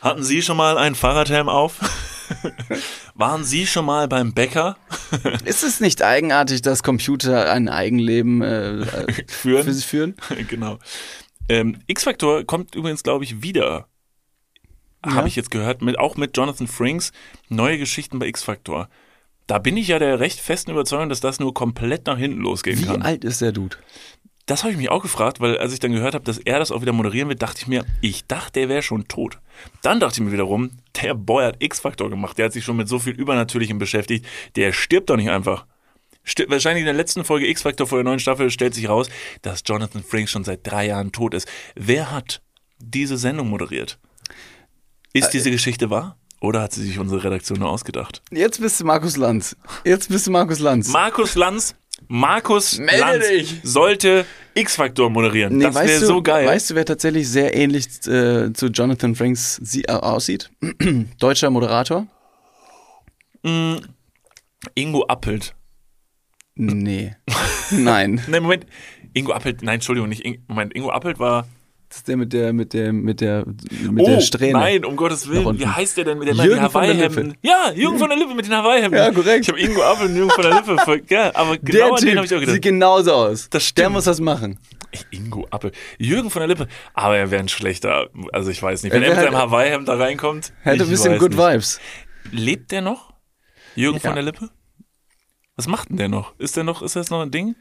Hatten 0.00 0.22
Sie 0.22 0.42
schon 0.42 0.56
mal 0.56 0.78
einen 0.78 0.94
Fahrradhelm 0.94 1.48
auf? 1.48 1.78
Waren 3.14 3.44
Sie 3.44 3.66
schon 3.66 3.86
mal 3.86 4.06
beim 4.06 4.32
Bäcker 4.32 4.76
Ist 5.44 5.62
es 5.62 5.80
nicht 5.80 6.02
eigenartig, 6.02 6.62
dass 6.62 6.82
Computer 6.82 7.50
ein 7.50 7.68
Eigenleben 7.68 8.42
äh, 8.42 8.86
führen? 9.28 9.64
für 9.64 9.72
sich 9.72 9.86
führen? 9.86 10.14
genau. 10.48 10.78
Ähm, 11.48 11.78
X-Factor 11.86 12.44
kommt 12.44 12.74
übrigens, 12.74 13.02
glaube 13.02 13.24
ich, 13.24 13.42
wieder. 13.42 13.88
Habe 15.06 15.28
ich 15.28 15.36
jetzt 15.36 15.50
gehört, 15.50 15.80
mit, 15.80 15.98
auch 15.98 16.16
mit 16.16 16.36
Jonathan 16.36 16.66
Frinks, 16.66 17.12
neue 17.48 17.78
Geschichten 17.78 18.18
bei 18.18 18.26
X-Factor. 18.26 18.88
Da 19.46 19.58
bin 19.58 19.76
ich 19.76 19.88
ja 19.88 19.98
der 19.98 20.20
recht 20.20 20.40
festen 20.40 20.72
Überzeugung, 20.72 21.08
dass 21.08 21.20
das 21.20 21.40
nur 21.40 21.54
komplett 21.54 22.06
nach 22.06 22.18
hinten 22.18 22.40
losgehen 22.40 22.80
Wie 22.80 22.84
kann. 22.84 23.00
alt 23.02 23.24
ist 23.24 23.40
der 23.40 23.52
Dude? 23.52 23.76
Das 24.48 24.62
habe 24.64 24.72
ich 24.72 24.78
mich 24.78 24.88
auch 24.90 25.02
gefragt, 25.02 25.40
weil 25.40 25.58
als 25.58 25.72
ich 25.72 25.78
dann 25.78 25.92
gehört 25.92 26.14
habe, 26.14 26.24
dass 26.24 26.38
er 26.38 26.58
das 26.58 26.72
auch 26.72 26.80
wieder 26.80 26.92
moderieren 26.92 27.28
wird, 27.28 27.42
dachte 27.42 27.60
ich 27.60 27.68
mir, 27.68 27.84
ich 28.00 28.26
dachte, 28.26 28.52
der 28.58 28.68
wäre 28.68 28.82
schon 28.82 29.06
tot. 29.06 29.38
Dann 29.82 30.00
dachte 30.00 30.20
ich 30.20 30.26
mir 30.26 30.32
wiederum, 30.32 30.70
der 31.02 31.14
Boy 31.14 31.44
hat 31.44 31.56
X-Factor 31.62 32.08
gemacht, 32.10 32.38
der 32.38 32.46
hat 32.46 32.52
sich 32.54 32.64
schon 32.64 32.76
mit 32.76 32.88
so 32.88 32.98
viel 32.98 33.12
Übernatürlichem 33.12 33.78
beschäftigt, 33.78 34.26
der 34.56 34.72
stirbt 34.72 35.10
doch 35.10 35.16
nicht 35.16 35.30
einfach. 35.30 35.66
Sti- 36.26 36.48
Wahrscheinlich 36.50 36.80
in 36.80 36.86
der 36.86 36.94
letzten 36.94 37.24
Folge 37.24 37.46
X-Factor 37.48 37.86
vor 37.86 37.98
der 37.98 38.04
neuen 38.04 38.18
Staffel 38.20 38.50
stellt 38.50 38.74
sich 38.74 38.88
raus, 38.88 39.08
dass 39.42 39.62
Jonathan 39.66 40.02
Frakes 40.02 40.30
schon 40.30 40.44
seit 40.44 40.66
drei 40.66 40.86
Jahren 40.86 41.12
tot 41.12 41.34
ist. 41.34 41.46
Wer 41.76 42.10
hat 42.10 42.40
diese 42.78 43.16
Sendung 43.18 43.48
moderiert? 43.50 43.98
Ist 45.12 45.30
diese 45.30 45.50
Geschichte 45.50 45.90
wahr? 45.90 46.16
Oder 46.40 46.62
hat 46.62 46.72
sie 46.72 46.84
sich 46.84 46.98
unsere 46.98 47.24
Redaktion 47.24 47.58
nur 47.58 47.68
ausgedacht? 47.68 48.22
Jetzt 48.30 48.60
bist 48.60 48.80
du 48.80 48.84
Markus 48.84 49.16
Lanz. 49.16 49.56
Jetzt 49.84 50.08
bist 50.08 50.26
du 50.26 50.30
Markus 50.30 50.60
Lanz. 50.60 50.88
Markus 50.88 51.34
Lanz, 51.34 51.74
Markus 52.06 52.78
Melde 52.78 53.00
Lanz 53.00 53.28
dich. 53.28 53.60
sollte 53.62 54.24
X-Faktor 54.54 55.10
moderieren. 55.10 55.56
Nee, 55.56 55.64
das 55.64 55.74
wäre 55.74 55.98
so 55.98 56.22
geil. 56.22 56.46
Weißt 56.46 56.70
du, 56.70 56.74
wer 56.74 56.84
tatsächlich 56.84 57.28
sehr 57.28 57.54
ähnlich 57.54 57.86
äh, 58.06 58.52
zu 58.52 58.66
Jonathan 58.66 59.14
Franks 59.14 59.60
sie, 59.62 59.84
äh, 59.84 59.92
aussieht? 59.92 60.50
Deutscher 61.18 61.50
Moderator? 61.50 62.06
Ingo 64.74 65.04
Appelt. 65.06 65.54
Nee. 66.54 67.14
Nein. 67.70 68.22
Nein, 68.26 68.42
Moment. 68.42 68.66
Ingo 69.14 69.32
Appelt, 69.32 69.62
nein, 69.62 69.76
Entschuldigung, 69.76 70.08
nicht 70.08 70.24
Ingo, 70.24 70.40
Moment, 70.48 70.74
Ingo 70.76 70.90
Appelt 70.90 71.18
war. 71.18 71.46
Das 71.88 71.98
ist 71.98 72.08
der 72.08 72.16
mit 72.18 72.32
der, 72.34 72.52
mit 72.52 72.74
der, 72.74 72.92
mit 72.92 73.20
der, 73.22 73.46
mit 73.46 74.04
oh, 74.04 74.06
der 74.06 74.20
Strähne. 74.20 74.58
nein, 74.58 74.84
um 74.84 74.94
Gottes 74.94 75.26
Willen. 75.28 75.58
Wie 75.58 75.66
heißt 75.66 75.96
der 75.96 76.04
denn 76.04 76.18
mit 76.18 76.28
der 76.28 76.34
mit 76.34 76.44
den 76.44 76.50
der 76.50 76.62
Hawaii-Hemden? 76.62 77.34
Ja, 77.40 77.72
Jürgen 77.74 77.98
von 77.98 78.10
der 78.10 78.18
Lippe 78.18 78.34
mit 78.34 78.44
den 78.44 78.54
Hawaii-Hemden. 78.54 78.98
Ja, 78.98 79.10
korrekt. 79.10 79.40
Ich 79.44 79.48
habe 79.48 79.58
Ingo 79.58 79.82
Appelt 79.82 80.10
und 80.10 80.16
Jürgen 80.16 80.30
von 80.30 80.42
der 80.42 80.54
Lippe. 80.54 80.76
Voll, 80.84 81.02
ja, 81.08 81.34
aber 81.34 81.56
Der 81.56 81.72
genau 81.72 81.94
an 81.94 82.00
den 82.02 82.08
Typ 82.08 82.16
habe 82.16 82.26
ich 82.26 82.34
auch 82.34 82.40
gedacht. 82.40 82.54
sieht 82.54 82.62
genauso 82.62 83.12
aus. 83.14 83.44
Das 83.48 83.50
Der 83.50 83.60
stimmt. 83.60 83.92
muss 83.92 84.04
das 84.04 84.20
machen. 84.20 84.58
Ingo 85.10 85.46
Appel. 85.50 85.72
Jürgen 85.98 86.28
von 86.28 86.40
der 86.40 86.48
Lippe. 86.48 86.68
Aber 86.92 87.16
er 87.16 87.30
wäre 87.30 87.40
ein 87.42 87.48
schlechter. 87.48 88.10
Also 88.32 88.50
ich 88.50 88.62
weiß 88.62 88.82
nicht. 88.82 88.92
Wenn 88.92 89.02
Er 89.02 89.08
er 89.10 89.14
mit 89.14 89.24
seinem 89.24 89.36
halt- 89.38 89.46
Hawaii-Hemd 89.50 89.88
da 89.88 89.94
reinkommt. 89.96 90.52
Hätte 90.62 90.84
ein 90.84 90.90
bisschen 90.90 91.18
Good 91.18 91.30
nicht. 91.30 91.38
Vibes. 91.40 91.80
Lebt 92.32 92.70
der 92.70 92.82
noch? 92.82 93.14
Jürgen 93.74 93.96
Ja. 94.02 94.08
von 94.08 94.14
der 94.14 94.24
Lippe? 94.24 94.50
Was 95.56 95.66
macht 95.66 95.88
denn 95.88 95.96
der 95.96 96.08
noch? 96.10 96.38
Ist 96.38 96.56
der 96.56 96.64
noch, 96.64 96.82
ist 96.82 96.96
das 96.96 97.08
noch 97.08 97.22
ein 97.22 97.30
Ding? 97.30 97.56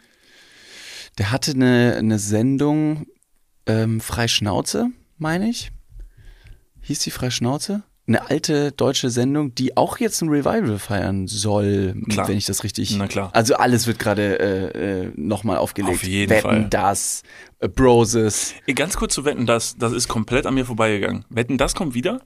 Der 1.17 1.31
hatte 1.31 1.51
eine, 1.51 1.95
eine 1.97 2.19
Sendung, 2.19 3.07
ähm, 3.67 4.01
Freischnauze, 4.01 4.89
meine 5.17 5.49
ich. 5.49 5.71
Hieß 6.81 6.99
die 6.99 7.11
Freischnauze? 7.11 7.83
Eine 8.07 8.29
alte 8.29 8.71
deutsche 8.71 9.09
Sendung, 9.09 9.53
die 9.53 9.75
auch 9.75 9.97
jetzt 9.97 10.21
ein 10.21 10.29
Revival 10.29 10.79
feiern 10.79 11.27
soll, 11.27 11.93
Klar. 12.07 12.29
wenn 12.29 12.37
ich 12.37 12.45
das 12.45 12.63
richtig. 12.63 12.95
Na 12.97 13.07
klar. 13.07 13.31
Also 13.33 13.55
alles 13.55 13.85
wird 13.85 13.99
gerade 13.99 14.39
äh, 14.39 15.03
äh, 15.07 15.11
nochmal 15.17 15.57
aufgelegt. 15.57 15.95
Auf 15.95 16.03
jeden 16.03 16.29
Wetten, 16.29 16.41
Fall. 16.41 16.67
das, 16.69 17.23
äh, 17.59 17.67
Broses. 17.67 18.53
Ganz 18.73 18.95
kurz 18.95 19.13
zu 19.13 19.25
wetten, 19.25 19.45
das, 19.45 19.77
das 19.77 19.91
ist 19.91 20.07
komplett 20.07 20.45
an 20.45 20.53
mir 20.53 20.63
vorbeigegangen. 20.65 21.25
Wetten, 21.29 21.57
das 21.57 21.75
kommt 21.75 21.95
wieder? 21.95 22.21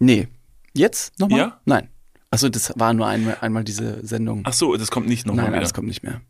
Nee. 0.00 0.26
Jetzt 0.72 1.16
nochmal? 1.20 1.38
Ja? 1.38 1.60
Nein. 1.64 1.88
Achso, 2.30 2.48
das 2.48 2.72
war 2.76 2.92
nur 2.92 3.06
einmal, 3.06 3.38
einmal 3.40 3.62
diese 3.62 4.04
Sendung. 4.04 4.42
Ach 4.44 4.52
so, 4.52 4.76
das 4.76 4.90
kommt 4.90 5.06
nicht 5.06 5.26
nochmal 5.26 5.44
nein, 5.44 5.52
wieder. 5.52 5.56
nein, 5.58 5.62
das 5.62 5.74
kommt 5.74 5.86
nicht 5.86 6.02
mehr. 6.02 6.22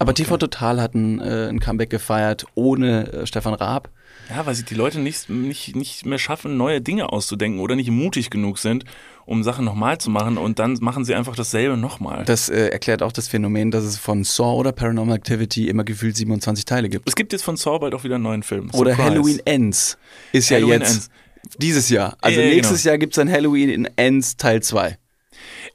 Aber 0.00 0.14
TV 0.14 0.36
Total 0.36 0.80
hat 0.80 0.94
ein, 0.94 1.20
äh, 1.20 1.48
ein 1.48 1.58
Comeback 1.60 1.90
gefeiert 1.90 2.46
ohne 2.54 3.12
äh, 3.12 3.26
Stefan 3.26 3.54
Raab. 3.54 3.90
Ja, 4.30 4.44
weil 4.46 4.54
sich 4.54 4.64
die 4.66 4.74
Leute 4.74 4.98
nicht, 5.00 5.28
nicht, 5.30 5.74
nicht 5.74 6.04
mehr 6.06 6.18
schaffen, 6.18 6.56
neue 6.56 6.80
Dinge 6.80 7.12
auszudenken 7.12 7.60
oder 7.60 7.74
nicht 7.76 7.90
mutig 7.90 8.30
genug 8.30 8.58
sind, 8.58 8.84
um 9.24 9.42
Sachen 9.42 9.64
nochmal 9.64 9.98
zu 9.98 10.10
machen 10.10 10.36
und 10.38 10.58
dann 10.58 10.76
machen 10.80 11.04
sie 11.04 11.14
einfach 11.14 11.34
dasselbe 11.34 11.76
nochmal. 11.76 12.24
Das 12.26 12.48
äh, 12.48 12.68
erklärt 12.68 13.02
auch 13.02 13.10
das 13.12 13.26
Phänomen, 13.26 13.70
dass 13.70 13.84
es 13.84 13.96
von 13.98 14.24
Saw 14.24 14.54
oder 14.58 14.72
Paranormal 14.72 15.16
Activity 15.16 15.68
immer 15.68 15.82
gefühlt 15.82 16.14
27 16.16 16.64
Teile 16.66 16.88
gibt. 16.90 17.08
Es 17.08 17.16
gibt 17.16 17.32
jetzt 17.32 17.42
von 17.42 17.56
Saw 17.56 17.78
bald 17.78 17.94
auch 17.94 18.04
wieder 18.04 18.16
einen 18.16 18.24
neuen 18.24 18.42
Film. 18.42 18.70
Oder 18.74 18.90
Surprise. 18.92 19.02
Halloween 19.10 19.40
Ends 19.46 19.98
ist 20.32 20.50
ja 20.50 20.56
Halloween 20.58 20.80
jetzt 20.80 20.90
Ends. 20.94 21.10
dieses 21.58 21.88
Jahr. 21.88 22.16
Also 22.20 22.40
Ja, 22.40 22.46
ja, 22.46 22.54
nächstes 22.54 22.82
genau. 22.82 22.90
Jahr 22.92 22.98
gibt 22.98 23.14
es 23.14 23.18
ein 23.18 23.30
Halloween 23.30 23.88
Ends 23.96 24.36
Teil 24.36 24.62
2. 24.62 24.98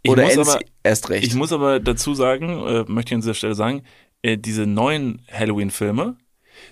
Ich 0.04 0.12
Oder 0.12 0.24
muss 0.26 0.34
Ends 0.36 0.50
aber- 0.50 0.60
erst 0.84 1.10
recht. 1.10 1.26
Ich 1.26 1.34
muss 1.36 1.52
aber 1.52 1.80
dazu 1.80 2.14
sagen, 2.14 2.50
äh, 2.68 2.84
möchte 2.88 3.10
ich 3.12 3.16
an 3.16 3.22
dieser 3.22 3.34
Stelle 3.34 3.56
sagen, 3.56 3.84
äh, 4.24 4.38
diese 4.38 4.66
neuen 4.66 5.22
Halloween-Filme 5.32 6.18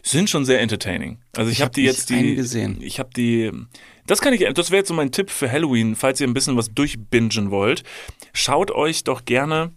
sind 0.03 0.29
schon 0.29 0.45
sehr 0.45 0.61
entertaining. 0.61 1.19
Also 1.35 1.51
ich, 1.51 1.57
Ich 1.57 1.61
habe 1.61 1.69
hab 1.69 1.73
die 1.73 1.83
jetzt 1.83 2.09
die, 2.09 2.35
gesehen. 2.35 2.79
ich 2.81 2.99
habe 2.99 3.09
die, 3.15 3.51
das 4.07 4.21
kann 4.21 4.33
ich, 4.33 4.41
das 4.53 4.71
wäre 4.71 4.79
jetzt 4.79 4.87
so 4.87 4.93
mein 4.93 5.11
Tipp 5.11 5.29
für 5.29 5.51
Halloween, 5.51 5.95
falls 5.95 6.19
ihr 6.19 6.27
ein 6.27 6.33
bisschen 6.33 6.57
was 6.57 6.69
durchbingen 6.73 7.51
wollt, 7.51 7.83
schaut 8.33 8.71
euch 8.71 9.03
doch 9.03 9.25
gerne 9.25 9.73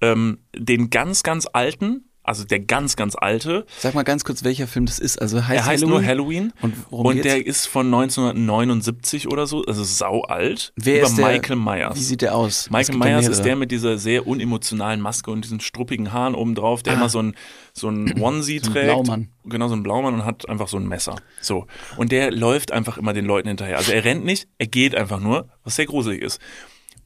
ähm, 0.00 0.38
den 0.56 0.90
ganz, 0.90 1.22
ganz 1.22 1.46
alten, 1.52 2.05
also 2.26 2.44
der 2.44 2.60
ganz, 2.60 2.96
ganz 2.96 3.14
alte, 3.16 3.66
Sag 3.78 3.94
mal 3.94 4.02
ganz 4.02 4.24
kurz, 4.24 4.44
welcher 4.44 4.66
Film 4.66 4.86
das 4.86 4.98
ist. 4.98 5.20
Also 5.20 5.38
heißt 5.46 5.50
er 5.60 5.66
heißt 5.66 5.82
Halloween? 5.82 5.88
nur 6.00 6.04
Halloween 6.04 6.52
Und 6.62 6.74
und 6.90 7.24
der 7.24 7.46
ist 7.46 7.66
von 7.66 7.86
1979 7.86 9.28
oder 9.28 9.46
so, 9.46 9.62
also 9.64 9.84
sau 9.84 10.22
alt, 10.22 10.72
Wer 10.76 10.98
über 10.98 11.06
ist 11.06 11.18
der, 11.18 11.26
Michael 11.26 11.56
Myers. 11.56 11.96
Wie 11.96 12.02
sieht 12.02 12.22
der 12.22 12.34
aus? 12.34 12.70
Michael 12.70 12.98
Myers 12.98 13.28
ist 13.28 13.42
der 13.44 13.56
mit 13.56 13.70
dieser 13.70 13.98
sehr 13.98 14.26
unemotionalen 14.26 15.00
Maske 15.00 15.30
und 15.30 15.44
diesen 15.44 15.60
struppigen 15.60 16.12
Haaren 16.12 16.34
obendrauf, 16.34 16.82
der 16.82 16.94
immer 16.94 17.08
so 17.08 17.20
ein, 17.20 17.34
so 17.72 17.88
ein 17.88 18.14
Onesie 18.20 18.60
Ah. 18.60 18.64
So 18.64 18.70
ein 18.70 18.72
trägt. 18.74 18.86
Blaumann. 18.86 19.28
Genau, 19.44 19.68
so 19.68 19.74
ein 19.74 19.82
Blaumann 19.82 20.14
und 20.14 20.24
hat 20.24 20.48
einfach 20.48 20.68
so 20.68 20.76
ein 20.76 20.86
Messer. 20.86 21.16
So. 21.40 21.66
Und 21.96 22.12
der 22.12 22.30
läuft 22.32 22.72
einfach 22.72 22.98
immer 22.98 23.12
den 23.12 23.24
Leuten 23.24 23.48
hinterher. 23.48 23.76
Also 23.78 23.92
er 23.92 24.04
rennt 24.04 24.24
nicht, 24.24 24.48
er 24.58 24.66
geht 24.66 24.94
einfach 24.94 25.20
nur, 25.20 25.48
was 25.64 25.76
sehr 25.76 25.86
gruselig 25.86 26.22
ist. 26.22 26.40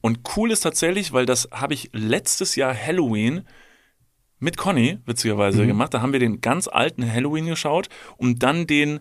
Und 0.01 0.21
cool 0.35 0.51
ist 0.51 0.61
tatsächlich, 0.61 1.13
weil 1.13 1.25
das 1.27 1.47
habe 1.51 1.75
ich 1.75 1.89
letztes 1.93 2.55
Jahr 2.55 2.75
Halloween 2.75 3.43
mit 4.41 4.57
Conny, 4.57 4.93
Mhm. 4.95 4.99
witzigerweise, 5.05 5.65
gemacht. 5.65 5.93
Da 5.93 6.01
haben 6.01 6.11
wir 6.11 6.19
den 6.19 6.41
ganz 6.41 6.67
alten 6.67 7.09
Halloween 7.09 7.45
geschaut 7.45 7.87
und 8.17 8.43
dann 8.43 8.67
den 8.67 8.99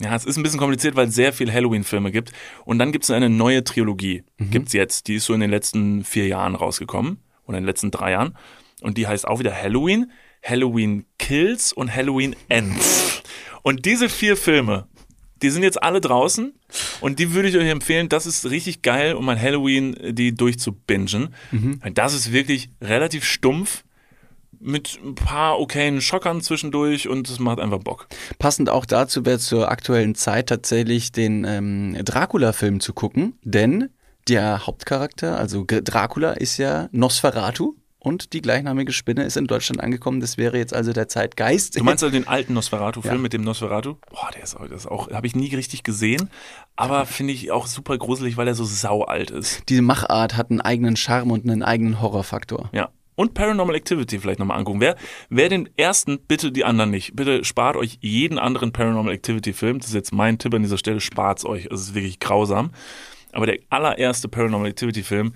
ja, 0.00 0.14
es 0.16 0.24
ist 0.24 0.36
ein 0.38 0.42
bisschen 0.42 0.58
kompliziert, 0.60 0.96
weil 0.96 1.08
es 1.08 1.14
sehr 1.14 1.32
viele 1.32 1.52
Halloween-Filme 1.52 2.10
gibt. 2.10 2.32
Und 2.64 2.78
dann 2.78 2.90
gibt 2.90 3.04
es 3.04 3.10
eine 3.10 3.28
neue 3.28 3.64
Trilogie. 3.64 4.22
Gibt's 4.38 4.72
jetzt. 4.72 5.08
Die 5.08 5.16
ist 5.16 5.26
so 5.26 5.34
in 5.34 5.40
den 5.40 5.50
letzten 5.50 6.04
vier 6.04 6.26
Jahren 6.26 6.54
rausgekommen. 6.54 7.18
Oder 7.44 7.58
in 7.58 7.64
den 7.64 7.68
letzten 7.68 7.90
drei 7.90 8.12
Jahren. 8.12 8.34
Und 8.80 8.96
die 8.96 9.06
heißt 9.06 9.26
auch 9.28 9.40
wieder 9.40 9.52
Halloween, 9.54 10.10
Halloween 10.42 11.04
Kills 11.18 11.72
und 11.72 11.94
Halloween 11.94 12.34
Ends. 12.48 13.22
Und 13.62 13.84
diese 13.84 14.08
vier 14.08 14.36
Filme, 14.38 14.86
die 15.42 15.50
sind 15.50 15.64
jetzt 15.64 15.82
alle 15.82 16.00
draußen. 16.00 16.54
Und 17.02 17.18
die 17.18 17.34
würde 17.34 17.48
ich 17.50 17.56
euch 17.56 17.68
empfehlen. 17.68 18.08
Das 18.08 18.24
ist 18.24 18.48
richtig 18.48 18.80
geil, 18.80 19.14
um 19.14 19.28
an 19.28 19.38
Halloween 19.40 19.94
äh, 19.98 20.14
die 20.14 20.32
durchzubingen. 20.34 21.34
Weil 21.82 21.90
Das 21.92 22.14
ist 22.14 22.32
wirklich 22.32 22.70
relativ 22.80 23.24
stumpf. 23.24 23.84
Mit 24.66 24.98
ein 25.04 25.14
paar 25.14 25.60
okayen 25.60 26.00
Schockern 26.00 26.40
zwischendurch 26.40 27.06
und 27.06 27.28
es 27.28 27.38
macht 27.38 27.60
einfach 27.60 27.80
Bock. 27.80 28.08
Passend 28.38 28.70
auch 28.70 28.86
dazu 28.86 29.26
wäre 29.26 29.38
zur 29.38 29.70
aktuellen 29.70 30.14
Zeit 30.14 30.48
tatsächlich 30.48 31.12
den 31.12 31.44
ähm, 31.44 31.96
Dracula-Film 32.02 32.80
zu 32.80 32.94
gucken, 32.94 33.38
denn 33.42 33.90
der 34.26 34.66
Hauptcharakter, 34.66 35.36
also 35.38 35.64
Dracula, 35.66 36.32
ist 36.32 36.56
ja 36.56 36.88
Nosferatu 36.92 37.74
und 37.98 38.32
die 38.32 38.40
gleichnamige 38.40 38.92
Spinne 38.92 39.24
ist 39.24 39.36
in 39.36 39.46
Deutschland 39.46 39.82
angekommen. 39.82 40.20
Das 40.20 40.38
wäre 40.38 40.56
jetzt 40.56 40.72
also 40.74 40.94
der 40.94 41.08
Zeitgeist. 41.08 41.78
Du 41.78 41.84
meinst 41.84 42.02
also 42.02 42.12
den 42.14 42.26
alten 42.26 42.54
Nosferatu-Film 42.54 43.16
Ja. 43.16 43.20
mit 43.20 43.34
dem 43.34 43.42
Nosferatu? 43.42 43.96
Boah, 44.10 44.30
der 44.34 44.44
ist 44.44 44.56
auch, 44.56 44.66
das 44.66 44.86
auch 44.86 45.10
habe 45.10 45.26
ich 45.26 45.36
nie 45.36 45.54
richtig 45.54 45.82
gesehen, 45.82 46.30
aber 46.74 47.04
finde 47.04 47.34
ich 47.34 47.50
auch 47.52 47.66
super 47.66 47.98
gruselig, 47.98 48.38
weil 48.38 48.48
er 48.48 48.54
so 48.54 48.64
saualt 48.64 49.30
ist. 49.30 49.62
Diese 49.68 49.82
Machart 49.82 50.38
hat 50.38 50.50
einen 50.50 50.62
eigenen 50.62 50.96
Charme 50.96 51.32
und 51.32 51.44
einen 51.44 51.62
eigenen 51.62 52.00
Horrorfaktor. 52.00 52.70
Ja. 52.72 52.88
Und 53.16 53.34
Paranormal 53.34 53.76
Activity 53.76 54.18
vielleicht 54.18 54.38
nochmal 54.38 54.58
angucken. 54.58 54.80
Wer, 54.80 54.96
wer 55.28 55.48
den 55.48 55.68
ersten, 55.76 56.18
bitte 56.18 56.50
die 56.50 56.64
anderen 56.64 56.90
nicht. 56.90 57.14
Bitte 57.14 57.44
spart 57.44 57.76
euch 57.76 57.98
jeden 58.00 58.38
anderen 58.38 58.72
Paranormal 58.72 59.12
Activity 59.14 59.52
Film. 59.52 59.78
Das 59.78 59.88
ist 59.88 59.94
jetzt 59.94 60.12
mein 60.12 60.38
Tipp 60.38 60.52
an 60.54 60.62
dieser 60.62 60.78
Stelle, 60.78 61.00
spart's 61.00 61.44
euch. 61.44 61.66
Es 61.66 61.80
ist 61.80 61.94
wirklich 61.94 62.18
grausam. 62.18 62.72
Aber 63.32 63.46
der 63.46 63.58
allererste 63.70 64.28
Paranormal 64.28 64.68
Activity 64.68 65.02
Film, 65.02 65.34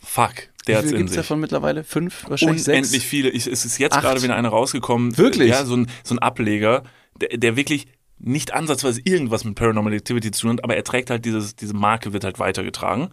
fuck, 0.00 0.34
der 0.66 0.74
Wie 0.74 0.78
hat's 0.78 0.84
viel 0.86 0.92
in 0.92 0.98
gibt's 0.98 1.12
sich. 1.12 1.22
davon 1.22 1.40
mittlerweile? 1.40 1.84
Fünf? 1.84 2.28
Wahrscheinlich 2.28 2.66
Unendlich 2.66 2.90
sechs? 2.90 3.04
viele. 3.04 3.30
Ich, 3.30 3.46
es 3.46 3.64
ist 3.64 3.78
jetzt 3.78 3.94
Acht. 3.94 4.02
gerade 4.02 4.22
wieder 4.22 4.36
einer 4.36 4.48
rausgekommen. 4.48 5.16
Wirklich? 5.18 5.50
Ja, 5.50 5.64
so 5.64 5.76
ein, 5.76 5.88
so 6.04 6.14
ein 6.14 6.18
Ableger, 6.18 6.84
der, 7.20 7.36
der 7.36 7.56
wirklich 7.56 7.86
nicht 8.18 8.52
ansatzweise 8.52 9.00
irgendwas 9.04 9.44
mit 9.44 9.54
Paranormal 9.54 9.94
Activity 9.94 10.30
zu 10.30 10.42
tun 10.42 10.52
hat, 10.52 10.64
aber 10.64 10.76
er 10.76 10.84
trägt 10.84 11.10
halt 11.10 11.24
dieses, 11.24 11.56
diese 11.56 11.74
Marke 11.74 12.12
wird 12.12 12.24
halt 12.24 12.38
weitergetragen. 12.38 13.08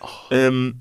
Oh. 0.00 0.08
Ähm, 0.30 0.80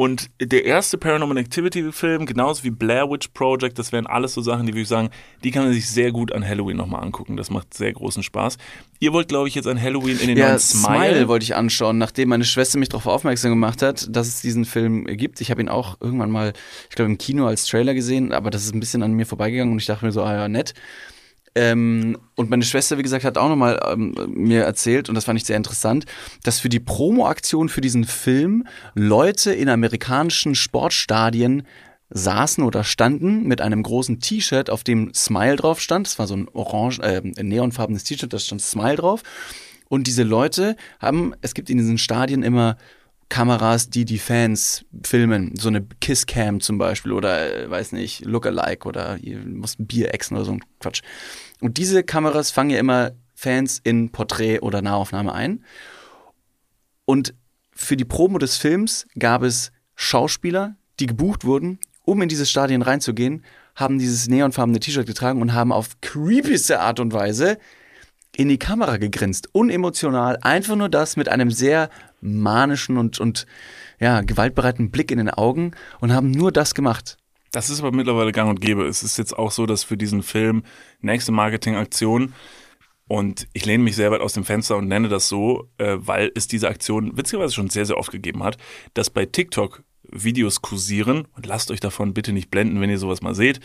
und 0.00 0.30
der 0.40 0.64
erste 0.64 0.96
Paranormal 0.96 1.38
Activity 1.38 1.90
Film, 1.90 2.24
genauso 2.24 2.62
wie 2.62 2.70
Blair 2.70 3.10
Witch 3.10 3.30
Project, 3.34 3.80
das 3.80 3.90
wären 3.90 4.06
alles 4.06 4.32
so 4.32 4.40
Sachen, 4.40 4.64
die 4.64 4.72
würde 4.72 4.82
ich 4.82 4.88
sagen, 4.88 5.10
die 5.42 5.50
kann 5.50 5.64
man 5.64 5.72
sich 5.72 5.90
sehr 5.90 6.12
gut 6.12 6.30
an 6.30 6.46
Halloween 6.46 6.76
nochmal 6.76 7.02
angucken. 7.02 7.36
Das 7.36 7.50
macht 7.50 7.74
sehr 7.74 7.92
großen 7.92 8.22
Spaß. 8.22 8.58
Ihr 9.00 9.12
wollt, 9.12 9.26
glaube 9.26 9.48
ich, 9.48 9.56
jetzt 9.56 9.66
an 9.66 9.82
Halloween 9.82 10.20
in 10.20 10.28
den 10.28 10.38
Ja, 10.38 10.50
neuen 10.50 10.60
Smile. 10.60 11.10
Smile. 11.10 11.26
wollte 11.26 11.42
ich 11.42 11.56
anschauen, 11.56 11.98
nachdem 11.98 12.28
meine 12.28 12.44
Schwester 12.44 12.78
mich 12.78 12.90
darauf 12.90 13.08
aufmerksam 13.08 13.50
gemacht 13.50 13.82
hat, 13.82 14.06
dass 14.14 14.28
es 14.28 14.40
diesen 14.40 14.66
Film 14.66 15.04
gibt. 15.04 15.40
Ich 15.40 15.50
habe 15.50 15.60
ihn 15.60 15.68
auch 15.68 15.96
irgendwann 16.00 16.30
mal, 16.30 16.52
ich 16.88 16.94
glaube, 16.94 17.10
im 17.10 17.18
Kino 17.18 17.48
als 17.48 17.66
Trailer 17.66 17.94
gesehen, 17.94 18.32
aber 18.32 18.50
das 18.50 18.62
ist 18.66 18.74
ein 18.76 18.78
bisschen 18.80 19.02
an 19.02 19.14
mir 19.14 19.26
vorbeigegangen 19.26 19.72
und 19.72 19.80
ich 19.80 19.86
dachte 19.86 20.04
mir 20.06 20.12
so, 20.12 20.22
ah 20.22 20.32
ja, 20.32 20.48
nett. 20.48 20.74
Ähm, 21.54 22.18
und 22.34 22.50
meine 22.50 22.64
Schwester, 22.64 22.98
wie 22.98 23.02
gesagt, 23.02 23.24
hat 23.24 23.38
auch 23.38 23.48
nochmal 23.48 23.80
ähm, 23.90 24.14
mir 24.28 24.64
erzählt, 24.64 25.08
und 25.08 25.14
das 25.14 25.24
fand 25.24 25.38
ich 25.38 25.46
sehr 25.46 25.56
interessant, 25.56 26.04
dass 26.44 26.60
für 26.60 26.68
die 26.68 26.80
Promo-Aktion 26.80 27.68
für 27.68 27.80
diesen 27.80 28.04
Film 28.04 28.66
Leute 28.94 29.52
in 29.52 29.68
amerikanischen 29.68 30.54
Sportstadien 30.54 31.64
saßen 32.10 32.64
oder 32.64 32.84
standen 32.84 33.44
mit 33.46 33.60
einem 33.60 33.82
großen 33.82 34.20
T-Shirt, 34.20 34.70
auf 34.70 34.82
dem 34.82 35.12
Smile 35.14 35.56
drauf 35.56 35.80
stand. 35.80 36.06
Das 36.06 36.18
war 36.18 36.26
so 36.26 36.36
ein 36.36 36.48
orange, 36.52 37.00
äh, 37.00 37.20
ein 37.20 37.48
neonfarbenes 37.48 38.04
T-Shirt, 38.04 38.32
da 38.32 38.38
stand 38.38 38.62
Smile 38.62 38.96
drauf. 38.96 39.22
Und 39.88 40.06
diese 40.06 40.22
Leute 40.22 40.76
haben, 41.00 41.34
es 41.40 41.54
gibt 41.54 41.70
in 41.70 41.78
diesen 41.78 41.98
Stadien 41.98 42.42
immer 42.42 42.76
Kameras, 43.28 43.90
die 43.90 44.04
die 44.04 44.18
Fans 44.18 44.84
filmen. 45.04 45.54
So 45.56 45.68
eine 45.68 45.82
Kisscam 46.00 46.60
zum 46.60 46.78
Beispiel 46.78 47.12
oder, 47.12 47.64
äh, 47.64 47.70
weiß 47.70 47.92
nicht, 47.92 48.24
Lookalike 48.24 48.86
oder 48.88 49.18
ihr 49.18 49.38
musst 49.38 49.78
ein 49.78 49.86
Bier 49.86 50.14
exen 50.14 50.36
oder 50.36 50.46
so 50.46 50.52
ein 50.52 50.64
Quatsch. 50.80 51.02
Und 51.60 51.76
diese 51.76 52.02
Kameras 52.02 52.50
fangen 52.50 52.70
ja 52.70 52.78
immer 52.78 53.12
Fans 53.34 53.80
in 53.84 54.10
Porträt 54.10 54.60
oder 54.60 54.82
Nahaufnahme 54.82 55.32
ein. 55.32 55.64
Und 57.04 57.34
für 57.72 57.96
die 57.96 58.04
Promo 58.04 58.38
des 58.38 58.56
Films 58.56 59.06
gab 59.18 59.42
es 59.42 59.72
Schauspieler, 59.94 60.76
die 60.98 61.06
gebucht 61.06 61.44
wurden, 61.44 61.78
um 62.04 62.22
in 62.22 62.28
dieses 62.28 62.50
Stadion 62.50 62.82
reinzugehen, 62.82 63.44
haben 63.76 63.98
dieses 63.98 64.28
neonfarbene 64.28 64.80
T-Shirt 64.80 65.06
getragen 65.06 65.40
und 65.40 65.52
haben 65.52 65.72
auf 65.72 66.00
creepyste 66.00 66.80
Art 66.80 66.98
und 66.98 67.12
Weise 67.12 67.58
in 68.36 68.48
die 68.48 68.58
Kamera 68.58 68.96
gegrinst. 68.96 69.48
Unemotional, 69.52 70.38
einfach 70.42 70.76
nur 70.76 70.88
das 70.88 71.16
mit 71.16 71.28
einem 71.28 71.50
sehr 71.50 71.90
manischen 72.20 72.96
und, 72.96 73.20
und 73.20 73.46
ja, 74.00 74.20
gewaltbereiten 74.20 74.90
Blick 74.90 75.10
in 75.10 75.18
den 75.18 75.30
Augen 75.30 75.72
und 76.00 76.12
haben 76.12 76.30
nur 76.30 76.52
das 76.52 76.74
gemacht. 76.74 77.16
Das 77.50 77.70
ist 77.70 77.80
aber 77.80 77.92
mittlerweile 77.92 78.32
gang 78.32 78.50
und 78.50 78.60
gäbe. 78.60 78.86
Es 78.86 79.02
ist 79.02 79.16
jetzt 79.16 79.36
auch 79.36 79.50
so, 79.50 79.66
dass 79.66 79.84
für 79.84 79.96
diesen 79.96 80.22
Film 80.22 80.62
nächste 81.00 81.32
Marketingaktion 81.32 82.34
und 83.08 83.48
ich 83.54 83.64
lehne 83.64 83.82
mich 83.82 83.96
sehr 83.96 84.10
weit 84.10 84.20
aus 84.20 84.34
dem 84.34 84.44
Fenster 84.44 84.76
und 84.76 84.86
nenne 84.86 85.08
das 85.08 85.28
so, 85.28 85.70
äh, 85.78 85.96
weil 85.98 86.30
es 86.34 86.46
diese 86.46 86.68
Aktion 86.68 87.16
witzigerweise 87.16 87.54
schon 87.54 87.70
sehr, 87.70 87.86
sehr 87.86 87.96
oft 87.96 88.12
gegeben 88.12 88.42
hat, 88.42 88.58
dass 88.92 89.08
bei 89.08 89.24
TikTok 89.24 89.82
Videos 90.10 90.62
kursieren 90.62 91.26
und 91.34 91.46
lasst 91.46 91.70
euch 91.70 91.80
davon 91.80 92.14
bitte 92.14 92.32
nicht 92.32 92.50
blenden, 92.50 92.80
wenn 92.80 92.90
ihr 92.90 92.98
sowas 92.98 93.22
mal 93.22 93.34
seht, 93.34 93.60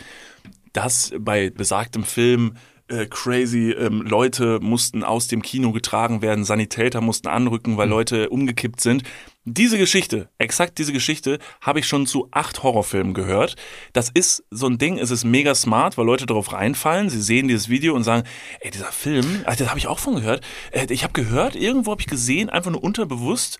dass 0.71 1.13
bei 1.19 1.49
besagtem 1.49 2.03
Film 2.03 2.55
äh, 2.93 3.07
crazy 3.07 3.71
ähm, 3.71 4.01
Leute 4.01 4.59
mussten 4.61 5.03
aus 5.03 5.27
dem 5.27 5.41
Kino 5.41 5.71
getragen 5.71 6.21
werden, 6.21 6.45
Sanitäter 6.45 7.01
mussten 7.01 7.27
anrücken, 7.27 7.77
weil 7.77 7.89
Leute 7.89 8.29
umgekippt 8.29 8.79
sind. 8.81 9.03
Diese 9.45 9.77
Geschichte, 9.77 10.29
exakt 10.37 10.77
diese 10.77 10.93
Geschichte, 10.93 11.39
habe 11.59 11.79
ich 11.79 11.87
schon 11.87 12.07
zu 12.07 12.29
acht 12.31 12.63
Horrorfilmen 12.63 13.13
gehört. 13.13 13.57
Das 13.91 14.09
ist 14.09 14.45
so 14.51 14.67
ein 14.67 14.77
Ding, 14.77 14.97
es 14.97 15.11
ist 15.11 15.25
mega 15.25 15.53
smart, 15.53 15.97
weil 15.97 16.05
Leute 16.05 16.25
darauf 16.25 16.53
reinfallen. 16.53 17.09
Sie 17.09 17.21
sehen 17.21 17.49
dieses 17.49 17.67
Video 17.67 17.93
und 17.93 18.03
sagen, 18.03 18.23
ey, 18.61 18.71
dieser 18.71 18.91
Film, 18.93 19.43
ach, 19.45 19.57
das 19.57 19.67
habe 19.67 19.79
ich 19.79 19.87
auch 19.87 19.99
von 19.99 20.15
gehört. 20.15 20.45
Äh, 20.71 20.85
ich 20.89 21.03
habe 21.03 21.13
gehört, 21.13 21.55
irgendwo 21.55 21.91
habe 21.91 22.01
ich 22.01 22.07
gesehen, 22.07 22.49
einfach 22.49 22.71
nur 22.71 22.83
unterbewusst, 22.83 23.59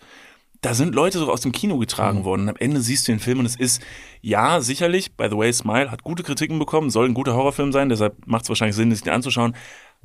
da 0.64 0.72
sind 0.72 0.94
Leute 0.94 1.18
so 1.18 1.30
aus 1.30 1.42
dem 1.42 1.52
Kino 1.52 1.76
getragen 1.78 2.20
Mhm. 2.20 2.24
worden. 2.24 2.42
Und 2.42 2.48
am 2.50 2.56
Ende 2.58 2.80
siehst 2.80 3.06
du 3.06 3.12
den 3.12 3.18
Film 3.20 3.40
und 3.40 3.46
es 3.46 3.56
ist, 3.56 3.82
ja, 4.22 4.60
sicherlich, 4.60 5.14
by 5.14 5.28
the 5.30 5.36
way, 5.36 5.52
Smile 5.52 5.90
hat 5.90 6.02
gute 6.02 6.22
Kritiken 6.22 6.58
bekommen, 6.58 6.88
soll 6.90 7.06
ein 7.06 7.14
guter 7.14 7.34
Horrorfilm 7.34 7.70
sein, 7.72 7.90
deshalb 7.90 8.26
macht 8.26 8.44
es 8.44 8.48
wahrscheinlich 8.48 8.76
Sinn, 8.76 8.90
sich 8.90 9.02
den 9.02 9.12
anzuschauen. 9.12 9.54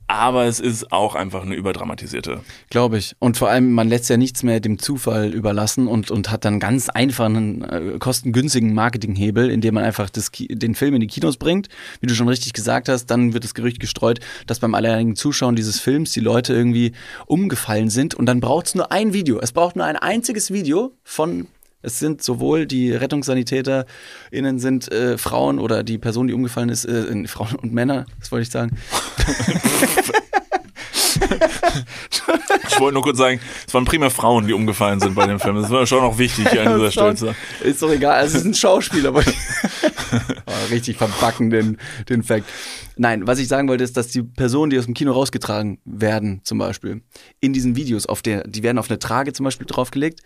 Aber 0.10 0.45
es 0.45 0.60
ist 0.60 0.91
auch 0.91 1.14
einfach 1.14 1.43
eine 1.43 1.53
überdramatisierte. 1.53 2.41
Glaube 2.72 2.97
ich. 2.97 3.16
Und 3.20 3.38
vor 3.38 3.47
allem, 3.47 3.72
man 3.74 3.88
lässt 3.88 4.10
ja 4.10 4.18
nichts 4.18 4.41
mehr 4.41 4.60
dem 4.60 4.80
Zufall 4.80 5.36
überlassen 5.36 5.88
und, 5.88 6.10
und 6.10 6.32
hat 6.32 6.45
dann 6.45 6.60
ganz 6.60 6.89
einfachen, 6.89 7.64
äh, 7.64 7.99
kostengünstigen 7.99 8.74
Marketinghebel, 8.74 9.51
indem 9.51 9.76
man 9.76 9.84
einfach 9.84 10.10
das, 10.10 10.32
den 10.32 10.74
Film 10.74 10.95
in 10.95 11.01
die 11.01 11.07
Kinos 11.07 11.38
bringt. 11.38 11.70
Wie 12.01 12.07
du 12.07 12.16
schon 12.16 12.28
richtig 12.28 12.53
gesagt 12.53 12.89
hast, 12.89 13.05
dann 13.05 13.34
wird 13.34 13.43
das 13.43 13.53
Gerücht 13.53 13.80
gestreut, 13.80 14.20
dass 14.47 14.57
beim 14.57 14.74
alleinigen 14.74 15.16
Zuschauen 15.16 15.55
dieses 15.55 15.80
Films 15.80 16.12
die 16.12 16.22
Leute 16.22 16.53
irgendwie 16.53 16.93
umgefallen 17.28 17.91
sind. 17.91 18.16
Und 18.16 18.26
dann 18.26 18.39
braucht 18.39 18.66
es 18.66 18.74
nur 18.74 18.91
ein 18.91 19.14
Video. 19.14 19.39
Es 19.39 19.51
braucht 19.51 19.76
nur 19.76 19.86
ein 19.86 19.95
einziges 19.95 20.51
Video 20.51 20.91
von. 21.03 21.45
Es 21.82 21.98
sind 22.00 22.22
sowohl 22.22 22.66
die 22.66 22.92
RettungssanitäterInnen 22.92 24.60
sind 24.60 24.92
äh, 24.92 25.18
Frauen 25.18 25.60
oder 25.60 25.84
die 25.84 25.98
Person, 25.98 26.28
die 26.28 26.34
umgefallen 26.34 26.70
ist, 26.70 26.84
äh, 26.86 27.28
Frauen 27.28 27.56
und 27.56 27.74
Männer, 27.74 28.06
das 28.20 28.32
wollte 28.32 28.44
ich 28.44 28.50
sagen. 28.50 28.78
Ich 32.70 32.80
wollte 32.80 32.94
nur 32.94 33.04
kurz 33.04 33.18
sagen, 33.18 33.40
es 33.68 33.74
waren 33.74 33.86
primär 33.86 34.10
Frauen, 34.10 34.48
die 34.48 34.54
umgefallen 34.54 35.00
sind 35.00 35.16
bei 35.16 35.28
dem 35.28 35.40
Film. 35.40 35.56
Das 35.56 35.70
war 35.70 35.86
schon 35.86 36.02
noch 36.02 36.18
wichtig 36.18 36.50
hier 36.50 36.62
an 36.62 36.78
dieser 36.78 36.92
Stelle. 36.92 37.36
Ist 37.62 37.82
doch 37.82 37.92
egal, 37.92 38.16
also 38.16 38.38
es 38.38 38.44
ist 38.44 38.48
ein 38.48 38.54
Schauspieler. 38.54 39.10
aber 39.10 39.22
oh, 40.46 40.72
richtig 40.72 40.98
verbacken 40.98 41.50
den, 41.50 41.78
den 42.08 42.24
Fact. 42.24 42.46
Nein, 42.96 43.28
was 43.28 43.40
ich 43.40 43.48
sagen 43.48 43.68
wollte, 43.68 43.84
ist, 43.84 43.98
dass 43.98 44.08
die 44.08 44.24
Personen, 44.24 44.70
die 44.70 44.80
aus 44.80 44.86
dem 44.86 44.94
Kino 44.94 45.12
rausgetragen 45.12 45.80
werden, 45.84 46.42
zum 46.44 46.58
Beispiel, 46.58 47.02
in 47.40 47.54
diesen 47.54 47.76
Videos, 47.76 48.06
auf 48.06 48.22
der, 48.22 48.48
die 48.48 48.64
werden 48.64 48.78
auf 48.78 48.90
eine 48.90 49.00
Trage 49.00 49.34
zum 49.34 49.44
Beispiel 49.44 49.68
draufgelegt 49.68 50.22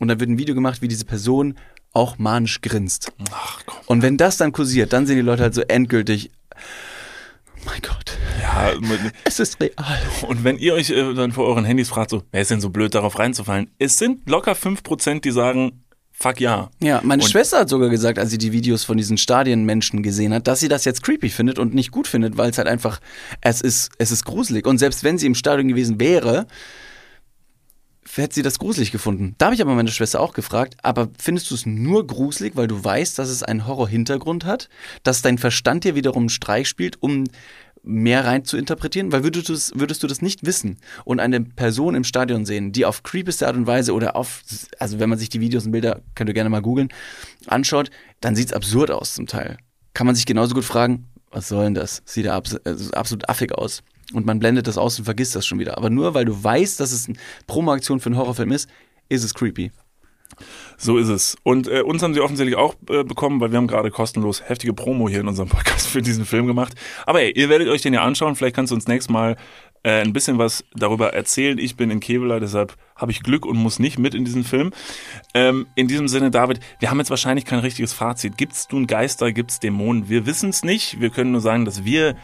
und 0.00 0.08
dann 0.08 0.20
wird 0.20 0.30
ein 0.30 0.38
Video 0.38 0.54
gemacht, 0.54 0.82
wie 0.82 0.88
diese 0.88 1.04
Person 1.04 1.56
auch 1.92 2.18
manisch 2.18 2.60
grinst. 2.60 3.12
Ach 3.32 3.60
komm. 3.66 3.78
Und 3.86 4.02
wenn 4.02 4.16
das 4.16 4.36
dann 4.36 4.52
kursiert, 4.52 4.92
dann 4.92 5.06
sehen 5.06 5.16
die 5.16 5.22
Leute 5.22 5.42
halt 5.42 5.54
so 5.54 5.62
endgültig, 5.62 6.30
mein 7.64 7.80
Gott, 7.82 8.16
Ja, 8.40 8.72
es 9.24 9.40
ist 9.40 9.60
real. 9.60 9.72
und 10.26 10.44
wenn 10.44 10.56
ihr 10.58 10.74
euch 10.74 10.90
äh, 10.90 11.14
dann 11.14 11.32
vor 11.32 11.46
euren 11.46 11.64
Handys 11.64 11.88
fragt, 11.88 12.10
so, 12.10 12.22
wer 12.30 12.40
ist 12.42 12.50
denn 12.50 12.60
so 12.60 12.70
blöd, 12.70 12.94
darauf 12.94 13.18
reinzufallen? 13.18 13.70
Es 13.78 13.98
sind 13.98 14.28
locker 14.28 14.52
5%, 14.52 15.20
die 15.20 15.30
sagen, 15.32 15.82
fuck 16.12 16.40
ja. 16.40 16.70
Ja, 16.80 17.00
meine 17.02 17.22
Und- 17.22 17.28
Schwester 17.28 17.58
hat 17.60 17.68
sogar 17.68 17.88
gesagt, 17.90 18.18
als 18.18 18.30
sie 18.30 18.38
die 18.38 18.52
Videos 18.52 18.84
von 18.84 18.96
diesen 18.96 19.18
Stadienmenschen 19.18 20.02
gesehen 20.02 20.32
hat, 20.32 20.46
dass 20.46 20.60
sie 20.60 20.68
das 20.68 20.84
jetzt 20.84 21.02
creepy 21.02 21.28
findet 21.30 21.58
und 21.58 21.74
nicht 21.74 21.90
gut 21.90 22.06
findet, 22.06 22.36
weil 22.36 22.50
es 22.50 22.58
halt 22.58 22.68
einfach, 22.68 23.00
es 23.40 23.60
ist, 23.60 23.90
es 23.98 24.12
ist 24.12 24.24
gruselig. 24.24 24.66
Und 24.66 24.78
selbst 24.78 25.02
wenn 25.04 25.18
sie 25.18 25.26
im 25.26 25.34
Stadion 25.34 25.68
gewesen 25.68 25.98
wäre, 26.00 26.46
hätte 28.22 28.34
sie 28.34 28.42
das 28.42 28.58
gruselig 28.58 28.92
gefunden. 28.92 29.34
Da 29.38 29.46
habe 29.46 29.54
ich 29.54 29.62
aber 29.62 29.74
meine 29.74 29.90
Schwester 29.90 30.20
auch 30.20 30.32
gefragt, 30.32 30.76
aber 30.82 31.08
findest 31.18 31.50
du 31.50 31.54
es 31.54 31.66
nur 31.66 32.06
gruselig, 32.06 32.56
weil 32.56 32.66
du 32.66 32.82
weißt, 32.82 33.18
dass 33.18 33.28
es 33.28 33.42
einen 33.42 33.66
Horror-Hintergrund 33.66 34.44
hat, 34.44 34.68
dass 35.02 35.22
dein 35.22 35.38
Verstand 35.38 35.84
dir 35.84 35.94
wiederum 35.94 36.24
einen 36.24 36.28
Streich 36.28 36.68
spielt, 36.68 37.02
um 37.02 37.24
mehr 37.82 38.24
rein 38.24 38.44
zu 38.44 38.56
interpretieren? 38.56 39.12
Weil 39.12 39.24
würdest 39.24 39.48
du, 39.48 39.52
das, 39.52 39.72
würdest 39.74 40.02
du 40.02 40.06
das 40.06 40.22
nicht 40.22 40.44
wissen 40.44 40.78
und 41.04 41.20
eine 41.20 41.40
Person 41.40 41.94
im 41.94 42.04
Stadion 42.04 42.44
sehen, 42.44 42.72
die 42.72 42.84
auf 42.84 43.02
creepyste 43.02 43.46
Art 43.46 43.56
und 43.56 43.66
Weise 43.66 43.94
oder 43.94 44.16
auf, 44.16 44.42
also 44.78 44.98
wenn 44.98 45.08
man 45.08 45.18
sich 45.18 45.28
die 45.28 45.40
Videos 45.40 45.66
und 45.66 45.72
Bilder, 45.72 46.02
könnt 46.14 46.28
ihr 46.28 46.34
gerne 46.34 46.50
mal 46.50 46.62
googeln, 46.62 46.88
anschaut, 47.46 47.90
dann 48.20 48.36
sieht 48.36 48.48
es 48.48 48.52
absurd 48.52 48.90
aus 48.90 49.14
zum 49.14 49.26
Teil. 49.26 49.58
Kann 49.94 50.06
man 50.06 50.14
sich 50.14 50.26
genauso 50.26 50.54
gut 50.54 50.64
fragen, 50.64 51.08
was 51.30 51.48
soll 51.48 51.64
denn 51.64 51.74
das? 51.74 52.02
Sieht 52.04 52.26
ja 52.26 52.40
also 52.64 52.90
absolut 52.92 53.28
affig 53.28 53.52
aus. 53.52 53.82
Und 54.14 54.24
man 54.24 54.38
blendet 54.38 54.66
das 54.66 54.78
aus 54.78 54.98
und 54.98 55.04
vergisst 55.04 55.36
das 55.36 55.46
schon 55.46 55.58
wieder. 55.58 55.76
Aber 55.76 55.90
nur 55.90 56.14
weil 56.14 56.24
du 56.24 56.42
weißt, 56.42 56.80
dass 56.80 56.92
es 56.92 57.08
eine 57.08 57.18
Promo-Aktion 57.46 58.00
für 58.00 58.06
einen 58.06 58.16
Horrorfilm 58.16 58.52
ist, 58.52 58.68
ist 59.08 59.24
es 59.24 59.34
creepy. 59.34 59.70
So 60.76 60.98
ist 60.98 61.08
es. 61.08 61.36
Und 61.42 61.68
äh, 61.68 61.80
uns 61.82 62.02
haben 62.02 62.14
sie 62.14 62.20
offensichtlich 62.20 62.56
auch 62.56 62.74
äh, 62.88 63.02
bekommen, 63.02 63.40
weil 63.40 63.50
wir 63.50 63.56
haben 63.58 63.66
gerade 63.66 63.90
kostenlos 63.90 64.48
heftige 64.48 64.72
Promo 64.72 65.08
hier 65.08 65.20
in 65.20 65.28
unserem 65.28 65.48
Podcast 65.50 65.88
für 65.88 66.02
diesen 66.02 66.24
Film 66.24 66.46
gemacht. 66.46 66.74
Aber 67.06 67.20
ey, 67.20 67.32
ihr 67.32 67.48
werdet 67.48 67.68
euch 67.68 67.82
den 67.82 67.94
ja 67.94 68.02
anschauen. 68.02 68.36
Vielleicht 68.36 68.54
kannst 68.54 68.70
du 68.70 68.74
uns 68.74 68.86
nächstes 68.86 69.12
Mal 69.12 69.36
äh, 69.82 70.02
ein 70.02 70.12
bisschen 70.12 70.38
was 70.38 70.64
darüber 70.74 71.12
erzählen. 71.14 71.58
Ich 71.58 71.76
bin 71.76 71.90
in 71.90 72.00
Kevela, 72.00 72.40
deshalb 72.40 72.76
habe 72.94 73.10
ich 73.10 73.22
Glück 73.22 73.44
und 73.44 73.56
muss 73.56 73.78
nicht 73.78 73.98
mit 73.98 74.14
in 74.14 74.24
diesen 74.24 74.44
Film. 74.44 74.72
Ähm, 75.34 75.66
in 75.74 75.88
diesem 75.88 76.08
Sinne, 76.08 76.30
David, 76.30 76.60
wir 76.78 76.90
haben 76.90 76.98
jetzt 76.98 77.10
wahrscheinlich 77.10 77.44
kein 77.44 77.60
richtiges 77.60 77.92
Fazit. 77.92 78.36
Gibt's 78.36 78.68
nun 78.70 78.86
Geister, 78.86 79.32
gibt's 79.32 79.60
Dämonen? 79.60 80.08
Wir 80.08 80.26
wissen 80.26 80.50
es 80.50 80.62
nicht. 80.62 81.00
Wir 81.00 81.10
können 81.10 81.32
nur 81.32 81.40
sagen, 81.40 81.64
dass 81.64 81.84
wir 81.84 82.16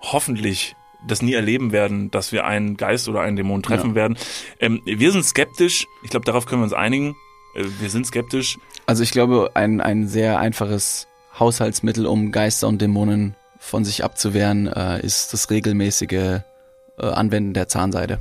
hoffentlich 0.00 0.76
das 1.06 1.22
nie 1.22 1.34
erleben 1.34 1.72
werden, 1.72 2.10
dass 2.10 2.32
wir 2.32 2.44
einen 2.44 2.76
Geist 2.76 3.08
oder 3.08 3.20
einen 3.20 3.36
Dämon 3.36 3.62
treffen 3.62 3.90
Ja. 3.90 3.94
werden. 3.94 4.18
Ähm, 4.58 4.82
wir 4.84 5.12
sind 5.12 5.24
skeptisch. 5.24 5.86
Ich 6.02 6.10
glaube, 6.10 6.24
darauf 6.26 6.46
können 6.46 6.60
wir 6.62 6.64
uns 6.64 6.72
einigen. 6.72 7.14
Äh, 7.54 7.64
wir 7.80 7.90
sind 7.90 8.06
skeptisch. 8.06 8.58
Also 8.86 9.02
ich 9.02 9.10
glaube, 9.12 9.50
ein, 9.54 9.80
ein 9.80 10.08
sehr 10.08 10.38
einfaches 10.38 11.06
Haushaltsmittel, 11.38 12.06
um 12.06 12.32
Geister 12.32 12.66
und 12.68 12.80
Dämonen 12.82 13.36
von 13.60 13.84
sich 13.84 14.02
abzuwehren, 14.04 14.66
äh, 14.66 15.00
ist 15.04 15.32
das 15.32 15.50
regelmäßige 15.50 16.12
äh, 16.12 16.42
Anwenden 16.98 17.54
der 17.54 17.68
Zahnseide. 17.68 18.20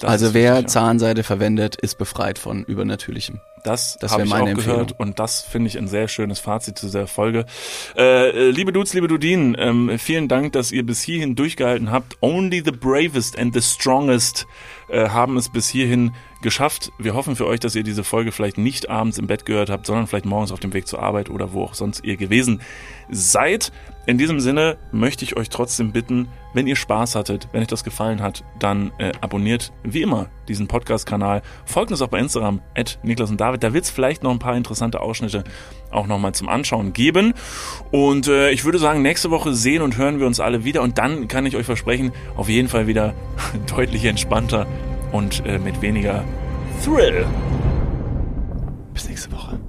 Das 0.00 0.10
also 0.10 0.34
wer 0.34 0.60
ja. 0.60 0.66
Zahnseide 0.66 1.24
verwendet, 1.24 1.76
ist 1.76 1.98
befreit 1.98 2.38
von 2.38 2.64
Übernatürlichem. 2.64 3.40
Das, 3.64 3.98
Das 4.00 4.12
habe 4.12 4.24
ich 4.24 4.32
auch 4.32 4.54
gehört 4.54 4.98
und 4.98 5.18
das 5.18 5.42
finde 5.42 5.68
ich 5.68 5.78
ein 5.78 5.88
sehr 5.88 6.08
schönes 6.08 6.38
Fazit 6.38 6.78
zu 6.78 6.86
dieser 6.86 7.06
Folge. 7.06 7.46
Äh, 7.96 8.30
äh, 8.30 8.50
liebe 8.50 8.72
Dudes, 8.72 8.94
liebe 8.94 9.08
Dudinen, 9.08 9.56
ähm, 9.58 9.98
vielen 9.98 10.28
Dank, 10.28 10.52
dass 10.52 10.72
ihr 10.72 10.84
bis 10.84 11.02
hierhin 11.02 11.34
durchgehalten 11.34 11.90
habt. 11.90 12.16
Only 12.20 12.62
the 12.64 12.72
bravest 12.72 13.38
and 13.38 13.54
the 13.54 13.62
strongest 13.62 14.46
äh, 14.88 15.08
haben 15.08 15.36
es 15.36 15.48
bis 15.48 15.68
hierhin 15.68 16.12
geschafft. 16.42 16.92
Wir 16.98 17.14
hoffen 17.14 17.36
für 17.36 17.46
euch, 17.46 17.60
dass 17.60 17.74
ihr 17.74 17.82
diese 17.82 18.04
Folge 18.04 18.32
vielleicht 18.32 18.58
nicht 18.58 18.88
abends 18.88 19.18
im 19.18 19.26
Bett 19.26 19.44
gehört 19.44 19.70
habt, 19.70 19.86
sondern 19.86 20.06
vielleicht 20.06 20.24
morgens 20.24 20.52
auf 20.52 20.60
dem 20.60 20.72
Weg 20.72 20.86
zur 20.86 21.02
Arbeit 21.02 21.30
oder 21.30 21.52
wo 21.52 21.64
auch 21.64 21.74
sonst 21.74 22.04
ihr 22.04 22.16
gewesen 22.16 22.60
seid. 23.10 23.72
In 24.08 24.16
diesem 24.16 24.40
Sinne 24.40 24.78
möchte 24.90 25.22
ich 25.22 25.36
euch 25.36 25.50
trotzdem 25.50 25.92
bitten, 25.92 26.28
wenn 26.54 26.66
ihr 26.66 26.76
Spaß 26.76 27.14
hattet, 27.14 27.46
wenn 27.52 27.60
euch 27.60 27.66
das 27.66 27.84
gefallen 27.84 28.22
hat, 28.22 28.42
dann 28.58 28.90
äh, 28.96 29.12
abonniert 29.20 29.70
wie 29.82 30.00
immer 30.00 30.30
diesen 30.48 30.66
Podcast-Kanal. 30.66 31.42
Folgt 31.66 31.90
uns 31.90 32.00
auch 32.00 32.08
bei 32.08 32.18
Instagram, 32.18 32.62
at 32.74 32.98
Niklas 33.02 33.28
und 33.28 33.38
David. 33.38 33.62
Da 33.62 33.74
wird 33.74 33.84
es 33.84 33.90
vielleicht 33.90 34.22
noch 34.22 34.30
ein 34.30 34.38
paar 34.38 34.56
interessante 34.56 35.02
Ausschnitte 35.02 35.44
auch 35.90 36.06
nochmal 36.06 36.32
zum 36.32 36.48
Anschauen 36.48 36.94
geben. 36.94 37.34
Und 37.90 38.28
äh, 38.28 38.48
ich 38.48 38.64
würde 38.64 38.78
sagen, 38.78 39.02
nächste 39.02 39.30
Woche 39.30 39.52
sehen 39.52 39.82
und 39.82 39.98
hören 39.98 40.20
wir 40.20 40.26
uns 40.26 40.40
alle 40.40 40.64
wieder. 40.64 40.80
Und 40.80 40.96
dann 40.96 41.28
kann 41.28 41.44
ich 41.44 41.54
euch 41.54 41.66
versprechen, 41.66 42.12
auf 42.34 42.48
jeden 42.48 42.68
Fall 42.68 42.86
wieder 42.86 43.12
deutlich 43.76 44.06
entspannter 44.06 44.66
und 45.12 45.44
äh, 45.44 45.58
mit 45.58 45.82
weniger 45.82 46.24
Thrill. 46.82 47.26
Bis 48.94 49.06
nächste 49.06 49.30
Woche. 49.32 49.60